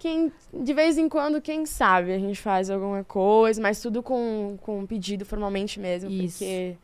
Quem, 0.00 0.32
de 0.52 0.72
vez 0.72 0.96
em 0.96 1.10
quando, 1.10 1.42
quem 1.42 1.66
sabe, 1.66 2.14
a 2.14 2.18
gente 2.18 2.40
faz 2.40 2.70
alguma 2.70 3.04
coisa, 3.04 3.60
mas 3.60 3.80
tudo 3.82 4.02
com, 4.02 4.56
com 4.62 4.86
pedido 4.86 5.26
formalmente 5.26 5.78
mesmo. 5.78 6.10
Isso. 6.10 6.38
Porque, 6.38 6.74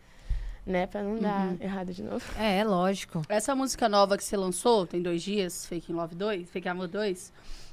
né, 0.67 0.87
pra 0.87 1.03
não 1.03 1.17
dar 1.19 1.55
errado 1.59 1.95
de 1.95 2.03
novo. 2.03 2.23
É, 2.39 2.62
lógico. 2.62 3.23
Essa 3.27 3.55
música 3.55 3.89
nova 3.89 4.19
que 4.19 4.23
você 4.23 4.37
lançou, 4.37 4.87
tem 4.87 5.01
dois 5.01 5.23
dias, 5.23 5.64
Fake 5.64 5.91
in 5.91 5.95
Love 5.95 6.14
2, 6.14 6.51
Fake 6.51 6.69
Amor 6.69 6.89
2. 6.89 7.33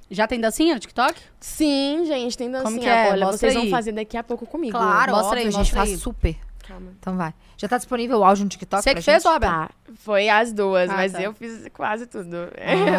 Já 0.10 0.28
tem 0.28 0.40
dancinha 0.40 0.76
no 0.76 0.80
TikTok? 0.80 1.20
Sim, 1.42 2.06
gente, 2.06 2.38
tem 2.38 2.50
dancinha. 2.50 2.70
Como 2.72 2.80
que 2.82 2.88
é? 2.88 3.12
Olha, 3.12 3.26
Mostra 3.26 3.38
vocês 3.38 3.56
aí. 3.56 3.62
vão 3.64 3.70
fazer 3.70 3.92
daqui 3.92 4.16
a 4.16 4.24
pouco 4.24 4.46
comigo. 4.46 4.78
Claro, 4.78 5.12
Mostra 5.12 5.28
óbvio, 5.28 5.42
aí, 5.42 5.48
a 5.48 5.52
gente 5.52 5.60
mostra 5.60 5.78
faz 5.78 5.90
aí. 5.90 5.98
super. 5.98 6.36
Calma. 6.68 6.94
Então 7.00 7.16
vai. 7.18 7.34
Já 7.58 7.68
tá 7.68 7.78
disponível 7.78 8.20
o 8.20 8.24
áudio 8.24 8.44
no 8.46 8.50
TikTok 8.50 8.82
Você 8.84 8.92
pra 8.92 9.00
que 9.00 9.06
fez, 9.06 9.22
gente? 9.24 9.32
Robert? 9.32 9.50
Tá, 9.52 9.70
foi 9.96 10.30
as 10.30 10.52
duas, 10.54 10.90
Ah, 10.90 10.94
mas 10.94 11.12
tá. 11.12 11.22
eu 11.22 11.34
fiz 11.34 11.68
quase 11.74 12.08
tudo. 12.08 12.36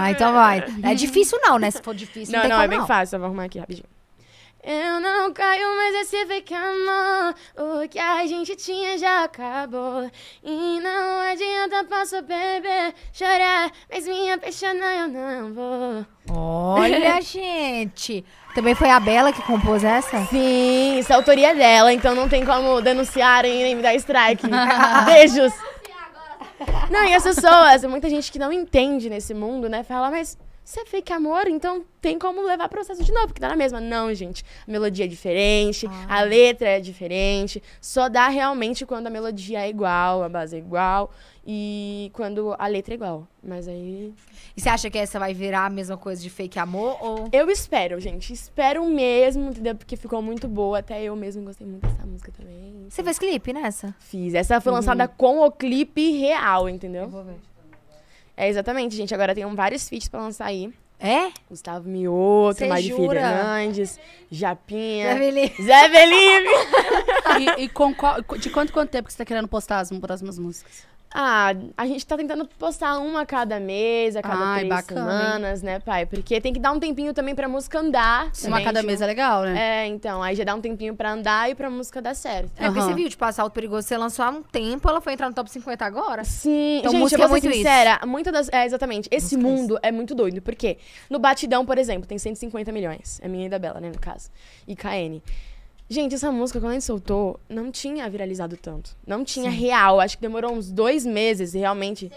Ah, 0.00 0.10
então 0.10 0.32
vai. 0.32 0.64
É 0.82 0.94
difícil 0.94 1.38
não, 1.42 1.58
né? 1.58 1.70
Se 1.70 1.80
for 1.82 1.94
difícil, 1.94 2.32
não, 2.32 2.38
Não, 2.40 2.42
tem 2.42 2.50
não, 2.50 2.56
como 2.56 2.64
é 2.64 2.68
bem 2.68 2.78
não. 2.78 2.86
fácil. 2.86 3.16
Eu 3.16 3.20
vou 3.20 3.26
arrumar 3.26 3.44
aqui 3.44 3.58
rapidinho. 3.58 3.86
Eu 4.66 4.98
não 4.98 5.30
caio, 5.30 5.66
mas 5.76 5.94
esse 5.96 6.24
fake 6.24 6.54
amor. 6.54 7.34
O 7.54 7.86
que 7.86 7.98
a 7.98 8.24
gente 8.26 8.56
tinha 8.56 8.96
já 8.96 9.24
acabou. 9.24 10.10
E 10.42 10.80
não 10.80 11.20
adianta 11.20 11.84
posso 11.84 12.22
beber, 12.22 12.94
chorar. 13.12 13.70
Mas 13.92 14.06
me 14.06 14.32
apaixonar 14.32 14.94
eu 14.94 15.08
não 15.08 15.52
vou. 15.52 16.06
Olha, 16.30 17.20
gente. 17.22 18.24
Também 18.54 18.74
foi 18.74 18.88
a 18.88 18.98
Bela 18.98 19.34
que 19.34 19.42
compôs 19.42 19.84
essa? 19.84 20.24
Sim, 20.26 20.98
isso 20.98 21.12
é 21.12 21.14
autoria 21.16 21.54
dela, 21.54 21.92
então 21.92 22.14
não 22.14 22.26
tem 22.26 22.46
como 22.46 22.80
denunciarem 22.80 23.64
nem 23.64 23.74
me 23.74 23.82
dar 23.82 23.94
strike. 23.96 24.46
Beijos. 25.04 25.52
Não, 26.90 27.04
e 27.04 27.12
as 27.12 27.22
pessoas, 27.22 27.84
muita 27.84 28.08
gente 28.08 28.32
que 28.32 28.38
não 28.38 28.50
entende 28.50 29.10
nesse 29.10 29.34
mundo, 29.34 29.68
né? 29.68 29.82
Fala, 29.82 30.10
mas 30.10 30.38
você 30.64 30.80
é 30.80 30.86
fake 30.86 31.12
amor, 31.12 31.46
então 31.46 31.84
tem 32.00 32.18
como 32.18 32.40
levar 32.40 32.70
processo 32.70 33.04
de 33.04 33.12
novo, 33.12 33.26
porque 33.26 33.40
tá 33.40 33.48
na 33.48 33.56
mesma. 33.56 33.80
Não, 33.80 34.12
gente. 34.14 34.42
A 34.66 34.70
melodia 34.70 35.04
é 35.04 35.08
diferente, 35.08 35.86
a 36.08 36.22
letra 36.22 36.68
é 36.68 36.80
diferente. 36.80 37.62
Só 37.80 38.08
dá 38.08 38.28
realmente 38.28 38.86
quando 38.86 39.06
a 39.06 39.10
melodia 39.10 39.60
é 39.60 39.68
igual, 39.68 40.22
a 40.22 40.28
base 40.28 40.56
é 40.56 40.58
igual 40.58 41.10
e 41.46 42.10
quando 42.14 42.54
a 42.58 42.66
letra 42.66 42.94
é 42.94 42.96
igual. 42.96 43.28
Mas 43.42 43.68
aí. 43.68 44.14
E 44.56 44.60
você 44.60 44.70
acha 44.70 44.88
que 44.88 44.96
essa 44.96 45.18
vai 45.18 45.34
virar 45.34 45.66
a 45.66 45.70
mesma 45.70 45.98
coisa 45.98 46.22
de 46.22 46.30
fake 46.30 46.58
amor 46.58 46.96
ou... 47.00 47.28
Eu 47.30 47.50
espero, 47.50 48.00
gente. 48.00 48.32
Espero 48.32 48.84
mesmo, 48.86 49.50
entendeu? 49.50 49.74
Porque 49.74 49.96
ficou 49.96 50.22
muito 50.22 50.48
boa. 50.48 50.78
Até 50.78 51.02
eu 51.02 51.14
mesmo 51.14 51.42
gostei 51.44 51.66
muito 51.66 51.86
dessa 51.86 52.06
música 52.06 52.32
também. 52.32 52.86
Você 52.88 53.02
fez 53.02 53.18
clipe 53.18 53.52
nessa? 53.52 53.94
Fiz. 53.98 54.32
Essa 54.32 54.60
foi 54.62 54.72
lançada 54.72 55.06
com 55.06 55.40
o 55.40 55.50
clipe 55.52 56.12
real, 56.12 56.68
entendeu? 56.68 57.08
vou 57.08 57.24
ver. 57.24 57.53
É 58.36 58.48
exatamente, 58.48 58.94
gente. 58.96 59.14
Agora 59.14 59.34
tem 59.34 59.44
vários 59.54 59.88
feats 59.88 60.08
pra 60.08 60.20
lançar 60.20 60.46
aí. 60.46 60.72
É? 60.98 61.30
Gustavo 61.50 61.88
Mioto, 61.88 62.56
Mari? 62.68 62.82
Fernandes, 63.34 64.00
Japinha. 64.30 65.10
Zé 65.62 65.88
Felipe. 65.90 66.48
E, 67.58 67.64
e 67.64 67.68
com 67.68 67.94
qual- 67.94 68.20
de 68.38 68.48
quanto 68.50 68.72
quanto 68.72 68.90
tempo 68.90 69.06
que 69.08 69.12
você 69.12 69.18
tá 69.18 69.24
querendo 69.24 69.48
postar 69.48 69.80
as 69.80 69.90
próximas 69.90 70.38
músicas? 70.38 70.86
Ah, 71.16 71.54
a 71.76 71.86
gente 71.86 72.04
tá 72.04 72.16
tentando 72.16 72.44
postar 72.58 72.98
uma 72.98 73.20
a 73.20 73.26
cada 73.26 73.60
mês, 73.60 74.16
a 74.16 74.22
cada 74.22 74.44
Ai, 74.46 74.58
três 74.64 74.68
bacana, 74.74 75.00
hein? 75.12 75.18
semanas, 75.18 75.62
né, 75.62 75.78
pai? 75.78 76.06
Porque 76.06 76.40
tem 76.40 76.52
que 76.52 76.58
dar 76.58 76.72
um 76.72 76.80
tempinho 76.80 77.14
também 77.14 77.36
pra 77.36 77.46
música 77.48 77.78
andar. 77.78 78.24
Uma 78.24 78.32
também, 78.32 78.64
cada 78.64 78.82
mês 78.82 79.00
é 79.00 79.06
legal, 79.06 79.42
né? 79.44 79.84
É, 79.84 79.86
então, 79.86 80.20
aí 80.20 80.34
já 80.34 80.42
dá 80.42 80.52
um 80.56 80.60
tempinho 80.60 80.96
pra 80.96 81.12
andar 81.12 81.48
e 81.48 81.54
pra 81.54 81.70
música 81.70 82.02
dar 82.02 82.14
certo. 82.14 82.50
É, 82.56 82.64
porque 82.64 82.80
Aham. 82.80 82.88
você 82.88 82.94
viu, 82.94 83.08
tipo, 83.08 83.24
Assalto 83.24 83.54
Perigoso, 83.54 83.86
você 83.86 83.96
lançou 83.96 84.24
há 84.24 84.30
um 84.30 84.42
tempo, 84.42 84.88
ela 84.88 85.00
foi 85.00 85.12
entrar 85.12 85.28
no 85.28 85.34
top 85.36 85.48
50 85.48 85.86
agora. 85.86 86.24
Sim, 86.24 86.78
Então, 86.80 86.90
gente, 86.90 87.00
música 87.02 87.22
eu 87.22 87.26
é 87.26 87.28
vou 87.28 87.38
ser 87.38 87.46
muito 87.46 87.60
isso. 87.60 87.68
sincera, 87.68 88.00
muita 88.04 88.32
das... 88.32 88.48
É, 88.52 88.66
exatamente. 88.66 89.08
Esse 89.12 89.36
Música 89.36 89.48
é 89.48 89.56
mundo 89.56 89.78
é 89.84 89.92
muito 89.92 90.16
doido, 90.16 90.42
porque 90.42 90.78
no 91.08 91.20
Batidão, 91.20 91.64
por 91.64 91.78
exemplo, 91.78 92.08
tem 92.08 92.18
150 92.18 92.72
milhões. 92.72 93.20
É 93.22 93.28
minha 93.28 93.46
e 93.46 93.48
da 93.48 93.58
Bela, 93.60 93.78
né, 93.80 93.88
no 93.88 94.00
caso. 94.00 94.30
E 94.66 94.74
KN. 94.74 95.22
Gente, 95.88 96.14
essa 96.14 96.32
música, 96.32 96.58
quando 96.60 96.70
a 96.70 96.74
gente 96.74 96.84
soltou, 96.84 97.38
não 97.48 97.70
tinha 97.70 98.08
viralizado 98.08 98.56
tanto. 98.56 98.96
Não 99.06 99.22
tinha 99.24 99.50
real. 99.50 100.00
Acho 100.00 100.16
que 100.16 100.22
demorou 100.22 100.52
uns 100.52 100.70
dois 100.70 101.04
meses, 101.04 101.52
realmente. 101.52 102.10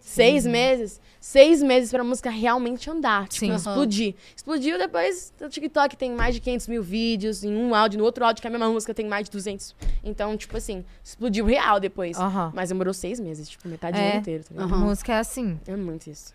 Seis 0.00 0.44
meses. 0.44 1.00
Seis 1.20 1.62
meses 1.62 1.90
pra 1.92 2.02
música 2.02 2.28
realmente 2.28 2.90
andar. 2.90 3.28
Tipo, 3.28 3.46
Sim. 3.46 3.54
explodir. 3.54 4.14
Explodiu 4.34 4.76
depois, 4.76 5.32
o 5.40 5.48
TikTok 5.48 5.96
tem 5.96 6.10
mais 6.10 6.34
de 6.34 6.40
500 6.40 6.66
mil 6.66 6.82
vídeos. 6.82 7.44
Em 7.44 7.54
um 7.54 7.72
áudio, 7.74 8.00
no 8.00 8.04
outro 8.04 8.24
áudio, 8.24 8.40
que 8.40 8.46
é 8.46 8.50
a 8.50 8.50
mesma 8.50 8.68
música, 8.68 8.92
tem 8.92 9.06
mais 9.06 9.26
de 9.26 9.30
200. 9.30 9.76
Então, 10.02 10.36
tipo 10.36 10.56
assim, 10.56 10.84
explodiu 11.04 11.44
real 11.46 11.78
depois. 11.78 12.18
Aham. 12.18 12.50
Mas 12.52 12.70
demorou 12.70 12.92
seis 12.92 13.20
meses, 13.20 13.48
tipo, 13.48 13.68
metade 13.68 13.96
do 13.96 14.02
É. 14.02 14.10
ano 14.10 14.18
inteiro, 14.20 14.42
tá 14.44 14.50
ligado? 14.52 14.76
Música 14.80 15.12
é 15.12 15.18
assim. 15.18 15.60
É 15.68 15.76
muito 15.76 16.10
isso. 16.10 16.34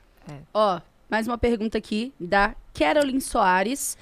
Ó, 0.53 0.79
mais 1.09 1.27
uma 1.27 1.37
pergunta 1.37 1.77
aqui 1.77 2.13
da 2.17 2.55
Carolyn 2.73 3.19
Soares. 3.19 3.97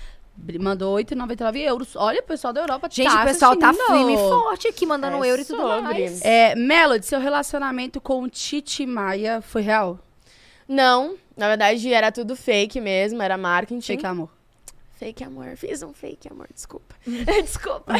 Mandou 0.60 0.96
8,99 0.98 1.58
euros. 1.58 1.96
Olha, 1.96 2.20
o 2.20 2.24
pessoal 2.24 2.54
da 2.54 2.62
Europa 2.62 2.88
Gente, 2.92 3.12
tá 3.12 3.22
o 3.22 3.26
pessoal 3.26 3.56
tá 3.56 3.74
firme 3.74 4.14
e 4.14 4.18
forte 4.18 4.68
aqui, 4.68 4.86
mandando 4.86 5.24
É 5.24 5.30
euro 5.30 5.42
e 5.42 5.46
tudo 5.46 5.62
sobre. 5.62 5.82
mais. 5.82 6.22
É, 6.24 6.56
Melody, 6.56 7.06
seu 7.06 7.20
relacionamento 7.20 8.00
com 8.02 8.22
o 8.22 8.30
Titi 8.30 8.86
Maia 8.86 9.42
foi 9.42 9.62
real? 9.62 10.00
Não, 10.68 11.16
na 11.38 11.48
verdade 11.48 11.94
era 11.94 12.12
tudo 12.12 12.36
fake 12.36 12.82
mesmo, 12.82 13.22
era 13.22 13.38
marketing. 13.38 13.82
Fake 13.82 14.06
amor. 14.06 14.30
Fake 14.96 15.26
amor, 15.26 15.58
fiz 15.58 15.84
um 15.84 15.91
fake 15.91 16.30
amor, 16.30 16.48
desculpa. 16.54 16.96
desculpa. 17.43 17.93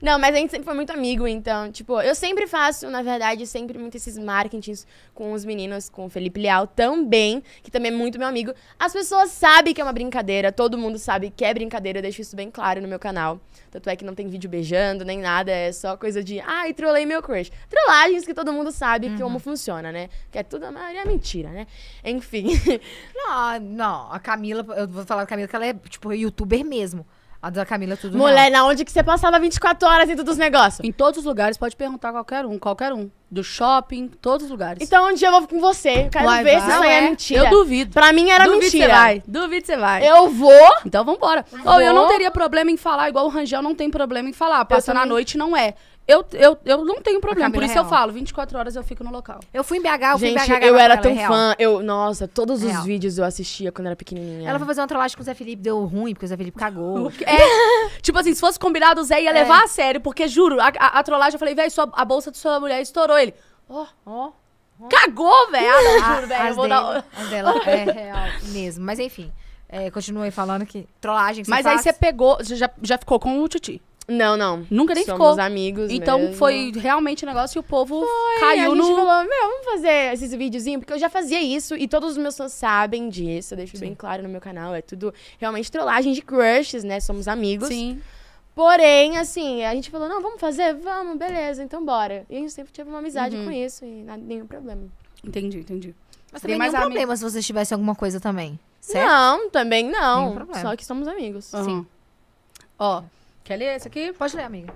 Não, 0.00 0.18
mas 0.18 0.34
a 0.34 0.38
gente 0.38 0.50
sempre 0.50 0.64
foi 0.64 0.74
muito 0.74 0.90
amigo, 0.90 1.28
então, 1.28 1.70
tipo, 1.70 2.00
eu 2.00 2.14
sempre 2.14 2.46
faço, 2.46 2.88
na 2.88 3.02
verdade, 3.02 3.46
sempre 3.46 3.78
muito 3.78 3.96
esses 3.96 4.16
marketings 4.16 4.86
com 5.12 5.32
os 5.32 5.44
meninos, 5.44 5.90
com 5.90 6.06
o 6.06 6.08
Felipe 6.08 6.40
Leal 6.40 6.66
também, 6.66 7.42
que 7.62 7.70
também 7.70 7.92
é 7.92 7.94
muito 7.94 8.18
meu 8.18 8.26
amigo. 8.26 8.54
As 8.78 8.94
pessoas 8.94 9.30
sabem 9.30 9.74
que 9.74 9.80
é 9.82 9.84
uma 9.84 9.92
brincadeira, 9.92 10.50
todo 10.50 10.78
mundo 10.78 10.98
sabe 10.98 11.30
que 11.30 11.44
é 11.44 11.52
brincadeira, 11.52 11.98
eu 11.98 12.02
deixo 12.02 12.22
isso 12.22 12.34
bem 12.34 12.50
claro 12.50 12.80
no 12.80 12.88
meu 12.88 12.98
canal. 12.98 13.38
Tanto 13.70 13.90
é 13.90 13.96
que 13.96 14.04
não 14.04 14.14
tem 14.14 14.26
vídeo 14.26 14.48
beijando, 14.48 15.04
nem 15.04 15.18
nada, 15.18 15.50
é 15.50 15.70
só 15.70 15.98
coisa 15.98 16.24
de, 16.24 16.40
ai, 16.40 16.72
trolei 16.72 17.04
meu 17.04 17.22
crush. 17.22 17.52
Trollagens 17.68 18.24
que 18.24 18.32
todo 18.32 18.52
mundo 18.52 18.72
sabe 18.72 19.16
como 19.18 19.38
funciona, 19.38 19.92
né? 19.92 20.08
Que 20.30 20.38
é 20.38 20.42
tudo, 20.42 20.64
a 20.64 20.70
maioria 20.70 21.02
é 21.02 21.04
mentira, 21.04 21.50
né? 21.50 21.66
Enfim. 22.02 22.48
Não, 23.14 23.60
não, 23.60 24.12
a 24.12 24.18
Camila, 24.18 24.64
eu 24.76 24.88
vou 24.88 25.04
falar 25.04 25.22
da 25.22 25.26
Camila 25.26 25.46
que 25.46 25.54
ela 25.54 25.66
é, 25.66 25.74
tipo, 25.74 26.12
youtuber 26.22 26.64
mesmo. 26.64 27.06
A 27.40 27.50
da 27.50 27.66
Camila 27.66 27.96
tudo 27.96 28.16
Mulher, 28.16 28.50
real. 28.50 28.52
na 28.52 28.64
onde 28.66 28.84
que 28.84 28.92
você 28.92 29.02
passava 29.02 29.36
24 29.40 29.88
horas 29.88 30.06
dentro 30.06 30.22
dos 30.22 30.38
negócios? 30.38 30.78
Em 30.86 30.92
todos 30.92 31.18
os 31.18 31.24
lugares, 31.24 31.56
pode 31.56 31.74
perguntar 31.74 32.12
qualquer 32.12 32.46
um, 32.46 32.56
qualquer 32.56 32.92
um. 32.92 33.10
Do 33.28 33.42
shopping, 33.42 34.06
todos 34.20 34.44
os 34.44 34.50
lugares. 34.50 34.78
Então 34.86 35.08
um 35.10 35.14
dia 35.14 35.26
eu 35.26 35.32
vou 35.32 35.48
com 35.48 35.58
você. 35.58 36.04
Eu 36.04 36.10
quero 36.10 36.24
Vai, 36.26 36.44
ver 36.44 36.60
vai. 36.60 36.60
se 36.60 36.70
isso 36.70 36.82
aí 36.82 36.90
é, 36.90 36.98
é. 36.98 37.00
mentira. 37.08 37.44
Eu 37.44 37.50
duvido. 37.50 37.92
Pra 37.92 38.12
mim 38.12 38.30
era 38.30 38.44
Duvido 38.44 38.64
você 38.66 38.76
mentira. 38.76 38.94
vai. 38.94 39.22
Duvido 39.26 39.66
você 39.66 39.76
vai. 39.76 40.08
Eu 40.08 40.28
vou. 40.28 40.70
Então 40.86 41.04
vambora. 41.04 41.44
Vou. 41.50 41.72
Ô, 41.74 41.80
eu 41.80 41.92
não 41.94 42.06
teria 42.06 42.30
problema 42.30 42.70
em 42.70 42.76
falar, 42.76 43.08
igual 43.08 43.24
o 43.24 43.28
Rangel 43.28 43.60
não 43.62 43.74
tem 43.74 43.90
problema 43.90 44.28
em 44.28 44.32
falar. 44.32 44.64
Passa 44.66 44.92
na 44.94 45.00
também. 45.00 45.12
noite, 45.14 45.36
não 45.36 45.56
é. 45.56 45.74
Eu, 46.06 46.26
eu, 46.32 46.58
eu 46.64 46.84
não 46.84 47.00
tenho 47.00 47.20
problema, 47.20 47.50
por 47.54 47.62
isso 47.62 47.74
é 47.74 47.78
eu 47.78 47.84
real. 47.84 47.88
falo, 47.90 48.12
24 48.12 48.58
horas 48.58 48.74
eu 48.74 48.82
fico 48.82 49.04
no 49.04 49.12
local. 49.12 49.38
Eu 49.54 49.62
fui 49.62 49.78
em 49.78 49.80
BH, 49.80 49.86
eu 50.12 50.18
fui 50.18 50.28
em 50.30 50.38
Gente, 50.38 50.48
BH. 50.50 50.64
eu 50.64 50.76
era 50.76 50.94
ela, 50.94 51.02
tão 51.02 51.10
é 51.12 51.14
real. 51.14 51.32
fã. 51.32 51.54
Eu, 51.58 51.80
nossa, 51.82 52.26
todos 52.26 52.60
os 52.62 52.68
Real. 52.70 52.82
vídeos 52.82 53.18
eu 53.18 53.24
assistia 53.24 53.70
quando 53.70 53.86
era 53.86 53.94
pequenininha. 53.94 54.50
Ela 54.50 54.58
foi 54.58 54.66
fazer 54.66 54.80
uma 54.80 54.88
trollagem 54.88 55.16
com 55.16 55.22
o 55.22 55.24
Zé 55.24 55.32
Felipe, 55.32 55.62
deu 55.62 55.84
ruim, 55.84 56.12
porque 56.12 56.26
o 56.26 56.28
Zé 56.28 56.36
Felipe 56.36 56.58
cagou. 56.58 57.10
É, 57.24 57.98
tipo 58.02 58.18
assim, 58.18 58.34
se 58.34 58.40
fosse 58.40 58.58
combinado, 58.58 59.00
o 59.00 59.04
Zé 59.04 59.22
ia 59.22 59.32
levar 59.32 59.62
a 59.62 59.68
sério, 59.68 60.00
porque 60.00 60.26
juro, 60.26 60.60
a, 60.60 60.72
a, 60.76 60.98
a 60.98 61.02
trollagem, 61.04 61.34
eu 61.34 61.38
falei, 61.38 61.54
velho, 61.54 61.70
a 61.92 62.04
bolsa 62.04 62.32
de 62.32 62.36
sua 62.38 62.58
mulher 62.58 62.82
estourou. 62.82 63.16
Ele, 63.16 63.32
ó, 63.68 63.86
Ó. 64.04 64.32
cagou, 64.90 65.50
velho. 65.52 65.68
Ah, 66.02 66.14
juro, 66.16 66.26
velho, 66.26 66.48
eu 66.48 66.54
vou 66.54 66.68
dele- 66.68 66.80
dar... 66.80 67.04
as 67.16 67.28
dela 67.30 67.62
é 67.64 67.84
real 67.92 68.28
mesmo. 68.48 68.84
Mas 68.84 68.98
enfim, 68.98 69.32
é, 69.68 69.88
continuei 69.90 70.32
falando 70.32 70.66
que 70.66 70.88
trollagem 71.00 71.44
que 71.44 71.50
Mas 71.50 71.62
você 71.62 71.68
aí 71.68 71.74
faz. 71.76 71.84
você 71.84 71.92
pegou, 71.92 72.36
você 72.38 72.56
já, 72.56 72.68
já 72.82 72.98
ficou 72.98 73.20
com 73.20 73.40
o 73.40 73.48
Titi. 73.48 73.80
Não, 74.08 74.36
não. 74.36 74.66
Nunca 74.70 74.94
nem 74.94 75.04
Somos 75.04 75.30
ficou. 75.30 75.40
amigos 75.44 75.90
Então 75.90 76.18
mesmo. 76.18 76.34
foi 76.34 76.72
realmente 76.74 77.24
um 77.24 77.28
negócio 77.28 77.58
e 77.58 77.60
o 77.60 77.62
povo 77.62 78.02
Aí 78.02 78.40
caiu 78.40 78.72
a 78.72 78.74
gente 78.74 78.88
no... 78.88 78.96
falou, 78.96 79.24
meu, 79.24 79.48
vamos 79.48 79.64
fazer 79.64 80.12
esses 80.12 80.32
videozinhos, 80.32 80.80
porque 80.80 80.92
eu 80.92 80.98
já 80.98 81.08
fazia 81.08 81.40
isso 81.40 81.76
e 81.76 81.86
todos 81.86 82.10
os 82.12 82.18
meus 82.18 82.36
fãs 82.36 82.52
sabem 82.52 83.08
disso, 83.08 83.54
eu 83.54 83.58
deixo 83.58 83.78
bem 83.78 83.94
claro 83.94 84.22
no 84.22 84.28
meu 84.28 84.40
canal, 84.40 84.74
é 84.74 84.82
tudo 84.82 85.14
realmente 85.38 85.70
trollagem 85.70 86.12
de 86.12 86.20
crushes, 86.20 86.82
né, 86.82 86.98
somos 87.00 87.28
amigos. 87.28 87.68
Sim. 87.68 88.00
Porém, 88.54 89.16
assim, 89.18 89.64
a 89.64 89.74
gente 89.74 89.88
falou, 89.90 90.08
não, 90.08 90.20
vamos 90.20 90.38
fazer? 90.40 90.74
Vamos, 90.74 91.16
beleza, 91.16 91.62
então 91.62 91.82
bora. 91.84 92.26
E 92.28 92.36
a 92.36 92.40
gente 92.40 92.52
sempre 92.52 92.72
teve 92.72 92.90
uma 92.90 92.98
amizade 92.98 93.34
Uhum. 93.36 93.44
com 93.46 93.50
isso 93.52 93.84
e 93.84 94.02
nada, 94.02 94.20
nenhum 94.22 94.46
problema. 94.46 94.82
Entendi, 95.24 95.60
entendi. 95.60 95.94
Mas 96.30 96.42
Tem 96.42 96.48
também 96.48 96.58
mais 96.58 96.72
nenhum 96.72 96.84
amigo. 96.86 96.98
problema 96.98 97.16
se 97.16 97.22
vocês 97.22 97.46
tivessem 97.46 97.74
alguma 97.76 97.94
coisa 97.94 98.18
também. 98.20 98.58
Certo? 98.80 99.06
Não, 99.08 99.48
também 99.48 99.88
não. 99.90 100.46
Só 100.60 100.74
que 100.76 100.84
somos 100.84 101.06
amigos. 101.08 101.54
Aham. 101.54 101.86
Ó, 102.78 103.02
quer 103.44 103.56
ler 103.56 103.76
esse 103.76 103.88
aqui? 103.88 104.12
Pode 104.12 104.36
ler, 104.36 104.44
amiga. 104.44 104.72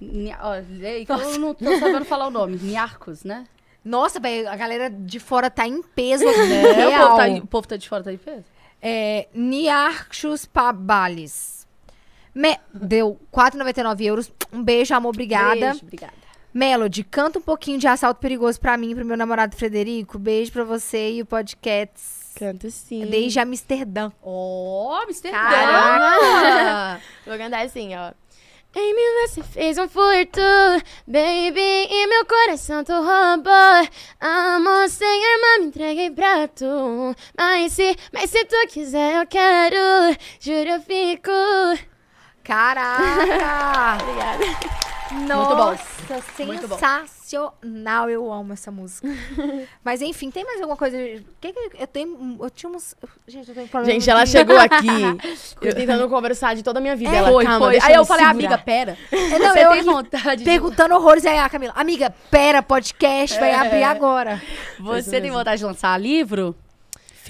Ni- 0.00 0.34
Ó, 0.40 0.52
lê 0.70 0.86
aí 0.88 1.06
que 1.06 1.12
eu 1.12 1.38
não 1.38 1.54
tô 1.54 1.64
sabendo 1.78 2.04
falar 2.06 2.26
o 2.28 2.30
nome. 2.30 2.56
Niarcos, 2.56 3.24
né? 3.24 3.44
Nossa, 3.84 4.20
velho, 4.20 4.48
a 4.48 4.56
galera 4.56 4.90
de 4.90 5.18
fora 5.18 5.48
tá 5.50 5.66
em 5.66 5.82
peso 5.82 6.24
É, 6.24 6.88
o, 6.88 7.00
povo 7.00 7.16
tá 7.16 7.28
o 7.28 7.46
povo 7.46 7.68
tá 7.68 7.76
de 7.76 7.88
fora, 7.88 8.02
tá 8.04 8.10
de 8.10 8.18
peso? 8.18 8.44
É, 8.82 9.28
Niarchus 9.34 10.44
Pabales. 10.46 11.66
Me... 12.34 12.56
Deu 12.72 13.18
4,99 13.32 14.00
euros. 14.04 14.32
Um 14.52 14.62
beijo, 14.62 14.94
amor, 14.94 15.10
obrigada. 15.10 15.54
Beijo, 15.70 15.80
obrigada. 15.82 16.12
Melody, 16.54 17.04
canta 17.04 17.38
um 17.38 17.42
pouquinho 17.42 17.78
de 17.78 17.86
Assalto 17.86 18.20
Perigoso 18.20 18.60
pra 18.60 18.76
mim 18.76 18.90
e 18.90 18.94
pro 18.94 19.04
meu 19.04 19.16
namorado 19.16 19.56
Frederico. 19.56 20.18
Beijo 20.18 20.52
pra 20.52 20.64
você 20.64 21.12
e 21.12 21.22
o 21.22 21.26
podcast. 21.26 22.00
Canta 22.38 22.70
sim. 22.70 23.04
Desde 23.06 23.40
Amsterdã. 23.40 24.12
Ó, 24.22 24.92
oh, 24.92 24.94
Amsterdã! 25.02 25.36
Caraca! 25.36 27.02
Vou 27.26 27.36
cantar 27.36 27.66
assim, 27.66 27.96
ó. 27.96 28.12
Em 28.76 28.94
mim 28.94 29.26
você 29.26 29.42
fez 29.42 29.76
um 29.76 29.88
furto, 29.88 30.40
baby, 31.04 31.88
e 31.90 32.06
meu 32.06 32.24
coração 32.26 32.84
tu 32.84 32.92
roubou. 32.92 33.88
Amor 34.20 34.88
sem 34.88 35.26
arma, 35.26 35.58
me 35.58 35.66
entreguei 35.66 36.10
pra 36.10 36.46
tu. 36.46 37.16
Mas 37.36 37.72
se, 37.72 37.96
mas 38.12 38.30
se 38.30 38.44
tu 38.44 38.68
quiser, 38.68 39.16
eu 39.16 39.26
quero. 39.26 40.16
Juro, 40.38 40.70
eu 40.70 40.80
fico. 40.80 41.32
Caraca! 42.44 43.98
Obrigada. 44.04 44.44
Nossa, 45.26 46.44
Muito 46.44 46.68
bom. 46.68 46.78
sensacional. 46.78 47.17
Eu 47.36 48.32
amo 48.32 48.52
essa 48.52 48.70
música. 48.70 49.08
Mas 49.84 50.00
enfim, 50.02 50.30
tem 50.30 50.44
mais 50.44 50.60
alguma 50.60 50.76
coisa? 50.76 50.96
Que 51.40 51.52
que 51.52 51.70
eu 51.78 51.86
tenho. 51.86 52.36
Eu 52.40 52.50
tinha 52.50 52.70
uns. 52.70 52.94
Gente, 53.26 53.48
eu 53.48 53.54
tenho 53.54 53.68
problema. 53.68 53.92
Gente, 53.92 54.10
ela 54.10 54.24
de- 54.24 54.30
chegou 54.30 54.58
aqui 54.58 54.86
eu 55.62 55.74
tentando 55.74 56.08
conversar 56.08 56.54
de 56.54 56.62
toda 56.62 56.78
a 56.78 56.82
minha 56.82 56.96
vida. 56.96 57.14
ela, 57.14 57.30
foi, 57.30 57.44
calma, 57.44 57.58
foi. 57.66 57.70
deixa 57.72 57.86
Aí 57.86 57.94
eu 57.94 58.04
falei, 58.04 58.26
segurar. 58.26 58.46
amiga, 58.48 58.58
pera. 58.64 58.96
É, 59.10 59.38
Não, 59.38 59.52
você 59.52 59.64
eu 59.64 59.70
tem 59.72 59.82
vontade 59.82 60.36
de... 60.38 60.44
perguntando 60.44 60.94
horrores. 60.94 61.24
Aí 61.26 61.38
a 61.38 61.48
Camila, 61.48 61.72
amiga, 61.76 62.14
pera, 62.30 62.62
podcast 62.62 63.38
vai 63.38 63.50
É. 63.50 63.54
abrir 63.54 63.82
agora. 63.84 64.40
Você 64.80 65.20
tem 65.20 65.30
vontade 65.30 65.58
de 65.58 65.64
lançar 65.64 65.98
livro? 66.00 66.54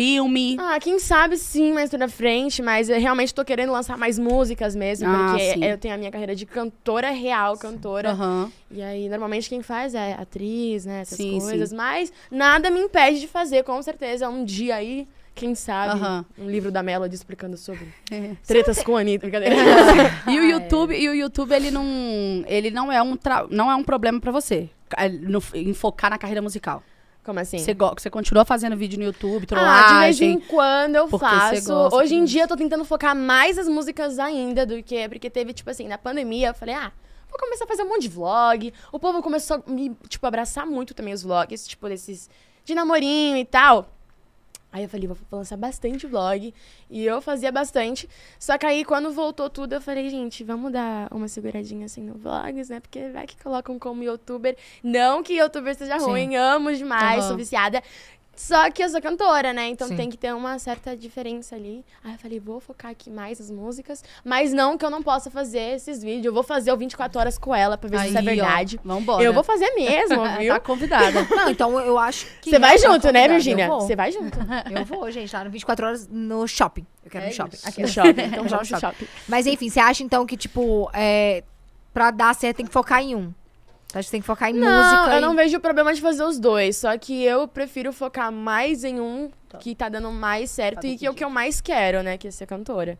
Filme? 0.02 0.56
Ah, 0.60 0.78
quem 0.78 1.00
sabe 1.00 1.36
sim, 1.36 1.72
mais 1.72 1.90
pra 1.90 2.06
frente, 2.08 2.62
mas 2.62 2.88
eu 2.88 3.00
realmente 3.00 3.34
tô 3.34 3.44
querendo 3.44 3.72
lançar 3.72 3.98
mais 3.98 4.16
músicas 4.16 4.76
mesmo, 4.76 5.08
Ah, 5.08 5.30
porque 5.30 5.54
sim. 5.54 5.64
eu 5.64 5.76
tenho 5.76 5.92
a 5.92 5.98
minha 5.98 6.08
carreira 6.12 6.36
de 6.36 6.46
cantora 6.46 7.10
real, 7.10 7.58
cantora. 7.58 8.10
Aham. 8.10 8.48
E 8.70 8.80
aí, 8.80 9.08
normalmente 9.08 9.48
quem 9.48 9.60
faz 9.60 9.96
é 9.96 10.12
atriz, 10.12 10.86
né? 10.86 11.00
Essas 11.00 11.16
Sim, 11.18 11.40
coisas. 11.40 11.72
Mas 11.72 12.12
nada 12.30 12.70
me 12.70 12.78
impede 12.78 13.18
de 13.18 13.26
fazer, 13.26 13.64
com 13.64 13.82
certeza. 13.82 14.28
Um 14.28 14.44
dia 14.44 14.76
aí, 14.76 15.04
quem 15.34 15.56
sabe, 15.56 16.00
Aham. 16.00 16.24
um 16.38 16.48
livro 16.48 16.70
da 16.70 16.80
Melody 16.80 17.16
explicando 17.16 17.56
sobre 17.56 17.88
É. 18.12 18.36
tretas 18.46 18.80
com 18.84 18.96
a 18.96 19.00
Anitta. 19.00 19.26
Brincadeira. 19.26 19.56
E 20.30 20.38
o 20.38 20.44
YouTube, 20.44 20.94
e 20.96 21.08
o 21.08 21.12
YouTube 21.14 21.50
ele 21.52 21.72
não, 21.72 21.84
ele 22.46 22.70
não 22.70 22.92
é 22.92 23.02
um 23.02 23.16
tra- 23.16 23.48
não 23.50 23.68
é 23.68 23.74
um 23.74 23.82
problema 23.82 24.20
pra 24.20 24.30
você. 24.30 24.70
é, 24.96 25.08
no- 25.08 25.42
em 25.54 25.74
focar 25.74 26.08
na 26.08 26.18
carreira 26.18 26.40
musical. 26.40 26.84
Como 27.28 27.40
assim? 27.40 27.58
Você, 27.58 27.74
você 27.74 28.08
continua 28.08 28.42
fazendo 28.42 28.74
vídeo 28.74 28.98
no 28.98 29.04
YouTube, 29.04 29.46
Ah, 29.52 29.58
de 29.92 29.98
vez 29.98 30.16
trollagem. 30.16 30.30
em 30.32 30.40
quando 30.40 30.96
eu 30.96 31.06
faço. 31.08 31.70
Hoje 31.92 32.14
em 32.14 32.24
dia 32.24 32.44
eu 32.44 32.48
tô 32.48 32.56
tentando 32.56 32.86
focar 32.86 33.14
mais 33.14 33.58
as 33.58 33.68
músicas 33.68 34.18
ainda 34.18 34.64
do 34.64 34.82
que. 34.82 35.06
Porque 35.10 35.28
teve, 35.28 35.52
tipo 35.52 35.68
assim, 35.68 35.86
na 35.86 35.98
pandemia, 35.98 36.48
eu 36.48 36.54
falei, 36.54 36.74
ah, 36.74 36.90
vou 37.28 37.38
começar 37.38 37.66
a 37.66 37.68
fazer 37.68 37.82
um 37.82 37.88
monte 37.90 38.00
de 38.00 38.08
vlog. 38.08 38.72
O 38.90 38.98
povo 38.98 39.22
começou 39.22 39.62
a 39.66 39.70
me, 39.70 39.94
tipo, 40.08 40.26
abraçar 40.26 40.64
muito 40.64 40.94
também 40.94 41.12
os 41.12 41.22
vlogs, 41.22 41.68
tipo, 41.68 41.86
desses 41.86 42.30
de 42.64 42.74
namorinho 42.74 43.36
e 43.36 43.44
tal. 43.44 43.86
Aí 44.70 44.82
eu 44.82 44.88
falei, 44.88 45.06
vou 45.06 45.16
lançar 45.32 45.56
bastante 45.56 46.06
vlog. 46.06 46.52
E 46.90 47.04
eu 47.04 47.22
fazia 47.22 47.50
bastante. 47.50 48.08
Só 48.38 48.58
que 48.58 48.66
aí, 48.66 48.84
quando 48.84 49.10
voltou 49.10 49.48
tudo, 49.48 49.74
eu 49.74 49.80
falei, 49.80 50.10
gente, 50.10 50.44
vamos 50.44 50.70
dar 50.72 51.08
uma 51.10 51.26
seguradinha 51.26 51.86
assim 51.86 52.02
no 52.02 52.14
vlogs, 52.14 52.68
né? 52.68 52.78
Porque 52.78 53.08
vai 53.08 53.26
que 53.26 53.36
colocam 53.42 53.78
como 53.78 54.02
youtuber. 54.02 54.56
Não 54.82 55.22
que 55.22 55.34
youtuber 55.34 55.74
seja 55.74 55.98
Sim. 55.98 56.06
ruim, 56.06 56.36
amo 56.36 56.74
demais, 56.74 57.20
Aham. 57.20 57.28
sou 57.28 57.36
viciada. 57.36 57.82
Só 58.38 58.70
que 58.70 58.84
eu 58.84 58.88
sou 58.88 59.02
cantora, 59.02 59.52
né? 59.52 59.66
Então 59.66 59.88
Sim. 59.88 59.96
tem 59.96 60.08
que 60.08 60.16
ter 60.16 60.32
uma 60.32 60.60
certa 60.60 60.96
diferença 60.96 61.56
ali. 61.56 61.84
Aí 62.04 62.12
eu 62.12 62.18
falei, 62.18 62.38
vou 62.38 62.60
focar 62.60 62.92
aqui 62.92 63.10
mais 63.10 63.40
nas 63.40 63.50
músicas. 63.50 64.04
Mas 64.24 64.52
não 64.52 64.78
que 64.78 64.84
eu 64.84 64.90
não 64.90 65.02
possa 65.02 65.28
fazer 65.28 65.74
esses 65.74 66.00
vídeos. 66.00 66.26
Eu 66.26 66.32
vou 66.32 66.44
fazer 66.44 66.72
o 66.72 66.76
24 66.76 67.18
horas 67.18 67.36
com 67.36 67.52
ela 67.52 67.76
pra 67.76 67.90
ver 67.90 67.98
se 67.98 68.06
isso 68.06 68.16
é 68.16 68.20
Aí, 68.20 68.26
ó, 68.26 68.30
verdade. 68.30 68.80
Vambora. 68.84 69.24
Eu 69.24 69.32
vou 69.32 69.42
fazer 69.42 69.68
mesmo, 69.74 70.22
viu? 70.38 70.54
Tá 70.54 70.60
convidada. 70.60 71.26
Não, 71.28 71.50
então 71.50 71.80
eu 71.80 71.98
acho 71.98 72.26
que. 72.40 72.50
Você 72.50 72.60
vai 72.60 72.78
tá 72.78 72.88
junto, 72.88 73.10
né, 73.12 73.26
vou. 73.66 73.80
Você 73.80 73.96
vai 73.96 74.12
junto. 74.12 74.38
Eu 74.70 74.84
vou, 74.84 75.10
gente, 75.10 75.34
lá 75.34 75.42
no 75.42 75.50
24 75.50 75.86
horas 75.86 76.06
no 76.08 76.46
shopping. 76.46 76.86
Eu 77.04 77.10
quero 77.10 77.24
É 77.24 77.28
no 77.30 77.34
shopping. 77.34 77.56
isso. 77.56 77.68
Aqui, 77.68 77.82
No 77.82 77.88
shopping. 77.88 78.10
Então 78.10 78.44
vamos 78.44 78.52
no 78.52 78.64
shopping. 78.64 78.80
shopping. 78.80 79.06
Mas 79.26 79.46
enfim, 79.46 79.68
você 79.68 79.80
acha 79.80 80.02
então 80.04 80.24
que, 80.24 80.36
tipo, 80.36 80.88
é, 80.94 81.42
pra 81.92 82.12
dar 82.12 82.34
certo 82.36 82.58
tem 82.58 82.66
que 82.66 82.72
focar 82.72 83.02
em 83.02 83.16
um? 83.16 83.34
Acha 83.94 84.04
que 84.04 84.10
tem 84.10 84.20
que 84.20 84.26
focar 84.26 84.50
em 84.50 84.54
Não, 84.54 84.70
música? 84.70 85.12
eu 85.14 85.18
e- 85.18 85.20
não 85.20 85.34
vejo 85.34 85.58
problema 85.60 85.94
de 85.94 86.00
fazer 86.00 86.22
os 86.22 86.38
dois. 86.38 86.76
Só 86.76 86.96
que 86.98 87.22
eu 87.24 87.48
prefiro 87.48 87.92
focar 87.92 88.30
mais 88.30 88.84
em 88.84 89.00
um 89.00 89.30
que 89.60 89.74
tá 89.74 89.88
dando 89.88 90.10
mais 90.12 90.50
certo 90.50 90.82
Tá 90.82 90.88
e 90.88 90.96
que 90.98 91.06
é 91.06 91.10
o 91.10 91.14
que 91.14 91.24
eu 91.24 91.30
mais 91.30 91.60
quero, 91.60 92.02
né? 92.02 92.18
Que 92.18 92.28
é 92.28 92.30
ser 92.30 92.46
cantora. 92.46 92.98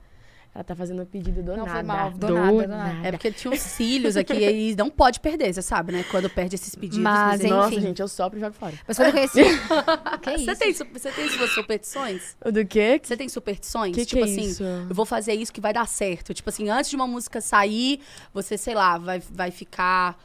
Ela 0.54 0.64
tá 0.64 0.74
fazendo 0.74 1.02
o 1.02 1.06
pedido 1.06 1.42
do 1.42 1.50
Não, 1.54 1.66
nada. 1.66 1.70
foi 1.72 1.82
mal, 1.82 2.10
do 2.10 2.34
nada, 2.34 2.52
do 2.62 2.68
nada. 2.68 3.06
É 3.06 3.12
porque 3.12 3.30
tinha 3.30 3.52
uns 3.52 3.60
cílios 3.60 4.16
aqui 4.16 4.32
e 4.70 4.74
não 4.76 4.88
pode 4.88 5.20
perder, 5.20 5.52
você 5.52 5.60
sabe, 5.60 5.92
né? 5.92 6.02
Quando 6.10 6.28
perde 6.30 6.54
esses 6.54 6.74
pedidos. 6.74 6.98
Mas, 7.04 7.42
mas 7.42 7.50
Nossa, 7.50 7.74
enfim. 7.74 7.80
gente, 7.82 8.00
eu 8.00 8.08
sopro 8.08 8.38
e 8.38 8.40
jogo 8.40 8.54
fora. 8.54 8.72
Mas 8.88 8.96
quando 8.96 9.08
eu 9.08 9.12
conheci. 9.12 9.42
que 10.22 10.30
isso? 10.36 10.44
Você 10.46 10.56
tem, 10.56 10.72
su- 10.72 10.86
você 10.90 11.12
tem 11.12 11.28
suas 11.28 11.50
superstições? 11.52 12.34
O 12.44 12.50
do 12.50 12.64
quê? 12.66 12.98
Você 13.00 13.14
tem 13.16 13.28
superstições? 13.28 13.94
Que 13.94 14.00
que 14.00 14.06
tipo 14.06 14.22
é 14.22 14.24
assim, 14.24 14.40
isso? 14.48 14.62
eu 14.64 14.94
vou 14.94 15.04
fazer 15.04 15.34
isso 15.34 15.52
que 15.52 15.60
vai 15.60 15.74
dar 15.74 15.86
certo. 15.86 16.32
Tipo 16.32 16.48
assim, 16.48 16.70
antes 16.70 16.88
de 16.88 16.96
uma 16.96 17.06
música 17.06 17.42
sair, 17.42 18.00
você, 18.32 18.56
sei 18.56 18.74
lá, 18.74 18.96
vai, 18.96 19.20
vai 19.30 19.50
ficar, 19.50 20.18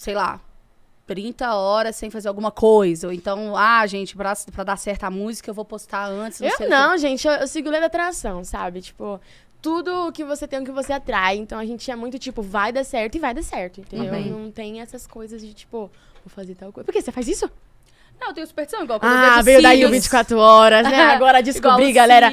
sei 0.00 0.14
lá, 0.14 0.40
30 1.06 1.54
horas 1.54 1.94
sem 1.94 2.08
fazer 2.08 2.26
alguma 2.28 2.50
coisa. 2.50 3.08
Ou 3.08 3.12
então, 3.12 3.54
ah, 3.54 3.86
gente, 3.86 4.16
pra, 4.16 4.32
pra 4.50 4.64
dar 4.64 4.78
certo 4.78 5.04
a 5.04 5.10
música, 5.10 5.50
eu 5.50 5.54
vou 5.54 5.64
postar 5.64 6.06
antes. 6.06 6.40
Eu 6.40 6.50
sei 6.56 6.66
o 6.66 6.70
não, 6.70 6.96
gente, 6.96 7.28
eu, 7.28 7.34
eu 7.34 7.46
sigo 7.46 7.68
lei 7.68 7.80
da 7.80 7.86
atração, 7.86 8.42
sabe? 8.42 8.80
Tipo, 8.80 9.20
tudo 9.60 10.10
que 10.12 10.24
você 10.24 10.48
tem, 10.48 10.60
o 10.60 10.64
que 10.64 10.70
você 10.70 10.94
atrai. 10.94 11.36
Então 11.36 11.58
a 11.58 11.66
gente 11.66 11.90
é 11.90 11.94
muito 11.94 12.18
tipo, 12.18 12.40
vai 12.40 12.72
dar 12.72 12.82
certo 12.82 13.16
e 13.16 13.18
vai 13.18 13.34
dar 13.34 13.42
certo, 13.42 13.82
entendeu? 13.82 14.14
Uhum. 14.14 14.44
Não 14.44 14.50
tem 14.50 14.80
essas 14.80 15.06
coisas 15.06 15.42
de 15.42 15.52
tipo, 15.52 15.90
vou 16.24 16.28
fazer 16.28 16.54
tal 16.54 16.72
coisa. 16.72 16.86
Por 16.86 16.92
que 16.92 17.02
você 17.02 17.12
faz 17.12 17.28
isso? 17.28 17.50
Não, 18.20 18.28
eu 18.28 18.34
tenho 18.34 18.46
superstição, 18.46 18.84
igual 18.84 19.00
quando 19.00 19.10
eu 19.12 19.18
Ah, 19.18 19.30
vejo 19.36 19.42
veio 19.44 19.62
daí 19.62 19.78
o 19.84 19.86
cílios. 19.88 20.04
24 20.04 20.38
horas, 20.38 20.82
né? 20.84 21.02
Agora 21.14 21.42
descobri, 21.42 21.90
galera. 21.92 22.30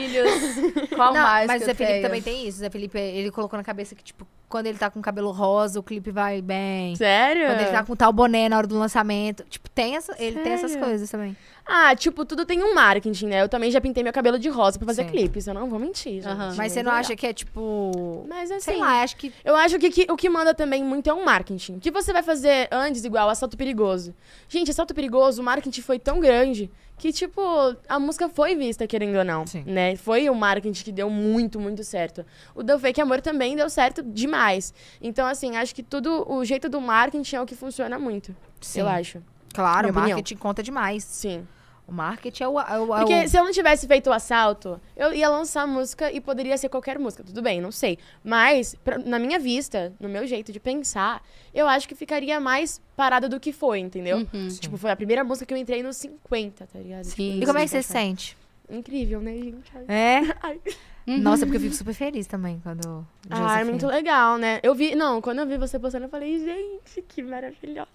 Qual 0.95 1.13
Não, 1.13 1.21
mais 1.21 1.47
mas 1.47 1.57
o 1.57 1.59
que 1.59 1.65
Zé 1.65 1.71
eu 1.71 1.75
Felipe 1.75 1.93
tenho? 1.93 2.03
também 2.03 2.21
tem 2.21 2.47
isso. 2.47 2.57
O 2.57 2.59
Zé 2.59 2.69
Felipe, 2.69 2.97
ele 2.99 3.31
colocou 3.31 3.55
na 3.57 3.63
cabeça 3.63 3.95
que, 3.95 4.03
tipo, 4.03 4.27
quando 4.49 4.67
ele 4.67 4.77
tá 4.77 4.89
com 4.89 4.99
o 4.99 5.01
cabelo 5.01 5.31
rosa, 5.31 5.79
o 5.79 5.83
clipe 5.83 6.11
vai 6.11 6.41
bem. 6.41 6.95
Sério? 6.95 7.47
Quando 7.47 7.59
ele 7.61 7.71
tá 7.71 7.83
com 7.83 7.95
tal 7.95 8.11
boné 8.13 8.47
na 8.49 8.57
hora 8.57 8.67
do 8.67 8.77
lançamento. 8.77 9.43
Tipo, 9.49 9.69
tem 9.69 9.95
essa, 9.95 10.15
ele 10.19 10.39
tem 10.39 10.53
essas 10.53 10.71
Sério? 10.71 10.85
coisas 10.87 11.09
também. 11.09 11.35
Ah, 11.69 11.93
tipo, 11.93 12.23
tudo 12.23 12.45
tem 12.45 12.63
um 12.63 12.73
marketing, 12.73 13.25
né? 13.27 13.41
Eu 13.41 13.49
também 13.49 13.69
já 13.69 13.81
pintei 13.81 14.01
meu 14.01 14.13
cabelo 14.13 14.39
de 14.39 14.47
rosa 14.47 14.79
pra 14.79 14.85
fazer 14.85 15.03
Sim. 15.03 15.09
clipes. 15.09 15.47
Eu 15.47 15.53
não 15.53 15.69
vou 15.69 15.77
mentir, 15.77 16.13
gente. 16.21 16.27
Aham. 16.27 16.53
Mas 16.55 16.71
você 16.71 16.81
não 16.81 16.93
acha 16.93 17.13
que 17.13 17.27
é, 17.27 17.33
tipo... 17.33 18.25
Mas 18.29 18.49
assim, 18.49 18.61
Sei 18.71 18.77
lá, 18.77 19.01
acho 19.03 19.17
que... 19.17 19.33
Eu 19.43 19.53
acho 19.53 19.77
que, 19.77 19.89
que 19.89 20.07
o 20.09 20.15
que 20.15 20.29
manda 20.29 20.53
também 20.53 20.81
muito 20.81 21.09
é 21.09 21.13
o 21.13 21.25
marketing. 21.25 21.75
O 21.75 21.79
que 21.81 21.91
você 21.91 22.13
vai 22.13 22.23
fazer 22.23 22.69
antes, 22.71 23.03
igual 23.03 23.27
Assalto 23.29 23.57
Perigoso? 23.57 24.15
Gente, 24.47 24.71
Assalto 24.71 24.95
Perigoso, 24.95 25.41
o 25.41 25.43
marketing 25.43 25.76
foi 25.81 25.99
tão 25.99 26.19
grande 26.19 26.69
que, 26.97 27.11
tipo, 27.13 27.41
a 27.87 27.99
música 27.99 28.27
foi 28.27 28.55
vista, 28.55 28.87
querendo 28.87 29.17
ou 29.17 29.23
não. 29.23 29.45
Sim. 29.45 29.63
Né? 29.65 29.95
Foi 29.95 30.29
o 30.29 30.35
marketing 30.35 30.83
que 30.83 30.91
deu 30.91 31.09
muito, 31.09 31.59
muito 31.59 31.83
certo. 31.83 32.25
O 32.55 32.63
Deu 32.63 32.79
Fake 32.79 32.99
Amor 32.99 33.21
também 33.21 33.55
deu 33.55 33.69
certo 33.69 34.01
mais. 34.27 34.73
Então, 34.99 35.27
assim, 35.27 35.55
acho 35.57 35.75
que 35.75 35.83
tudo, 35.83 36.25
o 36.29 36.43
jeito 36.43 36.67
do 36.67 36.81
marketing 36.81 37.35
é 37.35 37.41
o 37.41 37.45
que 37.45 37.55
funciona 37.55 37.99
muito. 37.99 38.35
Sim. 38.59 38.79
Eu 38.79 38.87
acho. 38.87 39.21
Claro, 39.53 39.87
Minha 39.87 39.87
o 39.87 39.91
opinião. 39.91 40.09
marketing 40.17 40.35
conta 40.37 40.63
demais. 40.63 41.03
Sim. 41.03 41.47
O 41.87 41.91
marketing 41.93 42.43
é 42.43 42.47
o. 42.49 42.59
É 42.59 42.79
o, 42.79 42.95
é 42.95 42.99
Porque 42.99 43.23
o- 43.23 43.29
se 43.29 43.37
eu 43.37 43.43
não 43.45 43.51
tivesse 43.51 43.87
feito 43.87 44.09
o 44.09 44.13
assalto, 44.13 44.79
eu 44.95 45.13
ia 45.13 45.29
lançar 45.29 45.65
música 45.65 46.11
e 46.11 46.19
poderia 46.19 46.57
ser 46.57 46.67
qualquer 46.67 46.99
música. 46.99 47.23
Tudo 47.23 47.41
bem, 47.41 47.61
não 47.61 47.71
sei. 47.71 47.97
Mas, 48.23 48.75
pra- 48.75 48.97
na 48.97 49.17
minha 49.17 49.39
vista, 49.39 49.93
no 49.99 50.09
meu 50.09 50.27
jeito 50.27 50.51
de 50.51 50.59
pensar, 50.59 51.23
eu 51.53 51.65
acho 51.67 51.87
que 51.87 51.95
ficaria 51.95 52.39
mais 52.41 52.81
parada 52.95 53.29
do 53.29 53.39
que 53.39 53.53
foi, 53.53 53.79
entendeu? 53.79 54.17
Uhum. 54.33 54.47
Tipo, 54.49 54.75
foi 54.77 54.91
a 54.91 54.95
primeira 54.97 55.23
música 55.23 55.45
que 55.45 55.53
eu 55.53 55.57
entrei 55.57 55.81
nos 55.81 55.95
50, 55.97 56.67
tá 56.67 56.77
ligado? 56.77 57.05
Sim. 57.05 57.31
Tipo, 57.31 57.43
E 57.43 57.45
como 57.45 57.57
é 57.57 57.63
que 57.63 57.69
você 57.69 57.77
nos 57.77 57.85
se 57.85 57.93
50. 57.93 58.09
sente? 58.09 58.37
Incrível, 58.69 59.21
né, 59.21 59.31
gente? 59.37 59.71
Ai. 59.73 59.85
É? 59.87 60.21
Ai. 60.43 60.59
Uhum. 61.07 61.19
Nossa, 61.19 61.45
porque 61.45 61.55
eu 61.55 61.61
fico 61.61 61.73
super 61.73 61.93
feliz 61.93 62.27
também 62.27 62.59
quando. 62.61 63.07
Ah, 63.29 63.61
é 63.61 63.63
muito 63.63 63.87
legal, 63.87 64.37
né? 64.37 64.59
Eu 64.61 64.75
vi, 64.75 64.93
não, 64.93 65.21
quando 65.21 65.39
eu 65.39 65.47
vi 65.47 65.57
você 65.57 65.79
postando, 65.79 66.03
eu 66.03 66.09
falei, 66.09 66.37
gente, 66.37 67.01
que 67.07 67.23
maravilhosa. 67.23 67.87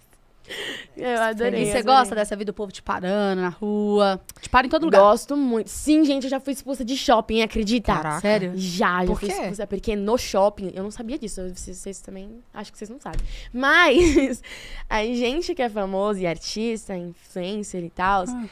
Eu 0.97 1.21
adorei. 1.21 1.63
E 1.63 1.65
você 1.65 1.77
adorei. 1.77 1.83
gosta 1.83 2.15
dessa 2.15 2.35
vida 2.35 2.51
do 2.51 2.55
povo 2.55 2.71
te 2.71 2.81
parando 2.81 3.41
na 3.41 3.49
rua? 3.49 4.21
Te 4.41 4.49
para 4.49 4.67
em 4.67 4.69
todo 4.69 4.83
lugar. 4.85 4.99
Gosto 5.01 5.35
muito. 5.37 5.67
Sim, 5.69 6.03
gente, 6.03 6.25
eu 6.25 6.29
já 6.29 6.39
fui 6.39 6.53
expulsa 6.53 6.83
de 6.83 6.95
shopping, 6.97 7.41
acredita? 7.41 7.93
Caraca. 7.93 8.19
Sério? 8.21 8.51
Já, 8.55 9.01
já 9.01 9.05
Por 9.07 9.19
fui 9.19 9.29
quê? 9.29 9.35
expulsa. 9.35 9.65
Porque 9.67 9.95
no 9.95 10.17
shopping, 10.17 10.71
eu 10.75 10.83
não 10.83 10.91
sabia 10.91 11.17
disso. 11.17 11.41
Vocês, 11.55 11.77
vocês 11.77 11.99
também, 12.01 12.43
acho 12.53 12.71
que 12.71 12.77
vocês 12.77 12.89
não 12.89 12.99
sabem. 12.99 13.19
Mas, 13.53 14.41
a 14.89 15.03
gente 15.03 15.55
que 15.55 15.61
é 15.61 15.69
famoso 15.69 16.19
e 16.19 16.27
artista, 16.27 16.95
influencer 16.95 17.83
e 17.83 17.89
tal, 17.89 18.25
Ah. 18.27 18.45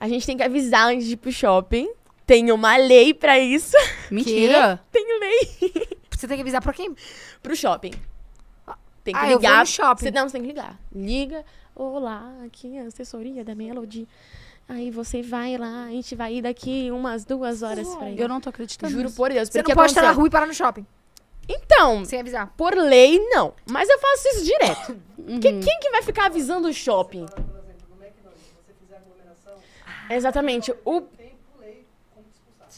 a 0.00 0.08
gente 0.08 0.26
tem 0.26 0.36
que 0.36 0.42
avisar 0.42 0.88
antes 0.88 1.06
de 1.06 1.12
ir 1.12 1.16
pro 1.16 1.30
shopping. 1.30 1.88
Tem 2.26 2.50
uma 2.50 2.76
lei 2.78 3.12
pra 3.12 3.38
isso. 3.38 3.76
Mentira. 4.10 4.80
Tem 4.90 5.04
lei 5.20 5.48
Você 6.10 6.26
tem 6.26 6.36
que 6.38 6.42
avisar 6.42 6.62
pra 6.62 6.72
quem? 6.72 6.94
pro 7.42 7.54
shopping. 7.54 7.90
Tem 9.04 9.12
que 9.14 9.20
Ah, 9.20 9.24
eu 9.26 9.30
vou 9.32 9.38
ligar. 9.40 9.60
no 9.60 9.66
shopping. 9.66 10.04
Você, 10.04 10.10
não, 10.10 10.28
você 10.28 10.32
tem 10.32 10.42
que 10.42 10.48
ligar. 10.48 10.78
Liga. 10.94 11.44
Olá, 11.76 12.32
aqui 12.46 12.76
é 12.76 12.82
a 12.82 12.86
assessoria 12.86 13.44
da 13.44 13.54
Melody. 13.54 14.08
Aí 14.66 14.90
você 14.90 15.20
vai 15.20 15.58
lá, 15.58 15.84
a 15.84 15.90
gente 15.90 16.14
vai 16.14 16.36
ir 16.36 16.42
daqui 16.42 16.90
umas 16.90 17.24
duas 17.24 17.62
horas 17.62 17.86
pra 17.96 18.10
ir. 18.10 18.18
Eu 18.18 18.28
não 18.28 18.40
tô 18.40 18.48
acreditando. 18.48 18.90
Juro 18.90 19.04
nisso. 19.04 19.16
por 19.16 19.30
Deus. 19.30 19.48
Você 19.50 19.58
porque 19.58 19.72
não 19.72 19.76
pode 19.76 19.92
estar 19.92 20.02
na 20.02 20.12
rua 20.12 20.26
e 20.26 20.30
parar 20.30 20.46
no 20.46 20.54
shopping. 20.54 20.86
Então, 21.46 22.02
Sem 22.06 22.20
avisar. 22.20 22.50
por 22.56 22.74
lei, 22.74 23.18
não. 23.28 23.52
Mas 23.70 23.86
eu 23.90 23.98
faço 23.98 24.28
isso 24.28 24.44
direto. 24.44 24.96
Uhum. 25.24 25.40
Que- 25.40 25.52
quem 25.58 25.78
que 25.80 25.90
vai 25.90 26.02
ficar 26.02 26.26
avisando 26.26 26.68
o 26.68 26.72
shopping? 26.72 27.24
Exatamente. 30.10 30.70
O, 30.84 31.02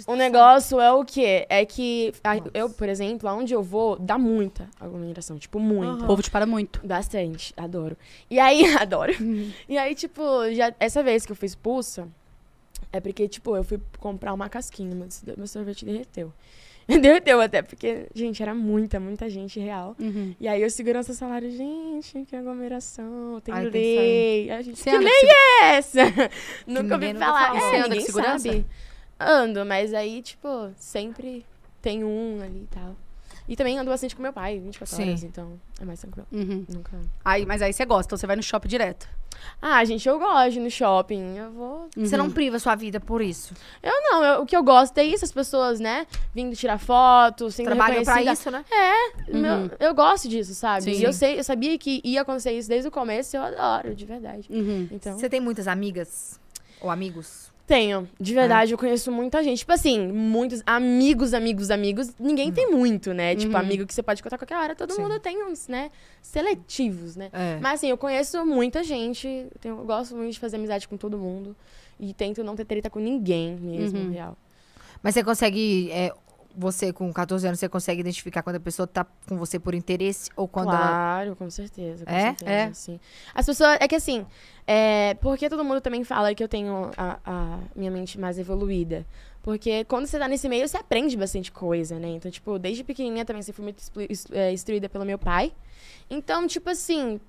o 0.06 0.14
negócio 0.16 0.80
é 0.80 0.92
o 0.92 1.04
quê? 1.04 1.46
É 1.48 1.64
que 1.64 2.12
a- 2.24 2.36
eu, 2.52 2.68
por 2.70 2.88
exemplo, 2.88 3.28
aonde 3.28 3.54
eu 3.54 3.62
vou, 3.62 3.98
dá 3.98 4.18
muita 4.18 4.68
aglomeração. 4.80 5.38
Tipo, 5.38 5.58
muita. 5.60 6.04
O 6.04 6.06
povo 6.06 6.22
te 6.22 6.30
para 6.30 6.46
muito. 6.46 6.80
Bastante, 6.86 7.52
adoro. 7.56 7.96
E 8.30 8.38
aí, 8.38 8.64
adoro. 8.76 9.12
E 9.68 9.78
aí, 9.78 9.94
tipo, 9.94 10.22
já, 10.52 10.74
essa 10.80 11.02
vez 11.02 11.24
que 11.24 11.32
eu 11.32 11.36
fui 11.36 11.46
expulsa, 11.46 12.08
é 12.92 13.00
porque, 13.00 13.28
tipo, 13.28 13.56
eu 13.56 13.64
fui 13.64 13.80
comprar 13.98 14.32
uma 14.32 14.48
casquinha, 14.48 14.94
meu, 14.94 15.08
meu 15.36 15.46
sorvete 15.46 15.84
derreteu. 15.84 16.32
derreteu 16.86 17.40
até, 17.40 17.62
porque, 17.62 18.06
gente, 18.14 18.40
era 18.40 18.54
muita, 18.54 19.00
muita 19.00 19.28
gente 19.28 19.58
real. 19.58 19.96
Uhum. 19.98 20.34
E 20.38 20.46
aí 20.46 20.64
o 20.64 20.70
segurança 20.70 21.12
salário, 21.14 21.50
gente, 21.50 22.24
que 22.26 22.36
aglomeração, 22.36 23.40
tem 23.42 23.52
Ai, 23.52 23.62
tem 23.62 23.70
que 23.72 23.76
lei. 23.78 24.50
A 24.52 24.62
gente, 24.62 24.82
que 24.82 24.96
lei 24.98 25.12
é 25.62 25.64
essa? 25.78 26.00
Nunca 26.64 26.94
ouvi 26.94 27.12
falar. 27.14 27.48
falou. 27.48 27.56
É, 27.56 27.60
Você 27.70 27.76
anda 27.76 27.82
com 27.82 27.88
ninguém 27.90 28.06
segurança? 28.06 28.38
sabe. 28.48 28.66
Ando, 29.18 29.64
mas 29.64 29.94
aí, 29.94 30.20
tipo, 30.22 30.48
sempre 30.76 31.44
tem 31.80 32.04
um 32.04 32.40
ali 32.42 32.62
e 32.64 32.74
tal. 32.74 32.94
E 33.48 33.54
também 33.54 33.78
ando 33.78 33.90
bastante 33.90 34.14
com 34.16 34.22
meu 34.22 34.32
pai, 34.32 34.58
24 34.58 34.96
Sim. 34.96 35.02
horas, 35.08 35.22
então 35.22 35.60
é 35.80 35.84
mais 35.84 36.00
tranquilo. 36.00 36.26
Uhum. 36.32 36.64
Nunca. 36.68 37.00
Aí, 37.24 37.46
mas 37.46 37.62
aí 37.62 37.72
você 37.72 37.84
gosta, 37.84 38.08
então 38.08 38.18
você 38.18 38.26
vai 38.26 38.34
no 38.34 38.42
shopping 38.42 38.68
direto. 38.68 39.08
Ah, 39.62 39.84
gente, 39.84 40.08
eu 40.08 40.18
gosto 40.18 40.50
de 40.52 40.58
ir 40.58 40.62
no 40.62 40.70
shopping. 40.70 41.36
Eu 41.36 41.52
vou. 41.52 41.88
Você 41.96 42.16
Uhum. 42.16 42.24
não 42.24 42.30
priva 42.32 42.58
sua 42.58 42.74
vida 42.74 42.98
por 42.98 43.22
isso. 43.22 43.54
Eu 43.82 43.92
não, 44.02 44.24
eu- 44.24 44.42
o 44.42 44.46
que 44.46 44.56
eu 44.56 44.64
gosto 44.64 44.96
é 44.98 45.04
isso, 45.04 45.24
as 45.24 45.30
pessoas, 45.30 45.78
né? 45.78 46.06
Vindo 46.34 46.56
tirar 46.56 46.78
foto, 46.78 47.48
sendo 47.50 47.66
Trabalhou 47.66 48.02
pra 48.02 48.20
isso, 48.22 48.50
né? 48.50 48.64
Meu- 49.28 49.70
eu 49.78 49.94
gosto 49.94 50.28
disso, 50.28 50.54
sabe? 50.54 50.84
Sim. 50.84 51.00
E 51.00 51.04
eu 51.04 51.12
sei, 51.12 51.38
eu 51.38 51.44
sabia 51.44 51.78
que 51.78 52.00
ia 52.02 52.22
acontecer 52.22 52.50
isso 52.52 52.68
desde 52.68 52.88
o 52.88 52.90
começo, 52.90 53.36
eu 53.36 53.42
adoro, 53.42 53.94
de 53.94 54.04
verdade. 54.04 54.48
Uhum. 54.50 54.88
Então. 54.90 55.16
Você 55.18 55.28
tem 55.28 55.38
muitas 55.40 55.68
amigas? 55.68 56.40
Ou 56.80 56.90
amigos? 56.90 57.45
Tenho. 57.66 58.08
De 58.20 58.32
verdade, 58.32 58.72
eu 58.72 58.78
conheço 58.78 59.10
muita 59.10 59.42
gente. 59.42 59.58
Tipo 59.58 59.72
assim, 59.72 60.06
muitos 60.06 60.62
amigos, 60.64 61.34
amigos, 61.34 61.70
amigos. 61.70 62.12
Ninguém 62.18 62.52
tem 62.52 62.70
muito, 62.70 63.12
né? 63.12 63.34
Tipo, 63.34 63.54
Uhum. 63.54 63.58
amigo 63.58 63.84
que 63.84 63.92
você 63.92 64.02
pode 64.04 64.22
contar 64.22 64.36
a 64.36 64.38
qualquer 64.38 64.56
hora. 64.56 64.74
Todo 64.76 64.92
Sim. 64.92 65.02
mundo 65.02 65.18
tem 65.18 65.42
uns, 65.44 65.66
né? 65.66 65.90
Seletivos, 66.22 67.16
né? 67.16 67.28
É. 67.32 67.58
Mas 67.60 67.74
assim, 67.74 67.88
eu 67.90 67.96
conheço 67.98 68.44
muita 68.46 68.84
gente. 68.84 69.26
Eu, 69.26 69.50
tenho- 69.60 69.76
gosto 69.84 70.14
muito 70.14 70.32
de 70.32 70.38
fazer 70.38 70.56
amizade 70.56 70.86
com 70.86 70.96
todo 70.96 71.18
mundo. 71.18 71.56
E 71.98 72.12
tento 72.14 72.44
não 72.44 72.54
ter 72.54 72.64
treta 72.66 72.88
com 72.88 73.00
ninguém 73.00 73.56
mesmo, 73.56 73.98
Uhum. 73.98 74.10
real. 74.12 74.36
Mas 75.02 75.14
você 75.14 75.24
consegue. 75.24 75.90
é, 75.90 76.12
você 76.56 76.92
com 76.92 77.12
14 77.12 77.46
anos, 77.46 77.60
você 77.60 77.68
consegue 77.68 78.00
identificar 78.00 78.42
quando 78.42 78.56
a 78.56 78.60
pessoa 78.60 78.86
tá 78.86 79.04
com 79.28 79.36
você 79.36 79.58
por 79.58 79.74
interesse 79.74 80.30
ou 80.34 80.48
quando 80.48 80.68
ela. 80.70 80.78
claro, 80.78 81.36
com 81.36 81.50
certeza. 81.50 82.04
Com 82.06 82.10
É? 82.12 82.20
certeza, 82.22 82.50
É? 82.50 82.72
sim. 82.72 83.00
As 83.34 83.44
pessoas. 83.44 83.76
É 83.80 83.86
que 83.86 83.94
assim, 83.94 84.24
é, 84.66 85.14
porque 85.20 85.48
todo 85.50 85.62
mundo 85.64 85.80
também 85.80 86.02
fala 86.02 86.34
que 86.34 86.42
eu 86.42 86.48
tenho 86.48 86.90
a, 86.96 87.18
a 87.24 87.58
minha 87.74 87.90
mente 87.90 88.18
mais 88.18 88.38
evoluída. 88.38 89.04
Porque 89.42 89.84
quando 89.84 90.06
você 90.06 90.18
tá 90.18 90.26
nesse 90.26 90.48
meio, 90.48 90.66
você 90.66 90.76
aprende 90.76 91.16
bastante 91.16 91.52
coisa, 91.52 91.98
né? 92.00 92.08
Então, 92.08 92.30
tipo, 92.30 92.58
desde 92.58 92.82
pequenininha 92.82 93.24
também 93.24 93.42
você 93.42 93.52
foi 93.52 93.62
muito 93.64 93.80
é, 94.32 94.52
instruída 94.52 94.88
pelo 94.88 95.04
meu 95.04 95.18
pai. 95.18 95.52
Então, 96.10 96.46
tipo 96.48 96.68
assim, 96.70 97.20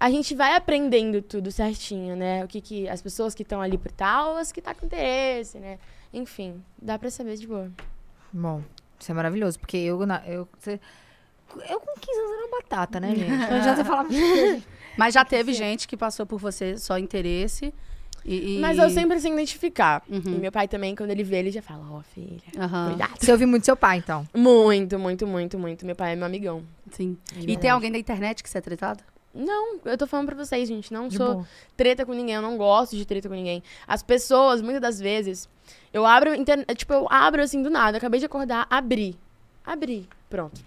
a 0.00 0.08
gente 0.10 0.34
vai 0.34 0.54
aprendendo 0.54 1.20
tudo 1.20 1.50
certinho, 1.52 2.16
né? 2.16 2.42
O 2.44 2.48
que 2.48 2.60
que 2.62 2.88
as 2.88 3.02
pessoas 3.02 3.34
que 3.34 3.42
estão 3.42 3.60
ali 3.60 3.76
por 3.76 3.90
tal, 3.92 4.36
as 4.36 4.52
que 4.52 4.62
tá 4.62 4.74
com 4.74 4.86
interesse, 4.86 5.58
né? 5.58 5.78
Enfim, 6.14 6.62
dá 6.80 6.98
pra 6.98 7.10
saber 7.10 7.36
de 7.36 7.46
boa. 7.46 7.70
Bom, 8.38 8.62
isso 8.98 9.10
é 9.10 9.14
maravilhoso, 9.14 9.58
porque 9.58 9.76
eu. 9.76 9.98
eu, 10.26 10.48
você- 10.58 10.80
eu 11.68 11.80
com 11.80 12.00
15 12.00 12.18
anos 12.20 12.32
era 12.32 12.46
uma 12.46 12.60
batata, 12.60 13.00
né, 13.00 13.14
gente? 13.14 13.28
Não 13.30 13.56
adianta 13.56 13.84
falar. 13.84 14.06
Mas 14.96 15.14
já 15.14 15.24
teve 15.24 15.52
gente 15.52 15.86
que 15.86 15.96
passou 15.96 16.26
por 16.26 16.38
você 16.40 16.76
só 16.78 16.98
interesse. 16.98 17.72
E, 18.24 18.56
e- 18.56 18.58
Mas 18.60 18.76
eu 18.78 18.90
sempre 18.90 19.20
sei 19.20 19.32
identificar. 19.32 20.02
Uhum. 20.08 20.20
E 20.24 20.30
meu 20.40 20.50
pai 20.50 20.66
também, 20.66 20.94
quando 20.96 21.10
ele 21.10 21.22
vê, 21.22 21.36
ele 21.36 21.50
já 21.52 21.62
fala, 21.62 21.86
ó, 21.92 22.00
filha, 22.02 22.42
Aham, 22.58 22.88
cuidado. 22.88 23.12
Você 23.20 23.30
ouviu 23.30 23.46
muito 23.46 23.64
seu 23.64 23.76
pai, 23.76 23.98
então. 23.98 24.26
Muito, 24.34 24.98
muito, 24.98 25.26
muito, 25.26 25.58
muito. 25.58 25.86
Meu 25.86 25.94
pai 25.94 26.12
é 26.12 26.16
meu 26.16 26.26
amigão. 26.26 26.64
sim. 26.90 27.16
E 27.30 27.34
tem 27.34 27.46
verdade. 27.46 27.68
alguém 27.68 27.92
da 27.92 27.98
internet 27.98 28.42
que 28.42 28.50
você 28.50 28.58
é 28.58 28.60
tretado? 28.60 29.02
Não, 29.32 29.78
eu 29.84 29.96
tô 29.98 30.06
falando 30.06 30.26
pra 30.26 30.34
vocês, 30.34 30.66
gente. 30.66 30.92
Não 30.92 31.08
De 31.08 31.16
sou 31.18 31.34
boa. 31.34 31.48
treta 31.76 32.04
com 32.06 32.12
ninguém. 32.14 32.34
Eu 32.34 32.42
não 32.42 32.56
gosto 32.56 32.96
de 32.96 33.04
treta 33.06 33.28
com 33.28 33.34
ninguém. 33.34 33.62
As 33.86 34.02
pessoas, 34.02 34.60
muitas 34.62 34.80
das 34.80 34.98
vezes, 34.98 35.48
eu 35.92 36.04
abro. 36.06 36.34
internet 36.34 36.74
Tipo, 36.76 36.92
eu 36.94 37.06
abro 37.10 37.42
assim 37.42 37.62
do 37.62 37.70
nada. 37.70 37.98
Acabei 37.98 38.20
de 38.20 38.26
acordar, 38.26 38.66
abri. 38.70 39.16
Abri. 39.64 40.08
Pronto. 40.28 40.60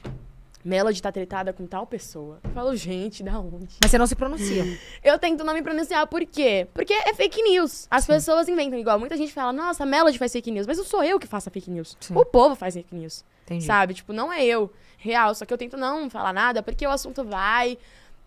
Melody 0.63 1.01
tá 1.01 1.11
tretada 1.11 1.53
com 1.53 1.65
tal 1.65 1.87
pessoa. 1.87 2.39
Eu 2.43 2.49
falo, 2.49 2.75
gente, 2.75 3.23
da 3.23 3.39
onde? 3.39 3.77
Mas 3.81 3.91
você 3.91 3.97
não 3.97 4.05
se 4.05 4.15
pronuncia. 4.15 4.65
Eu 5.01 5.17
tento 5.17 5.43
não 5.43 5.53
me 5.53 5.61
pronunciar, 5.61 6.05
por 6.07 6.25
quê? 6.25 6.67
Porque 6.73 6.93
é 6.93 7.13
fake 7.13 7.41
news. 7.41 7.87
As 7.89 8.05
pessoas 8.05 8.49
inventam 8.49 8.77
igual. 8.77 8.99
Muita 8.99 9.15
gente 9.15 9.31
fala, 9.31 9.53
nossa, 9.53 9.83
a 9.83 9.85
Melody 9.85 10.17
faz 10.17 10.33
fake 10.33 10.51
news. 10.51 10.67
Mas 10.67 10.77
não 10.77 10.83
sou 10.83 11.03
eu 11.03 11.17
que 11.17 11.27
faço 11.27 11.47
a 11.47 11.51
fake 11.51 11.71
news. 11.71 11.95
Sim. 11.99 12.13
O 12.15 12.25
povo 12.25 12.55
faz 12.55 12.73
fake 12.73 12.93
news. 12.93 13.23
Entendi. 13.45 13.65
Sabe? 13.65 13.93
Tipo, 13.93 14.11
não 14.11 14.31
é 14.31 14.45
eu, 14.45 14.71
real. 14.97 15.33
Só 15.33 15.45
que 15.45 15.53
eu 15.53 15.57
tento 15.57 15.77
não 15.77 16.09
falar 16.09 16.33
nada, 16.33 16.61
porque 16.61 16.85
o 16.85 16.91
assunto 16.91 17.23
vai 17.23 17.77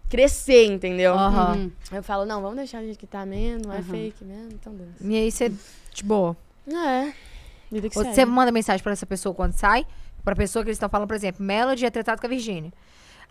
crescer, 0.08 0.66
entendeu? 0.66 1.14
Uhum. 1.14 1.70
Eu 1.90 2.02
falo, 2.02 2.24
não, 2.24 2.40
vamos 2.42 2.56
deixar 2.56 2.78
a 2.78 2.82
gente 2.82 2.98
que 2.98 3.06
tá 3.06 3.24
mesmo, 3.24 3.72
é 3.72 3.76
Aham. 3.76 3.84
fake 3.84 4.24
mesmo, 4.24 4.52
então 4.52 4.74
dança. 4.74 4.96
E 5.00 5.16
aí 5.16 5.30
você, 5.30 5.50
de 5.92 6.02
boa. 6.02 6.36
É. 6.66 7.12
Vida 7.70 7.88
que 7.88 7.96
Ou 7.98 8.04
segue. 8.04 8.14
Você 8.14 8.24
manda 8.24 8.52
mensagem 8.52 8.82
pra 8.82 8.92
essa 8.92 9.06
pessoa 9.06 9.34
quando 9.34 9.52
sai, 9.52 9.86
pra 10.24 10.34
pessoa 10.36 10.62
que 10.62 10.68
eles 10.68 10.76
estão 10.76 10.88
falando, 10.88 11.08
por 11.08 11.14
exemplo, 11.16 11.44
Melody 11.44 11.86
é 11.86 11.90
tratado 11.90 12.20
com 12.20 12.26
a 12.26 12.30
Virgínia. 12.30 12.72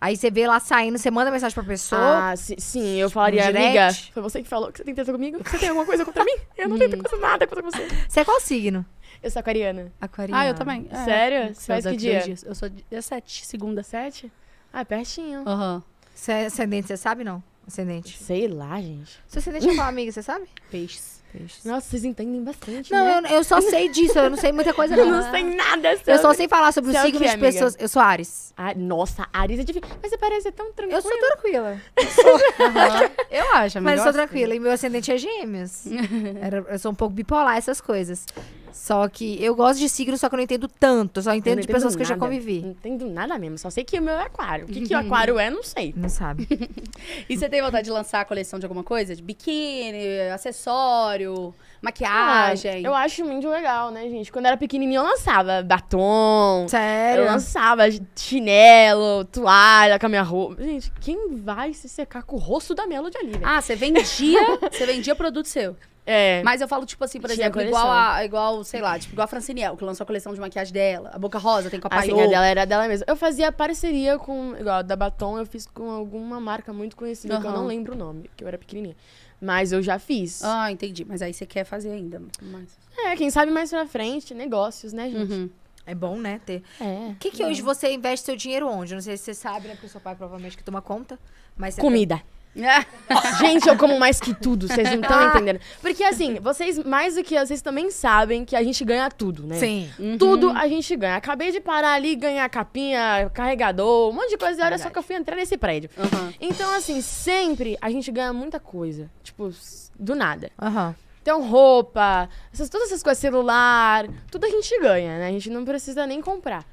Aí 0.00 0.16
você 0.16 0.32
vê 0.32 0.48
lá 0.48 0.58
saindo, 0.58 0.98
você 0.98 1.12
manda 1.12 1.30
mensagem 1.30 1.54
pra 1.54 1.62
pessoa. 1.62 2.32
Ah, 2.32 2.36
si- 2.36 2.56
sim, 2.58 2.96
eu 2.96 3.08
falaria, 3.08 3.42
direct? 3.44 3.78
amiga, 3.78 3.92
foi 4.12 4.20
você 4.22 4.42
que 4.42 4.48
falou 4.48 4.72
que 4.72 4.78
você 4.78 4.84
tem 4.84 4.94
treta 4.96 5.12
comigo? 5.12 5.38
Você 5.44 5.58
tem 5.58 5.68
alguma 5.68 5.86
coisa 5.86 6.04
contra 6.04 6.24
mim? 6.24 6.36
Eu 6.58 6.68
não 6.68 6.76
tenho 6.76 6.98
coisa 6.98 7.16
nada 7.18 7.46
contra 7.46 7.62
você. 7.62 7.86
Você 8.08 8.20
é 8.20 8.24
qual 8.24 8.40
signo? 8.40 8.84
Eu 9.22 9.30
sou 9.30 9.38
aquariana. 9.38 9.92
Aquariana. 10.00 10.42
Ah, 10.42 10.46
eu 10.48 10.54
também. 10.54 10.88
É. 10.90 11.04
Sério? 11.04 11.54
Você 11.54 11.66
faz 11.72 11.86
que 11.86 11.96
dia? 11.96 12.20
dias. 12.22 12.42
Eu 12.42 12.52
sou 12.56 12.68
dia 12.68 13.00
7, 13.00 13.46
segunda. 13.46 13.84
Sete? 13.84 14.32
Ah, 14.72 14.80
é 14.80 14.84
pertinho. 14.84 15.44
Aham. 15.46 15.80
Você 16.12 16.32
é 16.32 16.46
ascendente, 16.46 16.88
você 16.88 16.96
sabe 16.96 17.22
não? 17.22 17.40
Ascendente. 17.64 18.18
Sei 18.20 18.48
lá, 18.48 18.80
gente. 18.80 19.20
Seu 19.28 19.38
ascendente 19.38 19.68
é 19.70 19.74
qual, 19.76 19.86
amiga, 19.86 20.10
você 20.10 20.20
sabe? 20.22 20.46
Peixes. 20.68 21.21
Peixes. 21.32 21.64
Nossa, 21.64 21.88
vocês 21.88 22.04
entendem 22.04 22.44
bastante, 22.44 22.92
Não, 22.92 23.22
né? 23.22 23.28
eu, 23.30 23.36
eu 23.36 23.44
só 23.44 23.60
sei 23.60 23.88
disso, 23.88 24.18
eu 24.18 24.28
não 24.28 24.36
sei 24.36 24.52
muita 24.52 24.74
coisa 24.74 24.94
Eu 24.96 25.06
não. 25.06 25.22
não 25.22 25.30
sei 25.30 25.42
nada 25.42 25.96
sobre... 25.96 26.12
Eu 26.12 26.18
só 26.18 26.34
sei 26.34 26.46
falar 26.46 26.72
sobre 26.72 26.94
é 26.94 27.00
o 27.00 27.02
signos 27.06 27.18
quê, 27.22 27.28
de 27.28 27.34
amiga? 27.34 27.46
pessoas. 27.52 27.76
Eu 27.78 27.88
sou 27.88 28.02
Ares. 28.02 28.52
Ah, 28.56 28.74
nossa, 28.74 29.26
Ares 29.32 29.58
é 29.58 29.64
difícil. 29.64 29.88
Mas 30.02 30.10
você 30.10 30.18
parece 30.18 30.52
tão 30.52 30.72
tranquila. 30.72 30.98
Eu 30.98 31.02
sou 31.02 31.10
tranquila. 31.18 31.80
Aham. 32.60 33.10
Eu 33.30 33.54
acho. 33.54 33.80
Mas 33.80 33.98
eu 33.98 34.04
sou 34.04 34.12
tranquila. 34.12 34.54
E 34.54 34.60
meu 34.60 34.70
ascendente 34.72 35.10
é 35.10 35.16
gêmeos. 35.16 35.84
Era- 36.40 36.64
eu 36.68 36.78
sou 36.78 36.92
um 36.92 36.94
pouco 36.94 37.14
bipolar, 37.14 37.56
essas 37.56 37.80
coisas. 37.80 38.26
Só 38.72 39.08
que 39.08 39.42
eu 39.42 39.54
gosto 39.54 39.78
de 39.78 39.88
signo, 39.88 40.16
só 40.16 40.28
que 40.28 40.34
eu 40.34 40.38
não 40.38 40.44
entendo 40.44 40.68
tanto. 40.68 41.18
Eu 41.18 41.22
só 41.24 41.30
Eu 41.32 41.36
entendo 41.36 41.56
não 41.56 41.62
de 41.62 41.68
pessoas 41.68 41.94
que 41.94 42.02
eu 42.02 42.06
já 42.06 42.16
convivi. 42.16 42.60
Não 42.60 42.70
entendo 42.70 43.08
nada 43.08 43.38
mesmo. 43.38 43.58
Só 43.58 43.70
sei 43.70 43.84
que 43.84 43.98
o 43.98 44.02
meu 44.02 44.14
é 44.14 44.22
aquário. 44.22 44.64
O 44.64 44.68
que, 44.68 44.82
que 44.82 44.94
o 44.94 44.98
aquário 44.98 45.38
é, 45.38 45.50
não 45.50 45.62
sei. 45.62 45.92
Não 45.96 46.08
sabe. 46.08 46.48
E 47.28 47.36
você 47.36 47.48
tem 47.48 47.60
vontade 47.62 47.84
de 47.84 47.90
lançar 47.90 48.20
a 48.20 48.24
coleção 48.24 48.58
de 48.58 48.64
alguma 48.64 48.84
coisa? 48.84 49.14
De 49.14 49.22
biquíni, 49.22 50.20
acessório, 50.32 51.54
maquiagem? 51.80 52.70
Ah, 52.84 52.88
eu 52.88 52.94
acho 52.94 53.24
muito 53.24 53.48
legal, 53.48 53.90
né, 53.90 54.02
gente? 54.08 54.30
Quando 54.30 54.44
eu 54.46 54.50
era 54.50 54.56
pequenininha, 54.56 55.00
eu 55.00 55.04
lançava 55.04 55.62
batom. 55.62 56.62
Eu 56.62 56.68
Sério? 56.68 57.24
lançava 57.24 57.84
chinelo, 58.16 59.24
toalha 59.24 59.98
com 59.98 60.06
a 60.06 60.08
minha 60.08 60.22
roupa. 60.22 60.62
Gente, 60.62 60.92
quem 61.00 61.36
vai 61.36 61.72
se 61.72 61.88
secar 61.88 62.22
com 62.22 62.36
o 62.36 62.38
rosto 62.38 62.74
da 62.74 62.86
Melody 62.86 63.16
ali, 63.18 63.32
velho? 63.32 63.46
Ah, 63.46 63.60
você 63.60 63.74
vendia, 63.74 64.58
você 64.70 64.86
vendia 64.86 65.14
produto 65.14 65.46
seu. 65.46 65.76
É. 66.04 66.42
Mas 66.42 66.60
eu 66.60 66.66
falo, 66.66 66.84
tipo 66.84 67.04
assim, 67.04 67.20
por 67.20 67.30
Tinha 67.30 67.44
exemplo, 67.46 67.60
coleção. 67.60 67.80
igual 67.80 67.92
a, 67.92 68.24
igual, 68.24 68.64
sei 68.64 68.80
lá, 68.80 68.98
tipo, 68.98 69.14
igual 69.14 69.24
a 69.24 69.28
Franciniel, 69.28 69.76
que 69.76 69.84
lançou 69.84 70.02
a 70.04 70.06
coleção 70.06 70.34
de 70.34 70.40
maquiagem 70.40 70.72
dela. 70.72 71.10
A 71.14 71.18
Boca 71.18 71.38
Rosa 71.38 71.70
tem 71.70 71.78
com 71.78 71.88
a 71.90 71.96
Assim, 71.98 72.10
Paiô. 72.10 72.24
a 72.24 72.26
dela 72.26 72.46
era 72.46 72.64
dela 72.64 72.88
mesma. 72.88 73.06
Eu 73.08 73.16
fazia 73.16 73.52
parceria 73.52 74.18
com, 74.18 74.56
igual, 74.58 74.76
a 74.76 74.82
da 74.82 74.96
Batom, 74.96 75.38
eu 75.38 75.46
fiz 75.46 75.66
com 75.66 75.90
alguma 75.90 76.40
marca 76.40 76.72
muito 76.72 76.96
conhecida, 76.96 77.40
que 77.40 77.46
eu 77.46 77.52
não 77.52 77.66
lembro 77.66 77.94
o 77.94 77.96
nome, 77.96 78.30
que 78.36 78.42
eu 78.42 78.48
era 78.48 78.58
pequenininha. 78.58 78.96
Mas 79.40 79.72
eu 79.72 79.82
já 79.82 79.98
fiz. 79.98 80.42
Ah, 80.44 80.70
entendi. 80.70 81.04
Mas 81.04 81.20
aí 81.20 81.32
você 81.34 81.44
quer 81.44 81.64
fazer 81.64 81.90
ainda. 81.90 82.22
Mas... 82.40 82.78
É, 82.96 83.16
quem 83.16 83.28
sabe 83.28 83.50
mais 83.50 83.70
pra 83.70 83.86
frente, 83.86 84.32
negócios, 84.34 84.92
né, 84.92 85.10
gente? 85.10 85.32
Uhum. 85.32 85.50
É 85.84 85.94
bom, 85.96 86.16
né? 86.16 86.40
Ter. 86.46 86.62
É. 86.80 87.10
O 87.10 87.16
que, 87.16 87.30
que 87.32 87.44
hoje 87.44 87.60
você 87.60 87.92
investe 87.92 88.24
seu 88.26 88.36
dinheiro 88.36 88.68
onde? 88.68 88.94
Não 88.94 89.00
sei 89.02 89.16
se 89.16 89.24
você 89.24 89.34
sabe, 89.34 89.66
né? 89.66 89.74
Porque 89.74 89.86
o 89.86 89.90
seu 89.90 90.00
pai 90.00 90.14
provavelmente 90.14 90.56
que 90.56 90.62
toma 90.62 90.80
conta. 90.80 91.18
Mas 91.56 91.76
Comida. 91.76 92.22
Gente, 93.40 93.66
eu 93.66 93.76
como 93.76 93.98
mais 93.98 94.20
que 94.20 94.34
tudo, 94.34 94.68
vocês 94.68 94.88
não 94.90 95.00
estão 95.00 95.28
entendendo. 95.28 95.60
Porque 95.80 96.04
assim, 96.04 96.38
vocês, 96.40 96.78
mais 96.78 97.14
do 97.14 97.22
que 97.22 97.38
vocês 97.38 97.62
também 97.62 97.90
sabem 97.90 98.44
que 98.44 98.54
a 98.54 98.62
gente 98.62 98.84
ganha 98.84 99.10
tudo, 99.10 99.46
né? 99.46 99.56
Sim. 99.56 99.90
Tudo 100.18 100.50
a 100.50 100.68
gente 100.68 100.94
ganha. 100.94 101.16
Acabei 101.16 101.50
de 101.50 101.60
parar 101.60 101.92
ali, 101.92 102.14
ganhar 102.14 102.48
capinha, 102.48 103.30
carregador, 103.32 104.10
um 104.10 104.12
monte 104.12 104.30
de 104.30 104.36
coisa. 104.36 104.60
E 104.60 104.64
olha 104.64 104.78
só 104.78 104.90
que 104.90 104.98
eu 104.98 105.02
fui 105.02 105.16
entrar 105.16 105.36
nesse 105.36 105.56
prédio. 105.56 105.90
Uhum. 105.96 106.32
Então, 106.40 106.72
assim, 106.74 107.00
sempre 107.00 107.76
a 107.80 107.90
gente 107.90 108.10
ganha 108.10 108.32
muita 108.32 108.60
coisa. 108.60 109.10
Tipo, 109.22 109.50
do 109.98 110.14
nada. 110.14 110.50
Aham. 110.60 110.94
Então, 111.22 111.40
roupa, 111.48 112.28
essas, 112.52 112.68
todas 112.68 112.88
essas 112.88 113.02
coisas, 113.02 113.20
celular, 113.20 114.08
tudo 114.28 114.44
a 114.44 114.48
gente 114.48 114.76
ganha, 114.80 115.18
né? 115.18 115.28
A 115.28 115.30
gente 115.30 115.48
não 115.48 115.64
precisa 115.64 116.04
nem 116.04 116.20
comprar. 116.20 116.66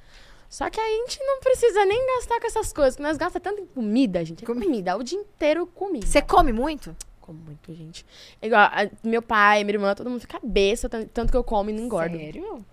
Só 0.50 0.70
que 0.70 0.80
a 0.80 0.88
gente 0.88 1.20
não 1.24 1.39
precisa 1.41 1.86
nem 1.86 2.08
gastar 2.16 2.39
com 2.39 2.47
essas 2.47 2.74
coisas, 2.74 2.95
que 2.95 3.02
nós 3.04 3.18
gastamos 3.18 3.43
tanto 3.43 3.62
em 3.62 3.66
comida, 3.68 4.26
gente. 4.26 4.43
É 4.43 4.47
comida, 4.47 4.97
o 4.97 5.04
dia 5.04 5.20
inteiro 5.20 5.68
comida. 5.68 6.06
Você 6.08 6.22
come 6.22 6.52
muito? 6.52 6.95
Como 7.22 7.38
muito, 7.39 7.72
gente. 7.76 8.04
Igual, 8.41 8.62
a- 8.64 8.89
meu 9.04 9.22
pai, 9.22 9.64
minha 9.64 9.76
irmã, 9.76 9.93
todo 9.93 10.10
mundo 10.10 10.22
fica 10.22 10.39
cabeça, 10.39 10.89
tan- 10.89 11.06
tanto 11.06 11.30
que 11.32 11.38
eu 11.38 11.43
como 11.43 11.70
e 11.70 11.74
não 11.74 11.84
engordo. 11.84 12.18
Sério? 12.18 12.66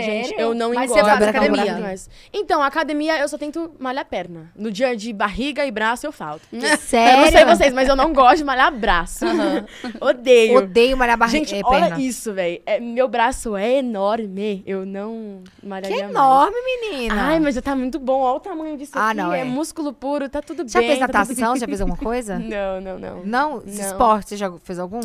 Gente, 0.00 0.34
eu 0.38 0.54
não 0.54 0.72
Mas 0.72 0.90
engordo. 0.90 1.04
você 1.04 1.16
faz 1.16 1.28
academia? 1.28 1.78
mais. 1.78 2.08
Então, 2.32 2.62
academia 2.62 3.18
eu 3.18 3.28
só 3.28 3.36
tento 3.36 3.72
malhar 3.78 4.04
perna. 4.06 4.50
No 4.56 4.70
dia 4.70 4.96
de 4.96 5.12
barriga 5.12 5.66
e 5.66 5.70
braço 5.70 6.06
eu 6.06 6.12
falto. 6.12 6.42
Sério? 6.78 7.18
Eu 7.18 7.24
não 7.24 7.30
sei 7.32 7.44
vocês, 7.44 7.72
mas 7.74 7.88
eu 7.88 7.96
não 7.96 8.12
gosto 8.12 8.38
de 8.38 8.44
malhar 8.44 8.72
braço. 8.72 9.24
Odeio. 10.00 10.58
Odeio 10.58 10.96
malhar 10.96 11.16
barriga. 11.16 11.38
Gente, 11.46 11.54
é, 11.54 11.60
olha 11.64 11.86
perna. 11.88 12.00
isso, 12.00 12.32
velho. 12.32 12.60
É, 12.66 12.78
meu 12.80 13.08
braço 13.08 13.56
é 13.56 13.78
enorme. 13.78 14.62
Eu 14.66 14.84
não 14.86 15.42
Que 15.60 15.66
malharia 15.66 15.98
mais. 15.98 16.10
enorme, 16.10 16.56
menina. 16.64 17.14
Ai, 17.18 17.40
mas 17.40 17.54
já 17.54 17.62
tá 17.62 17.74
muito 17.74 17.98
bom. 17.98 18.20
Olha 18.20 18.36
o 18.36 18.40
tamanho 18.40 18.76
disso 18.76 18.92
Ah, 18.94 19.08
aqui. 19.08 19.16
não, 19.16 19.32
é. 19.32 19.40
é. 19.40 19.44
músculo 19.44 19.92
puro, 19.92 20.28
tá 20.28 20.40
tudo 20.40 20.64
Já 20.68 20.78
bem. 20.78 20.88
fez 20.88 20.98
tá 21.00 21.06
tudo- 21.06 21.16
natação? 21.18 21.56
Já 21.56 21.66
fez 21.66 21.80
alguma 21.80 21.96
coisa? 22.02 22.38
Não, 22.38 22.80
não, 22.80 22.98
não. 22.98 23.22
Não? 23.24 23.62
Não. 23.64 23.66
Esporte, 23.66 24.30
você 24.30 24.36
já 24.36 24.52
fez 24.62 24.78
algum? 24.78 25.00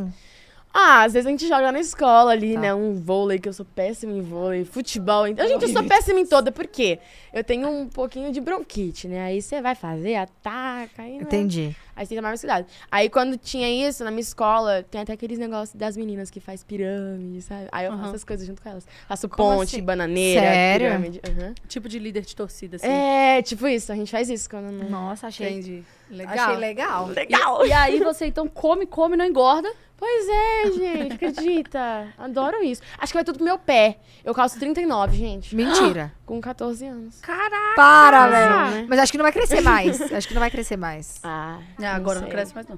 Ah, 0.74 1.04
às 1.04 1.14
vezes 1.14 1.26
a 1.26 1.30
gente 1.32 1.48
joga 1.48 1.72
na 1.72 1.80
escola 1.80 2.32
ali, 2.32 2.54
Tá. 2.54 2.60
né? 2.60 2.74
Um 2.76 2.94
vôlei, 2.94 3.40
que 3.40 3.50
eu 3.50 3.54
sou 3.54 3.66
péssima 3.66 4.14
em 4.14 4.22
vôlei. 4.22 4.64
Futebol. 4.64 5.26
Então, 5.28 5.48
gente, 5.48 5.64
eu 5.64 5.70
sou 5.70 5.84
péssima 5.84 6.20
em 6.20 6.26
toda. 6.26 6.52
Por 6.52 6.68
quê? 6.68 7.00
Eu 7.34 7.44
tenho 7.44 7.68
um 7.68 7.88
pouquinho 7.88 8.32
de 8.32 8.40
bronquite, 8.40 9.08
né? 9.08 9.22
Aí 9.24 9.42
você 9.42 9.60
vai 9.62 9.74
fazer, 9.74 10.16
ataca. 10.16 11.02
Aí, 11.02 11.14
né? 11.18 11.24
Entendi. 11.24 11.76
Aí 11.96 12.06
você 12.06 12.10
tem 12.10 12.16
que 12.18 12.22
tomar 12.22 12.30
mais 12.30 12.42
cuidado. 12.42 12.66
Aí 12.92 13.10
quando 13.10 13.38
tinha 13.38 13.68
isso, 13.88 14.04
na 14.04 14.12
minha 14.12 14.22
escola, 14.22 14.84
tem 14.84 15.02
até 15.02 15.14
aqueles 15.14 15.40
negócios 15.40 15.76
das 15.76 15.98
meninas 15.98 16.30
que 16.30 16.40
faz 16.40 16.64
pirâmide, 16.64 17.42
sabe? 17.42 17.68
Aí 17.72 17.86
eu 17.88 17.92
Aham. 17.92 17.98
faço 18.02 18.10
essas 18.12 18.24
coisas 18.24 18.46
junto 18.46 18.62
com 18.62 18.70
elas. 18.70 18.86
Faço 19.08 19.28
Como 19.28 19.56
ponte, 19.58 19.76
assim? 19.78 19.84
bananeira, 19.84 20.42
Sério? 20.42 20.86
pirâmide. 20.88 21.22
aham. 21.28 21.56
Tipo 21.68 21.90
de 21.90 21.98
líder 21.98 22.22
de 22.22 22.36
torcida, 22.36 22.76
assim. 22.76 22.88
É, 22.88 23.42
tipo 23.42 23.68
isso. 23.68 23.92
A 23.92 23.96
gente 23.96 24.12
faz 24.12 24.30
isso 24.30 24.48
quando 24.48 24.72
não... 24.72 24.88
Nossa, 24.90 25.26
achei, 25.28 25.50
Entendi. 25.54 25.84
Legal. 26.12 26.34
achei 26.38 26.56
legal. 26.58 27.08
Legal! 27.08 27.66
E 27.66 27.74
aí 27.74 28.00
você 28.00 28.28
então 28.28 28.48
come, 28.48 28.86
come, 28.86 29.18
não 29.18 29.26
engorda. 29.26 29.70
Pois 29.98 30.28
é, 30.30 30.72
gente, 30.74 31.14
acredita? 31.16 32.08
Adoro 32.20 32.64
isso. 32.64 32.82
Acho 33.00 33.12
que 33.12 33.18
vai 33.18 33.24
tudo 33.24 33.38
pro 33.38 33.46
meu 33.46 33.58
pé. 33.58 33.98
Eu 34.24 34.34
calço 34.34 34.60
39, 34.60 35.18
gente. 35.18 35.56
Mentira. 35.56 36.14
Com 36.26 36.40
14 36.40 36.86
anos. 36.86 37.20
Caraca. 37.22 37.76
Para, 37.76 38.28
velho. 38.28 38.72
né? 38.82 38.86
Mas 38.88 39.00
acho 39.00 39.12
que 39.12 39.18
não 39.18 39.24
vai 39.24 39.32
crescer 39.32 39.62
mais. 39.62 40.00
Acho 40.14 40.28
que 40.28 40.34
não 40.36 40.40
vai 40.42 40.52
crescer 40.52 40.78
mais. 40.78 41.20
Ah, 41.24 41.60
Ah, 41.82 41.96
agora 41.96 42.20
não 42.20 42.28
sei. 42.28 42.36
cresce 42.36 42.54
mais 42.54 42.68
não. 42.68 42.78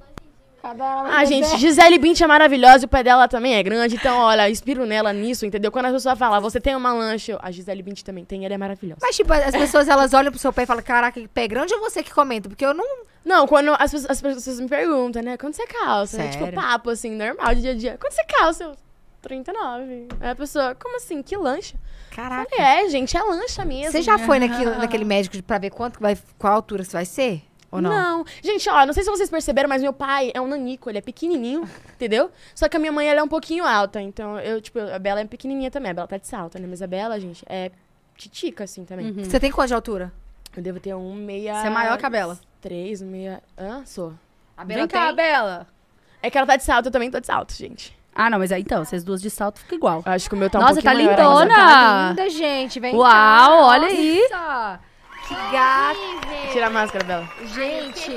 Ah, 0.63 1.25
gente, 1.25 1.57
Gisele 1.57 1.97
Bündchen 1.97 2.25
é 2.25 2.27
maravilhosa 2.27 2.83
e 2.83 2.85
o 2.85 2.87
pé 2.89 3.03
dela 3.03 3.27
também 3.27 3.55
é 3.55 3.63
grande. 3.63 3.95
Então, 3.95 4.17
olha, 4.17 4.49
inspiro 4.49 4.85
nela 4.85 5.11
nisso, 5.13 5.45
entendeu? 5.45 5.71
Quando 5.71 5.85
a 5.85 5.91
pessoa 5.91 6.15
fala, 6.15 6.39
você 6.39 6.59
tem 6.59 6.75
uma 6.75 6.93
lancha, 6.93 7.33
eu, 7.33 7.39
a 7.41 7.51
Gisele 7.51 7.81
Bündchen 7.81 8.05
também 8.05 8.25
tem, 8.25 8.45
ela 8.45 8.53
é 8.53 8.57
maravilhosa. 8.57 8.99
Mas, 9.01 9.15
tipo, 9.15 9.31
as 9.31 9.51
pessoas, 9.51 9.87
elas 9.87 10.13
olham 10.13 10.31
pro 10.31 10.39
seu 10.39 10.51
pé 10.53 10.63
e 10.63 10.65
falam, 10.65 10.83
caraca, 10.83 11.19
que 11.19 11.27
pé 11.27 11.47
grande 11.47 11.73
ou 11.73 11.79
você 11.79 12.03
que 12.03 12.13
comenta? 12.13 12.49
Porque 12.49 12.65
eu 12.65 12.73
não... 12.73 12.85
Não, 13.23 13.45
quando 13.47 13.69
as, 13.77 13.91
pessoas- 13.91 14.09
as 14.11 14.21
pessoas 14.21 14.59
me 14.59 14.67
perguntam, 14.67 15.21
né? 15.21 15.37
Quando 15.37 15.53
você 15.53 15.67
calça? 15.67 16.21
É 16.21 16.29
tipo 16.29 16.45
Sério? 16.45 16.59
papo, 16.59 16.89
assim, 16.89 17.11
normal, 17.11 17.53
de 17.53 17.61
dia 17.61 17.71
a 17.71 17.75
dia. 17.75 17.97
Quando 17.99 18.13
você 18.13 18.23
calça? 18.25 18.63
Eu, 18.63 18.75
39. 19.21 20.07
Aí 20.21 20.29
a 20.29 20.35
pessoa, 20.35 20.75
como 20.75 20.95
assim? 20.97 21.21
Que 21.21 21.35
lancha? 21.35 21.75
Caraca. 22.15 22.49
Falei, 22.49 22.85
é, 22.85 22.89
gente, 22.89 23.15
é 23.15 23.21
lancha 23.21 23.63
mesmo. 23.65 23.91
Você 23.91 24.01
já 24.01 24.17
foi 24.17 24.39
naquilo, 24.39 24.75
naquele 24.77 25.03
médico 25.05 25.41
pra 25.43 25.57
ver 25.57 25.69
quanto 25.69 25.99
vai, 25.99 26.17
qual 26.37 26.53
altura 26.53 26.83
você 26.83 26.93
vai 26.93 27.05
ser? 27.05 27.43
Ou 27.71 27.81
não? 27.81 28.25
Gente, 28.41 28.67
ó, 28.69 28.85
não 28.85 28.93
sei 28.93 29.03
se 29.03 29.09
vocês 29.09 29.29
perceberam, 29.29 29.69
mas 29.69 29.81
meu 29.81 29.93
pai 29.93 30.31
é 30.33 30.41
um 30.41 30.47
nanico, 30.47 30.89
ele 30.89 30.97
é 30.97 31.01
pequenininho, 31.01 31.69
entendeu? 31.95 32.31
Só 32.55 32.67
que 32.67 32.75
a 32.75 32.79
minha 32.79 32.91
mãe, 32.91 33.07
ela 33.07 33.19
é 33.19 33.23
um 33.23 33.27
pouquinho 33.27 33.65
alta, 33.65 34.01
então 34.01 34.39
eu, 34.39 34.59
tipo, 34.59 34.79
a 34.79 34.97
Bela 34.97 35.21
é 35.21 35.25
pequenininha 35.25 35.69
também, 35.69 35.91
a 35.91 35.93
Bela 35.93 36.07
tá 36.07 36.17
de 36.17 36.27
salto, 36.27 36.59
né? 36.59 36.67
Mas 36.67 36.81
a 36.81 36.87
Bela, 36.87 37.19
gente, 37.19 37.43
é 37.47 37.71
titica, 38.17 38.63
assim, 38.63 38.85
também. 38.85 39.13
Você 39.13 39.39
tem 39.39 39.51
quanto 39.51 39.69
de 39.69 39.73
altura? 39.73 40.11
Eu 40.55 40.63
devo 40.63 40.79
ter 40.79 40.95
um 40.95 41.13
meia... 41.13 41.61
Você 41.61 41.67
é 41.67 41.69
maior 41.69 41.97
que 41.97 42.05
a 42.05 42.09
Bela. 42.09 42.39
Três, 42.59 43.01
um 43.01 43.07
meia... 43.07 43.41
Hã? 43.57 43.83
Sou. 43.85 44.13
A 44.57 44.63
Vem 44.63 44.87
cá, 44.87 45.13
Bela. 45.13 45.67
É 46.21 46.29
que 46.29 46.37
ela 46.37 46.47
tá 46.47 46.55
de 46.57 46.63
salto, 46.63 46.87
eu 46.87 46.91
também 46.91 47.09
tô 47.09 47.19
de 47.19 47.27
salto, 47.27 47.53
gente. 47.53 47.97
Ah, 48.13 48.29
não, 48.29 48.39
mas 48.39 48.51
aí 48.51 48.61
então, 48.61 48.83
vocês 48.83 49.03
duas 49.03 49.21
de 49.21 49.29
salto 49.29 49.59
fica 49.59 49.75
igual. 49.75 50.03
Eu 50.05 50.11
acho 50.11 50.27
que 50.27 50.35
o 50.35 50.37
meu 50.37 50.49
tá 50.49 50.59
um 50.59 50.61
Nossa, 50.61 50.81
pouquinho 50.81 50.93
tá 50.93 51.15
maior 51.15 51.39
lindona. 51.45 51.55
Tá 51.55 52.09
linda, 52.09 52.29
gente. 52.29 52.79
Vem 52.79 52.93
Uau, 52.93 53.09
cá. 53.09 53.65
olha 53.67 53.87
aí. 53.87 54.21
Que 55.29 55.35
gata. 55.51 56.51
Tira 56.51 56.67
a 56.67 56.69
máscara, 56.69 57.03
Bela. 57.05 57.29
Gente. 57.45 58.11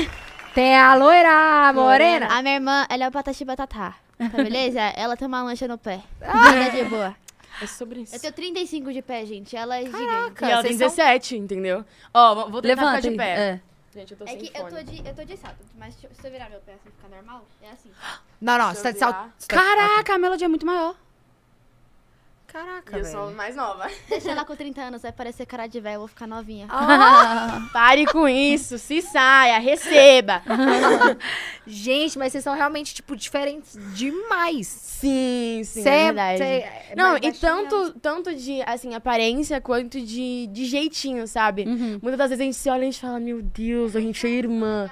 Tem 0.54 0.76
a 0.76 0.94
loira 0.94 1.72
morena. 1.72 2.26
A 2.30 2.42
minha 2.42 2.54
irmã, 2.54 2.86
ela 2.88 3.04
é 3.04 3.08
o 3.08 3.12
Patati 3.12 3.44
Batatá. 3.44 3.94
Tá 4.18 4.28
beleza? 4.42 4.80
ela 4.96 5.16
tem 5.16 5.28
uma 5.28 5.42
lancha 5.42 5.68
no 5.68 5.76
pé. 5.76 6.00
Ela 6.22 6.54
é 6.56 6.70
de 6.70 6.84
boa. 6.84 7.14
É 7.60 7.66
sobre 7.66 8.00
isso. 8.00 8.14
Eu 8.16 8.20
tenho 8.20 8.32
35 8.32 8.92
de 8.92 9.02
pé, 9.02 9.26
gente. 9.26 9.54
Ela 9.56 9.78
é 9.78 9.84
gigante. 9.84 10.44
E 10.44 10.50
ela 10.50 10.62
tem 10.62 10.76
vocês 10.76 10.92
são- 10.92 11.04
17, 11.04 11.36
entendeu? 11.36 11.84
Ó, 12.12 12.34
vou- 12.34 12.50
vou 12.50 12.62
tentar 12.62 12.82
Levanta 12.82 12.96
ficar 13.02 13.10
de 13.10 13.16
pé. 13.16 13.30
É. 13.36 13.60
Gente, 13.98 14.10
eu 14.12 14.16
tô 14.18 14.24
É 14.24 14.28
sem 14.28 14.38
que 14.38 14.46
eu 14.58 14.62
fone. 14.68 14.76
tô 14.76 14.82
de, 14.92 15.08
eu 15.08 15.14
tô 15.14 15.24
de 15.24 15.36
salto, 15.36 15.56
mas 15.78 15.94
se 15.94 16.06
eu- 16.06 16.30
virar 16.32 16.48
meu 16.50 16.58
pé 16.60 16.72
assim 16.72 16.90
ficar 16.96 17.08
normal, 17.14 17.44
é 17.62 17.70
assim. 17.70 17.90
Não, 18.40 18.58
não, 18.58 18.66
Deixa 18.72 18.80
você 18.80 18.82
tá 18.82 18.88
eu 18.88 18.92
de 18.92 18.98
salto. 18.98 19.16
virar. 19.16 19.32
tá- 19.48 19.76
Caraca, 19.76 20.14
a 20.14 20.18
Melody 20.18 20.44
é 20.44 20.48
muito 20.48 20.66
maior. 20.66 20.94
Caraca, 22.54 22.96
Eu 22.96 23.02
velho. 23.02 23.12
sou 23.12 23.32
mais 23.32 23.56
nova. 23.56 23.90
Deixa 24.08 24.30
ela 24.30 24.44
com 24.44 24.54
30 24.54 24.80
anos, 24.80 25.02
vai 25.02 25.10
parecer 25.10 25.44
cara 25.44 25.66
de 25.66 25.80
velho, 25.80 25.94
eu 25.96 25.98
vou 25.98 26.06
ficar 26.08 26.24
novinha. 26.28 26.68
Pare 27.72 28.06
com 28.06 28.28
isso, 28.28 28.78
se 28.78 29.02
saia, 29.02 29.58
receba. 29.58 30.40
Gente, 31.66 32.16
mas 32.16 32.30
vocês 32.30 32.44
são 32.44 32.54
realmente, 32.54 32.94
tipo, 32.94 33.16
diferentes 33.16 33.76
demais. 33.92 34.68
Sim, 34.68 35.62
sim, 35.64 35.82
Cê- 35.82 35.88
é 35.88 36.04
verdade. 36.04 36.38
cê 36.38 36.44
é 36.44 36.92
Não, 36.96 37.16
e 37.16 37.32
tanto, 37.32 37.90
tanto 38.00 38.32
de, 38.32 38.62
assim, 38.62 38.94
aparência 38.94 39.60
quanto 39.60 40.00
de, 40.00 40.46
de 40.46 40.64
jeitinho, 40.66 41.26
sabe? 41.26 41.64
Uhum. 41.66 41.98
Muitas 42.00 42.18
das 42.18 42.28
vezes 42.30 42.40
a 42.40 42.44
gente 42.44 42.56
se 42.56 42.70
olha 42.70 42.82
e 42.84 42.88
a 42.88 42.90
gente 42.92 43.00
fala, 43.00 43.18
meu 43.18 43.42
Deus, 43.42 43.96
a 43.96 44.00
gente 44.00 44.24
é 44.24 44.30
irmã. 44.30 44.88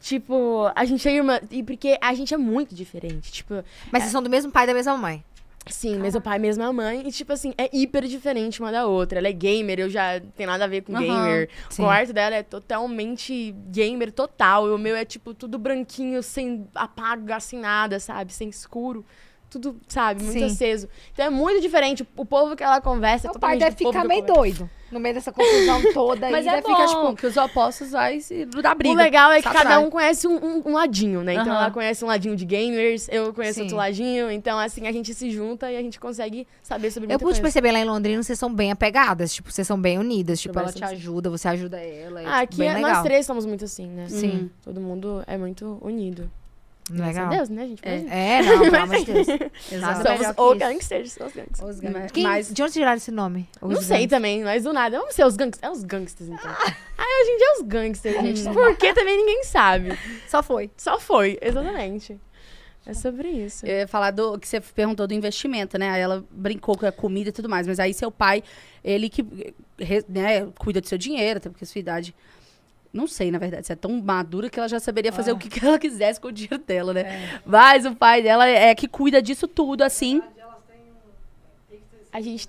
Tipo, 0.00 0.68
a 0.74 0.84
gente 0.84 1.08
é 1.08 1.12
irmã. 1.12 1.38
E 1.50 1.62
porque 1.62 1.96
a 2.00 2.12
gente 2.14 2.34
é 2.34 2.36
muito 2.36 2.74
diferente. 2.74 3.30
Tipo, 3.30 3.62
Mas 3.92 4.02
vocês 4.02 4.10
são 4.12 4.22
do 4.22 4.28
mesmo 4.28 4.50
pai 4.50 4.64
e 4.64 4.66
da 4.66 4.74
mesma 4.74 4.96
mãe. 4.96 5.22
Sim, 5.66 5.98
mesmo 5.98 6.20
pai, 6.20 6.38
mesma 6.38 6.72
mãe. 6.72 7.06
E, 7.06 7.12
tipo 7.12 7.32
assim, 7.32 7.52
é 7.58 7.68
hiper 7.72 8.04
diferente 8.06 8.60
uma 8.60 8.70
da 8.72 8.86
outra. 8.86 9.18
Ela 9.18 9.28
é 9.28 9.32
gamer, 9.32 9.80
eu 9.80 9.90
já 9.90 10.20
tem 10.36 10.46
nada 10.46 10.64
a 10.64 10.66
ver 10.66 10.82
com 10.82 10.92
Aham, 10.94 11.04
gamer. 11.04 11.50
sim. 11.70 11.82
O 11.82 11.84
quarto 11.86 12.12
dela 12.12 12.36
é 12.36 12.42
totalmente 12.42 13.52
gamer 13.68 14.12
total. 14.12 14.68
E 14.68 14.70
o 14.70 14.78
meu 14.78 14.96
é, 14.96 15.04
tipo, 15.04 15.34
tudo 15.34 15.58
branquinho, 15.58 16.22
sem 16.22 16.66
apaga, 16.74 17.38
sem 17.40 17.58
nada, 17.58 17.98
sabe? 18.00 18.32
Sem 18.32 18.48
escuro. 18.48 19.04
Tudo, 19.50 19.76
sabe, 19.88 20.22
muito 20.22 20.38
Sim. 20.38 20.44
aceso. 20.44 20.88
Então 21.12 21.24
é 21.26 21.30
muito 21.30 21.60
diferente. 21.60 22.06
O 22.16 22.24
povo 22.24 22.54
que 22.56 22.62
ela 22.62 22.80
conversa 22.80 23.28
é 23.28 23.30
Meu 23.30 23.40
pai 23.40 23.56
deve 23.58 23.76
ficar 23.76 24.04
meio 24.04 24.24
doido 24.24 24.68
no 24.90 24.98
meio 24.98 25.14
dessa 25.14 25.30
confusão 25.30 25.82
toda 25.92 26.26
aí. 26.26 26.32
Mas 26.32 26.46
é 26.46 26.50
deve 26.50 26.62
bom, 26.62 26.70
ficar, 26.74 26.86
tipo, 26.86 27.14
que 27.16 27.26
os 27.26 27.36
opostos 27.36 27.90
vai 27.90 28.20
se 28.20 28.46
dar 28.46 28.74
briga. 28.74 28.94
O 28.94 28.96
legal 28.96 29.30
é 29.32 29.42
que 29.42 29.48
cada 29.50 29.78
um 29.80 29.90
conhece 29.90 30.26
um, 30.26 30.36
um- 30.36 30.62
um 30.66 30.72
ladinho, 30.74 31.22
né? 31.22 31.34
Então 31.34 31.52
Aham. 31.52 31.62
ela 31.62 31.70
conhece 31.70 32.04
um 32.04 32.08
ladinho 32.08 32.34
de 32.36 32.44
gamers, 32.46 33.06
eu 33.10 33.32
conheço 33.34 33.54
Sim. 33.56 33.60
outro 33.62 33.76
ladinho. 33.76 34.30
Então, 34.30 34.58
assim, 34.58 34.86
a 34.86 34.92
gente 34.92 35.12
se 35.14 35.30
junta 35.30 35.70
e 35.70 35.76
a 35.76 35.82
gente 35.82 36.00
consegue 36.00 36.46
saber 36.62 36.90
sobre 36.90 37.06
Eu 37.12 37.18
pude 37.18 37.32
coisa. 37.32 37.42
perceber 37.42 37.72
lá 37.72 37.78
em 37.80 37.84
Londrina, 37.84 38.22
vocês 38.22 38.38
são 38.38 38.52
bem 38.52 38.70
apegadas. 38.72 39.34
Tipo, 39.34 39.52
vocês 39.52 39.66
são 39.66 39.78
bem 39.80 39.98
unidas. 39.98 40.40
Tipo, 40.40 40.58
ela 40.58 40.72
te 40.72 40.82
ajuda, 40.84 41.28
você 41.28 41.48
ajuda 41.48 41.78
ela. 41.78 42.22
É, 42.22 42.26
Ah, 42.26 42.30
tipo, 42.40 42.42
aqui 42.44 42.56
bem 42.58 42.68
é- 42.68 42.74
legal. 42.74 42.90
nós 42.92 43.02
três 43.02 43.26
somos 43.26 43.44
muito 43.44 43.64
assim, 43.66 43.86
né? 43.88 44.06
Sim. 44.08 44.50
Todo 44.64 44.80
mundo 44.80 45.22
é 45.26 45.36
muito 45.36 45.78
unido. 45.82 46.30
Graças 46.90 47.14
Legal. 47.14 47.26
a 47.26 47.36
Deus, 47.36 47.48
né, 47.48 47.66
gente? 47.66 47.82
É. 47.86 48.38
É, 48.38 48.42
não, 48.42 48.60
pelo 48.60 48.76
amor 48.82 48.96
de 48.98 49.04
Deus. 49.04 49.26
Somos 49.26 50.36
o 50.36 50.54
gangsters. 50.54 51.16
Os 51.16 51.32
gangsters. 51.32 51.60
Os 51.62 51.80
gangsters. 51.80 52.12
Quem- 52.12 52.22
Mas 52.24 52.52
De 52.52 52.62
onde 52.62 52.72
tiraram 52.72 52.96
esse 52.96 53.10
nome? 53.10 53.48
Os 53.60 53.68
Não 53.74 53.82
sei 53.82 53.88
gangsters. 53.98 54.10
também, 54.10 54.44
mas 54.44 54.64
do 54.64 54.72
nada. 54.72 54.98
Vamos 54.98 55.14
ser 55.14 55.24
os 55.26 55.36
gangsters. 55.36 55.62
É 55.62 55.70
os 55.70 55.84
gangsters, 55.84 56.28
então. 56.30 56.50
Aí 56.50 57.22
hoje 57.22 57.30
em 57.30 57.36
dia 57.38 57.46
é 57.46 57.52
os 57.56 57.62
gangsters, 57.62 58.16
gente. 58.22 58.44
Por 58.54 58.76
que 58.76 58.92
também 58.94 59.16
ninguém 59.16 59.44
sabe. 59.44 59.98
Só 60.28 60.42
foi. 60.42 60.70
Só 60.76 60.98
foi, 60.98 61.38
exatamente. 61.42 62.18
É 62.86 62.94
sobre 62.94 63.28
isso. 63.28 63.66
eu 63.66 63.80
ia 63.80 63.86
falar 63.88 64.10
do 64.12 64.38
que 64.38 64.48
você 64.48 64.58
perguntou 64.60 65.06
do 65.06 65.12
investimento, 65.12 65.76
né? 65.78 65.90
Aí 65.90 66.00
ela 66.00 66.24
brincou 66.30 66.74
com 66.78 66.86
a 66.86 66.92
comida 66.92 67.28
e 67.28 67.32
tudo 67.32 67.46
mais. 67.46 67.66
Mas 67.66 67.78
aí 67.78 67.92
seu 67.92 68.10
pai, 68.10 68.42
ele 68.82 69.10
que 69.10 69.22
né, 70.08 70.46
cuida 70.58 70.80
do 70.80 70.86
seu 70.88 70.96
dinheiro, 70.96 71.36
até 71.36 71.50
porque 71.50 71.64
a 71.64 71.66
sua 71.66 71.78
idade. 71.78 72.14
Não 72.92 73.06
sei, 73.06 73.30
na 73.30 73.38
verdade, 73.38 73.66
você 73.66 73.74
é 73.74 73.76
tão 73.76 74.00
madura 74.00 74.48
que 74.48 74.58
ela 74.58 74.68
já 74.68 74.80
saberia 74.80 75.12
fazer 75.12 75.32
o 75.32 75.38
que, 75.38 75.48
que 75.48 75.60
ela 75.64 75.78
quisesse 75.78 76.20
com 76.20 76.28
o 76.28 76.32
dinheiro 76.32 76.58
dela, 76.58 76.94
né? 76.94 77.40
Mas 77.44 77.84
o 77.84 77.94
pai 77.94 78.22
dela 78.22 78.46
é 78.46 78.74
que 78.74 78.88
cuida 78.88 79.20
disso 79.20 79.46
tudo, 79.46 79.82
assim. 79.82 80.22
A 82.10 82.20
gente, 82.20 82.48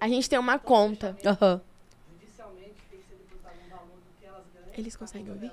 a 0.00 0.08
gente 0.08 0.28
tem 0.28 0.38
uma 0.38 0.58
conta. 0.58 1.16
Aham. 1.24 1.60
Eles 4.76 4.96
conseguem 4.96 5.30
ouvir? 5.30 5.52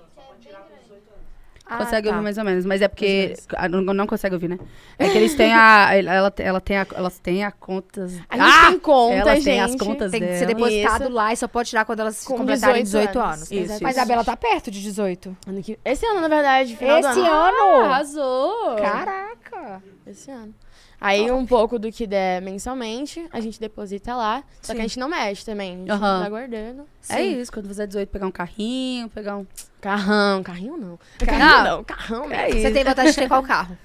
Consegue 1.77 2.07
tá. 2.09 2.13
ouvir 2.15 2.23
mais 2.23 2.37
ou 2.37 2.43
menos, 2.43 2.65
mas 2.65 2.81
é 2.81 2.87
porque. 2.87 3.35
Ah, 3.55 3.69
Não, 3.69 3.81
não 3.81 4.07
consegue 4.07 4.33
ouvir, 4.35 4.47
né? 4.47 4.57
É 4.97 5.07
que 5.07 5.17
eles 5.17 5.35
têm 5.35 5.53
a. 5.53 5.89
Ela, 5.99 6.33
ela 6.37 6.59
tem 6.61 6.77
a, 6.77 6.87
elas 6.95 7.19
têm 7.19 7.43
a 7.43 7.51
contas. 7.51 8.13
A 8.29 8.37
gente 8.37 8.67
tem 8.71 8.79
conta, 8.79 9.15
elas 9.15 9.33
gente. 9.35 9.43
têm 9.45 9.61
as 9.61 9.75
contas 9.75 10.11
Tem 10.11 10.19
que 10.21 10.25
dela. 10.27 10.39
ser 10.39 10.45
depositado 10.47 11.01
Isso. 11.03 11.11
lá 11.13 11.33
e 11.33 11.37
só 11.37 11.47
pode 11.47 11.69
tirar 11.69 11.85
quando 11.85 11.99
elas 11.99 12.23
Com 12.23 12.37
completarem 12.37 12.83
18 12.83 13.07
18 13.11 13.19
anos. 13.19 13.35
anos. 13.35 13.51
Isso, 13.51 13.83
Mas 13.83 13.95
isso. 13.95 14.01
a 14.01 14.05
Bela 14.05 14.23
tá 14.23 14.35
perto 14.35 14.71
de 14.71 14.81
18. 14.81 15.37
Ano 15.47 15.61
que- 15.61 15.77
Esse 15.85 16.05
ano, 16.05 16.21
na 16.21 16.27
verdade. 16.27 16.75
Final 16.75 17.01
do 17.01 17.07
Esse 17.09 17.19
ano. 17.19 17.29
ano? 17.31 17.85
Arrasou! 17.85 18.75
Caraca! 18.77 19.83
Esse 20.07 20.31
ano. 20.31 20.53
Aí 21.01 21.31
um 21.31 21.45
pouco 21.45 21.79
do 21.79 21.91
que 21.91 22.05
der 22.05 22.41
mensalmente, 22.41 23.25
a 23.31 23.39
gente 23.39 23.59
deposita 23.59 24.15
lá. 24.15 24.43
Só 24.61 24.73
que 24.73 24.79
Sim. 24.79 24.85
a 24.85 24.87
gente 24.87 24.99
não 24.99 25.07
mexe 25.07 25.45
também. 25.45 25.75
A 25.75 25.77
gente 25.77 25.91
Aham. 25.91 26.23
tá 26.23 26.29
guardando. 26.29 26.83
É 27.07 27.21
isso, 27.21 27.51
quando 27.51 27.67
você 27.67 27.83
é 27.83 27.87
18, 27.87 28.09
pegar 28.09 28.27
um 28.27 28.31
carrinho, 28.31 29.09
pegar 29.09 29.37
um. 29.37 29.47
Carrão, 29.79 30.43
carrinho 30.43 30.75
não. 30.75 30.99
Carrão. 31.19 31.39
Carrinho 31.39 31.63
não, 31.63 31.83
carrão 31.83 32.25
É 32.25 32.45
mesmo. 32.47 32.61
Você 32.61 32.71
tem 32.71 32.83
vontade 32.83 33.09
de 33.09 33.15
ter 33.15 33.27
qual 33.27 33.43
carro? 33.43 33.77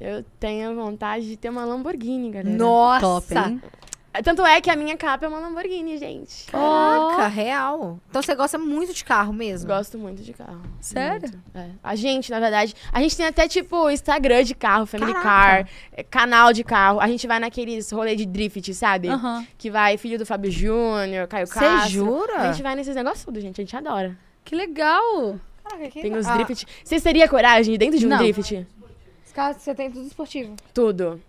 Eu 0.00 0.24
tenho 0.40 0.74
vontade 0.74 1.28
de 1.28 1.36
ter 1.36 1.48
uma 1.48 1.64
Lamborghini, 1.64 2.30
galera. 2.30 2.56
Nossa! 2.56 3.00
Top, 3.00 3.34
hein? 3.34 3.62
Tanto 4.20 4.44
é 4.44 4.60
que 4.60 4.68
a 4.68 4.76
minha 4.76 4.96
capa 4.96 5.24
é 5.24 5.28
uma 5.28 5.38
Lamborghini, 5.38 5.96
gente. 5.96 6.46
Caraca, 6.46 7.28
real. 7.28 7.98
Então 8.10 8.20
você 8.20 8.34
gosta 8.34 8.58
muito 8.58 8.92
de 8.92 9.04
carro 9.04 9.32
mesmo? 9.32 9.68
Gosto 9.68 9.96
muito 9.96 10.22
de 10.22 10.34
carro. 10.34 10.60
Sério? 10.80 11.30
Muito. 11.30 11.40
É. 11.54 11.70
A 11.82 11.94
gente, 11.94 12.30
na 12.30 12.38
verdade, 12.38 12.74
a 12.92 13.00
gente 13.00 13.16
tem 13.16 13.26
até 13.26 13.48
tipo 13.48 13.88
Instagram 13.88 14.44
de 14.44 14.54
carro, 14.54 14.84
Family 14.84 15.14
Caraca. 15.14 15.64
Car, 15.64 15.68
é, 15.92 16.02
canal 16.02 16.52
de 16.52 16.62
carro. 16.62 17.00
A 17.00 17.08
gente 17.08 17.26
vai 17.26 17.38
naqueles 17.38 17.90
rolê 17.90 18.14
de 18.14 18.26
drift, 18.26 18.74
sabe? 18.74 19.08
Que 19.56 19.70
vai 19.70 19.96
filho 19.96 20.18
do 20.18 20.26
Fábio 20.26 20.50
Júnior, 20.50 21.26
Caio 21.26 21.46
Você 21.46 21.58
Castro. 21.58 21.90
jura? 21.90 22.40
A 22.40 22.52
gente 22.52 22.62
vai 22.62 22.74
nesses 22.74 22.94
negócios 22.94 23.24
tudo, 23.24 23.40
gente. 23.40 23.60
A 23.60 23.64
gente 23.64 23.76
adora. 23.76 24.16
Que 24.44 24.54
legal! 24.54 25.38
Caraca, 25.64 25.88
que 25.90 26.02
Tem 26.02 26.14
os 26.16 26.26
ah, 26.26 26.34
drift. 26.34 26.66
Você 26.84 27.00
teria 27.00 27.28
coragem 27.28 27.78
dentro 27.78 27.98
de 27.98 28.04
um 28.04 28.08
Não. 28.10 28.18
drift? 28.18 28.66
Os 29.24 29.32
carros 29.32 29.62
você 29.62 29.74
tem 29.74 29.90
tudo 29.90 30.06
esportivo. 30.06 30.54
Tudo. 30.74 31.20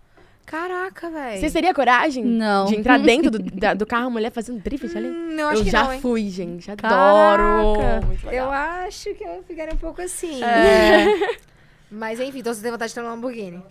Caraca, 0.45 1.09
velho. 1.09 1.39
Você 1.41 1.49
teria 1.49 1.73
coragem 1.73 2.23
Não. 2.23 2.65
de 2.65 2.75
entrar 2.75 2.99
dentro 3.01 3.31
do, 3.31 3.39
da- 3.39 3.73
do 3.73 3.85
carro, 3.85 4.07
a 4.07 4.09
mulher 4.09 4.31
fazendo 4.31 4.59
drift 4.61 4.95
ali? 4.95 5.07
Hum, 5.07 5.31
eu 5.39 5.47
acho 5.47 5.61
eu 5.61 5.63
que 5.65 5.71
já 5.71 5.83
não, 5.83 5.99
fui, 5.99 6.29
gente. 6.29 6.67
Caraca. 6.75 6.95
Adoro. 6.95 8.05
Eu 8.31 8.49
acho 8.51 9.13
que 9.15 9.23
eu 9.23 9.43
ficaria 9.47 9.73
um 9.73 9.77
pouco 9.77 10.01
assim. 10.01 10.43
É. 10.43 11.37
Mas 11.89 12.19
enfim, 12.19 12.39
então 12.39 12.53
você 12.53 12.61
tem 12.61 12.71
vontade 12.71 12.89
de 12.89 12.95
ter 12.95 13.01
uma 13.01 13.11
Lamborghini. 13.11 13.61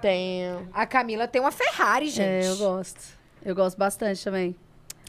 Tenho. 0.00 0.68
A 0.72 0.86
Camila 0.86 1.28
tem 1.28 1.40
uma 1.40 1.50
Ferrari, 1.52 2.08
gente. 2.08 2.46
É, 2.46 2.48
eu 2.48 2.56
gosto. 2.56 3.00
Eu 3.44 3.54
gosto 3.54 3.76
bastante 3.76 4.22
também. 4.24 4.54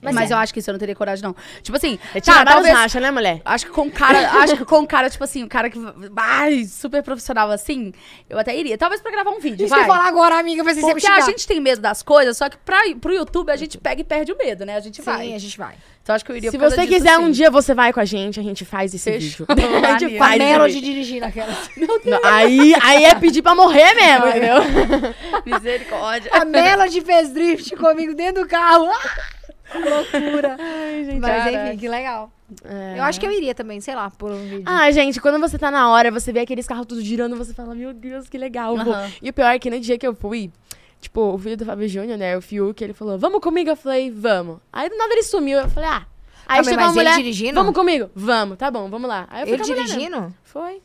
Mas 0.02 0.16
Mas, 0.16 0.32
é- 0.32 0.34
eu 0.34 0.38
acho 0.38 0.52
que 0.54 0.60
isso 0.60 0.70
eu 0.70 0.74
não 0.74 0.80
teria 0.80 0.96
coragem, 0.96 1.24
não. 1.24 1.36
Tipo 1.62 1.78
assim, 1.78 2.00
É 2.16 2.20
tirar 2.20 2.44
tá, 2.44 2.54
talvez, 2.54 2.74
racha, 2.74 3.00
né, 3.00 3.12
mulher? 3.12 3.42
Acho 3.46 3.66
que 3.68 3.72
com 3.72 3.90
cara, 3.92 4.18
acho 4.42 4.58
que 4.58 4.66
com 4.66 4.86
cara, 4.88 5.10
tipo 5.10 5.24
assim, 5.24 5.44
um 5.44 5.48
cara 5.48 5.70
que 5.70 5.78
ai, 6.18 6.66
super 6.66 7.04
profissional 7.04 7.52
assim, 7.52 7.94
eu 8.30 8.40
até 8.40 8.56
iria. 8.58 8.78
Talvez 8.78 9.00
pra 9.02 9.12
gravar 9.12 9.30
um 9.30 9.40
vídeo, 9.40 9.66
Isso 9.66 9.74
que 9.74 9.80
eu 9.80 9.86
vai. 9.86 9.96
falar 9.98 10.08
agora, 10.08 10.40
amiga, 10.40 10.64
vai 10.64 10.74
ser 10.74 10.82
Porque 10.82 11.06
a 11.06 11.22
gente 11.22 11.46
tem 11.48 11.60
medo 11.60 11.82
das 11.82 12.02
coisas, 12.02 12.36
só 12.36 12.50
que 12.50 12.58
pra, 12.58 12.80
pro 13.00 13.14
YouTube 13.14 13.52
a 13.52 13.56
gente 13.56 13.78
pega 13.78 14.02
e 14.02 14.04
perde 14.04 14.32
o 14.32 14.38
medo, 14.38 14.66
né? 14.66 14.76
A 14.76 14.80
gente 14.80 14.98
Sim, 14.98 15.04
vai. 15.04 15.34
a 15.34 15.38
gente 15.40 15.58
vai. 15.58 15.76
Então 16.04 16.16
acho 16.16 16.26
que 16.26 16.32
eu 16.32 16.36
iria 16.38 16.50
Se 16.50 16.58
você 16.58 16.78
disso, 16.78 16.88
quiser 16.88 17.16
sim. 17.18 17.22
um 17.24 17.30
dia, 17.30 17.52
você 17.52 17.76
vai 17.76 17.94
com 17.94 18.00
a 18.00 18.06
gente, 18.06 18.40
a 18.40 18.44
gente 18.44 18.66
faz 18.66 18.92
esse 18.92 19.12
Fechou. 19.12 19.46
vídeo. 19.48 19.86
a 19.86 20.00
gente 20.00 20.18
faz 20.18 20.38
Melody 20.40 20.82
dirigindo 20.82 21.26
aquela. 21.28 21.56
Não, 22.04 22.20
aí, 22.26 22.74
aí 22.82 23.04
é 23.06 23.14
pedir 23.14 23.44
pra 23.44 23.54
morrer 23.54 23.94
mesmo, 23.94 24.28
entendeu? 24.28 24.56
Misericórdia. 25.46 26.32
A 26.34 26.44
Melody 26.44 27.02
fez 27.02 27.30
drift 27.30 27.76
comigo 27.76 28.16
dentro 28.16 28.42
do 28.44 28.50
carro. 28.50 28.90
Ah, 29.74 30.04
que 30.12 30.20
loucura. 30.20 30.58
Mas 31.20 31.22
caraca. 31.22 31.68
enfim, 31.68 31.78
que 31.78 31.88
legal. 31.88 32.32
É. 32.66 33.00
Eu 33.00 33.04
acho 33.04 33.20
que 33.20 33.26
eu 33.26 33.32
iria 33.32 33.56
também, 33.56 33.80
sei 33.80 33.96
lá, 33.96 34.10
por 34.10 34.32
um 34.32 34.42
vídeo. 34.44 34.64
Ah, 34.66 34.92
gente, 34.92 35.20
quando 35.22 35.40
você 35.40 35.58
tá 35.58 35.72
na 35.72 35.90
hora, 35.90 36.12
você 36.12 36.32
vê 36.34 36.42
aqueles 36.42 36.68
carros 36.68 36.86
tudo 36.86 37.02
girando, 37.02 37.36
você 37.36 37.54
fala, 37.54 37.74
meu 37.74 37.94
Deus, 37.94 38.28
que 38.28 38.38
legal. 38.38 38.76
Aham. 38.78 39.10
E 39.22 39.30
o 39.30 39.34
pior 39.34 39.48
é 39.48 39.58
que 39.60 39.70
no 39.70 39.80
dia 39.80 39.98
que 39.98 40.06
eu 40.06 40.14
fui, 40.14 40.52
tipo, 41.00 41.22
o 41.34 41.38
filho 41.38 41.56
do 41.56 41.66
Fábio 41.66 41.88
Júnior, 41.88 42.18
né, 42.18 42.38
o 42.38 42.42
Fiuk, 42.42 42.84
ele 42.84 42.94
falou, 42.94 43.18
vamos 43.18 43.40
comigo? 43.40 43.70
Eu 43.70 43.76
falei, 43.78 44.12
vamos. 44.12 44.58
Aí 44.72 44.90
do 44.90 44.98
nada 44.98 45.14
ele 45.14 45.24
sumiu, 45.24 45.60
eu 45.60 45.70
falei, 45.70 45.90
ah. 45.90 46.06
Aí 46.48 46.58
Calma, 46.58 46.64
chegou 46.64 46.76
mas 46.78 46.88
uma 46.88 46.94
mulher, 47.04 47.16
dirigindo? 47.16 47.54
vamos 47.54 47.74
comigo? 47.74 48.10
Vamos, 48.14 48.58
tá 48.58 48.70
bom, 48.70 48.90
vamos 48.90 49.08
lá. 49.08 49.26
Aí 49.30 49.44
eu 49.44 49.48
fui 49.48 49.56
ele 49.56 49.64
mulher 49.64 49.86
dirigindo? 49.86 50.36
Foi. 50.44 50.82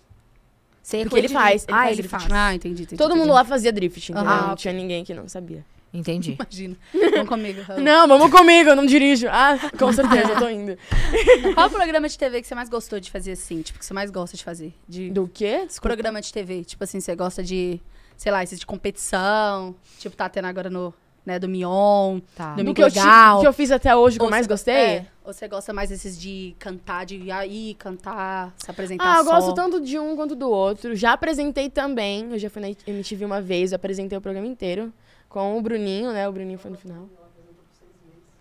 Sei 0.83 1.03
Porque 1.03 1.19
ele 1.19 1.29
faz, 1.29 1.65
ele 1.65 1.73
ah, 1.73 1.77
faz 1.79 1.99
ele 1.99 2.03
drift. 2.09 2.21
faz. 2.29 2.33
Ah, 2.33 2.55
entendi, 2.55 2.83
entendi. 2.85 2.97
Todo 2.97 3.11
mundo 3.17 3.25
entendi. 3.25 3.35
lá 3.35 3.45
fazia 3.45 3.73
drift, 3.73 4.13
entendeu? 4.13 4.31
Aham. 4.31 4.47
não 4.47 4.53
Ah, 4.53 4.57
tinha 4.57 4.73
ninguém 4.73 5.05
que 5.05 5.13
não 5.13 5.29
sabia. 5.29 5.65
Entendi. 5.99 6.37
Imagina. 6.39 6.77
Vamos 7.13 7.29
comigo. 7.29 7.61
Não, 7.81 8.07
vamos 8.09 8.31
comigo, 8.31 8.71
eu 8.71 8.77
não 8.77 8.85
dirijo. 8.87 9.27
Ah, 9.31 9.57
com 9.79 9.93
certeza, 9.93 10.33
eu 10.33 10.39
tô 10.39 10.49
indo. 10.49 10.77
Qual 11.55 11.71
programa 11.71 12.09
de 12.09 12.19
TV 12.19 12.41
que 12.43 12.47
você 12.49 12.55
mais 12.55 12.69
gostou 12.69 13.01
de 13.01 13.11
fazer 13.11 13.33
assim? 13.33 13.63
Tipo, 13.63 13.79
que 13.79 13.85
você 13.87 13.95
mais 13.95 14.11
gosta 14.11 14.37
de 14.37 14.45
fazer? 14.45 14.75
De 14.89 15.11
Do 15.11 15.29
quê? 15.33 15.65
Desculpa. 15.67 15.89
programa 15.89 16.21
de 16.21 16.33
TV. 16.33 16.65
Tipo 16.65 16.85
assim, 16.85 17.01
você 17.01 17.15
gosta 17.17 17.43
de, 17.43 17.81
sei 18.17 18.31
lá, 18.33 18.43
esses 18.43 18.59
de 18.59 18.67
competição. 18.67 19.75
Tipo, 19.99 20.17
tá 20.17 20.29
tendo 20.29 20.47
agora 20.47 20.69
no, 20.71 20.93
né, 21.25 21.39
do 21.39 21.49
Mion. 21.49 22.21
Tá. 22.35 22.55
Do 22.55 22.65
Do 22.65 22.75
que 22.75 22.83
eu, 22.83 22.89
que 22.91 23.47
eu 23.47 23.53
fiz 23.53 23.71
até 23.71 23.95
hoje, 23.97 24.17
que 24.19 24.23
eu 24.23 24.27
Ou 24.27 24.31
mais 24.31 24.47
você- 24.47 24.53
gostei? 24.53 24.75
é, 24.75 25.07
ou 25.25 25.33
você 25.33 25.49
gosta 25.49 25.73
mais 25.73 25.89
desses 25.91 26.19
de 26.21 26.55
cantar, 26.59 27.05
de 27.05 27.17
ir 27.17 27.31
aí, 27.33 27.75
cantar, 27.79 28.53
se 28.57 28.71
apresentar 28.71 29.05
Ah, 29.17 29.19
eu 29.19 29.25
só? 29.25 29.31
gosto 29.35 29.55
tanto 29.55 29.81
de 29.81 29.99
um 29.99 30.15
quanto 30.15 30.35
do 30.35 30.49
outro. 30.49 30.95
Já 30.95 31.13
apresentei 31.15 31.69
também. 31.69 32.31
Eu 32.31 32.39
já 32.39 32.49
fui 32.51 32.63
na 32.63 32.69
MTV 32.87 33.25
uma 33.25 33.41
vez, 33.41 33.73
eu 33.73 33.77
apresentei 33.77 34.17
o 34.17 34.21
programa 34.21 34.47
inteiro. 34.47 34.93
Com 35.37 35.59
o 35.59 35.61
Bruninho, 35.61 36.13
né? 36.13 36.27
O 36.27 36.33
Bruninho 36.33 36.59
foi 36.59 36.71
no 36.71 36.79
final. 36.79 37.11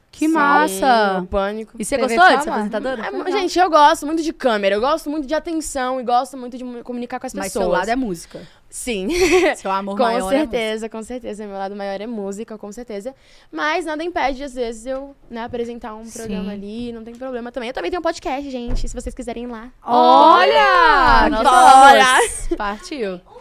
Que 0.10 0.28
Sim, 0.30 0.34
massa! 0.34 1.20
o 1.22 1.28
Pânico. 1.28 1.74
E 1.78 1.84
você 1.84 1.98
gostou 1.98 2.26
de 2.38 2.42
ser 2.42 2.50
apresentadora? 2.50 3.02
É, 3.06 3.32
gente, 3.34 3.60
eu 3.60 3.70
gosto 3.70 4.06
muito 4.06 4.24
de 4.24 4.32
câmera, 4.32 4.76
eu 4.76 4.80
gosto 4.80 5.10
muito 5.10 5.28
de 5.28 5.34
atenção 5.34 6.00
e 6.00 6.04
gosto 6.06 6.38
muito 6.38 6.58
de 6.58 6.64
mu- 6.64 6.86
comunicar 6.86 7.20
com 7.20 7.28
as 7.28 7.34
Mas 7.34 7.48
pessoas. 7.48 7.66
seu 7.66 7.70
lado 7.70 7.90
é 7.90 7.98
música. 7.98 8.42
Sim, 8.70 9.10
Seu 9.58 9.70
amor 9.72 9.98
com 9.98 10.04
maior 10.04 10.32
é 10.34 10.38
certeza, 10.38 10.88
com 10.88 11.04
certeza. 11.04 11.46
Meu 11.46 11.58
lado 11.58 11.76
maior 11.76 12.00
é 12.00 12.08
música, 12.08 12.58
com 12.58 12.72
certeza. 12.72 13.14
Mas 13.52 13.84
nada 13.84 14.02
impede, 14.06 14.42
às 14.42 14.54
vezes, 14.54 14.86
eu 14.86 15.14
né, 15.30 15.44
apresentar 15.44 15.94
um 15.96 16.10
programa 16.10 16.52
Sim. 16.52 16.56
ali, 16.56 16.92
não 16.94 17.04
tem 17.04 17.14
problema 17.14 17.52
também. 17.52 17.68
Eu 17.68 17.74
também 17.74 17.92
tenho 17.92 18.00
um 18.00 18.04
podcast, 18.04 18.50
gente, 18.50 18.88
se 18.88 18.96
vocês 18.96 19.14
quiserem 19.14 19.44
ir 19.44 19.48
lá. 19.48 19.70
Olha! 19.84 21.30
Bora! 21.44 22.04
vamos. 22.06 22.48
Partiu. 22.56 23.20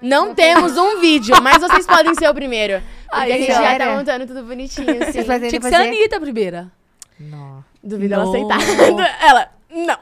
Não 0.00 0.34
temos 0.34 0.76
um 0.76 1.00
vídeo, 1.00 1.40
mas 1.42 1.58
vocês 1.58 1.84
podem 1.86 2.14
ser 2.14 2.28
o 2.28 2.34
primeiro. 2.34 2.82
Porque 3.08 3.22
Aí, 3.22 3.32
a 3.32 3.38
gente 3.38 3.52
já 3.52 3.78
tá 3.78 3.96
montando 3.96 4.26
tudo 4.26 4.42
bonitinho, 4.42 4.90
assim. 5.02 5.22
Tinha 5.24 5.60
que 5.60 5.62
ser 5.62 5.74
a? 5.74 5.80
Anitta 5.80 6.16
a 6.16 6.20
primeira. 6.20 6.70
Não. 7.18 7.64
Duvido 7.82 8.14
ela 8.14 8.24
Não. 8.24 8.30
aceitar. 8.30 8.58
ela, 9.20 9.48
não. 9.70 9.98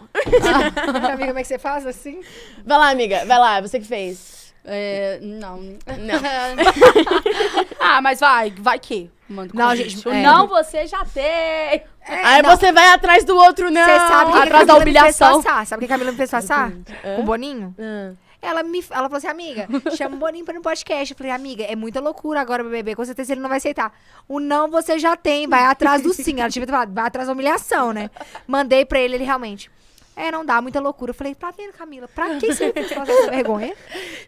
Amiga, 1.12 1.26
como 1.26 1.38
é 1.38 1.42
que 1.42 1.48
você 1.48 1.58
faz 1.58 1.86
assim? 1.86 2.20
Vai 2.64 2.78
lá, 2.78 2.90
amiga, 2.90 3.24
vai 3.24 3.38
lá, 3.38 3.60
você 3.60 3.78
que 3.78 3.86
fez. 3.86 4.54
É, 4.64 5.18
não. 5.22 5.58
Não. 5.58 5.76
ah, 7.78 8.02
mas 8.02 8.18
vai, 8.18 8.52
vai 8.58 8.78
que? 8.78 9.10
Manda 9.28 9.52
Não, 9.54 9.74
gente, 9.74 10.08
é. 10.08 10.22
Não, 10.22 10.46
você 10.46 10.86
já 10.86 11.04
tem. 11.04 11.82
Aí 12.06 12.42
você 12.42 12.72
vai 12.72 12.88
atrás 12.88 13.24
do 13.24 13.36
outro, 13.36 13.70
não. 13.70 13.84
Você 13.84 13.98
sabe 13.98 14.26
que, 14.26 14.32
que 14.32 14.38
a 14.38 14.42
atrás 14.42 14.66
da 14.66 14.74
me 14.74 14.80
fez 14.80 14.96
humilhação. 14.96 15.42
passar? 15.42 15.66
Sabe 15.66 15.84
o 15.84 15.86
que 15.86 15.92
a 15.92 15.96
Camila 15.96 16.10
me 16.12 16.16
fez 16.16 16.30
passar? 16.30 16.72
Com 17.02 17.20
o 17.20 17.24
Boninho? 17.24 17.74
Ah. 17.78 18.12
Ela 18.40 18.62
me 18.62 18.78
ela 18.90 19.02
falou 19.08 19.16
assim, 19.16 19.26
amiga, 19.28 19.66
chama 19.96 20.16
o 20.16 20.18
Boninho 20.18 20.44
pra 20.44 20.54
ir 20.54 20.58
no 20.58 20.62
podcast. 20.62 21.12
Eu 21.12 21.16
falei, 21.18 21.32
amiga, 21.32 21.64
é 21.64 21.74
muita 21.74 22.00
loucura 22.00 22.40
agora, 22.40 22.62
meu 22.62 22.70
bebê. 22.72 22.94
Com 22.94 23.04
certeza 23.04 23.32
ele 23.32 23.40
não 23.40 23.48
vai 23.48 23.58
aceitar. 23.58 23.92
O 24.28 24.38
não 24.38 24.70
você 24.70 24.98
já 24.98 25.16
tem, 25.16 25.46
vai 25.48 25.64
atrás 25.64 26.02
do 26.02 26.12
sim. 26.12 26.40
Ela 26.40 26.50
tinha 26.50 26.66
falado, 26.66 26.92
vai 26.92 27.06
atrás 27.06 27.26
da 27.28 27.32
humilhação, 27.32 27.92
né? 27.92 28.10
Mandei 28.46 28.84
pra 28.84 28.98
ele, 29.00 29.14
ele 29.16 29.24
realmente. 29.24 29.70
É, 30.14 30.30
não 30.30 30.44
dá, 30.44 30.62
muita 30.62 30.80
loucura. 30.80 31.10
Eu 31.10 31.14
falei, 31.14 31.34
tá 31.34 31.50
vendo, 31.50 31.72
Camila? 31.72 32.08
Pra 32.08 32.36
que 32.36 32.46
você 32.54 32.72
fazer 32.72 33.12
essa 33.12 33.30
vergonha? 33.32 33.74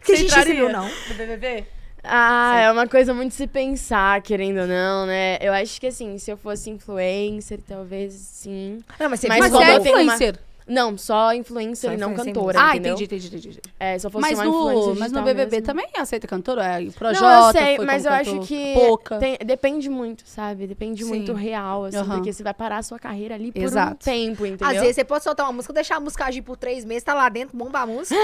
Que 0.05 0.11
a 0.11 0.15
gente 0.15 0.43
viu, 0.43 0.69
não. 0.69 0.87
No 0.87 1.15
BBB? 1.15 1.65
Ah, 2.03 2.57
é 2.59 2.71
uma 2.71 2.87
coisa 2.87 3.13
muito 3.13 3.31
de 3.31 3.35
se 3.37 3.47
pensar, 3.47 4.21
querendo 4.21 4.61
ou 4.61 4.67
não, 4.67 5.05
né? 5.05 5.37
Eu 5.41 5.51
acho 5.51 5.79
que 5.81 5.87
assim, 5.87 6.17
se 6.17 6.31
eu 6.31 6.37
fosse 6.37 6.69
influencer, 6.69 7.59
talvez 7.67 8.13
sim. 8.13 8.79
Não, 8.99 9.09
mas 9.09 9.19
você 9.19 9.27
Mas 9.27 9.39
Mas 9.39 9.51
quando 9.51 9.63
é 9.63 9.79
tenho 9.79 9.95
uma- 9.95 10.03
influencer. 10.03 10.39
Não, 10.69 10.95
só 10.97 11.33
influencer 11.33 11.89
Só 11.89 11.93
e 11.95 11.97
não 11.97 12.13
cantora, 12.13 12.59
Ah, 12.61 12.69
entendeu? 12.75 12.93
entendi, 12.93 13.03
entendi, 13.15 13.37
entendi. 13.37 13.59
É, 13.79 13.97
se 13.97 14.05
eu 14.05 14.11
fosse 14.11 14.21
Mas 14.29 14.37
uma 14.37 14.45
no, 14.45 14.51
influencer 14.71 14.99
mas 14.99 15.11
no 15.11 15.21
BBB 15.23 15.51
mesmo. 15.57 15.65
também 15.65 15.87
aceita 15.97 16.27
cantora? 16.27 16.63
É, 16.79 16.87
o 16.87 16.91
Projota 16.93 17.25
Não, 17.25 17.47
eu 17.47 17.51
sei, 17.53 17.75
foi 17.77 17.85
mas 17.85 18.05
eu 18.05 18.11
acho 18.11 18.39
que 18.41 18.73
Pouca. 18.75 19.17
tem- 19.17 19.37
depende 19.43 19.89
muito, 19.89 20.23
sabe? 20.27 20.67
Depende 20.67 21.03
Sim. 21.03 21.09
muito 21.09 21.33
real, 21.33 21.85
assim, 21.85 21.97
Aham. 21.97 22.15
porque 22.17 22.31
você 22.31 22.43
vai 22.43 22.53
parar 22.53 22.77
a 22.77 22.83
sua 22.83 22.99
carreira 22.99 23.33
ali 23.35 23.51
por 23.51 23.59
um 23.59 23.63
Exato. 23.65 24.05
tempo, 24.05 24.45
entendeu? 24.45 24.67
Às 24.67 24.79
vezes 24.79 24.95
você 24.95 25.03
pode 25.03 25.23
soltar 25.23 25.45
uma 25.47 25.53
música, 25.53 25.73
deixar 25.73 25.95
a 25.95 25.99
música 25.99 26.25
agir 26.25 26.43
por 26.43 26.55
três 26.55 26.85
meses, 26.85 27.03
tá 27.03 27.13
lá 27.15 27.27
dentro, 27.29 27.57
bomba 27.57 27.79
a 27.79 27.85
música. 27.87 28.15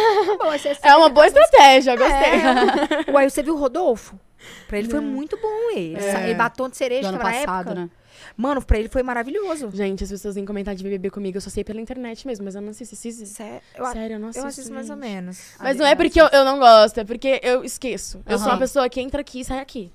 Aí 0.44 0.60
você 0.60 0.78
É 0.84 0.96
uma 0.96 1.10
boa 1.10 1.26
estratégia, 1.26 1.96
gostei. 1.96 3.10
É. 3.10 3.12
Ué, 3.12 3.28
você 3.30 3.42
viu 3.42 3.56
o 3.56 3.58
Rodolfo? 3.58 4.20
Pra 4.68 4.78
ele 4.78 4.88
foi 4.90 5.00
muito 5.00 5.36
bom 5.42 5.72
ele. 5.76 5.98
É. 5.98 6.26
Ele 6.26 6.36
batom 6.36 6.70
de 6.70 6.78
cereja 6.78 7.08
Do 7.10 7.14
naquela 7.18 7.32
passado, 7.32 7.66
época. 7.70 7.76
né? 7.82 7.90
Mano, 8.38 8.62
pra 8.62 8.78
ele 8.80 8.90
foi 8.90 9.04
maravilhoso. 9.04 9.70
Gente, 9.74 10.04
as 10.04 10.10
pessoas 10.10 10.36
vêm 10.36 10.46
comentar 10.46 10.76
de 10.76 10.84
BBB 10.84 11.10
comigo, 11.10 11.38
eu 11.38 11.42
só 11.42 11.50
sei 11.50 11.64
pela 11.64 11.80
internet 11.82 12.26
mesmo, 12.26 12.46
mas 12.46 12.56
eu 12.56 12.62
não 12.62 12.70
assisto. 12.70 12.96
assisto. 12.96 13.26
Sério, 13.26 13.62
eu, 13.76 13.86
Sério, 13.88 14.16
eu 14.16 14.20
não 14.20 14.30
assisto. 14.30 14.46
eu 14.46 14.50
assisto 14.50 14.74
mais 14.74 14.90
ou 14.90 14.96
gente. 14.96 15.06
menos. 15.06 15.40
Mas 15.60 15.78
não 15.78 15.86
é 15.86 15.96
porque 15.96 16.20
eu, 16.20 16.28
eu 16.28 16.46
não 16.46 16.60
gosto, 16.60 17.00
é 17.00 17.04
porque 17.04 17.40
eu 17.44 17.64
esqueço. 17.64 18.22
Eu 18.26 18.38
sou 18.38 18.48
uma 18.48 18.58
pessoa 18.58 18.88
que 18.90 19.02
entra 19.02 19.22
aqui 19.22 19.42
e 19.42 19.46
sai 19.46 19.60
aqui. 19.60 19.92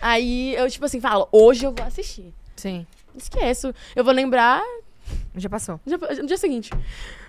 Aí 0.00 0.54
eu, 0.54 0.68
tipo 0.70 0.84
assim, 0.84 1.00
falo, 1.00 1.28
hoje 1.32 1.64
eu 1.64 1.72
vou 1.72 1.86
assistir. 1.86 2.32
Sim, 2.56 2.86
Esqueço. 3.16 3.72
Eu 3.94 4.04
vou 4.04 4.12
lembrar 4.12 4.62
já 5.36 5.48
passou. 5.48 5.80
no 5.86 6.26
dia 6.26 6.36
seguinte. 6.38 6.70
No 6.72 6.80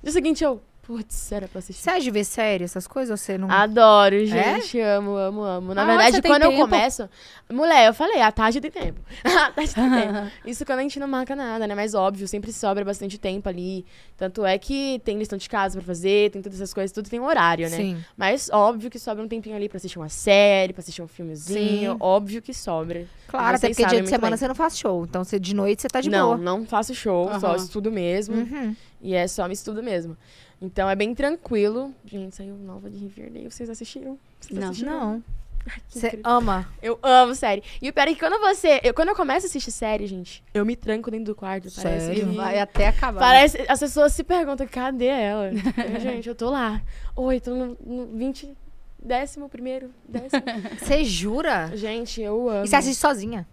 dia 0.03 0.11
seguinte 0.11 0.43
eu, 0.43 0.61
putz, 0.87 1.31
era 1.33 1.49
pra 1.49 1.59
assistir. 1.59 1.83
Você 1.83 1.89
é 1.91 1.99
de 1.99 2.09
ver 2.09 2.23
série, 2.23 2.63
essas 2.63 2.87
coisas, 2.87 3.11
ou 3.11 3.17
você 3.17 3.37
não... 3.37 3.51
Adoro, 3.51 4.25
gente. 4.25 4.79
Amo, 4.79 5.17
amo, 5.17 5.41
amo. 5.41 5.73
Na 5.73 5.83
Ah, 5.83 5.85
verdade, 5.85 6.21
quando 6.21 6.43
eu 6.43 6.51
tempo? 6.51 6.61
começo. 6.61 7.09
Mulher, 7.51 7.87
eu 7.87 7.93
falei, 7.93 8.21
a 8.21 8.31
tarde 8.31 8.61
tem 8.61 8.71
tempo. 8.71 8.99
a 9.23 9.51
tarde 9.51 9.75
tem 9.75 9.89
tempo. 9.89 10.31
Isso 10.47 10.65
quando 10.65 10.79
a 10.79 10.81
gente 10.83 10.97
não 10.97 11.07
marca 11.07 11.35
nada, 11.35 11.67
né? 11.67 11.75
Mas 11.75 11.93
óbvio, 11.93 12.25
sempre 12.27 12.53
sobra 12.53 12.85
bastante 12.85 13.17
tempo 13.17 13.49
ali. 13.49 13.85
Tanto 14.15 14.45
é 14.45 14.57
que 14.57 15.01
tem 15.03 15.17
lição 15.19 15.37
de 15.37 15.49
casa 15.49 15.77
pra 15.77 15.85
fazer, 15.85 16.31
tem 16.31 16.41
todas 16.41 16.57
essas 16.59 16.73
coisas, 16.73 16.91
tudo 16.93 17.09
tem 17.09 17.19
um 17.19 17.25
horário, 17.25 17.69
né? 17.69 17.75
Sim. 17.75 18.03
Mas 18.15 18.49
óbvio 18.49 18.89
que 18.89 18.97
sobra 18.97 19.21
um 19.23 19.27
tempinho 19.27 19.57
ali 19.57 19.67
pra 19.67 19.77
assistir 19.77 19.99
uma 19.99 20.09
série, 20.09 20.71
pra 20.71 20.79
assistir 20.79 21.01
um 21.01 21.07
filmezinho. 21.07 21.91
Sim. 21.91 21.97
Óbvio 21.99 22.41
que 22.41 22.53
sobra. 22.53 23.05
Claro, 23.27 23.57
até 23.57 23.67
porque 23.67 23.85
dia 23.85 24.01
de 24.01 24.07
semana 24.07 24.31
bem. 24.31 24.37
você 24.37 24.47
não 24.47 24.55
faz 24.55 24.77
show. 24.77 25.03
Então, 25.03 25.21
você, 25.23 25.37
de 25.37 25.53
noite 25.53 25.81
você 25.81 25.89
tá 25.89 25.99
de 25.99 26.09
não, 26.09 26.27
boa. 26.27 26.37
não 26.37 26.65
faço 26.65 26.95
show, 26.95 27.29
só 27.39 27.47
Aham. 27.47 27.55
estudo 27.57 27.91
mesmo. 27.91 28.35
Uhum. 28.35 28.73
E 29.01 29.13
é 29.13 29.27
só 29.27 29.47
me 29.47 29.53
estudo 29.53 29.81
mesmo. 29.83 30.17
Então 30.61 30.89
é 30.89 30.95
bem 30.95 31.13
tranquilo. 31.13 31.93
Gente, 32.05 32.35
saiu 32.35 32.55
nova 32.55 32.89
de 32.89 32.97
Riverdale. 32.97 33.49
Vocês 33.49 33.69
assistiram? 33.69 34.17
Vocês 34.39 34.59
Não. 34.59 34.67
assistiram? 34.69 34.91
Não. 34.99 35.23
Você 35.87 36.19
ama. 36.23 36.67
Eu 36.81 36.97
amo 37.03 37.35
série. 37.35 37.61
E 37.81 37.89
o 37.89 37.93
pior 37.93 38.07
é 38.07 38.13
que 38.13 38.19
quando 38.19 38.39
você. 38.39 38.79
Eu, 38.83 38.93
quando 38.93 39.09
eu 39.09 39.15
começo 39.15 39.45
a 39.45 39.49
assistir 39.49 39.71
série, 39.71 40.07
gente, 40.07 40.43
eu 40.53 40.65
me 40.65 40.75
tranco 40.75 41.11
dentro 41.11 41.25
do 41.25 41.35
quarto. 41.35 41.69
Parece 41.75 42.05
Sério? 42.05 42.33
Vai 42.33 42.57
até 42.59 42.87
acabar. 42.87 43.19
Parece. 43.19 43.65
As 43.67 43.79
pessoas 43.79 44.13
se 44.13 44.23
perguntam, 44.23 44.65
cadê 44.65 45.07
ela? 45.07 45.51
Eu, 45.51 45.99
gente, 45.99 46.29
eu 46.29 46.35
tô 46.35 46.49
lá. 46.49 46.81
Oi, 47.15 47.39
tô 47.39 47.53
no, 47.53 47.77
no 47.85 48.17
20. 48.17 48.55
Décimo 48.99 49.47
primeiro, 49.47 49.91
décimo. 50.07 50.41
Você 50.79 51.03
jura? 51.03 51.69
Gente, 51.75 52.19
eu 52.19 52.49
amo. 52.49 52.65
E 52.65 52.67
você 52.67 52.75
assiste 52.75 52.99
sozinha? 52.99 53.47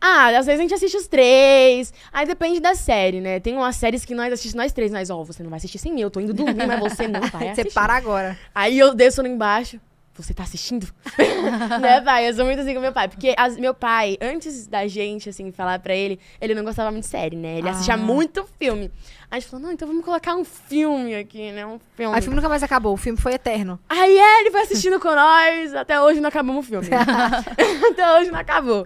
Ah, 0.00 0.28
às 0.38 0.46
vezes 0.46 0.60
a 0.60 0.62
gente 0.62 0.74
assiste 0.74 0.96
os 0.96 1.06
três. 1.08 1.92
Aí 2.12 2.26
depende 2.26 2.60
da 2.60 2.74
série, 2.74 3.20
né? 3.20 3.40
Tem 3.40 3.54
umas 3.56 3.76
séries 3.76 4.04
que 4.04 4.14
nós 4.14 4.32
assistimos 4.32 4.54
nós 4.54 4.72
três, 4.72 4.92
mas 4.92 5.10
ó, 5.10 5.22
você 5.24 5.42
não 5.42 5.50
vai 5.50 5.56
assistir 5.58 5.78
sem 5.78 5.92
mim. 5.92 6.00
Eu 6.02 6.10
tô 6.10 6.20
indo 6.20 6.32
dormir, 6.32 6.66
mas 6.66 6.78
você 6.80 7.08
não 7.08 7.20
vai 7.20 7.30
Você 7.54 7.60
assistir. 7.62 7.74
para 7.74 7.94
agora. 7.94 8.38
Aí 8.54 8.78
eu 8.78 8.94
desço 8.94 9.22
lá 9.22 9.28
embaixo. 9.28 9.80
Você 10.14 10.34
tá 10.34 10.42
assistindo? 10.42 10.84
né, 11.80 12.00
pai? 12.00 12.28
Eu 12.28 12.34
sou 12.34 12.44
muito 12.44 12.60
assim 12.60 12.74
com 12.74 12.80
meu 12.80 12.92
pai. 12.92 13.06
Porque 13.08 13.34
as- 13.38 13.56
meu 13.56 13.72
pai, 13.72 14.18
antes 14.20 14.66
da 14.66 14.84
gente, 14.88 15.28
assim, 15.28 15.52
falar 15.52 15.78
pra 15.78 15.94
ele, 15.94 16.18
ele 16.40 16.54
não 16.56 16.64
gostava 16.64 16.90
muito 16.90 17.04
de 17.04 17.10
série, 17.10 17.36
né? 17.36 17.58
Ele 17.58 17.68
assistia 17.68 17.94
Ah. 17.94 17.96
muito 17.96 18.44
filme. 18.58 18.90
Aí 19.30 19.36
a 19.36 19.40
gente 19.40 19.48
falou, 19.48 19.66
não, 19.66 19.72
então 19.72 19.86
vamos 19.86 20.04
colocar 20.04 20.34
um 20.34 20.44
filme 20.44 21.14
aqui, 21.14 21.52
né? 21.52 21.64
Um 21.64 21.78
filme. 21.96 22.12
Aí 22.14 22.18
o 22.18 22.22
filme 22.22 22.34
nunca 22.34 22.48
mais 22.48 22.64
acabou. 22.64 22.94
O 22.94 22.96
filme 22.96 23.16
foi 23.16 23.34
eterno. 23.34 23.78
Aí 23.88 24.18
é, 24.18 24.40
ele 24.40 24.50
foi 24.50 24.62
assistindo 24.62 24.98
com 24.98 25.14
nós. 25.14 25.72
Até 25.74 26.00
hoje 26.00 26.20
não 26.20 26.28
acabamos 26.28 26.66
o 26.66 26.68
filme. 26.68 26.88
até 27.92 28.18
hoje 28.18 28.30
não 28.32 28.40
acabou. 28.40 28.84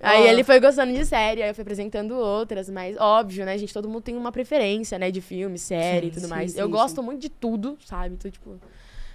Aí 0.00 0.26
ele 0.26 0.42
foi 0.42 0.58
gostando 0.58 0.92
de 0.92 1.04
série, 1.04 1.42
aí 1.42 1.50
eu 1.50 1.54
fui 1.54 1.62
apresentando 1.62 2.16
outras, 2.16 2.70
mas 2.70 2.96
óbvio, 2.98 3.44
né, 3.44 3.58
gente? 3.58 3.72
Todo 3.72 3.88
mundo 3.88 4.02
tem 4.02 4.16
uma 4.16 4.32
preferência, 4.32 4.98
né, 4.98 5.10
de 5.10 5.20
filme, 5.20 5.58
série 5.58 6.06
e 6.06 6.10
tudo 6.10 6.22
sim, 6.22 6.28
mais. 6.28 6.52
sim, 6.52 6.58
eu 6.58 6.66
sim. 6.66 6.72
gosto 6.72 7.02
muito 7.02 7.20
de 7.20 7.28
tudo, 7.28 7.76
sabe? 7.84 8.14
Então, 8.14 8.30
tipo, 8.30 8.58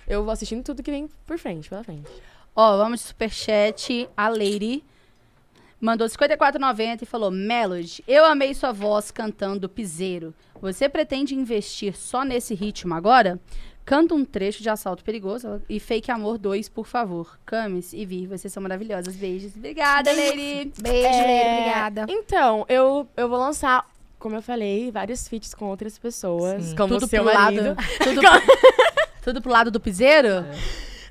eu 0.08 0.24
vou 0.24 0.32
assistindo 0.32 0.64
tudo 0.64 0.84
que 0.84 0.92
vem 0.92 1.10
por 1.26 1.38
frente, 1.40 1.70
pela 1.70 1.84
frente. 1.84 2.10
Ó, 2.56 2.78
vamos 2.78 3.02
de 3.02 3.08
superchat. 3.08 4.08
A 4.16 4.30
Lady 4.30 4.84
mandou 5.82 6.08
54,90 6.08 7.02
e 7.02 7.06
falou: 7.06 7.32
Melody, 7.32 8.04
eu 8.08 8.24
amei 8.24 8.54
sua 8.54 8.72
voz 8.72 9.12
cantando 9.12 9.68
Piseiro. 9.68 10.34
Você 10.62 10.88
pretende 10.88 11.36
investir 11.36 11.96
só 11.96 12.24
nesse 12.24 12.54
ritmo 12.54 12.94
agora? 12.94 13.40
Canta 13.86 14.16
um 14.16 14.26
trecho 14.26 14.64
de 14.64 14.70
Assalto 14.70 15.04
Perigoso 15.04 15.62
e 15.70 15.80
Fake 15.80 16.10
Amor 16.10 16.40
2, 16.40 16.70
por 16.70 16.88
favor. 16.88 17.38
Camis 17.46 17.94
e 17.94 18.04
Vi, 18.04 18.26
vocês 18.26 18.52
são 18.52 18.64
maravilhosas. 18.64 19.16
Beijos. 19.16 19.56
Obrigada, 19.56 20.12
Lady. 20.12 20.72
Beijo, 20.82 21.08
É, 21.08 21.28
Leire, 21.28 21.60
obrigada. 21.60 22.06
Então, 22.10 22.66
eu, 22.68 23.08
eu 23.16 23.30
vou 23.30 23.38
lançar, 23.38 23.88
como 24.18 24.36
eu 24.36 24.42
falei, 24.42 24.90
vários 24.90 25.28
feats 25.28 25.54
com 25.54 25.66
outras 25.66 26.00
pessoas, 26.00 26.64
Sim. 26.64 26.76
como 26.76 26.94
Tudo 26.96 27.06
o 27.06 27.08
seu 27.08 27.24
pro 27.24 27.32
marido. 27.34 27.64
lado. 27.64 27.78
Tudo, 28.04 28.22
tudo 29.24 29.42
pro 29.42 29.52
lado 29.52 29.70
do 29.70 29.80
Piseiro? 29.80 30.42
da, 30.42 30.56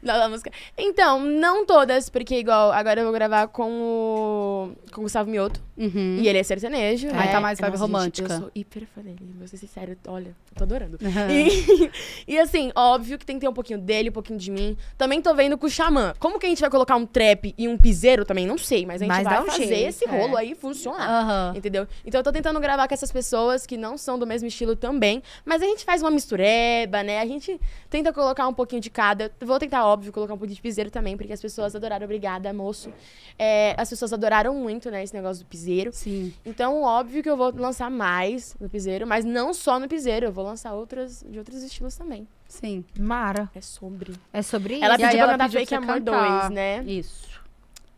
da 0.18 0.28
música. 0.28 0.50
Então, 0.76 1.20
não 1.20 1.64
todas, 1.64 2.08
porque 2.08 2.36
igual, 2.36 2.72
agora 2.72 3.00
eu 3.00 3.04
vou 3.04 3.12
gravar 3.12 3.48
com 3.48 3.70
o, 3.70 4.72
com 4.92 5.00
o 5.00 5.04
Gustavo 5.04 5.30
Mioto. 5.30 5.62
Uhum. 5.76 6.18
E 6.20 6.28
ele 6.28 6.38
é 6.38 6.42
sertanejo. 6.42 7.08
Aí 7.08 7.14
né? 7.14 7.32
tá 7.32 7.40
mais 7.40 7.58
vibe 7.58 7.72
Nossa, 7.72 7.84
gente, 7.84 7.92
romântica. 7.92 8.32
eu 8.34 8.38
sou 8.40 8.50
hiper 8.54 8.86
fã 8.94 9.02
dele, 9.02 9.18
vou 9.38 9.48
ser 9.48 9.56
sincera. 9.56 9.96
Olha, 10.06 10.28
eu 10.28 10.56
tô 10.56 10.64
adorando. 10.64 10.98
Uhum. 11.00 11.30
E, 11.30 11.90
e 12.34 12.38
assim, 12.38 12.70
óbvio 12.74 13.18
que 13.18 13.26
tem 13.26 13.36
que 13.36 13.40
ter 13.40 13.48
um 13.48 13.52
pouquinho 13.52 13.78
dele, 13.78 14.10
um 14.10 14.12
pouquinho 14.12 14.38
de 14.38 14.50
mim. 14.50 14.76
Também 14.96 15.20
tô 15.20 15.34
vendo 15.34 15.58
com 15.58 15.66
o 15.66 15.70
Xamã. 15.70 16.14
Como 16.18 16.38
que 16.38 16.46
a 16.46 16.48
gente 16.48 16.60
vai 16.60 16.70
colocar 16.70 16.96
um 16.96 17.06
trap 17.06 17.54
e 17.56 17.66
um 17.66 17.76
piseiro 17.76 18.24
também? 18.24 18.46
Não 18.46 18.58
sei, 18.58 18.86
mas 18.86 19.02
a 19.02 19.04
gente 19.04 19.14
Mas 19.14 19.24
vai 19.24 19.42
um 19.42 19.46
fazer 19.46 19.66
jeito, 19.66 19.88
esse 19.88 20.08
é. 20.08 20.10
rolo 20.10 20.36
aí 20.36 20.54
funcionar. 20.54 21.08
Aham. 21.08 21.52
Entendeu? 21.56 21.86
Então 22.04 22.20
eu 22.20 22.24
tô 22.24 22.32
tentando 22.32 22.60
gravar 22.60 22.86
com 22.86 22.94
essas 22.94 23.10
pessoas 23.10 23.66
que 23.66 23.76
não 23.76 23.98
são 23.98 24.18
do 24.18 24.26
mesmo 24.26 24.46
estilo 24.46 24.76
também. 24.76 25.22
Mas 25.44 25.62
a 25.62 25.66
gente 25.66 25.84
faz 25.84 26.02
uma 26.02 26.10
mistureba, 26.10 27.02
né? 27.02 27.20
A 27.20 27.26
gente 27.26 27.60
tenta 27.90 28.12
colocar 28.12 28.46
um 28.46 28.54
pouquinho 28.54 28.80
de 28.80 28.90
cada. 28.90 29.32
Vou 29.40 29.58
tentar, 29.58 29.93
óbvio, 29.94 30.12
colocar 30.12 30.34
um 30.34 30.38
pouquinho 30.38 30.56
de 30.56 30.62
piseiro 30.62 30.90
também, 30.90 31.16
porque 31.16 31.32
as 31.32 31.40
pessoas 31.40 31.74
adoraram. 31.74 32.04
Obrigada, 32.04 32.52
moço. 32.52 32.92
É, 33.38 33.74
as 33.78 33.88
pessoas 33.88 34.12
adoraram 34.12 34.54
muito, 34.54 34.90
né, 34.90 35.02
esse 35.02 35.14
negócio 35.14 35.44
do 35.44 35.48
piseiro. 35.48 35.90
Sim. 35.92 36.32
Então, 36.44 36.82
óbvio 36.82 37.22
que 37.22 37.30
eu 37.30 37.36
vou 37.36 37.52
lançar 37.54 37.90
mais 37.90 38.54
no 38.60 38.68
piseiro, 38.68 39.06
mas 39.06 39.24
não 39.24 39.54
só 39.54 39.80
no 39.80 39.88
piseiro. 39.88 40.26
Eu 40.26 40.32
vou 40.32 40.44
lançar 40.44 40.74
outras 40.74 41.24
de 41.28 41.38
outros 41.38 41.62
estilos 41.62 41.96
também. 41.96 42.28
Sim. 42.48 42.84
Mara. 42.98 43.50
É 43.54 43.60
sobre. 43.60 44.12
É 44.32 44.42
sobre 44.42 44.74
isso? 44.74 44.84
Ela 44.84 44.96
pediu 44.96 45.10
pra 45.10 45.18
ela 45.18 45.32
cantar 45.32 45.50
Fake 45.50 45.74
Amor 45.74 45.94
cantar. 45.94 46.40
2, 46.48 46.50
né? 46.50 46.82
Isso. 46.84 47.40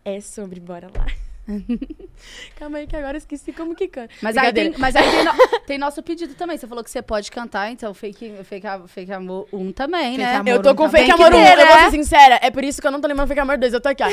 É 0.04 0.20
sobre, 0.20 0.60
bora 0.60 0.88
lá. 0.96 1.25
Calma 2.58 2.78
aí 2.78 2.86
que 2.86 2.96
agora 2.96 3.14
eu 3.16 3.18
esqueci 3.18 3.52
como 3.52 3.74
que 3.74 3.86
canta. 3.88 4.12
Mas 4.22 4.36
aí, 4.36 4.52
tem, 4.52 4.74
mas 4.78 4.96
aí 4.96 5.08
tem, 5.10 5.24
no- 5.24 5.60
tem 5.66 5.78
nosso 5.78 6.02
pedido 6.02 6.34
também. 6.34 6.56
Você 6.58 6.66
falou 6.66 6.82
que 6.82 6.90
você 6.90 7.00
pode 7.02 7.30
cantar, 7.30 7.70
então 7.70 7.92
fake, 7.94 8.32
fake, 8.44 8.66
fake 8.88 9.12
Amor 9.12 9.46
1 9.52 9.72
também, 9.72 10.12
Fake 10.16 10.18
né? 10.18 10.36
Amor 10.36 10.48
Eu 10.50 10.62
tô 10.62 10.70
um 10.70 10.74
com 10.74 10.86
também. 10.86 11.04
Fake 11.06 11.16
que 11.16 11.22
Amor 11.22 11.34
1, 11.38 11.44
ter, 11.44 11.52
eu 11.58 11.66
vou 11.66 11.76
né? 11.76 11.84
ser 11.84 11.90
sincera. 11.90 12.38
É 12.42 12.50
por 12.50 12.64
isso 12.64 12.80
que 12.80 12.86
eu 12.86 12.90
não 12.90 13.00
tô 13.00 13.06
lembrando 13.08 13.28
Fake 13.28 13.40
Amor 13.40 13.58
2, 13.58 13.72
eu 13.74 13.80
tô 13.80 13.88
aqui, 13.88 14.02
ó. 14.02 14.08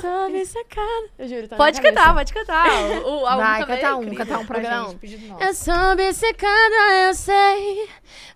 Sobe 0.00 0.44
sacada. 0.46 1.08
Eu 1.18 1.28
juro, 1.28 1.48
tá 1.48 1.56
Pode 1.56 1.80
cantar, 1.82 2.14
pode 2.14 2.32
cantar. 2.32 2.66
O, 3.04 3.22
o, 3.22 3.26
a 3.26 3.34
um 3.34 3.38
Vai, 3.38 3.60
também, 3.60 3.76
canta 3.80 3.96
um, 3.96 4.02
incrível. 4.02 4.26
canta 4.26 4.38
um 4.38 4.46
pra 4.46 4.58
Vou 4.60 4.64
cantar 4.70 4.82
gente. 4.84 4.94
um. 4.94 4.98
Pedido 4.98 5.26
nosso. 5.28 5.44
Eu 5.44 5.54
sou 5.54 5.92
obcecada, 5.92 6.94
eu 7.08 7.14
sei, 7.14 7.88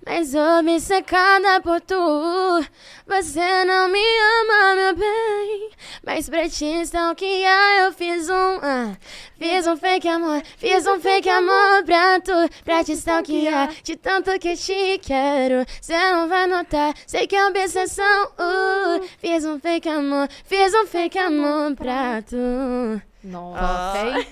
mas 0.05 0.35
obcecada 0.35 1.61
por 1.62 1.81
tu. 1.81 2.65
Você 3.07 3.65
não 3.65 3.89
me 3.89 3.99
ama, 4.01 4.75
meu 4.77 4.97
bem, 4.97 5.71
mas 6.05 6.29
pra 6.29 6.49
te 6.49 6.65
stalkear 6.83 7.83
eu 7.85 7.93
fiz 7.93 8.29
um, 8.31 8.34
ah, 8.62 8.97
fiz 9.39 9.66
um 9.66 9.77
fake 9.77 10.09
amor, 10.09 10.43
fiz 10.56 10.86
um 10.86 11.01
fake 11.01 11.28
amor 11.28 11.85
pra 11.85 12.20
tu, 12.20 12.32
pra 12.65 12.85
te 12.85 12.93
stalkear, 12.93 13.70
de 13.82 13.97
tanto 13.97 14.39
que 14.39 14.56
te 14.56 14.98
quero, 14.98 15.65
você 15.81 15.97
não 16.12 16.28
vai 16.28 16.47
notar, 16.47 16.94
sei 17.06 17.27
que 17.27 17.36
é 17.36 17.47
obsessão, 17.47 18.24
uh, 18.39 19.05
fiz 19.19 19.44
um 19.44 19.59
fake 19.59 19.89
amor, 19.89 20.28
fiz 20.44 20.73
um 20.74 20.86
fake 20.86 21.19
amor 21.19 21.74
pra 21.74 22.23
tu. 22.23 23.02
Nossa. 23.23 24.09
Ok? 24.09 24.27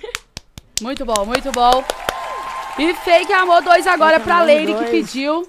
Muito 0.83 1.05
bom, 1.05 1.25
muito 1.25 1.53
bom. 1.53 1.85
E 2.79 2.95
Fake 2.95 3.33
Amor 3.33 3.63
2 3.63 3.87
agora 3.87 4.15
Fake 4.15 4.25
pra 4.25 4.43
Lady 4.43 4.67
que 4.67 4.73
2. 4.73 4.91
pediu. 4.91 5.49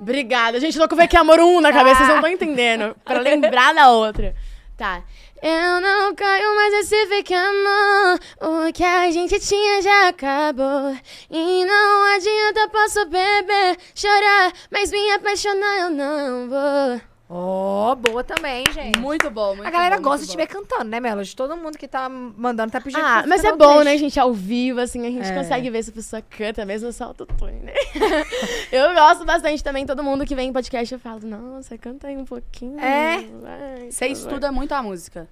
Obrigada. 0.00 0.58
Gente, 0.58 0.76
tô 0.76 0.88
com 0.88 0.96
o 0.96 0.98
VQ 0.98 1.16
Amor 1.16 1.38
1 1.38 1.60
na 1.60 1.72
cabeça, 1.72 1.98
vocês 1.98 2.08
não 2.08 2.16
estão 2.16 2.30
entendendo. 2.30 2.96
Pra 3.04 3.20
lembrar 3.20 3.72
da 3.72 3.90
outra. 3.90 4.34
Tá. 4.76 5.02
Eu 5.42 5.80
não 5.80 6.14
caio 6.14 6.54
mais 6.54 6.72
nesse 6.72 7.06
fake 7.08 7.34
amor. 7.34 8.20
O 8.40 8.72
que 8.72 8.84
a 8.84 9.10
gente 9.10 9.40
tinha 9.40 9.82
já 9.82 10.06
acabou. 10.06 10.96
E 11.28 11.64
não 11.64 12.14
adianta, 12.14 12.68
posso 12.68 13.04
beber, 13.06 13.76
chorar, 13.92 14.52
mas 14.70 14.92
me 14.92 15.10
apaixonar 15.10 15.78
eu 15.80 15.90
não 15.90 16.48
vou. 16.48 17.11
Ó, 17.34 17.94
boa 17.94 18.22
também, 18.22 18.62
gente. 18.74 18.98
Muito 18.98 19.30
bom, 19.30 19.56
muito 19.56 19.66
a 19.66 19.70
galera 19.70 19.96
bom, 19.96 20.02
gosta 20.02 20.26
de 20.26 20.32
te 20.32 20.36
bom. 20.36 20.42
ver 20.42 20.46
cantando, 20.48 20.84
né, 20.84 21.00
Melody? 21.00 21.34
Todo 21.34 21.56
mundo 21.56 21.78
que 21.78 21.88
tá 21.88 22.06
mandando 22.06 22.70
tá 22.70 22.78
pedindo 22.78 23.02
Ah, 23.02 23.20
pra 23.20 23.26
mas 23.26 23.42
é 23.42 23.52
bom, 23.52 23.68
trecho. 23.76 23.84
né, 23.84 23.96
gente? 23.96 24.20
Ao 24.20 24.34
vivo, 24.34 24.80
assim, 24.80 25.06
a 25.06 25.10
gente 25.10 25.30
É. 25.30 25.34
consegue 25.34 25.70
ver 25.70 25.82
se 25.82 25.88
a 25.88 25.92
pessoa 25.94 26.20
canta, 26.22 26.66
mesmo 26.66 26.92
só 26.92 27.04
autotune, 27.04 27.60
né? 27.60 27.72
eu 28.70 28.92
gosto 28.94 29.24
bastante 29.24 29.64
também, 29.64 29.86
todo 29.86 30.04
mundo 30.04 30.26
que 30.26 30.34
vem 30.34 30.50
em 30.50 30.52
podcast, 30.52 30.92
eu 30.92 31.00
falo, 31.00 31.20
nossa, 31.26 31.78
canta 31.78 32.08
aí 32.08 32.16
um 32.18 32.24
pouquinho. 32.26 32.78
É? 32.78 33.22
vai, 33.40 33.90
Você 33.90 34.04
vai." 34.04 34.12
estuda 34.12 34.52
muito 34.52 34.72
a 34.72 34.82
música. 34.82 35.26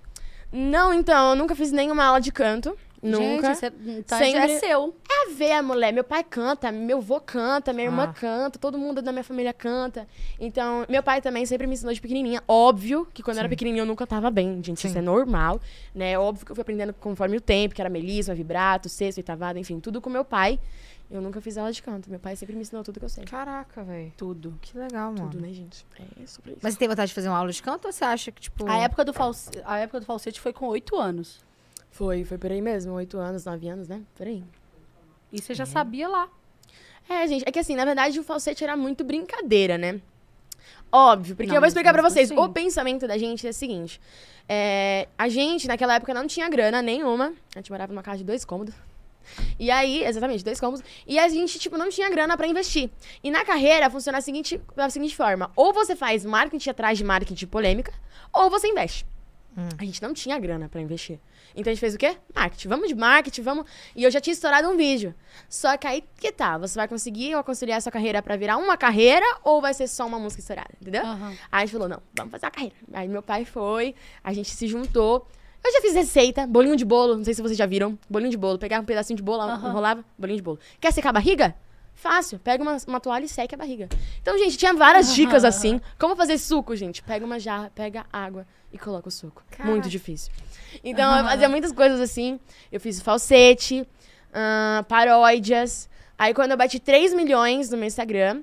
Não, 0.50 0.92
então, 0.94 1.30
eu 1.30 1.36
nunca 1.36 1.54
fiz 1.54 1.70
nenhuma 1.70 2.04
aula 2.06 2.20
de 2.20 2.32
canto. 2.32 2.76
Nunca. 3.02 3.54
Gente, 3.54 3.56
você, 3.56 3.72
então 3.98 4.18
Sempre- 4.18 4.52
é 4.52 4.58
seu. 4.58 4.94
a 5.10 5.30
ver, 5.34 5.62
mulher. 5.62 5.92
Meu 5.92 6.04
pai 6.04 6.22
canta, 6.22 6.70
meu 6.70 6.98
avô 6.98 7.18
canta, 7.20 7.72
minha 7.72 7.86
irmã 7.86 8.04
Ah. 8.04 8.12
canta, 8.12 8.58
todo 8.58 8.76
mundo 8.76 9.00
da 9.00 9.10
minha 9.10 9.24
família 9.24 9.52
canta. 9.54 10.06
Então, 10.38 10.84
meu 10.88 11.02
pai 11.02 11.22
também 11.22 11.46
sempre 11.46 11.66
me 11.66 11.72
ensinou 11.74 11.94
de 11.94 12.00
pequenininha. 12.00 12.42
Óbvio 12.46 13.06
que 13.14 13.22
quando 13.22 13.38
eu 13.38 13.40
era 13.40 13.48
pequenininha 13.48 13.82
eu 13.82 13.86
nunca 13.86 14.06
cantava 14.06 14.30
bem, 14.30 14.62
gente. 14.62 14.78
Isso 14.84 14.92
Sim. 14.92 14.98
é 14.98 15.02
normal, 15.02 15.60
né? 15.94 16.18
Óbvio 16.18 16.44
que 16.44 16.52
eu 16.52 16.56
fui 16.56 16.62
aprendendo 16.62 16.92
conforme 16.92 17.36
o 17.36 17.40
tempo, 17.40 17.74
que 17.74 17.80
era 17.80 17.88
melisma, 17.88 18.34
vibrato, 18.34 18.88
sexto, 18.88 19.18
oitavado, 19.18 19.58
enfim, 19.58 19.80
tudo 19.80 20.00
com 20.00 20.10
meu 20.10 20.24
pai. 20.24 20.60
Eu 21.10 21.20
nunca 21.20 21.40
fiz 21.40 21.58
aula 21.58 21.72
de 21.72 21.82
canto. 21.82 22.08
Meu 22.08 22.20
pai 22.20 22.36
sempre 22.36 22.54
me 22.54 22.60
ensinou 22.62 22.84
tudo 22.84 23.00
que 23.00 23.04
eu 23.04 23.08
sei. 23.08 23.24
Caraca, 23.24 23.82
velho. 23.82 24.12
Tudo. 24.16 24.56
Que 24.60 24.78
legal, 24.78 25.10
mano. 25.12 25.28
Tudo, 25.30 25.40
né, 25.40 25.52
gente? 25.52 25.84
É 26.22 26.24
sobre 26.26 26.52
isso. 26.52 26.60
Mas 26.62 26.74
você 26.74 26.78
tem 26.78 26.86
vontade 26.86 27.08
de 27.08 27.14
fazer 27.14 27.28
uma 27.28 27.36
aula 27.38 27.50
de 27.50 27.60
canto 27.60 27.86
ou 27.86 27.92
você 27.92 28.04
acha 28.04 28.30
que, 28.30 28.40
tipo... 28.40 28.68
A 28.70 28.76
época, 28.76 29.04
do 29.04 29.12
false... 29.12 29.50
a 29.64 29.78
época 29.78 29.98
do 29.98 30.06
falsete 30.06 30.40
foi 30.40 30.52
com 30.52 30.66
oito 30.66 30.96
anos. 30.96 31.40
Foi, 31.90 32.24
foi 32.24 32.38
por 32.38 32.50
aí 32.50 32.60
mesmo. 32.62 32.92
Oito 32.94 33.18
anos, 33.18 33.44
nove 33.44 33.68
anos, 33.68 33.88
né? 33.88 34.00
Por 34.16 34.26
aí. 34.26 34.42
E 35.32 35.40
você 35.40 35.54
já 35.54 35.66
sabia 35.66 36.08
lá. 36.08 36.28
É, 37.08 37.26
gente, 37.26 37.44
é 37.46 37.50
que 37.52 37.58
assim, 37.58 37.74
na 37.74 37.84
verdade 37.84 38.18
o 38.18 38.22
falsete 38.22 38.62
era 38.62 38.76
muito 38.76 39.02
brincadeira, 39.04 39.76
né? 39.76 40.00
Óbvio, 40.92 41.36
porque 41.36 41.48
Não, 41.48 41.56
eu 41.56 41.60
vou 41.60 41.68
explicar 41.68 41.92
pra 41.92 42.02
mas 42.02 42.12
vocês. 42.12 42.30
assim- 42.30 42.40
O 42.40 42.48
pensamento 42.48 43.06
da 43.06 43.16
gente 43.18 43.46
é 43.46 43.50
o 43.50 43.54
seguinte: 43.54 44.00
é, 44.48 45.08
a 45.16 45.28
gente, 45.28 45.66
naquela 45.68 45.94
época, 45.94 46.12
não 46.14 46.26
tinha 46.26 46.48
grana 46.48 46.82
nenhuma. 46.82 47.32
A 47.54 47.58
gente 47.58 47.70
morava 47.70 47.92
numa 47.92 48.02
casa 48.02 48.18
de 48.18 48.24
dois 48.24 48.44
cômodos. 48.44 48.74
E 49.58 49.70
aí, 49.70 50.02
exatamente, 50.04 50.42
dois 50.44 50.58
cômodos. 50.58 50.82
E 51.06 51.16
a 51.18 51.28
gente, 51.28 51.58
tipo, 51.60 51.76
não 51.78 51.88
tinha 51.90 52.10
grana 52.10 52.36
pra 52.36 52.46
investir. 52.48 52.90
E 53.22 53.30
na 53.30 53.44
carreira 53.44 53.88
funciona 53.88 54.18
a 54.18 54.20
seguinte, 54.20 54.60
da 54.74 54.90
seguinte 54.90 55.14
forma: 55.14 55.50
ou 55.54 55.72
você 55.72 55.94
faz 55.94 56.24
marketing 56.24 56.70
atrás 56.70 56.98
de 56.98 57.04
marketing 57.04 57.46
polêmica, 57.46 57.92
ou 58.32 58.50
você 58.50 58.66
investe. 58.68 59.06
A 59.78 59.84
gente 59.84 60.00
não 60.00 60.14
tinha 60.14 60.38
grana 60.38 60.68
pra 60.68 60.80
investir. 60.80 61.18
Então 61.54 61.70
a 61.70 61.74
gente 61.74 61.80
fez 61.80 61.94
o 61.94 61.98
quê? 61.98 62.16
Marketing. 62.34 62.68
Vamos 62.68 62.88
de 62.88 62.94
marketing, 62.94 63.42
vamos. 63.42 63.66
E 63.96 64.04
eu 64.04 64.10
já 64.10 64.20
tinha 64.20 64.32
estourado 64.32 64.68
um 64.68 64.76
vídeo. 64.76 65.14
Só 65.48 65.76
que 65.76 65.86
aí 65.86 66.04
que 66.18 66.30
tá? 66.30 66.56
Você 66.58 66.78
vai 66.78 66.86
conseguir 66.86 67.42
conciliar 67.42 67.78
a 67.78 67.80
sua 67.80 67.92
carreira 67.92 68.22
pra 68.22 68.36
virar 68.36 68.56
uma 68.56 68.76
carreira 68.76 69.26
ou 69.42 69.60
vai 69.60 69.74
ser 69.74 69.88
só 69.88 70.06
uma 70.06 70.18
música 70.18 70.40
estourada? 70.40 70.70
Entendeu? 70.80 71.04
Aham. 71.04 71.30
Aí 71.30 71.38
a 71.50 71.60
gente 71.60 71.72
falou: 71.72 71.88
não, 71.88 72.02
vamos 72.14 72.30
fazer 72.30 72.46
a 72.46 72.50
carreira. 72.50 72.76
Aí 72.92 73.08
meu 73.08 73.22
pai 73.22 73.44
foi, 73.44 73.94
a 74.22 74.32
gente 74.32 74.50
se 74.50 74.66
juntou. 74.66 75.26
Eu 75.62 75.72
já 75.72 75.80
fiz 75.82 75.94
receita, 75.94 76.46
bolinho 76.46 76.74
de 76.74 76.86
bolo, 76.86 77.16
não 77.16 77.24
sei 77.24 77.34
se 77.34 77.42
vocês 77.42 77.58
já 77.58 77.66
viram. 77.66 77.98
Bolinho 78.08 78.30
de 78.30 78.36
bolo, 78.38 78.58
pegava 78.58 78.82
um 78.82 78.86
pedacinho 78.86 79.16
de 79.16 79.22
bolo, 79.22 79.42
Aham. 79.42 79.68
enrolava, 79.68 80.04
bolinho 80.18 80.36
de 80.38 80.42
bolo. 80.42 80.58
Quer 80.80 80.90
secar 80.92 81.10
a 81.10 81.12
barriga? 81.12 81.54
Fácil, 81.92 82.38
pega 82.38 82.62
uma, 82.62 82.78
uma 82.86 82.98
toalha 82.98 83.26
e 83.26 83.28
seca 83.28 83.56
a 83.56 83.58
barriga. 83.58 83.86
Então, 84.22 84.38
gente, 84.38 84.56
tinha 84.56 84.72
várias 84.72 85.14
dicas 85.14 85.44
assim. 85.44 85.78
Como 85.98 86.16
fazer 86.16 86.38
suco, 86.38 86.74
gente? 86.74 87.02
Pega 87.02 87.26
uma 87.26 87.38
jarra, 87.38 87.70
pega 87.74 88.06
água 88.10 88.46
e 88.72 88.78
coloca 88.78 89.08
o 89.08 89.10
suco. 89.10 89.42
Caraca. 89.50 89.70
Muito 89.70 89.88
difícil. 89.88 90.32
Então, 90.84 91.16
eu 91.16 91.24
fazia 91.24 91.48
muitas 91.48 91.72
coisas 91.72 92.00
assim. 92.00 92.38
Eu 92.70 92.80
fiz 92.80 93.00
falsete, 93.00 93.86
ahn, 94.32 94.84
paródias. 94.84 95.88
Aí, 96.18 96.32
quando 96.34 96.52
eu 96.52 96.56
bati 96.56 96.78
3 96.78 97.14
milhões 97.14 97.70
no 97.70 97.76
meu 97.76 97.86
Instagram, 97.86 98.42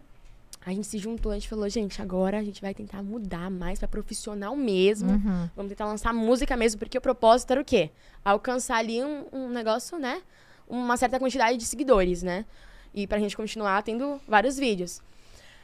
a 0.65 0.71
gente 0.71 0.87
se 0.87 0.97
juntou, 0.97 1.31
a 1.31 1.35
gente 1.35 1.47
falou, 1.47 1.69
gente, 1.69 2.01
agora 2.01 2.39
a 2.39 2.43
gente 2.43 2.61
vai 2.61 2.73
tentar 2.73 3.01
mudar 3.01 3.49
mais 3.49 3.79
pra 3.79 3.87
profissional 3.87 4.55
mesmo. 4.55 5.11
Uhum. 5.11 5.49
Vamos 5.55 5.69
tentar 5.69 5.85
lançar 5.85 6.13
música 6.13 6.57
mesmo, 6.57 6.79
porque 6.79 6.97
o 6.97 7.01
propósito 7.01 7.51
era 7.51 7.61
o 7.61 7.65
quê? 7.65 7.89
Alcançar 8.25 8.77
ali 8.77 9.01
um, 9.01 9.25
um 9.31 9.49
negócio, 9.49 9.97
né? 9.97 10.21
Uma 10.67 10.97
certa 10.97 11.17
quantidade 11.19 11.57
de 11.57 11.65
seguidores, 11.65 12.21
né? 12.21 12.45
E 12.93 13.07
pra 13.07 13.17
gente 13.19 13.37
continuar 13.37 13.81
tendo 13.83 14.19
vários 14.27 14.57
vídeos. 14.57 15.01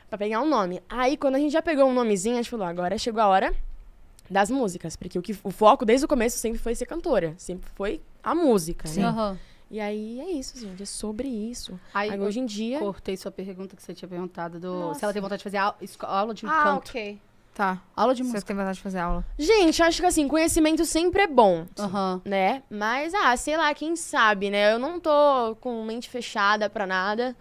Pra 0.07 0.17
pegar 0.17 0.39
um 0.39 0.47
nome. 0.47 0.81
Aí, 0.87 1.17
quando 1.17 1.35
a 1.35 1.39
gente 1.39 1.51
já 1.51 1.61
pegou 1.61 1.85
um 1.85 1.93
nomezinho, 1.93 2.35
a 2.35 2.41
gente 2.41 2.49
falou, 2.49 2.65
agora 2.65 2.97
chegou 2.97 3.21
a 3.21 3.27
hora 3.27 3.53
das 4.29 4.49
músicas. 4.49 4.95
Porque 4.95 5.17
o, 5.17 5.21
que, 5.21 5.37
o 5.43 5.51
foco, 5.51 5.85
desde 5.85 6.05
o 6.05 6.07
começo, 6.07 6.37
sempre 6.37 6.59
foi 6.59 6.75
ser 6.75 6.85
cantora. 6.85 7.33
Sempre 7.37 7.69
foi 7.75 8.01
a 8.23 8.33
música, 8.35 8.89
né? 8.89 9.03
Aham. 9.03 9.39
E 9.71 9.79
aí, 9.79 10.19
é 10.19 10.29
isso, 10.31 10.59
gente. 10.59 10.83
É 10.83 10.85
sobre 10.85 11.27
isso. 11.27 11.79
Aí, 11.93 12.11
Aí, 12.11 12.19
hoje 12.19 12.39
em 12.39 12.45
dia... 12.45 12.77
cortei 12.79 13.17
sua 13.17 13.31
pergunta 13.31 13.75
que 13.75 13.81
você 13.81 13.93
tinha 13.93 14.07
perguntado 14.07 14.59
do... 14.59 14.71
Nossa. 14.71 14.99
Se 14.99 15.05
ela 15.05 15.13
tem 15.13 15.21
vontade 15.21 15.39
de 15.39 15.43
fazer 15.49 15.73
esco- 15.81 16.05
aula 16.05 16.33
de 16.33 16.45
Ah, 16.45 16.63
canto. 16.63 16.89
ok. 16.89 17.19
Tá. 17.55 17.81
Aula 17.95 18.13
de 18.15 18.21
Você 18.23 18.29
música. 18.33 18.47
tem 18.47 18.55
vontade 18.55 18.77
de 18.77 18.83
fazer 18.83 18.99
aula. 18.99 19.25
Gente, 19.37 19.81
acho 19.81 19.99
que 20.01 20.05
assim, 20.07 20.27
conhecimento 20.27 20.85
sempre 20.85 21.23
é 21.23 21.27
bom. 21.27 21.65
Aham. 21.79 22.21
né? 22.25 22.63
Mas, 22.69 23.13
ah, 23.15 23.35
sei 23.37 23.57
lá, 23.57 23.73
quem 23.73 23.95
sabe, 23.95 24.49
né? 24.51 24.73
Eu 24.73 24.79
não 24.79 24.99
tô 24.99 25.55
com 25.59 25.83
mente 25.85 26.09
fechada 26.09 26.69
pra 26.69 26.85
nada. 26.87 27.35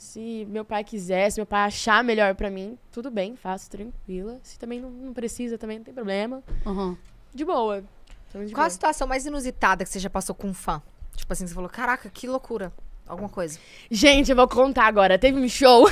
Se 0.00 0.46
meu 0.48 0.64
pai 0.64 0.82
quiser, 0.82 1.28
se 1.28 1.38
meu 1.38 1.44
pai 1.44 1.60
achar 1.60 2.02
melhor 2.02 2.34
pra 2.34 2.48
mim, 2.48 2.78
tudo 2.90 3.10
bem, 3.10 3.36
faço 3.36 3.68
tranquila. 3.68 4.40
Se 4.42 4.58
também 4.58 4.80
não, 4.80 4.88
não 4.88 5.12
precisa, 5.12 5.58
também 5.58 5.76
não 5.76 5.84
tem 5.84 5.92
problema. 5.92 6.42
Aham. 6.66 6.96
De 7.34 7.44
boa. 7.44 7.84
De 8.32 8.54
Qual 8.54 8.62
a 8.62 8.68
boa. 8.68 8.70
situação 8.70 9.06
mais 9.06 9.26
inusitada 9.26 9.84
que 9.84 9.90
você 9.90 9.98
já 9.98 10.08
passou 10.08 10.34
com 10.34 10.48
um 10.48 10.54
fã? 10.54 10.82
Tipo 11.14 11.30
assim, 11.34 11.46
você 11.46 11.52
falou, 11.52 11.68
caraca, 11.68 12.08
que 12.08 12.26
loucura. 12.26 12.72
Alguma 13.06 13.28
coisa. 13.28 13.58
Gente, 13.90 14.30
eu 14.30 14.36
vou 14.36 14.48
contar 14.48 14.86
agora. 14.86 15.18
Teve 15.18 15.38
um 15.38 15.46
show. 15.46 15.86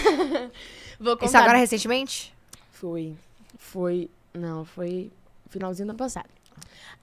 vou 0.99 1.15
contar. 1.15 1.27
Isso 1.27 1.37
agora 1.37 1.59
recentemente? 1.59 2.35
Foi. 2.73 3.15
Foi. 3.59 4.09
Não, 4.33 4.65
foi 4.65 5.13
finalzinho 5.51 5.87
do 5.87 5.91
ano 5.91 5.99
passado. 5.99 6.31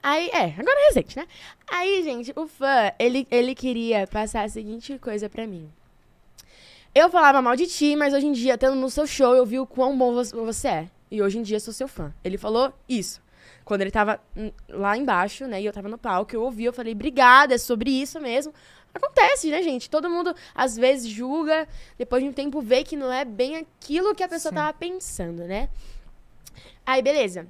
Aí, 0.02 0.28
é, 0.30 0.46
agora 0.58 0.80
é 0.80 0.86
recente, 0.88 1.16
né? 1.16 1.28
Aí, 1.68 2.02
gente, 2.02 2.32
o 2.34 2.48
fã, 2.48 2.90
ele, 2.98 3.28
ele 3.30 3.54
queria 3.54 4.08
passar 4.08 4.42
a 4.42 4.48
seguinte 4.48 4.98
coisa 4.98 5.30
pra 5.30 5.46
mim. 5.46 5.70
Eu 6.98 7.10
falava 7.10 7.42
mal 7.42 7.54
de 7.54 7.66
ti, 7.66 7.94
mas 7.94 8.14
hoje 8.14 8.26
em 8.26 8.32
dia, 8.32 8.56
tendo 8.56 8.74
no 8.74 8.88
seu 8.88 9.06
show, 9.06 9.34
eu 9.34 9.44
vi 9.44 9.58
o 9.58 9.66
quão 9.66 9.96
bom 9.98 10.14
vo- 10.14 10.44
você 10.46 10.68
é. 10.68 10.90
E 11.10 11.20
hoje 11.20 11.36
em 11.38 11.42
dia, 11.42 11.60
sou 11.60 11.74
seu 11.74 11.86
fã. 11.86 12.10
Ele 12.24 12.38
falou 12.38 12.72
isso. 12.88 13.20
Quando 13.66 13.82
ele 13.82 13.90
tava 13.90 14.18
lá 14.66 14.96
embaixo, 14.96 15.46
né, 15.46 15.60
e 15.60 15.66
eu 15.66 15.72
tava 15.74 15.88
no 15.90 15.98
palco, 15.98 16.34
eu 16.34 16.42
ouvi, 16.42 16.64
eu 16.64 16.72
falei, 16.72 16.94
obrigada, 16.94 17.54
é 17.54 17.58
sobre 17.58 17.90
isso 17.90 18.18
mesmo. 18.18 18.50
Acontece, 18.94 19.50
né, 19.50 19.62
gente? 19.62 19.90
Todo 19.90 20.08
mundo, 20.08 20.34
às 20.54 20.74
vezes, 20.74 21.06
julga, 21.06 21.68
depois 21.98 22.22
de 22.22 22.30
um 22.30 22.32
tempo 22.32 22.62
vê 22.62 22.82
que 22.82 22.96
não 22.96 23.12
é 23.12 23.26
bem 23.26 23.56
aquilo 23.56 24.14
que 24.14 24.22
a 24.22 24.28
pessoa 24.28 24.50
Sim. 24.50 24.56
tava 24.56 24.72
pensando, 24.72 25.42
né? 25.44 25.68
Aí, 26.86 27.02
beleza. 27.02 27.46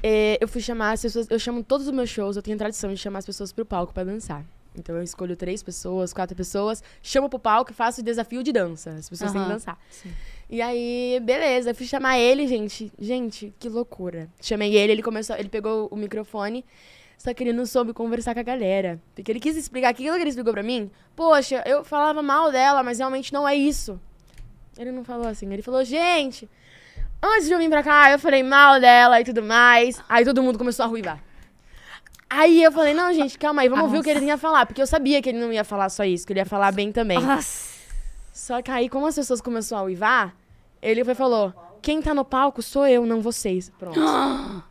É, 0.00 0.38
eu 0.40 0.46
fui 0.46 0.60
chamar 0.60 0.92
as 0.92 1.02
pessoas. 1.02 1.26
Eu 1.28 1.40
chamo 1.40 1.64
todos 1.64 1.88
os 1.88 1.92
meus 1.92 2.08
shows, 2.08 2.36
eu 2.36 2.42
tenho 2.42 2.56
tradição 2.56 2.94
de 2.94 3.00
chamar 3.00 3.18
as 3.18 3.26
pessoas 3.26 3.52
pro 3.52 3.66
palco 3.66 3.92
pra 3.92 4.04
dançar. 4.04 4.44
Então 4.78 4.96
eu 4.96 5.02
escolho 5.02 5.36
três 5.36 5.62
pessoas, 5.62 6.12
quatro 6.12 6.36
pessoas, 6.36 6.82
chamo 7.02 7.28
pro 7.28 7.38
palco 7.38 7.72
e 7.72 7.74
faço 7.74 8.00
o 8.00 8.04
desafio 8.04 8.42
de 8.42 8.52
dança. 8.52 8.90
As 8.90 9.08
pessoas 9.08 9.32
têm 9.32 9.42
que 9.42 9.48
dançar. 9.48 9.78
E 10.50 10.62
aí, 10.62 11.20
beleza, 11.22 11.70
eu 11.70 11.74
fui 11.74 11.86
chamar 11.86 12.18
ele, 12.18 12.46
gente. 12.46 12.90
Gente, 12.98 13.52
que 13.58 13.68
loucura. 13.68 14.28
Chamei 14.40 14.74
ele, 14.74 14.92
ele 14.92 15.02
começou, 15.02 15.36
ele 15.36 15.48
pegou 15.48 15.88
o 15.90 15.96
microfone, 15.96 16.64
só 17.18 17.34
que 17.34 17.42
ele 17.42 17.52
não 17.52 17.66
soube 17.66 17.92
conversar 17.92 18.32
com 18.32 18.40
a 18.40 18.42
galera. 18.42 18.98
Porque 19.14 19.30
ele 19.30 19.40
quis 19.40 19.56
explicar 19.56 19.90
aquilo 19.90 20.16
que 20.16 20.22
ele 20.22 20.30
explicou 20.30 20.52
pra 20.54 20.62
mim. 20.62 20.90
Poxa, 21.14 21.62
eu 21.66 21.84
falava 21.84 22.22
mal 22.22 22.50
dela, 22.50 22.82
mas 22.82 22.98
realmente 22.98 23.32
não 23.32 23.46
é 23.46 23.54
isso. 23.54 24.00
Ele 24.78 24.92
não 24.92 25.04
falou 25.04 25.26
assim, 25.26 25.52
ele 25.52 25.60
falou, 25.60 25.84
gente, 25.84 26.48
antes 27.20 27.46
de 27.48 27.52
eu 27.52 27.58
vir 27.58 27.68
pra 27.68 27.82
cá, 27.82 28.12
eu 28.12 28.18
falei 28.18 28.42
mal 28.42 28.80
dela 28.80 29.20
e 29.20 29.24
tudo 29.24 29.42
mais. 29.42 30.02
Aí 30.08 30.24
todo 30.24 30.42
mundo 30.42 30.56
começou 30.56 30.84
a 30.84 30.88
ruivar. 30.88 31.27
Aí 32.30 32.62
eu 32.62 32.70
falei, 32.70 32.92
não, 32.92 33.12
gente, 33.12 33.38
calma 33.38 33.62
aí, 33.62 33.68
vamos 33.68 33.86
ouvir 33.86 33.98
o 33.98 34.02
que 34.02 34.10
ele 34.10 34.26
ia 34.26 34.36
falar. 34.36 34.66
Porque 34.66 34.82
eu 34.82 34.86
sabia 34.86 35.22
que 35.22 35.28
ele 35.28 35.38
não 35.38 35.52
ia 35.52 35.64
falar 35.64 35.88
só 35.88 36.04
isso, 36.04 36.26
que 36.26 36.32
ele 36.32 36.40
ia 36.40 36.46
falar 36.46 36.72
bem 36.72 36.92
também. 36.92 37.20
Nossa. 37.20 37.78
Só 38.32 38.60
que 38.62 38.70
aí, 38.70 38.88
como 38.88 39.06
as 39.06 39.14
pessoas 39.14 39.40
começaram 39.40 39.82
a 39.82 39.86
uivar, 39.86 40.34
ele 40.82 41.04
foi 41.04 41.14
falou: 41.14 41.52
quem 41.80 42.02
tá 42.02 42.12
no 42.14 42.24
palco 42.24 42.62
sou 42.62 42.86
eu, 42.86 43.06
não 43.06 43.20
vocês. 43.20 43.70
Pronto. 43.78 43.98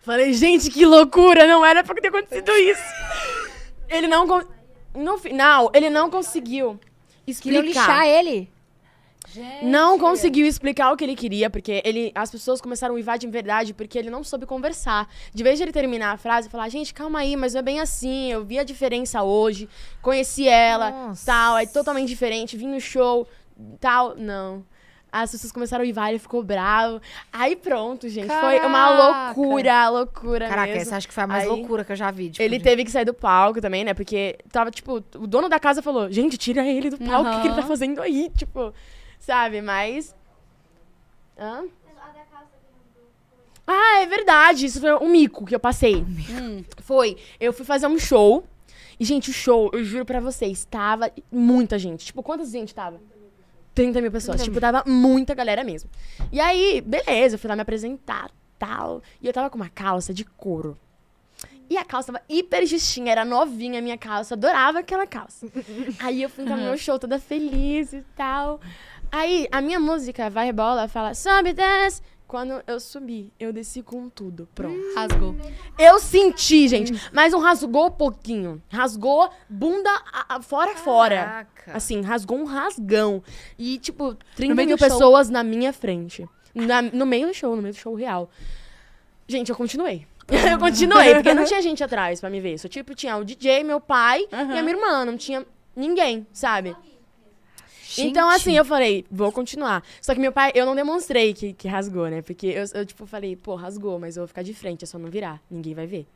Falei, 0.00 0.34
gente, 0.34 0.70
que 0.70 0.84
loucura! 0.84 1.46
Não 1.46 1.64
era 1.64 1.82
pra 1.82 1.94
ter 1.94 2.08
acontecido 2.08 2.52
isso. 2.52 2.82
Ele 3.88 4.06
não. 4.06 4.26
No 4.94 5.18
final, 5.18 5.70
ele 5.74 5.88
não 5.88 6.10
conseguiu 6.10 6.78
Queriam 7.40 7.62
lixar 7.62 8.06
explicar. 8.06 8.53
Ele? 9.36 9.70
Não 9.70 9.98
conseguiu 9.98 10.46
explicar 10.46 10.92
o 10.92 10.96
que 10.96 11.04
ele 11.04 11.14
queria, 11.16 11.48
porque 11.50 11.80
ele, 11.84 12.12
as 12.14 12.30
pessoas 12.30 12.60
começaram 12.60 12.94
a 12.94 12.96
uivar 12.96 13.18
de 13.18 13.26
verdade 13.26 13.72
porque 13.74 13.98
ele 13.98 14.10
não 14.10 14.22
soube 14.24 14.46
conversar. 14.46 15.08
De 15.32 15.42
vez 15.42 15.58
de 15.58 15.64
ele 15.64 15.72
terminar 15.72 16.12
a 16.12 16.16
frase 16.16 16.48
e 16.48 16.50
falar, 16.50 16.68
gente, 16.68 16.92
calma 16.92 17.20
aí, 17.20 17.36
mas 17.36 17.54
não 17.54 17.60
é 17.60 17.62
bem 17.62 17.80
assim, 17.80 18.30
eu 18.32 18.44
vi 18.44 18.58
a 18.58 18.64
diferença 18.64 19.22
hoje, 19.22 19.68
conheci 20.02 20.48
ela, 20.48 20.90
Nossa. 20.90 21.26
tal, 21.26 21.58
é 21.58 21.66
totalmente 21.66 22.08
diferente, 22.08 22.56
vim 22.56 22.68
no 22.68 22.80
show, 22.80 23.26
tal, 23.80 24.14
não. 24.16 24.64
As 25.16 25.30
pessoas 25.30 25.52
começaram 25.52 25.84
a 25.84 25.86
uivar, 25.86 26.08
ele 26.10 26.18
ficou 26.18 26.42
bravo. 26.42 27.00
Aí 27.32 27.54
pronto, 27.54 28.08
gente. 28.08 28.26
Foi 28.26 28.58
uma 28.58 28.88
Caraca. 28.88 29.02
loucura, 29.36 29.88
loucura 29.88 30.48
Caraca, 30.48 30.66
mesmo. 30.72 30.82
essa 30.82 30.96
acho 30.96 31.06
que 31.06 31.14
foi 31.14 31.22
a 31.22 31.26
mais 31.28 31.44
Aí, 31.44 31.48
loucura 31.50 31.84
que 31.84 31.92
eu 31.92 31.96
já 31.96 32.10
vi. 32.10 32.30
tipo, 32.30 32.42
Ele 32.42 32.58
de- 32.58 32.64
teve 32.64 32.84
que 32.84 32.90
sair 32.90 33.04
do 33.04 33.14
palco 33.14 33.60
também, 33.60 33.84
né? 33.84 33.94
Porque 33.94 34.36
tava, 34.50 34.72
tipo, 34.72 34.96
o 35.14 35.26
dono 35.28 35.48
da 35.48 35.60
casa 35.60 35.80
falou, 35.80 36.10
gente, 36.10 36.36
tira 36.36 36.66
ele 36.66 36.90
do 36.90 36.98
palco, 36.98 37.30
o 37.30 37.32
que, 37.36 37.40
que 37.42 37.46
ele 37.46 37.54
tá 37.54 37.62
fazendo 37.62 38.02
aí? 38.02 38.28
Tipo, 38.36 38.74
sabe? 39.24 39.60
Mas. 39.60 40.14
Hã? 41.38 41.64
Ah, 43.66 44.02
é 44.02 44.06
verdade. 44.06 44.66
Isso 44.66 44.80
foi 44.80 44.94
um 44.94 45.08
mico 45.08 45.44
que 45.44 45.54
eu 45.54 45.60
passei. 45.60 45.96
Hum. 45.96 46.64
Foi. 46.78 47.16
Eu 47.40 47.52
fui 47.52 47.64
fazer 47.64 47.86
um 47.86 47.98
show. 47.98 48.44
E, 49.00 49.04
gente, 49.04 49.30
o 49.30 49.32
show, 49.32 49.70
eu 49.72 49.82
juro 49.82 50.04
pra 50.04 50.20
vocês, 50.20 50.64
tava 50.64 51.10
muita 51.32 51.78
gente. 51.78 52.06
Tipo, 52.06 52.22
quantas 52.22 52.50
gente 52.50 52.74
tava? 52.74 53.00
30 53.74 54.00
mil 54.00 54.12
pessoas. 54.12 54.42
Tipo, 54.42 54.60
tava 54.60 54.84
muita 54.86 55.34
galera 55.34 55.64
mesmo. 55.64 55.90
E 56.30 56.40
aí, 56.40 56.80
beleza, 56.80 57.34
eu 57.34 57.38
fui 57.38 57.48
lá 57.48 57.56
me 57.56 57.62
apresentar, 57.62 58.30
tal. 58.56 59.02
E 59.20 59.26
eu 59.26 59.32
tava 59.32 59.50
com 59.50 59.56
uma 59.56 59.68
calça 59.68 60.14
de 60.14 60.24
couro. 60.24 60.78
E 61.68 61.76
a 61.76 61.84
calça 61.84 62.12
tava 62.12 62.24
hiper 62.28 62.66
justinha, 62.66 63.10
era 63.10 63.24
novinha 63.24 63.78
a 63.78 63.82
minha 63.82 63.96
calça, 63.96 64.34
adorava 64.34 64.80
aquela 64.80 65.06
calça. 65.06 65.46
Aí 65.98 66.22
eu 66.22 66.28
fui 66.28 66.44
entrar 66.44 66.56
no 66.56 66.62
meu 66.64 66.76
show 66.76 66.98
toda 66.98 67.18
feliz 67.18 67.92
e 67.92 68.02
tal. 68.14 68.60
Aí 69.16 69.46
a 69.52 69.60
minha 69.60 69.78
música, 69.78 70.28
Vai 70.28 70.52
Bola, 70.52 70.88
fala, 70.88 71.14
sobe, 71.14 71.52
desce. 71.52 72.02
Quando 72.26 72.60
eu 72.66 72.80
subi, 72.80 73.32
eu 73.38 73.52
desci 73.52 73.80
com 73.80 74.08
tudo, 74.08 74.48
pronto. 74.56 74.76
Rasgou. 74.96 75.36
Eu 75.78 76.00
senti, 76.00 76.66
gente, 76.66 76.92
mas 77.12 77.32
não 77.32 77.38
rasgou 77.38 77.92
pouquinho. 77.92 78.60
Rasgou 78.68 79.30
bunda 79.48 79.88
a- 80.12 80.34
a- 80.36 80.42
fora 80.42 80.74
fora. 80.74 81.16
Caraca. 81.16 81.72
Assim, 81.76 82.00
rasgou 82.00 82.38
um 82.38 82.44
rasgão. 82.44 83.22
E, 83.56 83.78
tipo, 83.78 84.16
30 84.34 84.52
meio 84.52 84.66
mil 84.68 84.76
do 84.76 84.80
show. 84.80 84.88
pessoas 84.88 85.30
na 85.30 85.44
minha 85.44 85.72
frente. 85.72 86.28
Na- 86.52 86.82
no 86.82 87.06
meio 87.06 87.28
do 87.28 87.34
show, 87.34 87.54
no 87.54 87.62
meio 87.62 87.74
do 87.74 87.78
show 87.78 87.94
real. 87.94 88.28
Gente, 89.28 89.50
eu 89.50 89.56
continuei. 89.56 90.04
eu 90.26 90.58
continuei, 90.58 91.14
porque 91.14 91.34
não 91.34 91.44
tinha 91.44 91.62
gente 91.62 91.84
atrás 91.84 92.20
pra 92.20 92.30
me 92.30 92.40
ver. 92.40 92.58
Só, 92.58 92.66
tipo, 92.66 92.96
tinha 92.96 93.16
o 93.16 93.24
DJ, 93.24 93.62
meu 93.62 93.80
pai 93.80 94.26
e 94.32 94.34
a 94.58 94.62
minha 94.62 94.74
irmã. 94.74 95.04
Não 95.04 95.16
tinha 95.16 95.46
ninguém, 95.76 96.26
sabe? 96.32 96.74
Então, 97.98 98.30
Gente. 98.30 98.40
assim, 98.40 98.56
eu 98.56 98.64
falei, 98.64 99.04
vou 99.10 99.30
continuar. 99.30 99.82
Só 100.00 100.14
que 100.14 100.20
meu 100.20 100.32
pai, 100.32 100.52
eu 100.54 100.66
não 100.66 100.74
demonstrei 100.74 101.32
que, 101.32 101.52
que 101.52 101.68
rasgou, 101.68 102.08
né? 102.08 102.22
Porque 102.22 102.46
eu, 102.46 102.64
eu, 102.74 102.86
tipo, 102.86 103.06
falei, 103.06 103.36
pô, 103.36 103.54
rasgou, 103.54 103.98
mas 103.98 104.16
eu 104.16 104.22
vou 104.22 104.28
ficar 104.28 104.42
de 104.42 104.54
frente, 104.54 104.84
é 104.84 104.86
só 104.86 104.98
não 104.98 105.10
virar. 105.10 105.40
Ninguém 105.50 105.74
vai 105.74 105.86
ver. 105.86 106.06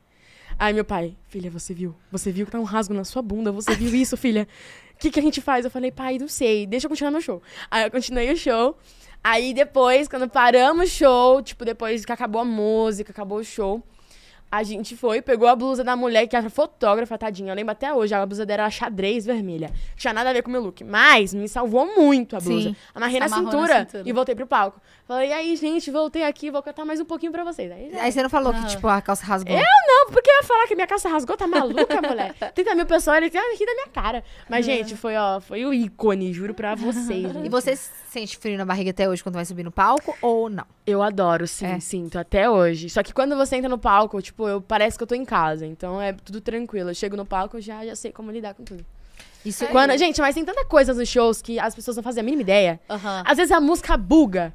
Aí 0.57 0.73
meu 0.73 0.83
pai, 0.83 1.15
filha, 1.27 1.49
você 1.49 1.73
viu? 1.73 1.95
Você 2.11 2.31
viu 2.31 2.45
que 2.45 2.51
tá 2.51 2.59
um 2.59 2.63
rasgo 2.63 2.93
na 2.93 3.03
sua 3.03 3.21
bunda? 3.21 3.51
Você 3.51 3.75
viu 3.75 3.93
isso, 3.95 4.17
filha? 4.17 4.47
O 4.93 4.97
que, 4.99 5.09
que 5.09 5.19
a 5.19 5.23
gente 5.23 5.39
faz? 5.39 5.63
Eu 5.63 5.71
falei, 5.71 5.91
pai, 5.91 6.17
não 6.17 6.27
sei, 6.27 6.65
deixa 6.65 6.85
eu 6.87 6.89
continuar 6.89 7.11
meu 7.11 7.21
show. 7.21 7.41
Aí 7.71 7.83
eu 7.85 7.91
continuei 7.91 8.31
o 8.31 8.35
show. 8.35 8.77
Aí 9.23 9.53
depois, 9.53 10.07
quando 10.07 10.29
paramos 10.29 10.89
o 10.89 10.91
show, 10.91 11.41
tipo, 11.41 11.63
depois 11.63 12.03
que 12.03 12.11
acabou 12.11 12.41
a 12.41 12.45
música, 12.45 13.11
acabou 13.11 13.37
o 13.39 13.43
show, 13.43 13.81
a 14.51 14.63
gente 14.63 14.95
foi, 14.95 15.21
pegou 15.21 15.47
a 15.47 15.55
blusa 15.55 15.83
da 15.83 15.95
mulher, 15.95 16.25
que 16.27 16.35
era 16.35 16.49
fotógrafa, 16.49 17.17
tadinha. 17.17 17.51
Eu 17.51 17.55
lembro 17.55 17.71
até 17.71 17.93
hoje, 17.93 18.13
a 18.13 18.25
blusa 18.25 18.45
dela 18.45 18.63
era 18.63 18.69
xadrez 18.71 19.25
vermelha. 19.25 19.71
Tinha 19.95 20.13
nada 20.13 20.29
a 20.29 20.33
ver 20.33 20.41
com 20.41 20.49
o 20.49 20.51
meu 20.51 20.61
look. 20.61 20.83
Mas 20.83 21.33
me 21.33 21.47
salvou 21.47 21.85
muito 21.95 22.35
a 22.35 22.39
blusa. 22.39 22.69
Sim. 22.69 22.75
Amarrei 22.95 23.19
na 23.19 23.25
Amarrou 23.27 23.43
na 23.45 23.51
cintura, 23.51 23.79
cintura. 23.81 24.03
e 24.09 24.11
voltei 24.13 24.35
pro 24.35 24.47
palco. 24.47 24.81
Falei, 25.07 25.29
e 25.29 25.33
aí, 25.33 25.55
gente, 25.55 25.89
voltei 25.91 26.23
aqui, 26.23 26.51
vou 26.51 26.61
cantar 26.61 26.85
mais 26.85 26.99
um 26.99 27.05
pouquinho 27.05 27.31
pra 27.31 27.43
vocês. 27.43 27.71
Aí, 27.71 27.91
Aí 27.99 28.11
você 28.11 28.21
não 28.23 28.29
falou 28.29 28.51
Aham. 28.53 28.61
que, 28.63 28.69
tipo, 28.69 28.87
a 28.87 29.01
calça 29.01 29.25
rasgou. 29.25 29.55
não, 29.55 30.11
porque 30.11 30.29
eu 30.29 30.35
ia 30.35 30.43
falar 30.43 30.67
que 30.67 30.75
minha 30.75 30.87
calça 30.87 31.09
rasgou, 31.09 31.35
tá 31.35 31.47
maluca, 31.47 31.99
mulher? 32.07 32.33
30 32.53 32.75
mil 32.75 32.85
pessoas, 32.85 33.17
ele 33.17 33.29
tem 33.29 33.41
rir 33.57 33.65
da 33.65 33.73
minha 33.73 33.87
cara. 33.87 34.23
Mas, 34.49 34.65
gente, 34.65 34.95
foi, 34.95 35.15
ó, 35.15 35.39
foi 35.39 35.65
o 35.65 35.73
ícone, 35.73 36.31
juro 36.33 36.53
pra 36.53 36.75
vocês. 36.75 37.29
E 37.43 37.49
você 37.49 37.75
sente 37.75 38.37
frio 38.37 38.57
na 38.57 38.65
barriga 38.65 38.91
até 38.91 39.07
hoje 39.09 39.23
quando 39.23 39.35
vai 39.35 39.45
subir 39.45 39.63
no 39.63 39.71
palco 39.71 40.15
ou 40.21 40.49
não? 40.49 40.65
Eu 40.89 41.01
adoro, 41.03 41.47
sim, 41.47 41.65
É. 41.65 41.79
sinto, 41.79 42.17
até 42.17 42.49
hoje. 42.49 42.89
Só 42.89 43.01
que 43.03 43.13
quando 43.13 43.35
você 43.35 43.55
entra 43.55 43.69
no 43.69 43.77
palco, 43.77 44.21
tipo, 44.21 44.47
eu 44.47 44.61
parece 44.61 44.97
que 44.97 45.03
eu 45.03 45.07
tô 45.07 45.15
em 45.15 45.25
casa. 45.25 45.65
Então 45.65 46.01
é 46.01 46.13
tudo 46.13 46.41
tranquilo. 46.41 46.89
Eu 46.89 46.95
chego 46.95 47.15
no 47.15 47.25
palco, 47.25 47.59
já, 47.61 47.85
já 47.85 47.95
sei 47.95 48.11
como 48.11 48.31
lidar 48.31 48.53
com 48.53 48.63
tudo. 48.63 48.85
Isso 49.45 49.65
Quando, 49.67 49.97
gente, 49.97 50.19
mas 50.19 50.35
tem 50.35 50.43
tanta 50.43 50.65
coisa 50.65 50.93
nos 50.93 51.07
shows 51.07 51.41
que 51.41 51.57
as 51.59 51.73
pessoas 51.73 51.95
não 51.95 52.03
fazem 52.03 52.19
a 52.19 52.23
mínima 52.25 52.41
ideia. 52.41 52.79
Aham. 52.89 53.23
Às 53.25 53.37
vezes 53.37 53.51
a 53.53 53.61
música 53.61 53.95
buga. 53.95 54.53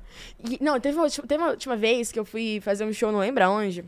E, 0.50 0.62
não, 0.62 0.78
teve, 0.78 0.98
uma- 0.98 1.08
teve 1.08 1.36
uma 1.42 1.50
última 1.52 1.74
vez 1.74 2.12
que 2.12 2.18
eu 2.18 2.24
fui 2.24 2.60
fazer 2.62 2.84
um 2.84 2.92
show, 2.92 3.10
não 3.10 3.20
lembro 3.20 3.42
aonde. 3.44 3.82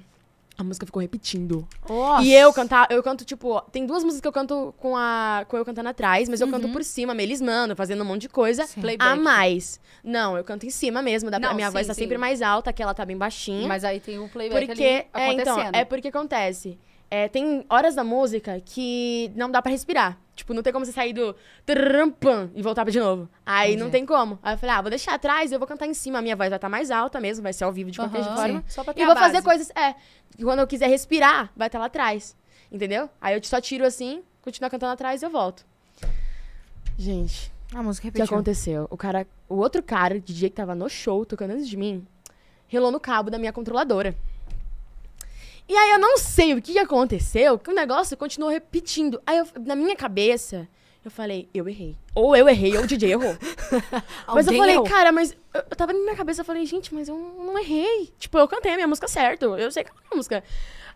A 0.58 0.64
música 0.64 0.86
ficou 0.86 1.02
repetindo. 1.02 1.68
Nossa. 1.88 2.24
E 2.24 2.32
eu 2.32 2.50
cantar, 2.52 2.86
eu 2.90 3.02
canto, 3.02 3.26
tipo, 3.26 3.60
tem 3.70 3.84
duas 3.84 4.02
músicas 4.02 4.22
que 4.22 4.28
eu 4.28 4.32
canto 4.32 4.74
com 4.78 4.96
a. 4.96 5.44
com 5.48 5.56
eu 5.58 5.64
cantando 5.66 5.88
atrás, 5.90 6.28
mas 6.30 6.40
eu 6.40 6.46
Uhum. 6.46 6.52
canto 6.54 6.68
por 6.70 6.82
cima, 6.82 7.12
melismando, 7.14 7.76
fazendo 7.76 8.02
um 8.02 8.06
monte 8.06 8.22
de 8.22 8.28
coisa. 8.30 8.66
Playback. 8.80 9.06
A 9.10 9.16
mais. 9.16 9.78
Não, 10.02 10.34
eu 10.36 10.42
canto 10.42 10.64
em 10.64 10.70
cima 10.70 11.02
mesmo. 11.02 11.30
Dá 11.30 11.38
pra, 11.38 11.48
Não, 11.48 11.52
a 11.52 11.56
minha 11.56 11.66
sim, 11.68 11.72
voz 11.74 11.86
tá 11.86 11.92
sim. 11.92 12.00
sempre 12.02 12.16
mais 12.16 12.40
alta, 12.40 12.72
que 12.72 12.82
ela 12.82 12.94
tá 12.94 13.04
bem 13.04 13.18
baixinha. 13.18 13.68
Mas 13.68 13.84
aí 13.84 14.00
tem 14.00 14.18
o 14.18 14.28
playback 14.30 14.66
Porque, 14.66 14.82
ali 15.12 15.24
é, 15.28 15.32
então, 15.34 15.52
acontecendo. 15.54 15.74
é 15.76 15.84
porque 15.84 16.08
acontece. 16.08 16.78
É, 17.10 17.28
tem 17.28 17.64
horas 17.70 17.94
da 17.94 18.02
música 18.02 18.60
que 18.64 19.30
não 19.36 19.48
dá 19.50 19.62
pra 19.62 19.70
respirar. 19.70 20.18
Tipo, 20.34 20.52
não 20.52 20.62
tem 20.62 20.72
como 20.72 20.84
você 20.84 20.92
sair 20.92 21.12
do 21.12 21.34
trrrram, 21.64 22.10
pam, 22.10 22.50
e 22.54 22.60
voltar 22.62 22.84
de 22.90 22.98
novo. 22.98 23.28
Aí 23.46 23.70
não 23.76 23.86
Entendi. 23.86 23.92
tem 23.92 24.06
como. 24.06 24.38
Aí 24.42 24.54
eu 24.54 24.58
falei, 24.58 24.74
ah, 24.74 24.80
vou 24.82 24.90
deixar 24.90 25.14
atrás, 25.14 25.50
eu 25.52 25.58
vou 25.58 25.66
cantar 25.68 25.86
em 25.86 25.94
cima. 25.94 26.18
A 26.18 26.22
minha 26.22 26.36
voz 26.36 26.48
vai 26.50 26.56
estar 26.58 26.68
mais 26.68 26.90
alta 26.90 27.20
mesmo, 27.20 27.42
vai 27.44 27.52
ser 27.52 27.64
ao 27.64 27.72
vivo 27.72 27.90
de 27.90 27.98
qualquer 27.98 28.20
Aham. 28.22 28.36
forma. 28.36 28.64
Só 28.68 28.82
pra 28.84 28.92
ter 28.92 29.00
E 29.02 29.06
vou 29.06 29.14
fazer 29.14 29.40
base. 29.40 29.44
coisas, 29.44 29.70
é, 29.70 29.94
quando 30.42 30.58
eu 30.58 30.66
quiser 30.66 30.88
respirar, 30.88 31.50
vai 31.56 31.68
estar 31.68 31.78
lá 31.78 31.86
atrás. 31.86 32.36
Entendeu? 32.70 33.08
Aí 33.20 33.34
eu 33.36 33.42
só 33.44 33.60
tiro 33.60 33.84
assim, 33.86 34.22
continuo 34.42 34.68
cantando 34.68 34.92
atrás 34.92 35.22
e 35.22 35.24
eu 35.24 35.30
volto. 35.30 35.64
Gente, 36.98 37.52
A 37.74 37.82
música 37.82 38.08
o 38.08 38.12
que 38.12 38.18
repetiu. 38.18 38.34
aconteceu? 38.36 38.86
O 38.90 38.96
cara, 38.96 39.26
o 39.48 39.56
outro 39.56 39.82
cara, 39.82 40.18
DJ 40.20 40.50
que 40.50 40.56
tava 40.56 40.74
no 40.74 40.88
show, 40.88 41.24
tocando 41.26 41.52
antes 41.52 41.68
de 41.68 41.76
mim, 41.76 42.06
relou 42.66 42.90
no 42.90 42.98
cabo 42.98 43.30
da 43.30 43.38
minha 43.38 43.52
controladora. 43.52 44.14
E 45.68 45.76
aí 45.76 45.90
eu 45.90 45.98
não 45.98 46.16
sei 46.16 46.54
o 46.54 46.62
que 46.62 46.72
que 46.72 46.78
aconteceu, 46.78 47.58
que 47.58 47.70
o 47.70 47.74
negócio 47.74 48.16
continuou 48.16 48.52
repetindo. 48.52 49.20
Aí 49.26 49.38
eu, 49.38 49.46
na 49.64 49.74
minha 49.74 49.96
cabeça, 49.96 50.68
eu 51.04 51.10
falei, 51.10 51.48
eu 51.52 51.68
errei. 51.68 51.96
Ou 52.14 52.36
eu 52.36 52.48
errei, 52.48 52.76
ou 52.76 52.84
o 52.84 52.86
DJ 52.86 53.12
errou. 53.12 53.36
mas 54.32 54.46
eu 54.46 54.56
falei, 54.56 54.74
errou. 54.74 54.84
cara, 54.84 55.10
mas 55.12 55.32
eu, 55.52 55.62
eu 55.70 55.76
tava 55.76 55.92
na 55.92 55.98
minha 56.00 56.16
cabeça, 56.16 56.40
eu 56.40 56.44
falei, 56.44 56.64
gente, 56.66 56.94
mas 56.94 57.08
eu 57.08 57.16
não 57.16 57.58
errei. 57.58 58.12
Tipo, 58.18 58.38
eu 58.38 58.48
cantei 58.48 58.72
a 58.72 58.74
minha 58.76 58.86
música 58.86 59.08
certo. 59.08 59.56
Eu 59.56 59.70
sei 59.70 59.84
cantar 59.84 60.02
a 60.10 60.16
música. 60.16 60.44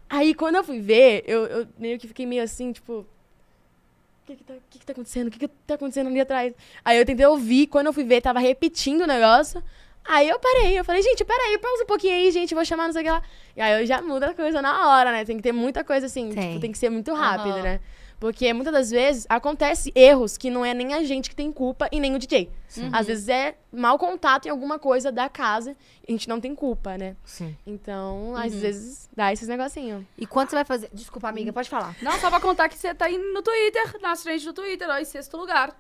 Aí 0.08 0.34
quando 0.34 0.56
eu 0.56 0.64
fui 0.64 0.80
ver, 0.80 1.22
eu, 1.26 1.46
eu 1.46 1.68
meio 1.78 1.98
que 1.98 2.08
fiquei 2.08 2.26
meio 2.26 2.42
assim, 2.42 2.72
tipo. 2.72 2.92
O 2.92 4.26
que 4.26 4.36
que, 4.36 4.44
tá, 4.44 4.54
o 4.54 4.62
que 4.68 4.78
que 4.78 4.86
tá 4.86 4.92
acontecendo? 4.92 5.28
O 5.28 5.30
que 5.30 5.38
que 5.38 5.48
tá 5.48 5.74
acontecendo 5.74 6.08
ali 6.08 6.20
atrás? 6.20 6.54
Aí 6.84 6.98
eu 6.98 7.06
tentei 7.06 7.26
ouvir, 7.26 7.66
quando 7.68 7.86
eu 7.86 7.92
fui 7.92 8.04
ver, 8.04 8.20
tava 8.20 8.38
repetindo 8.38 9.02
o 9.02 9.06
negócio. 9.06 9.62
Aí 10.12 10.28
eu 10.28 10.40
parei, 10.40 10.76
eu 10.76 10.84
falei, 10.84 11.02
gente, 11.02 11.24
peraí, 11.24 11.56
pausa 11.58 11.84
um 11.84 11.86
pouquinho 11.86 12.14
aí, 12.14 12.32
gente, 12.32 12.52
vou 12.52 12.64
chamar 12.64 12.86
não 12.86 12.92
sei 12.92 13.02
o 13.02 13.04
que 13.04 13.10
lá. 13.12 13.22
E 13.56 13.60
aí 13.60 13.80
eu 13.80 13.86
já 13.86 14.02
mudo 14.02 14.24
a 14.24 14.34
coisa 14.34 14.60
na 14.60 14.88
hora, 14.88 15.12
né? 15.12 15.24
Tem 15.24 15.36
que 15.36 15.42
ter 15.42 15.52
muita 15.52 15.84
coisa 15.84 16.06
assim, 16.06 16.30
Tem. 16.30 16.48
tipo, 16.48 16.60
tem 16.60 16.72
que 16.72 16.78
ser 16.78 16.90
muito 16.90 17.14
rápido, 17.14 17.54
Aham. 17.54 17.62
né? 17.62 17.80
Porque 18.18 18.52
muitas 18.52 18.72
das 18.72 18.90
vezes 18.90 19.24
acontece 19.28 19.92
erros 19.94 20.36
que 20.36 20.50
não 20.50 20.64
é 20.64 20.74
nem 20.74 20.94
a 20.94 21.04
gente 21.04 21.30
que 21.30 21.36
tem 21.36 21.52
culpa 21.52 21.88
e 21.92 22.00
nem 22.00 22.12
o 22.14 22.18
DJ. 22.18 22.50
Às 22.92 23.06
vezes 23.06 23.28
é 23.28 23.54
mau 23.72 23.96
contato 23.98 24.46
em 24.46 24.50
alguma 24.50 24.80
coisa 24.80 25.12
da 25.12 25.28
casa 25.28 25.76
e 26.06 26.10
a 26.10 26.12
gente 26.12 26.28
não 26.28 26.40
tem 26.40 26.56
culpa, 26.56 26.98
né? 26.98 27.16
Sim. 27.24 27.56
Então, 27.64 28.34
às 28.36 28.52
vezes 28.52 29.08
dá 29.16 29.32
esses 29.32 29.46
negocinhos. 29.48 30.04
E 30.18 30.26
quando 30.26 30.50
você 30.50 30.56
vai 30.56 30.64
fazer... 30.64 30.90
Desculpa, 30.92 31.28
amiga, 31.28 31.52
pode 31.52 31.70
falar. 31.70 31.96
Não, 32.02 32.18
só 32.18 32.28
pra 32.28 32.40
contar 32.40 32.68
que 32.68 32.76
você 32.76 32.92
tá 32.92 33.08
indo 33.08 33.32
no 33.32 33.42
Twitter, 33.42 33.98
na 34.02 34.14
frente 34.16 34.44
do 34.44 34.52
Twitter, 34.52 34.88
ó, 34.90 34.98
em 34.98 35.04
sexto 35.04 35.36
lugar. 35.36 35.74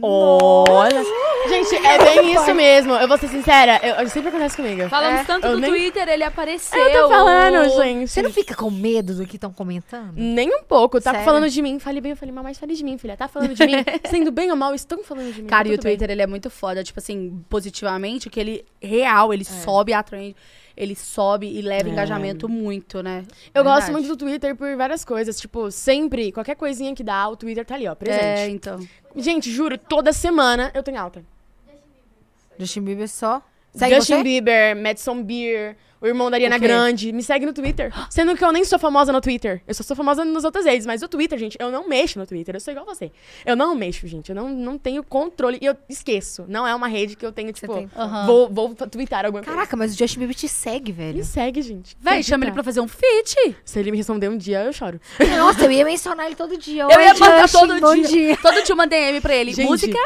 Olha! 0.00 1.02
Gente, 1.48 1.74
é 1.74 1.98
bem 1.98 2.32
isso 2.34 2.54
mesmo. 2.54 2.94
Eu 2.94 3.08
vou 3.08 3.18
ser 3.18 3.28
sincera, 3.28 3.80
eu, 3.82 3.96
eu- 3.96 4.08
sempre 4.08 4.28
acontece 4.28 4.56
comigo. 4.56 4.88
Falamos 4.88 5.20
É, 5.20 5.24
tanto 5.24 5.46
eu 5.46 5.54
do 5.54 5.60
nem- 5.60 5.70
Twitter, 5.70 6.08
ele 6.08 6.22
apareceu. 6.22 6.78
Eu 6.80 7.02
tô 7.02 7.08
falando, 7.08 7.68
gente. 7.82 8.08
Você 8.08 8.22
não 8.22 8.32
fica 8.32 8.54
com 8.54 8.70
medo 8.70 9.14
do 9.14 9.26
que 9.26 9.36
estão 9.36 9.52
comentando? 9.52 10.12
Nem 10.16 10.48
um 10.54 10.62
pouco. 10.62 11.00
Tá 11.00 11.10
Sério? 11.10 11.24
falando 11.24 11.50
de 11.50 11.60
mim. 11.60 11.78
Fale 11.80 12.00
bem, 12.00 12.12
eu 12.12 12.16
falei, 12.16 12.32
mas 12.32 12.58
fale 12.58 12.74
de 12.74 12.84
mim, 12.84 12.96
filha. 12.96 13.16
Tá 13.16 13.26
falando 13.28 13.54
de 13.54 13.66
mim. 13.66 13.72
Sendo 14.08 14.30
bem 14.30 14.50
ou 14.50 14.56
mal, 14.56 14.74
estão 14.74 15.02
falando 15.02 15.32
de 15.32 15.42
mim. 15.42 15.48
Cara, 15.48 15.64
tá 15.64 15.70
e 15.70 15.74
o 15.74 15.76
tudo 15.76 15.84
bem. 15.84 15.92
Twitter, 15.96 16.10
ele 16.10 16.22
é 16.22 16.26
muito 16.26 16.48
foda, 16.48 16.82
tipo 16.84 16.98
assim, 17.00 17.44
positivamente, 17.48 18.30
que 18.30 18.38
ele, 18.38 18.64
real, 18.80 19.34
ele 19.34 19.44
sobe 19.44 19.92
a 19.92 20.02
trend, 20.02 20.36
ele 20.82 20.94
sobe 20.96 21.46
e 21.46 21.62
leva 21.62 21.88
É. 21.88 21.92
engajamento 21.92 22.48
muito, 22.48 23.02
né? 23.02 23.24
Eu 23.54 23.62
Verdade. 23.62 23.80
gosto 23.80 23.92
muito 23.92 24.08
do 24.08 24.16
Twitter 24.16 24.56
por 24.56 24.76
várias 24.76 25.04
coisas. 25.04 25.40
Tipo, 25.40 25.70
sempre, 25.70 26.32
qualquer 26.32 26.56
coisinha 26.56 26.94
que 26.94 27.02
dá, 27.04 27.28
o 27.28 27.36
Twitter 27.36 27.64
tá 27.64 27.74
ali, 27.74 27.86
ó, 27.88 27.92
É, 27.92 27.94
presente. 27.94 28.54
então. 28.54 28.80
Gente, 29.16 29.50
juro, 29.50 29.76
toda 29.78 30.12
semana 30.12 30.70
eu 30.74 30.82
em 30.92 30.96
alta. 30.96 31.24
Justin 32.58 32.82
Bieber 32.82 33.08
só... 33.08 33.42
Segue 33.74 33.94
Justin 33.94 34.16
você? 34.16 34.22
Bieber, 34.22 34.76
Madison 34.76 35.22
Beer, 35.22 35.76
o 36.02 36.06
irmão 36.06 36.30
da 36.30 36.36
Ariana? 36.36 36.58
Grande. 36.58 37.12
Me 37.12 37.22
segue 37.22 37.46
no 37.46 37.52
Twitter. 37.52 37.92
Sendo 38.10 38.36
que 38.36 38.44
eu 38.44 38.52
nem 38.52 38.64
sou 38.64 38.78
famosa 38.78 39.12
no 39.12 39.20
Twitter. 39.20 39.62
Eu 39.66 39.72
só 39.74 39.82
sou 39.82 39.96
famosa 39.96 40.24
nas 40.24 40.44
outras 40.44 40.64
redes. 40.64 40.86
Mas 40.86 41.02
o 41.02 41.08
Twitter, 41.08 41.38
gente, 41.38 41.56
eu 41.60 41.70
não 41.70 41.88
mexo 41.88 42.18
no 42.18 42.26
Twitter. 42.26 42.54
Eu 42.54 42.60
sou 42.60 42.72
igual 42.72 42.84
você. 42.86 43.10
Eu 43.46 43.56
não 43.56 43.74
mexo, 43.74 44.06
gente. 44.06 44.28
Eu 44.30 44.34
não, 44.34 44.48
não 44.48 44.76
tenho 44.76 45.02
controle. 45.02 45.58
E 45.60 45.66
eu 45.66 45.76
esqueço. 45.88 46.44
Não 46.48 46.66
é 46.66 46.74
uma 46.74 46.88
rede 46.88 47.16
que 47.16 47.24
eu 47.24 47.32
tenho, 47.32 47.52
tipo, 47.52 47.72
tem- 47.74 47.90
vou, 48.26 48.48
vou 48.50 48.74
twittar 48.74 49.24
alguma 49.24 49.42
coisa. 49.42 49.56
Caraca, 49.56 49.76
mas 49.76 49.94
o 49.94 49.98
Justin 49.98 50.18
Bieber 50.18 50.34
te 50.34 50.48
segue, 50.48 50.92
Me 50.92 50.98
velho. 50.98 51.24
segue, 51.24 51.62
gente. 51.62 51.96
Véi, 52.00 52.12
Acredita? 52.14 52.28
chama 52.30 52.44
ele 52.44 52.52
pra 52.52 52.62
fazer 52.64 52.80
um 52.80 52.88
feat. 52.88 53.56
Se 53.64 53.78
ele 53.78 53.90
me 53.90 53.96
responder 53.96 54.28
um 54.28 54.36
dia, 54.36 54.64
eu 54.64 54.72
choro. 54.72 55.00
Nossa, 55.38 55.64
eu 55.64 55.70
ia 55.72 55.84
mencionar 55.84 56.26
ele 56.26 56.34
todo 56.34 56.56
dia. 56.56 56.82
Eu 56.92 56.98
Oi, 56.98 57.04
ia 57.04 57.14
mandar 57.14 57.48
todo 57.48 57.80
bom 57.80 57.94
dia. 58.00 58.36
Todo 58.38 58.62
dia 58.62 58.74
uma 58.74 58.86
DM 58.86 59.20
pra 59.20 59.34
ele. 59.34 59.52
Gente, 59.52 59.68
Música? 59.68 59.98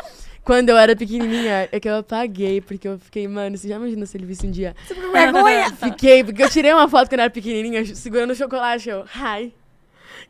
Quando 0.46 0.68
eu 0.68 0.78
era 0.78 0.94
pequenininha, 0.94 1.68
é 1.72 1.80
que 1.80 1.88
eu 1.88 1.96
apaguei, 1.96 2.60
porque 2.60 2.86
eu 2.86 2.96
fiquei, 3.00 3.26
mano, 3.26 3.58
você 3.58 3.66
já 3.66 3.74
imagina 3.74 4.06
se 4.06 4.16
ele 4.16 4.24
visse 4.24 4.46
um 4.46 4.50
dia? 4.50 4.76
Vergonha! 5.12 5.72
Fiquei, 5.72 6.22
porque 6.22 6.40
eu 6.40 6.48
tirei 6.48 6.72
uma 6.72 6.88
foto 6.88 7.08
quando 7.08 7.18
eu 7.18 7.24
era 7.24 7.30
pequenininha, 7.30 7.84
segurando 7.96 8.30
o 8.30 8.36
chocolate, 8.36 8.88
eu, 8.88 9.04
hi. 9.04 9.52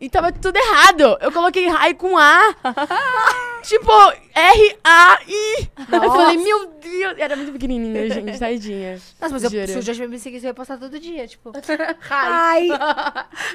E 0.01 0.09
tava 0.09 0.33
tudo 0.33 0.57
errado. 0.57 1.19
Eu 1.21 1.33
coloquei 1.33 1.69
hi 1.69 1.95
com 1.95 2.17
A. 2.17 2.55
tipo, 3.63 3.91
R-A-I. 4.35 5.71
Eu 5.91 6.11
falei, 6.11 6.37
meu 6.39 6.67
Deus. 6.67 7.19
Era 7.19 7.37
muito 7.37 7.53
pequenininha, 7.53 8.09
gente, 8.13 8.39
tadinha. 8.39 9.01
Nossa, 9.21 9.35
mas 9.35 9.45
eu, 9.45 9.51
Juro. 9.51 9.67
se 9.67 9.79
o 9.79 9.83
Justin 9.83 10.07
me 10.07 10.19
seguisse, 10.19 10.45
eu 10.45 10.51
ia 10.51 10.55
postar 10.55 10.77
todo 10.77 10.99
dia, 10.99 11.27
tipo. 11.27 11.53
Ai! 12.11 12.69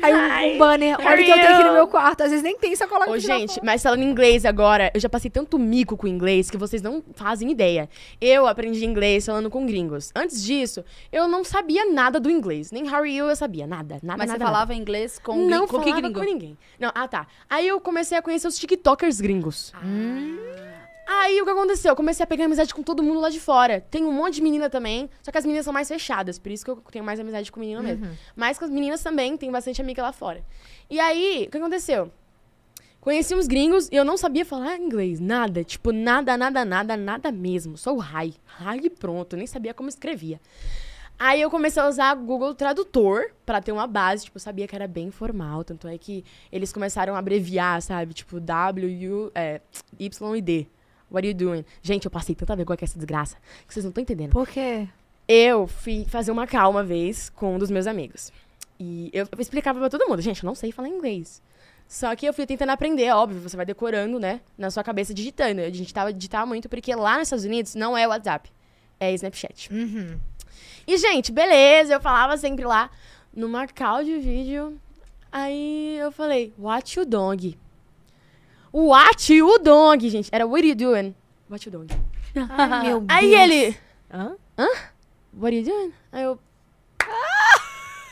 Aí 0.02 0.52
um, 0.52 0.56
um 0.56 0.58
banner, 0.58 0.98
olha 1.00 1.22
o 1.22 1.26
que 1.26 1.32
eu 1.32 1.36
tenho 1.36 1.54
aqui 1.54 1.64
no 1.64 1.74
meu 1.74 1.88
quarto. 1.88 2.22
Às 2.22 2.30
vezes 2.30 2.44
nem 2.44 2.58
tem, 2.58 2.76
só 2.76 2.88
coloca 2.88 3.12
Ô, 3.12 3.18
gente, 3.18 3.60
mas 3.64 3.84
falando 3.84 4.04
inglês 4.04 4.46
agora, 4.46 4.92
eu 4.94 5.00
já 5.00 5.08
passei 5.08 5.30
tanto 5.30 5.58
mico 5.60 5.96
com 5.96 6.08
inglês 6.08 6.50
que 6.50 6.58
vocês 6.58 6.82
não 6.82 7.04
fazem 7.14 7.50
ideia. 7.52 7.90
Eu 8.20 8.48
aprendi 8.48 8.84
inglês 8.86 9.26
falando 9.26 9.50
com 9.50 9.66
gringos. 9.66 10.12
Antes 10.16 10.44
disso, 10.44 10.84
eu 11.12 11.28
não 11.28 11.44
sabia 11.44 11.92
nada 11.92 12.20
do 12.20 12.30
inglês. 12.30 12.72
Nem 12.72 12.90
How 12.90 12.98
are 12.98 13.16
you 13.16 13.30
eu 13.30 13.36
sabia. 13.36 13.68
Nada, 13.68 14.00
nada, 14.04 14.18
Mas 14.18 14.28
nada. 14.28 14.40
você 14.40 14.46
falava 14.46 14.74
inglês 14.74 15.20
com, 15.20 15.36
nada. 15.36 15.50
não 15.50 15.68
com 15.68 15.80
que 15.80 15.90
falava 15.90 16.08
com 16.26 16.32
ninguém. 16.32 16.58
Não, 16.80 16.92
ah, 16.94 17.08
tá. 17.08 17.28
Aí 17.50 17.68
eu 17.68 17.80
comecei 17.80 18.18
a 18.18 18.22
conhecer 18.22 18.48
os 18.48 18.58
tiktokers 18.58 19.20
gringos. 19.22 19.74
Hum. 19.84 20.38
Aí 21.08 21.42
o 21.42 21.46
que 21.46 21.52
aconteceu? 21.52 21.92
Eu 21.92 21.96
comecei 21.96 22.24
a 22.24 22.28
pegar 22.28 22.46
amizade 22.46 22.74
com 22.74 22.82
todo 22.82 23.04
mundo 23.04 23.20
lá 23.20 23.30
de 23.30 23.40
fora. 23.40 23.82
Tem 23.82 24.04
um 24.06 24.14
monte 24.14 24.36
de 24.36 24.42
menina 24.42 24.70
também, 24.70 25.10
só 25.22 25.32
que 25.32 25.38
as 25.38 25.46
meninas 25.46 25.66
são 25.66 25.74
mais 25.74 25.88
fechadas, 25.88 26.40
por 26.40 26.52
isso 26.52 26.64
que 26.64 26.72
eu 26.72 26.78
tenho 26.90 27.04
mais 27.04 27.20
amizade 27.20 27.52
com 27.52 27.60
menino 27.60 27.84
mesmo. 27.84 28.08
Mas 28.36 28.58
com 28.58 28.66
as 28.66 28.72
meninas 28.72 29.04
também, 29.04 29.36
tem 29.36 29.52
bastante 29.52 29.82
amiga 29.82 30.02
lá 30.02 30.14
fora. 30.14 30.42
E 30.90 31.00
aí, 31.00 31.46
o 31.48 31.52
que 31.52 31.58
aconteceu? 31.58 32.12
Conheci 33.02 33.34
uns 33.34 33.48
gringos 33.48 33.90
e 33.92 33.96
eu 33.96 34.06
não 34.06 34.16
sabia 34.16 34.46
falar 34.46 34.78
inglês, 34.78 35.20
nada. 35.20 35.64
Tipo, 35.64 35.92
nada, 35.92 36.38
nada, 36.38 36.64
nada, 36.64 36.96
nada 36.96 37.32
mesmo. 37.32 37.76
Só 37.76 37.96
o 37.96 38.00
hi. 38.00 38.36
Hi 38.60 38.78
e 38.84 38.90
pronto, 38.92 39.34
eu 39.34 39.38
nem 39.38 39.48
sabia 39.48 39.74
como 39.74 39.90
escrevia. 39.90 40.40
Aí 41.24 41.40
eu 41.40 41.52
comecei 41.52 41.80
a 41.80 41.88
usar 41.88 42.18
o 42.18 42.22
Google 42.22 42.56
Tradutor 42.56 43.30
pra 43.46 43.62
ter 43.62 43.72
uma 43.72 43.86
base, 43.86 44.24
tipo, 44.24 44.38
eu 44.38 44.42
sabia 44.42 44.68
que 44.68 44.76
era 44.76 44.88
bem 44.88 45.12
formal, 45.12 45.64
tanto 45.64 45.88
é 45.88 45.96
que 45.96 46.26
eles 46.52 46.74
começaram 46.74 47.14
a 47.14 47.20
abreviar, 47.20 47.80
sabe? 47.84 48.12
Tipo, 48.12 48.40
W, 48.40 49.28
U, 49.28 49.32
é, 49.36 49.62
Y 50.00 50.36
e 50.36 50.42
D. 50.42 50.68
What 51.12 51.20
are 51.20 51.28
you 51.28 51.36
doing? 51.36 51.64
Gente, 51.84 52.06
eu 52.06 52.12
passei 52.12 52.34
tanta 52.34 52.56
vergonha 52.56 52.76
com 52.76 52.84
essa 52.84 52.98
desgraça 52.98 53.38
que 53.68 53.72
vocês 53.72 53.86
não 53.86 53.92
estão 53.92 54.02
entendendo. 54.02 54.32
Por 54.32 54.48
quê? 54.48 54.88
Eu 55.28 55.68
fui 55.68 56.06
fazer 56.10 56.32
uma 56.32 56.48
call 56.48 56.72
uma 56.72 56.84
vez 56.84 57.30
com 57.30 57.54
um 57.54 57.60
dos 57.60 57.70
meus 57.70 57.86
amigos. 57.86 58.34
E 58.80 59.12
eu 59.14 59.28
explicava 59.38 59.78
pra 59.78 59.92
todo 59.92 60.10
mundo, 60.10 60.24
gente, 60.24 60.44
eu 60.44 60.48
não 60.48 60.56
sei 60.56 60.72
falar 60.72 60.88
inglês. 60.88 61.40
Só 61.88 62.16
que 62.16 62.26
eu 62.26 62.34
fui 62.34 62.48
tentando 62.48 62.72
aprender, 62.72 63.12
óbvio, 63.12 63.40
você 63.42 63.56
vai 63.56 63.68
decorando, 63.68 64.20
né? 64.20 64.42
Na 64.58 64.72
sua 64.72 64.84
cabeça 64.84 65.14
digitando. 65.14 65.62
A 65.62 65.70
gente 65.70 65.94
tava 65.94 66.12
digitar 66.12 66.48
muito, 66.48 66.68
porque 66.68 66.96
lá 66.96 67.20
nos 67.20 67.28
Estados 67.28 67.46
Unidos 67.46 67.76
não 67.76 67.96
é 67.96 68.08
WhatsApp, 68.08 68.50
é 69.00 69.14
Snapchat. 69.14 69.72
Uhum. 69.72 70.18
E, 70.88 70.98
gente, 70.98 71.32
beleza, 71.32 71.94
eu 71.94 72.02
falava 72.02 72.38
sempre 72.38 72.66
lá, 72.66 72.90
numa 73.34 73.68
call 73.68 74.04
de 74.04 74.18
vídeo. 74.20 74.80
Aí 75.32 75.98
eu 76.00 76.12
falei, 76.12 76.54
what 76.58 76.98
you 77.00 77.06
doing? 77.06 77.58
What 78.74 79.34
you 79.34 79.60
doing, 79.60 80.10
gente? 80.10 80.30
Era 80.32 80.46
what 80.46 80.66
you 80.68 80.76
doing? 80.76 81.16
What 81.50 81.66
you 81.68 81.72
doing? 81.72 81.88
Ai, 82.50 82.84
meu 82.88 83.06
Aí 83.10 83.30
Deus. 83.30 83.42
ele, 83.42 83.78
Hã? 84.14 84.36
what 85.34 85.48
are 85.48 85.58
you 85.58 85.64
doing? 85.66 85.94
Aí 86.12 86.24
eu. 86.24 86.40
"Ah, 87.02 87.62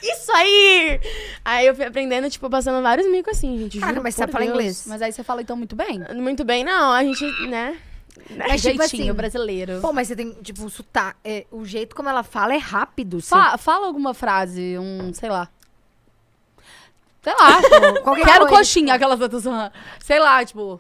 Isso 0.01 0.31
aí! 0.33 0.99
Aí 1.43 1.65
eu 1.67 1.75
fui 1.75 1.85
aprendendo, 1.85 2.29
tipo, 2.29 2.49
passando 2.49 2.81
vários 2.81 3.09
micos 3.09 3.37
assim, 3.37 3.57
gente. 3.57 3.79
Cara, 3.79 4.01
mas 4.01 4.15
você 4.15 4.19
sabe 4.21 4.31
falar 4.31 4.45
Deus. 4.45 4.55
inglês? 4.55 4.85
Mas 4.87 5.01
aí 5.01 5.11
você 5.11 5.23
fala 5.23 5.41
então 5.41 5.55
muito 5.57 5.75
bem. 5.75 5.99
Muito 6.15 6.43
bem, 6.45 6.63
não, 6.63 6.91
a 6.93 7.03
gente, 7.03 7.23
né? 7.47 7.77
Mas, 8.37 8.61
tipo 8.61 8.77
Jeitinho 8.77 9.03
assim, 9.05 9.13
brasileiro. 9.13 9.79
Pô, 9.81 9.91
mas 9.91 10.07
você 10.07 10.15
tem, 10.15 10.31
tipo, 10.41 10.63
o 10.65 10.69
sotaque. 10.69 11.17
é, 11.23 11.45
o 11.51 11.65
jeito 11.65 11.95
como 11.95 12.09
ela 12.09 12.23
fala 12.23 12.53
é 12.53 12.57
rápido. 12.57 13.19
Você... 13.21 13.29
Fa- 13.29 13.57
fala 13.57 13.87
alguma 13.87 14.13
frase, 14.13 14.77
um, 14.77 15.13
sei 15.13 15.29
lá. 15.29 15.49
Sei 17.21 17.33
lá, 17.33 17.61
tipo, 17.61 18.15
quero 18.15 18.45
coisa. 18.45 18.55
coxinha, 18.57 18.93
aquelas 18.93 19.19
outras. 19.19 19.43
Sei 19.99 20.19
lá, 20.19 20.43
tipo. 20.45 20.79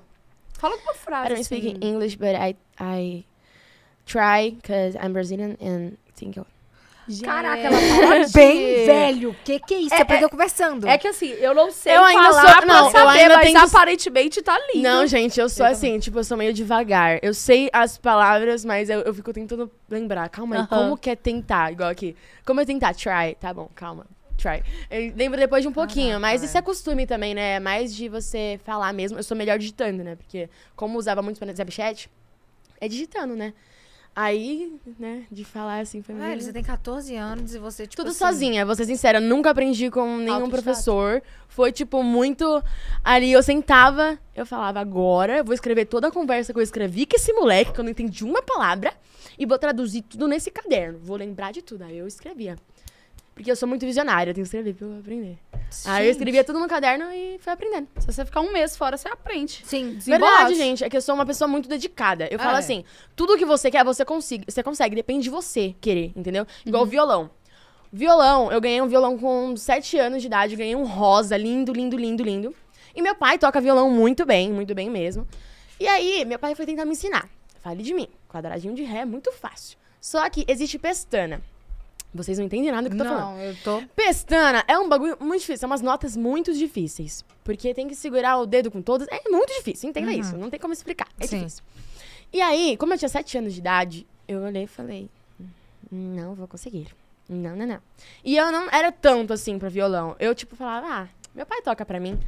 Fala 0.57 0.73
alguma 0.75 0.93
I 0.93 0.97
frase. 0.97 1.29
don't 1.29 1.43
speak 1.43 1.67
assim. 1.67 1.79
English, 1.81 2.17
but 2.17 2.35
I, 2.35 2.55
I 2.79 3.25
try, 4.05 4.51
because 4.51 4.95
I'm 4.97 5.13
Brazilian 5.13 5.57
and 5.61 5.97
think 6.15 6.37
eu- 7.09 7.25
Caraca, 7.25 7.61
ela 7.61 7.77
fala 7.77 8.27
bem 8.33 8.85
velho. 8.85 9.35
Que 9.43 9.59
que 9.59 9.73
é 9.73 9.77
isso? 9.79 9.89
Você 9.89 9.95
É, 9.95 10.01
aprendeu 10.01 10.29
conversando. 10.29 10.87
É 10.87 10.97
que 10.97 11.07
assim, 11.07 11.29
eu 11.29 11.53
não 11.53 11.71
sei 11.71 11.95
Eu 11.95 12.03
ainda 12.03 12.23
falar 12.31 12.41
sou- 12.47 12.57
pra 12.57 12.65
não, 12.65 12.85
eu 12.85 12.91
saber, 12.91 13.19
ainda 13.19 13.35
mas 13.35 13.45
tenho- 13.45 13.59
aparentemente 13.63 14.41
tá 14.41 14.57
lindo. 14.73 14.83
Não, 14.87 15.07
gente, 15.07 15.39
eu 15.39 15.49
sou 15.49 15.65
Eu 15.65 15.71
assim, 15.71 15.97
tipo, 15.99 16.19
eu 16.19 16.23
sou 16.23 16.37
meio 16.37 16.53
devagar. 16.53 17.19
Eu 17.21 17.33
sei 17.33 17.69
as 17.73 17.97
palavras, 17.97 18.63
mas 18.63 18.89
eu, 18.89 19.01
eu 19.01 19.13
fico 19.13 19.33
tentando 19.33 19.71
lembrar. 19.89 20.29
Calma 20.29 20.55
aí, 20.55 20.61
Aham. 20.61 20.67
como 20.83 20.97
que 20.97 21.09
é 21.09 21.15
tentar? 21.15 21.71
Igual 21.71 21.89
aqui. 21.89 22.15
Como 22.45 22.61
é 22.61 22.65
tentar? 22.65 22.93
Try. 22.93 23.35
Tá 23.39 23.53
bom, 23.53 23.69
calma. 23.75 24.05
Try. 24.37 24.63
Eu 24.89 25.13
lembro 25.17 25.37
depois 25.37 25.61
de 25.63 25.67
um 25.67 25.73
pouquinho, 25.73 26.17
mas 26.17 26.41
isso 26.41 26.57
é 26.57 26.61
costume 26.61 27.05
também, 27.05 27.35
né? 27.35 27.55
É 27.55 27.59
mais 27.59 27.93
de 27.93 28.07
você 28.07 28.57
falar 28.63 28.93
mesmo. 28.93 29.19
Eu 29.19 29.23
sou 29.23 29.35
melhor 29.35 29.59
digitando, 29.59 30.01
né? 30.03 30.15
Porque 30.15 30.49
como 30.77 30.97
usava 30.97 31.21
muito 31.21 31.37
para 31.39 31.51
Snapchat, 31.51 32.09
é 32.79 32.87
digitando, 32.87 33.35
né? 33.35 33.53
Aí, 34.21 34.77
né, 34.99 35.23
de 35.31 35.45
falar 35.45 35.79
assim 35.79 36.01
foi 36.01 36.13
Velho, 36.13 36.27
meio... 36.27 36.41
você 36.41 36.51
tem 36.51 36.61
14 36.61 37.15
anos 37.15 37.55
e 37.55 37.57
você, 37.57 37.87
tipo 37.87 38.01
Tudo 38.01 38.09
assim, 38.09 38.19
sozinha, 38.19 38.65
vou 38.65 38.75
ser 38.75 38.83
sincera, 38.83 39.21
nunca 39.21 39.49
aprendi 39.49 39.89
com 39.89 40.17
nenhum 40.17 40.49
professor. 40.49 41.23
Foi, 41.47 41.71
tipo, 41.71 42.03
muito. 42.03 42.61
Ali 43.01 43.31
eu 43.31 43.41
sentava, 43.41 44.19
eu 44.35 44.45
falava, 44.45 44.81
agora 44.81 45.37
eu 45.37 45.45
vou 45.45 45.53
escrever 45.53 45.85
toda 45.85 46.09
a 46.09 46.11
conversa 46.11 46.51
que 46.51 46.59
eu 46.59 46.63
escrevi 46.63 47.05
com 47.05 47.15
esse 47.15 47.31
moleque, 47.31 47.71
que 47.71 47.79
eu 47.79 47.83
não 47.85 47.91
entendi 47.91 48.25
uma 48.25 48.41
palavra, 48.41 48.93
e 49.37 49.45
vou 49.45 49.57
traduzir 49.57 50.01
tudo 50.01 50.27
nesse 50.27 50.51
caderno. 50.51 50.99
Vou 50.99 51.15
lembrar 51.15 51.53
de 51.53 51.61
tudo. 51.61 51.83
Aí 51.83 51.97
eu 51.97 52.05
escrevia. 52.05 52.57
Porque 53.39 53.49
eu 53.49 53.55
sou 53.55 53.69
muito 53.69 53.85
visionária, 53.85 54.31
eu 54.31 54.33
tenho 54.33 54.43
que 54.43 54.49
escrever 54.49 54.73
pra 54.75 54.85
eu 54.85 54.99
aprender. 54.99 55.37
Aí 55.85 56.01
eu 56.03 56.07
Gente. 56.07 56.11
escrevia 56.17 56.43
tudo 56.43 56.59
no 56.59 56.67
caderno 56.67 57.05
e 57.09 57.39
fui 57.39 57.53
aprendendo. 57.53 57.87
Se 57.97 58.05
você 58.05 58.25
ficar 58.25 58.41
um 58.41 58.51
mês 58.51 58.75
fora, 58.75 58.97
você 58.97 59.07
aprende. 59.07 59.61
Sim. 59.63 59.97
Verdade, 59.97 60.55
gente. 60.55 60.83
É 60.83 60.89
que 60.89 60.97
eu 60.97 61.01
sou 61.01 61.15
uma 61.15 61.25
pessoa 61.25 61.47
muito 61.47 61.69
dedicada. 61.69 62.27
Eu 62.29 62.37
falo 62.37 62.57
É. 62.57 62.59
assim, 62.59 62.83
tudo 63.15 63.37
que 63.37 63.45
você 63.45 63.71
quer, 63.71 63.85
você 63.85 64.03
consegue. 64.03 64.43
Você 64.45 64.61
consegue, 64.61 64.93
depende 64.93 65.23
de 65.23 65.29
você 65.29 65.73
querer, 65.79 66.11
entendeu? 66.17 66.45
Igual 66.65 66.83
Uhum. 66.83 66.89
violão. 66.89 67.29
Violão, 67.93 68.51
eu 68.51 68.59
ganhei 68.59 68.81
um 68.81 68.87
violão 68.89 69.17
com 69.17 69.55
7 69.55 69.97
anos 69.97 70.21
de 70.21 70.27
idade, 70.27 70.57
ganhei 70.57 70.75
um 70.75 70.83
rosa, 70.83 71.37
lindo, 71.37 71.71
lindo, 71.71 71.95
lindo, 71.95 72.21
lindo. 72.21 72.53
E 72.93 73.01
meu 73.01 73.15
pai 73.15 73.37
toca 73.39 73.61
violão 73.61 73.89
muito 73.89 74.25
bem, 74.25 74.51
muito 74.51 74.75
bem 74.75 74.89
mesmo. 74.89 75.25
E 75.79 75.87
aí, 75.87 76.25
meu 76.25 76.37
pai 76.37 76.55
foi 76.55 76.65
tentar 76.65 76.83
me 76.83 76.91
ensinar. 76.91 77.29
Fale 77.61 77.81
de 77.83 77.93
mim. 77.93 78.09
Quadradinho 78.27 78.75
de 78.75 78.83
ré 78.83 78.99
é 78.99 79.05
muito 79.05 79.31
fácil. 79.31 79.77
Só 80.01 80.29
que 80.29 80.43
existe 80.45 80.77
pestana. 80.77 81.41
Vocês 82.13 82.39
não 82.39 82.45
entendem 82.45 82.71
nada 82.71 82.89
do 82.89 82.95
que 82.95 83.01
eu 83.01 83.05
tô 83.05 83.11
falando. 83.11 83.35
Não, 83.35 83.41
eu 83.41 83.55
tô... 83.63 83.83
Pestana 83.95 84.63
é 84.67 84.77
um 84.79 84.89
bagulho 84.89 85.15
muito 85.19 85.41
difícil, 85.41 85.59
são 85.59 85.69
umas 85.69 85.81
notas 85.81 86.17
muito 86.17 86.53
difíceis. 86.53 87.23
Porque 87.43 87.73
tem 87.73 87.87
que 87.87 87.95
segurar 87.95 88.37
o 88.37 88.45
dedo 88.45 88.71
com 88.71 88.81
todas. 88.81 89.07
É 89.09 89.29
muito 89.29 89.53
difícil, 89.53 89.89
entenda 89.89 90.11
isso. 90.11 90.35
Não 90.35 90.49
tem 90.49 90.59
como 90.59 90.73
explicar. 90.73 91.07
É 91.19 91.27
Sim. 91.27 91.37
difícil. 91.39 91.63
E 92.31 92.41
aí, 92.41 92.77
como 92.77 92.93
eu 92.93 92.97
tinha 92.97 93.09
sete 93.09 93.37
anos 93.37 93.53
de 93.53 93.59
idade, 93.59 94.07
eu 94.27 94.41
olhei 94.41 94.63
e 94.63 94.67
falei: 94.67 95.09
Não 95.91 96.35
vou 96.35 96.47
conseguir. 96.47 96.87
Não, 97.27 97.55
não, 97.55 97.65
não. 97.65 97.79
E 98.23 98.37
eu 98.37 98.51
não 98.51 98.69
era 98.71 98.91
tanto 98.91 99.33
assim 99.33 99.57
pra 99.57 99.69
violão. 99.69 100.15
Eu, 100.19 100.35
tipo, 100.35 100.55
falava: 100.55 100.87
Ah, 100.87 101.07
meu 101.33 101.45
pai 101.45 101.61
toca 101.61 101.85
pra 101.85 101.99
mim. 101.99 102.19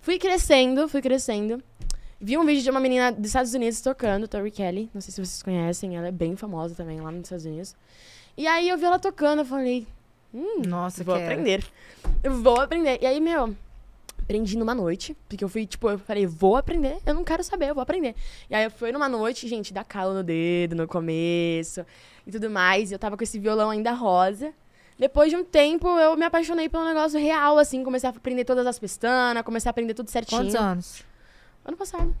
Fui 0.00 0.18
crescendo, 0.18 0.88
fui 0.88 1.00
crescendo. 1.02 1.62
Vi 2.20 2.38
um 2.38 2.44
vídeo 2.44 2.62
de 2.62 2.70
uma 2.70 2.80
menina 2.80 3.12
dos 3.12 3.26
Estados 3.26 3.52
Unidos 3.54 3.80
tocando, 3.80 4.26
Tori 4.26 4.50
Kelly. 4.50 4.90
Não 4.94 5.00
sei 5.00 5.12
se 5.12 5.24
vocês 5.24 5.42
conhecem, 5.42 5.96
ela 5.96 6.08
é 6.08 6.12
bem 6.12 6.34
famosa 6.34 6.74
também 6.74 7.00
lá 7.00 7.10
nos 7.10 7.24
Estados 7.24 7.44
Unidos. 7.44 7.76
E 8.36 8.46
aí 8.46 8.68
eu 8.68 8.76
vi 8.76 8.84
ela 8.84 8.98
tocando, 8.98 9.40
eu 9.40 9.44
falei, 9.44 9.86
hum, 10.32 10.62
Nossa, 10.66 11.02
vou 11.02 11.16
quero. 11.16 11.26
aprender. 11.26 11.64
Eu 12.22 12.34
vou 12.42 12.60
aprender. 12.60 12.98
E 13.00 13.06
aí, 13.06 13.20
meu, 13.20 13.54
aprendi 14.22 14.58
numa 14.58 14.74
noite. 14.74 15.16
Porque 15.28 15.42
eu 15.42 15.48
fui, 15.48 15.64
tipo, 15.64 15.88
eu 15.88 15.98
falei, 15.98 16.26
vou 16.26 16.56
aprender. 16.56 16.98
Eu 17.06 17.14
não 17.14 17.24
quero 17.24 17.42
saber, 17.42 17.70
eu 17.70 17.74
vou 17.74 17.82
aprender. 17.82 18.14
E 18.50 18.54
aí 18.54 18.64
eu 18.64 18.70
fui 18.70 18.92
numa 18.92 19.08
noite, 19.08 19.48
gente, 19.48 19.72
dá 19.72 19.82
calo 19.84 20.12
no 20.12 20.22
dedo 20.22 20.74
no 20.74 20.86
começo 20.86 21.86
e 22.26 22.32
tudo 22.32 22.50
mais. 22.50 22.90
E 22.90 22.94
eu 22.94 22.98
tava 22.98 23.16
com 23.16 23.24
esse 23.24 23.38
violão 23.38 23.70
ainda 23.70 23.92
rosa. 23.92 24.52
Depois 24.98 25.30
de 25.30 25.36
um 25.36 25.44
tempo, 25.44 25.86
eu 25.98 26.16
me 26.16 26.24
apaixonei 26.24 26.68
pelo 26.68 26.84
negócio 26.84 27.20
real, 27.20 27.58
assim. 27.58 27.84
Comecei 27.84 28.08
a 28.08 28.10
aprender 28.10 28.44
todas 28.44 28.66
as 28.66 28.78
pestanas, 28.78 29.42
comecei 29.42 29.68
a 29.68 29.70
aprender 29.70 29.94
tudo 29.94 30.10
certinho. 30.10 30.40
Quantos 30.42 30.54
anos? 30.54 31.04
Ano 31.64 31.76
passado. 31.76 32.14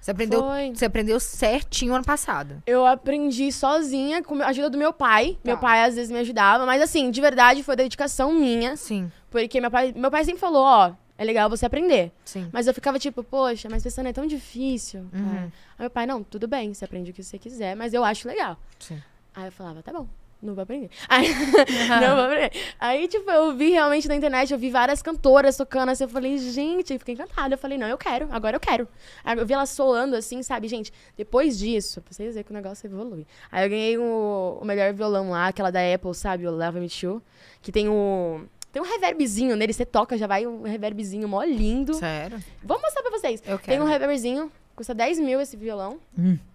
Você 0.00 0.10
aprendeu, 0.12 0.40
Foi. 0.42 0.72
você 0.74 0.84
aprendeu 0.84 1.18
certinho 1.20 1.94
ano 1.94 2.04
passado. 2.04 2.62
Eu 2.66 2.86
aprendi 2.86 3.50
sozinha, 3.52 4.22
com 4.22 4.40
a 4.42 4.46
ajuda 4.46 4.70
do 4.70 4.78
meu 4.78 4.92
pai. 4.92 5.36
Meu 5.44 5.56
Tá. 5.56 5.60
pai 5.62 5.82
às 5.84 5.94
vezes 5.96 6.10
me 6.10 6.18
ajudava, 6.18 6.64
mas 6.64 6.80
assim, 6.80 7.10
de 7.10 7.20
verdade 7.20 7.62
foi 7.62 7.74
dedicação 7.76 8.32
minha. 8.32 8.76
Sim, 8.76 9.10
Porque 9.30 9.60
meu 9.60 9.70
pai, 9.70 9.92
meu 9.94 10.10
pai 10.10 10.24
sempre 10.24 10.40
falou, 10.40 10.62
ó, 10.64 10.92
é 11.18 11.24
legal 11.24 11.50
você 11.50 11.66
aprender. 11.66 12.12
sim. 12.24 12.48
Mas 12.52 12.66
eu 12.66 12.72
ficava 12.72 12.98
tipo, 12.98 13.22
poxa, 13.24 13.68
mas 13.70 13.82
pensando 13.82 14.06
é 14.08 14.12
tão 14.12 14.24
difícil. 14.26 15.00
Uhum. 15.12 15.34
É. 15.36 15.40
Aí 15.40 15.50
meu 15.80 15.90
pai, 15.90 16.06
não, 16.06 16.22
tudo 16.22 16.46
bem, 16.48 16.72
você 16.72 16.84
aprende 16.84 17.10
o 17.10 17.14
que 17.14 17.22
você 17.22 17.38
quiser, 17.38 17.74
mas 17.76 17.92
eu 17.92 18.04
acho 18.04 18.26
legal. 18.28 18.56
Sim. 18.78 19.02
Aí 19.34 19.46
eu 19.46 19.52
falava, 19.52 19.82
tá 19.82 19.92
bom. 19.92 20.06
Não 20.40 20.54
vou 20.54 20.62
aprender. 20.62 20.88
Aí, 21.08 21.28
não 22.00 22.14
vou 22.14 22.24
aprender. 22.26 22.52
Aí, 22.78 23.08
tipo, 23.08 23.28
eu 23.28 23.56
vi 23.56 23.70
realmente 23.70 24.06
na 24.06 24.14
internet, 24.14 24.52
eu 24.52 24.58
vi 24.58 24.70
várias 24.70 25.02
cantoras 25.02 25.56
tocando 25.56 25.88
assim. 25.90 26.04
Eu 26.04 26.08
falei, 26.08 26.38
gente, 26.38 26.92
eu 26.92 26.98
fiquei 26.98 27.14
encantada. 27.14 27.54
Eu 27.54 27.58
falei, 27.58 27.76
não, 27.76 27.88
eu 27.88 27.98
quero, 27.98 28.28
agora 28.30 28.54
eu 28.54 28.60
quero. 28.60 28.86
Aí 29.24 29.36
eu 29.36 29.44
vi 29.44 29.52
ela 29.52 29.66
soando 29.66 30.14
assim, 30.14 30.40
sabe, 30.44 30.68
gente? 30.68 30.92
Depois 31.16 31.58
disso, 31.58 32.00
pra 32.00 32.12
vocês 32.12 32.34
verem 32.34 32.44
que 32.44 32.52
o 32.52 32.54
negócio 32.54 32.86
evolui. 32.86 33.26
Aí 33.50 33.64
eu 33.64 33.70
ganhei 33.70 33.98
o, 33.98 34.58
o 34.62 34.64
melhor 34.64 34.92
violão 34.92 35.30
lá, 35.30 35.48
aquela 35.48 35.70
da 35.72 35.80
Apple, 35.92 36.14
sabe? 36.14 36.46
O 36.46 36.50
Leva 36.52 36.78
Me 36.78 36.88
To, 36.88 37.20
que 37.60 37.72
tem 37.72 37.88
o. 37.88 38.42
Tem 38.70 38.80
um 38.80 38.84
reverbzinho 38.84 39.56
nele, 39.56 39.72
você 39.72 39.84
toca, 39.86 40.16
já 40.16 40.26
vai 40.28 40.46
um 40.46 40.62
reverbzinho 40.62 41.26
mó 41.26 41.42
lindo. 41.42 41.94
Sério? 41.94 42.38
Vou 42.62 42.80
mostrar 42.80 43.02
pra 43.02 43.10
vocês. 43.10 43.42
Eu 43.44 43.58
Tem 43.58 43.72
quero. 43.74 43.82
um 43.82 43.86
reverbzinho, 43.86 44.52
custa 44.76 44.94
10 44.94 45.18
mil 45.18 45.40
esse 45.40 45.56
violão. 45.56 45.98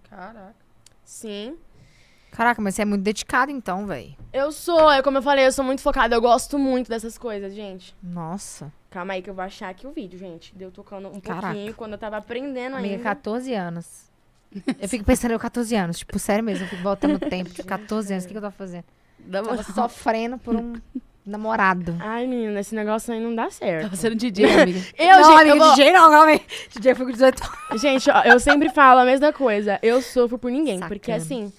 Caraca. 0.09 0.55
Sim. 1.03 1.57
Caraca, 2.35 2.61
mas 2.61 2.75
você 2.75 2.81
é 2.81 2.85
muito 2.85 3.03
dedicado 3.03 3.51
então, 3.51 3.85
velho. 3.85 4.15
Eu 4.33 4.51
sou, 4.51 4.91
é 4.91 5.01
como 5.03 5.19
eu 5.19 5.21
falei, 5.21 5.45
eu 5.45 5.51
sou 5.51 5.63
muito 5.63 5.81
focada, 5.81 6.15
eu 6.15 6.21
gosto 6.21 6.57
muito 6.57 6.89
dessas 6.89 7.17
coisas, 7.17 7.53
gente. 7.53 7.95
Nossa. 8.01 8.71
Calma 8.89 9.13
aí 9.13 9.21
que 9.21 9.29
eu 9.29 9.33
vou 9.33 9.43
achar 9.43 9.69
aqui 9.69 9.85
o 9.85 9.91
vídeo, 9.91 10.17
gente. 10.17 10.53
Deu 10.55 10.71
tocando 10.71 11.07
um 11.09 11.19
Caraca. 11.19 11.47
pouquinho 11.47 11.73
quando 11.75 11.91
eu 11.93 11.97
tava 11.97 12.17
aprendendo 12.17 12.75
Amiga, 12.75 12.93
ainda. 12.95 13.03
14 13.03 13.53
anos. 13.53 14.11
Eu 14.79 14.87
fico 14.87 15.03
pensando, 15.03 15.31
eu 15.31 15.39
14 15.39 15.75
anos. 15.75 15.97
Tipo, 15.97 16.19
sério 16.19 16.43
mesmo, 16.43 16.65
eu 16.65 16.69
fico 16.69 16.83
voltando 16.83 17.13
no 17.13 17.19
tempo. 17.27 17.49
Tipo, 17.49 17.67
14 17.67 18.13
anos, 18.13 18.23
o 18.25 18.27
que, 18.27 18.33
que 18.35 18.37
eu 18.37 18.41
tô 18.43 18.51
fazendo? 18.51 18.83
Tava 19.31 19.63
sofrendo 19.63 20.37
por 20.37 20.55
um 20.55 20.73
namorado. 21.25 21.95
Ai, 21.99 22.27
menina, 22.27 22.59
esse 22.59 22.75
negócio 22.75 23.11
aí 23.13 23.19
não 23.19 23.33
dá 23.33 23.49
certo. 23.49 23.83
Tava 23.85 23.95
sendo 23.95 24.15
DJ, 24.15 24.45
amiga. 24.61 24.79
Eu, 24.95 25.07
não, 25.21 25.23
gente, 25.23 25.41
amiga, 25.41 25.49
eu 25.49 25.57
vou- 25.57 25.69
DJ 25.71 25.91
não, 25.91 26.09
calma 26.11 26.25
aí. 26.27 26.41
DJ 26.69 26.93
foi 26.93 27.05
com 27.07 27.11
18 27.13 27.43
anos. 27.69 27.81
gente, 27.81 28.09
ó, 28.11 28.21
eu 28.23 28.39
sempre 28.39 28.69
falo 28.69 28.99
a 28.99 29.05
mesma 29.05 29.33
coisa. 29.33 29.79
Eu 29.81 30.01
sofro 30.03 30.37
por 30.37 30.51
ninguém. 30.51 30.79
Porque 30.81 31.11
Sacana. 31.11 31.17
assim, 31.17 31.53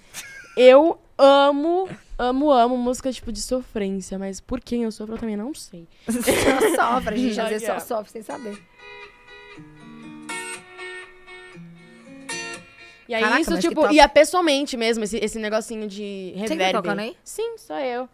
eu 0.56 0.98
amo, 1.18 1.89
amo, 2.18 2.51
amo 2.51 2.76
música 2.76 3.12
tipo 3.12 3.32
de 3.32 3.40
sofrência. 3.40 4.18
Mas 4.18 4.40
por 4.40 4.60
quem 4.60 4.85
eu 4.85 4.93
sofro 4.93 5.14
eu 5.14 5.18
também 5.18 5.36
não 5.36 5.55
sei. 5.55 5.86
Só 6.76 6.94
sofre, 6.94 7.14
a 7.14 7.18
gente 7.18 7.40
às 7.40 7.48
vezes 7.48 7.66
só 7.66 7.78
sofre 7.81 8.10
sem 8.12 8.22
saber. 8.22 8.59
E 13.06 13.14
aí, 13.14 13.22
Caraca, 13.22 13.40
isso, 13.40 13.59
tipo, 13.59 13.82
top. 13.82 13.94
ia 13.94 14.09
pessoalmente 14.09 14.76
mesmo, 14.78 15.05
esse, 15.05 15.18
esse 15.18 15.39
negocinho 15.39 15.86
de 15.86 16.32
Você 16.35 16.40
reverb. 16.55 16.72
tá 16.72 16.82
tocando 16.82 17.01
aí? 17.01 17.14
Sim, 17.22 17.59
sou 17.59 17.76
eu. 17.76 18.09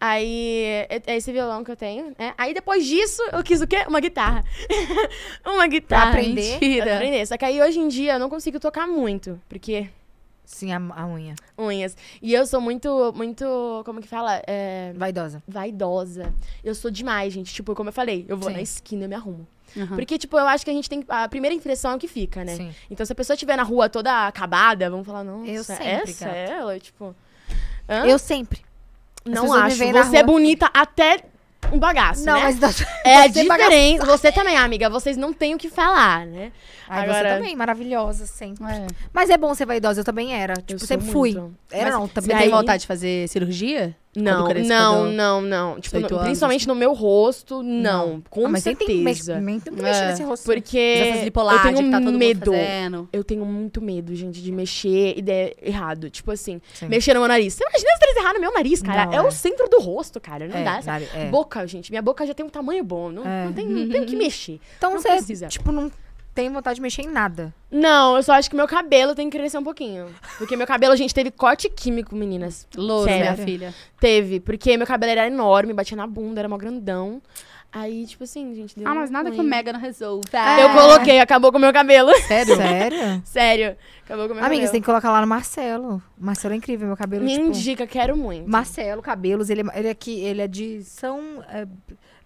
Aí, 0.00 0.62
é 0.88 1.02
é 1.06 1.16
esse 1.16 1.30
violão 1.30 1.62
que 1.62 1.70
eu 1.70 1.76
tenho, 1.76 2.14
né? 2.18 2.32
Aí, 2.38 2.54
depois 2.54 2.86
disso, 2.86 3.20
eu 3.32 3.42
quis 3.42 3.60
o 3.60 3.66
quê? 3.66 3.84
Uma 3.86 4.00
guitarra. 4.00 4.42
Uma 5.44 5.66
guitarra. 5.66 6.10
aprender? 6.12 6.52
Mentira. 6.52 6.84
Pra 6.84 6.96
aprender. 6.96 7.26
Só 7.26 7.36
que 7.36 7.44
aí, 7.44 7.60
hoje 7.60 7.80
em 7.80 7.88
dia, 7.88 8.14
eu 8.14 8.18
não 8.18 8.30
consigo 8.30 8.58
tocar 8.58 8.86
muito, 8.86 9.38
porque 9.48 9.88
Sim, 10.48 10.72
a, 10.72 10.78
a 10.78 11.06
unha. 11.06 11.34
unhas. 11.58 11.94
E 12.22 12.32
eu 12.32 12.46
sou 12.46 12.58
muito, 12.58 13.12
muito, 13.14 13.82
como 13.84 14.00
que 14.00 14.08
fala? 14.08 14.42
É, 14.46 14.94
Vaidosa. 14.96 15.42
vaidosa. 15.46 16.32
Eu 16.64 16.74
sou 16.74 16.90
demais, 16.90 17.34
gente. 17.34 17.52
Tipo, 17.52 17.74
como 17.74 17.90
eu 17.90 17.92
falei, 17.92 18.24
eu 18.26 18.36
vou 18.36 18.48
Sim. 18.48 18.56
na 18.56 18.62
esquina 18.62 19.04
e 19.04 19.08
me 19.08 19.14
arrumo. 19.14 19.46
Aham. 19.76 19.94
Porque, 19.96 20.16
tipo, 20.16 20.38
eu 20.38 20.46
acho 20.46 20.64
que 20.64 20.70
a 20.70 20.72
gente 20.72 20.88
tem. 20.88 21.04
A 21.06 21.28
primeira 21.28 21.54
impressão 21.54 21.92
é 21.92 21.96
o 21.96 21.98
que 21.98 22.08
fica, 22.08 22.46
né? 22.46 22.56
Sim. 22.56 22.74
Então, 22.90 23.04
se 23.04 23.12
a 23.12 23.14
pessoa 23.14 23.34
estiver 23.34 23.58
na 23.58 23.62
rua 23.62 23.90
toda 23.90 24.26
acabada, 24.26 24.88
vamos 24.88 25.06
falar, 25.06 25.22
sempre, 25.22 25.50
essa 25.52 26.24
gata. 26.24 26.36
é 26.36 26.50
ela? 26.50 26.80
Tipo. 26.80 27.14
hã? 27.86 28.06
Eu 28.06 28.18
sempre. 28.18 28.64
não 29.26 29.52
acho. 29.52 29.76
Você 29.76 30.16
é 30.16 30.22
bonita 30.22 30.70
até 30.72 31.24
um 31.72 31.78
bagaço, 31.78 32.24
não, 32.24 32.34
né? 32.34 32.44
mas 32.44 32.58
da- 32.58 32.68
É 33.04 33.28
você 33.28 33.42
diferente. 33.42 34.06
Você 34.06 34.32
também, 34.32 34.56
amiga. 34.56 34.88
Vocês 34.88 35.16
não 35.16 35.32
têm 35.32 35.54
o 35.54 35.58
que 35.58 35.68
falar, 35.68 36.26
né? 36.26 36.50
Ai, 36.88 37.04
Agora- 37.04 37.28
você 37.30 37.36
também, 37.36 37.54
maravilhosa, 37.56 38.24
sempre. 38.26 38.64
É. 38.64 38.86
Mas 39.12 39.28
é 39.28 39.36
bom 39.36 39.54
ser 39.54 39.66
vaidosa, 39.66 40.00
eu 40.00 40.04
também 40.04 40.32
era. 40.34 40.54
Tipo, 40.54 40.74
Eu 40.74 40.78
sempre 40.86 41.10
fui. 41.10 41.32
muito. 41.34 41.54
Era 41.70 41.90
Mas 41.90 41.94
não, 41.94 42.06
Você 42.06 42.12
também. 42.14 42.30
Daí- 42.30 42.40
tem 42.44 42.50
vontade 42.50 42.80
de 42.82 42.86
fazer 42.86 43.28
cirurgia? 43.28 43.94
Não, 44.22 44.48
não, 44.64 45.10
não, 45.12 45.40
não. 45.40 45.80
Tipo, 45.80 45.96
18 45.96 46.14
no- 46.14 46.20
principalmente 46.24 46.68
no 46.68 46.74
meu 46.74 46.92
rosto, 46.92 47.62
não. 47.62 48.22
Com 48.28 48.46
Ah, 48.46 48.48
mas 48.48 48.64
tem 48.64 48.74
que 48.74 48.84
certeza. 48.86 49.34
tem 49.34 49.60
que 49.60 49.70
mexer 49.82 50.02
É, 50.04 50.08
nesse 50.08 50.22
rosto. 50.22 50.44
Porque 50.44 50.76
eu 50.78 51.62
tenho 51.62 51.76
que 51.76 51.90
tá 51.90 52.00
medo. 52.00 52.52
Eu 53.12 53.24
tenho 53.24 53.44
muito 53.44 53.80
medo, 53.80 54.14
gente, 54.14 54.42
de 54.42 54.52
mexer 54.52 55.14
e 55.16 55.22
der 55.22 55.54
errado. 55.62 56.10
Tipo 56.10 56.30
assim, 56.32 56.60
Sim. 56.74 56.88
mexer 56.88 57.14
no 57.14 57.20
meu 57.20 57.28
nariz. 57.28 57.54
Você 57.54 57.64
imagina 57.64 57.90
se 57.98 58.04
eles 58.04 58.16
errar 58.16 58.34
no 58.34 58.40
meu 58.40 58.52
nariz, 58.52 58.82
cara? 58.82 59.06
Não, 59.06 59.12
é, 59.12 59.16
é. 59.16 59.22
o 59.22 59.30
centro 59.30 59.68
do 59.68 59.80
rosto, 59.80 60.20
cara. 60.20 60.46
Não 60.48 60.56
É, 60.56 60.64
dá. 60.64 60.80
nari- 60.84 61.08
é. 61.14 61.26
Boca, 61.26 61.66
gente. 61.66 61.90
Minha 61.90 62.02
boca 62.02 62.26
já 62.26 62.34
tem 62.34 62.44
um 62.44 62.48
tamanho 62.48 62.82
bom. 62.84 63.10
Não, 63.10 63.24
É. 63.26 63.44
não 63.46 63.52
tem, 63.52 63.66
não 63.66 63.88
tem 63.88 64.00
o 64.02 64.06
que 64.06 64.16
mexer. 64.16 64.60
Então 64.76 64.92
não 64.94 65.00
você, 65.00 65.08
precisa. 65.08 65.46
tipo, 65.48 65.70
não 65.72 65.90
tem 66.38 66.48
vontade 66.52 66.76
de 66.76 66.82
mexer 66.82 67.02
em 67.02 67.08
nada. 67.10 67.52
Não, 67.68 68.16
eu 68.16 68.22
só 68.22 68.34
acho 68.34 68.48
que 68.48 68.54
meu 68.54 68.68
cabelo 68.68 69.12
tem 69.12 69.28
que 69.28 69.36
crescer 69.36 69.58
um 69.58 69.64
pouquinho. 69.64 70.06
Porque 70.38 70.56
meu 70.56 70.68
cabelo, 70.68 70.94
gente, 70.94 71.12
teve 71.12 71.32
corte 71.32 71.68
químico, 71.68 72.14
meninas. 72.14 72.64
Louro, 72.76 73.08
Sério? 73.08 73.32
minha 73.32 73.36
filha. 73.44 73.74
Teve. 73.98 74.38
Porque 74.38 74.76
meu 74.76 74.86
cabelo 74.86 75.10
era 75.10 75.26
enorme, 75.26 75.72
batia 75.72 75.96
na 75.96 76.06
bunda, 76.06 76.40
era 76.40 76.48
mó 76.48 76.56
grandão. 76.56 77.20
Aí, 77.72 78.06
tipo 78.06 78.22
assim, 78.22 78.54
gente, 78.54 78.78
deu 78.78 78.86
Ah, 78.86 78.94
mas 78.94 79.10
nada 79.10 79.30
que 79.32 79.36
o 79.36 79.40
ruim. 79.40 79.48
Mega 79.50 79.72
não 79.72 79.80
resolva. 79.80 80.22
Eu 80.60 80.70
coloquei, 80.70 81.18
acabou 81.18 81.50
com 81.50 81.58
o 81.58 81.60
meu 81.60 81.72
cabelo. 81.72 82.14
Sério? 82.28 82.54
Sério? 82.56 83.22
Sério. 83.24 83.76
Acabou 84.04 84.26
com 84.28 84.32
o 84.34 84.36
meu 84.36 84.44
Amiga, 84.44 84.60
você 84.62 84.66
cabelo. 84.66 84.72
tem 84.72 84.80
que 84.80 84.86
colocar 84.86 85.10
lá 85.10 85.20
no 85.20 85.26
Marcelo. 85.26 86.00
O 86.16 86.24
Marcelo 86.24 86.54
é 86.54 86.56
incrível, 86.56 86.86
meu 86.86 86.96
cabelo, 86.96 87.24
Me 87.24 87.32
tipo... 87.32 87.46
indica, 87.46 87.84
quero 87.84 88.16
muito. 88.16 88.48
Marcelo 88.48 89.02
Cabelos, 89.02 89.50
ele, 89.50 89.62
é- 89.62 89.78
ele 89.80 89.88
é 89.88 89.90
aqui, 89.90 90.20
ele 90.20 90.40
é 90.40 90.46
de 90.46 90.84
São 90.84 91.20
é, 91.50 91.66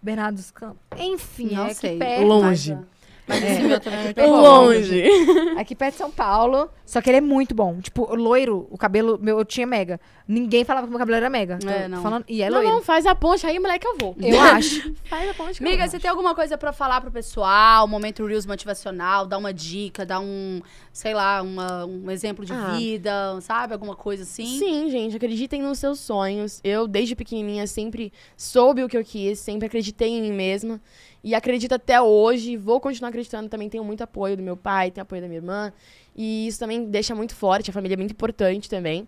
Bernardo 0.02 0.36
dos 0.36 0.50
Campos. 0.50 0.76
Enfim, 0.98 1.54
Não 1.54 1.66
é 1.66 1.72
sei. 1.74 1.96
perto. 1.98 2.24
Longe. 2.26 2.74
Mas 2.74 2.91
esse 3.28 3.62
meu 3.62 3.78
também 3.80 4.08
é 4.08 4.12
Pegou. 4.12 4.40
Longe. 4.40 5.04
Aqui 5.56 5.74
perto 5.74 5.92
de 5.92 5.98
São 5.98 6.10
Paulo. 6.10 6.68
Só 6.84 7.00
que 7.00 7.08
ele 7.08 7.18
é 7.18 7.20
muito 7.20 7.54
bom. 7.54 7.80
Tipo, 7.80 8.14
loiro, 8.14 8.66
o 8.70 8.76
cabelo 8.76 9.18
meu, 9.20 9.38
eu 9.38 9.44
tinha 9.44 9.66
mega. 9.66 10.00
Ninguém 10.28 10.64
falava 10.64 10.86
que 10.86 10.90
meu 10.90 10.98
cabelo 10.98 11.16
era 11.16 11.30
mega. 11.30 11.58
É, 11.66 11.88
não. 11.88 12.02
Falando, 12.02 12.24
e 12.28 12.42
é 12.42 12.50
não, 12.50 12.58
loiro. 12.58 12.74
não, 12.76 12.82
faz 12.82 13.06
a 13.06 13.14
ponte 13.14 13.46
aí, 13.46 13.58
moleque, 13.58 13.86
eu 13.86 13.96
vou. 13.98 14.14
Eu 14.20 14.38
acho. 14.40 14.92
Faz 15.04 15.30
a 15.30 15.34
ponte 15.34 15.62
Amiga, 15.62 15.86
você 15.88 15.98
tem 15.98 16.10
alguma 16.10 16.34
coisa 16.34 16.56
pra 16.58 16.72
falar 16.72 17.00
pro 17.00 17.10
pessoal? 17.10 17.86
Momento 17.88 18.26
Reels 18.26 18.44
motivacional, 18.46 19.26
dar 19.26 19.38
uma 19.38 19.52
dica, 19.52 20.04
dar 20.04 20.20
um, 20.20 20.60
sei 20.92 21.14
lá, 21.14 21.42
uma- 21.42 21.86
um 21.86 22.10
exemplo 22.10 22.44
de 22.44 22.52
Ah. 22.52 22.74
vida, 22.76 23.40
sabe? 23.40 23.72
Alguma 23.72 23.96
coisa 23.96 24.22
assim? 24.24 24.58
Sim, 24.58 24.90
gente, 24.90 25.16
acreditem 25.16 25.62
nos 25.62 25.78
seus 25.78 25.98
sonhos. 26.00 26.60
Eu, 26.64 26.86
desde 26.86 27.14
pequenininha, 27.16 27.66
sempre 27.66 28.12
soube 28.36 28.82
o 28.84 28.88
que 28.88 28.96
eu 28.96 29.04
quis, 29.04 29.38
sempre 29.38 29.66
acreditei 29.66 30.08
em 30.10 30.22
mim 30.22 30.32
mesma. 30.32 30.80
E 31.24 31.34
acredito 31.34 31.72
até 31.72 32.00
hoje, 32.00 32.56
vou 32.56 32.80
continuar 32.80 33.10
acreditando. 33.10 33.48
Também 33.48 33.68
tenho 33.68 33.84
muito 33.84 34.02
apoio 34.02 34.36
do 34.36 34.42
meu 34.42 34.56
pai, 34.56 34.90
tenho 34.90 35.02
apoio 35.02 35.22
da 35.22 35.28
minha 35.28 35.38
irmã. 35.38 35.72
E 36.16 36.46
isso 36.46 36.58
também 36.58 36.84
deixa 36.84 37.14
muito 37.14 37.34
forte, 37.34 37.70
a 37.70 37.72
família 37.72 37.94
é 37.94 37.96
muito 37.96 38.12
importante 38.12 38.68
também. 38.68 39.06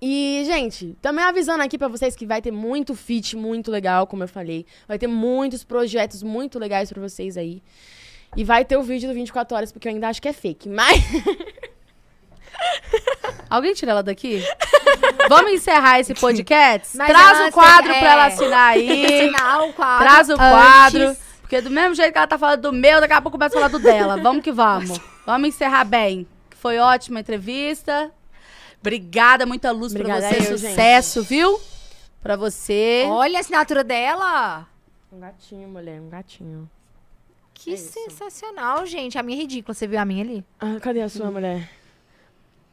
E, 0.00 0.42
gente, 0.44 0.96
também 1.00 1.24
avisando 1.24 1.62
aqui 1.62 1.78
pra 1.78 1.88
vocês 1.88 2.14
que 2.14 2.26
vai 2.26 2.42
ter 2.42 2.50
muito 2.50 2.94
feat 2.94 3.36
muito 3.36 3.70
legal, 3.70 4.06
como 4.06 4.22
eu 4.22 4.28
falei. 4.28 4.66
Vai 4.86 4.98
ter 4.98 5.06
muitos 5.06 5.64
projetos 5.64 6.22
muito 6.22 6.58
legais 6.58 6.90
pra 6.90 7.00
vocês 7.00 7.36
aí. 7.36 7.62
E 8.36 8.44
vai 8.44 8.64
ter 8.64 8.76
o 8.76 8.82
vídeo 8.82 9.08
do 9.08 9.14
24 9.14 9.56
horas, 9.56 9.72
porque 9.72 9.88
eu 9.88 9.92
ainda 9.92 10.08
acho 10.08 10.20
que 10.20 10.28
é 10.28 10.32
fake. 10.32 10.68
Mas 10.68 10.98
Alguém 13.48 13.74
tira 13.74 13.92
ela 13.92 14.02
daqui? 14.02 14.42
Vamos 15.28 15.52
encerrar 15.52 16.00
esse 16.00 16.14
podcast? 16.14 16.96
Mas 16.96 17.08
Traz 17.08 17.48
o 17.48 17.52
quadro 17.52 17.92
é. 17.92 17.98
pra 17.98 18.12
ela 18.12 18.26
assinar 18.26 18.70
aí. 18.72 19.04
Assinar 19.30 19.62
o 19.62 19.72
quadro. 19.72 20.04
Traz 20.04 20.28
o 20.28 20.32
antes. 20.32 20.48
quadro. 20.48 21.16
Porque 21.40 21.60
do 21.60 21.70
mesmo 21.70 21.94
jeito 21.94 22.12
que 22.12 22.18
ela 22.18 22.26
tá 22.26 22.38
falando 22.38 22.62
do 22.62 22.72
meu, 22.72 23.00
daqui 23.00 23.12
a 23.14 23.20
pouco 23.20 23.36
começa 23.38 23.54
a 23.54 23.58
falar 23.58 23.68
do 23.68 23.78
dela. 23.78 24.16
Vamos 24.20 24.42
que 24.42 24.50
vamos. 24.52 24.98
Vamos 25.26 25.48
encerrar 25.48 25.84
bem. 25.84 26.26
Foi 26.56 26.78
ótima 26.78 27.18
a 27.18 27.22
entrevista. 27.22 28.10
Obrigada, 28.80 29.46
muita 29.46 29.70
luz 29.70 29.92
Obrigada 29.92 30.20
pra 30.20 30.30
você. 30.30 30.36
eu, 30.52 30.58
gente. 30.58 30.70
Sucesso, 30.70 31.22
viu? 31.22 31.60
Pra 32.22 32.36
você. 32.36 33.04
Olha 33.08 33.38
a 33.38 33.40
assinatura 33.40 33.84
dela. 33.84 34.66
um 35.12 35.20
gatinho, 35.20 35.68
mulher, 35.68 36.00
um 36.00 36.08
gatinho. 36.08 36.68
Que 37.52 37.70
É 37.70 37.74
isso. 37.74 37.92
sensacional, 37.92 38.84
gente. 38.84 39.16
A 39.18 39.22
minha 39.22 39.38
é 39.38 39.42
ridícula. 39.42 39.74
Você 39.74 39.86
viu 39.86 39.98
a 40.00 40.04
minha 40.04 40.24
ali? 40.24 40.44
Ah, 40.58 40.78
cadê 40.80 41.02
a 41.02 41.08
sua 41.08 41.30
mulher? 41.30 41.70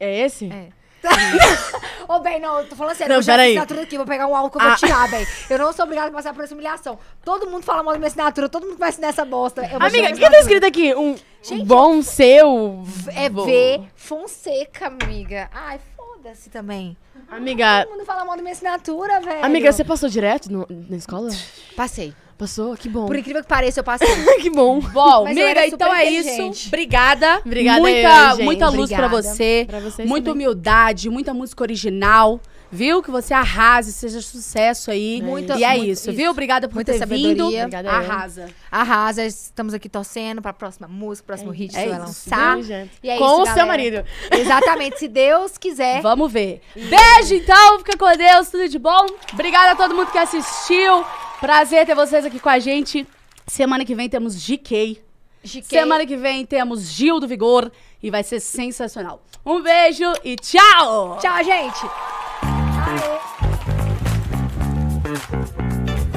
É 0.00 0.20
esse? 0.20 0.46
É. 0.52 0.68
Ô, 2.08 2.18
bem, 2.20 2.40
não, 2.40 2.60
eu 2.60 2.68
tô 2.68 2.76
falando 2.76 2.94
sério. 2.96 3.10
Não, 3.12 3.18
eu 3.18 3.22
já 3.22 3.32
peraí. 3.32 3.50
assinatura 3.50 3.82
aqui, 3.82 3.96
vou 3.96 4.06
pegar 4.06 4.26
um 4.26 4.36
álcool 4.36 4.50
que 4.50 4.56
eu 4.58 4.62
vou 4.62 4.72
Ah. 4.72 4.76
tirar, 4.76 5.08
velho. 5.08 5.26
Eu 5.50 5.58
não 5.58 5.72
sou 5.72 5.84
obrigada 5.84 6.08
a 6.08 6.12
passar 6.12 6.34
por 6.34 6.44
essa 6.44 6.54
humilhação. 6.54 6.98
Todo 7.24 7.46
mundo 7.48 7.64
fala 7.64 7.82
mal 7.82 7.92
da 7.94 7.98
minha 7.98 8.08
assinatura, 8.08 8.48
todo 8.48 8.66
mundo 8.66 8.78
vai 8.78 8.88
assinar 8.90 9.10
essa 9.10 9.24
bosta. 9.24 9.62
Amiga, 9.62 10.10
o 10.10 10.14
que 10.14 10.30
tá 10.30 10.38
escrito 10.40 10.64
aqui? 10.66 10.94
Um, 10.94 11.12
um 11.12 11.16
Gente, 11.42 11.64
bom 11.64 12.02
seu. 12.02 12.84
É 13.14 13.28
vô. 13.28 13.44
V 13.44 13.82
Fonseca, 13.94 14.86
amiga. 14.88 15.48
Ai, 15.52 15.80
foda-se 15.96 16.50
também. 16.50 16.96
Amiga, 17.30 17.84
Todo 17.86 17.96
mundo 17.96 18.04
fala 18.06 18.24
mal 18.24 18.36
da 18.36 18.42
minha 18.42 18.52
assinatura, 18.52 19.20
velho. 19.20 19.44
amiga, 19.44 19.72
você 19.72 19.82
passou 19.84 20.08
direto 20.08 20.52
no- 20.52 20.66
na 20.68 20.96
escola? 20.96 21.30
Passei. 21.74 22.14
Passou? 22.42 22.76
Que 22.76 22.88
bom. 22.88 23.06
Por 23.06 23.14
incrível 23.14 23.40
que 23.40 23.46
pareça, 23.48 23.78
eu 23.78 23.84
passei. 23.84 24.08
que 24.42 24.50
bom. 24.50 24.80
Bom, 24.80 25.22
Mas 25.22 25.38
amiga, 25.38 25.64
então 25.64 25.94
é 25.94 26.10
isso. 26.10 26.66
Obrigada. 26.66 27.40
Obrigada 27.46 27.80
muita, 27.80 27.98
eu, 27.98 28.30
gente. 28.36 28.44
muita 28.44 28.68
luz 28.68 28.90
pra 28.90 29.06
Obrigada. 29.06 29.22
você. 29.22 29.64
Pra 29.68 29.78
vocês 29.78 30.08
Muita 30.08 30.30
também. 30.32 30.44
humildade, 30.48 31.08
muita 31.08 31.32
música 31.32 31.62
original. 31.62 32.40
Viu? 32.72 33.02
Que 33.02 33.10
você 33.10 33.34
arrase, 33.34 33.92
seja 33.92 34.20
sucesso 34.22 34.90
aí. 34.90 35.20
Muita- 35.22 35.56
e 35.58 35.62
é 35.62 35.68
muito- 35.76 35.84
isso, 35.90 36.10
isso. 36.10 36.12
viu? 36.16 36.30
Obrigada 36.30 36.66
por 36.68 36.74
Muita 36.76 36.92
ter 36.92 37.06
vindo. 37.06 37.18
sabedoria. 37.44 37.60
Obrigada 37.66 37.88
eu. 37.88 37.94
Arrasa. 37.94 38.48
Arrasa, 38.70 39.24
estamos 39.26 39.74
aqui 39.74 39.88
torcendo 39.88 40.40
pra 40.40 40.52
próxima 40.52 40.88
música, 40.88 41.26
próximo 41.26 41.50
hit 41.50 41.70
que 41.72 41.78
é 41.78 41.82
você 41.84 41.88
vai 41.90 41.98
lançar. 41.98 42.56
Viu? 42.56 42.88
E 43.02 43.10
é 43.10 43.18
Com 43.18 43.42
isso, 43.42 43.52
o 43.52 43.54
seu 43.54 43.66
marido. 43.66 44.04
Exatamente, 44.32 44.98
se 44.98 45.06
Deus 45.08 45.58
quiser. 45.58 46.00
Vamos 46.00 46.32
ver. 46.32 46.62
Beijo, 46.74 47.34
então. 47.34 47.78
Fica 47.78 47.96
com 47.96 48.16
Deus. 48.16 48.48
Tudo 48.48 48.68
de 48.68 48.78
bom. 48.78 49.06
Obrigada 49.32 49.72
a 49.72 49.76
todo 49.76 49.94
mundo 49.94 50.10
que 50.10 50.18
assistiu. 50.18 51.04
Prazer 51.40 51.84
ter 51.84 51.94
vocês 51.94 52.24
aqui 52.24 52.40
com 52.40 52.48
a 52.48 52.58
gente. 52.58 53.06
Semana 53.46 53.84
que 53.84 53.94
vem 53.94 54.08
temos 54.08 54.34
GK. 54.36 55.02
GK. 55.44 55.62
Semana 55.64 56.06
que 56.06 56.16
vem 56.16 56.46
temos 56.46 56.82
Gil 56.82 57.18
do 57.20 57.26
Vigor. 57.28 57.70
E 58.02 58.10
vai 58.10 58.22
ser 58.22 58.40
sensacional. 58.40 59.22
Um 59.44 59.60
beijo 59.60 60.04
e 60.24 60.36
tchau! 60.36 61.18
Tchau, 61.20 61.44
gente! 61.44 62.61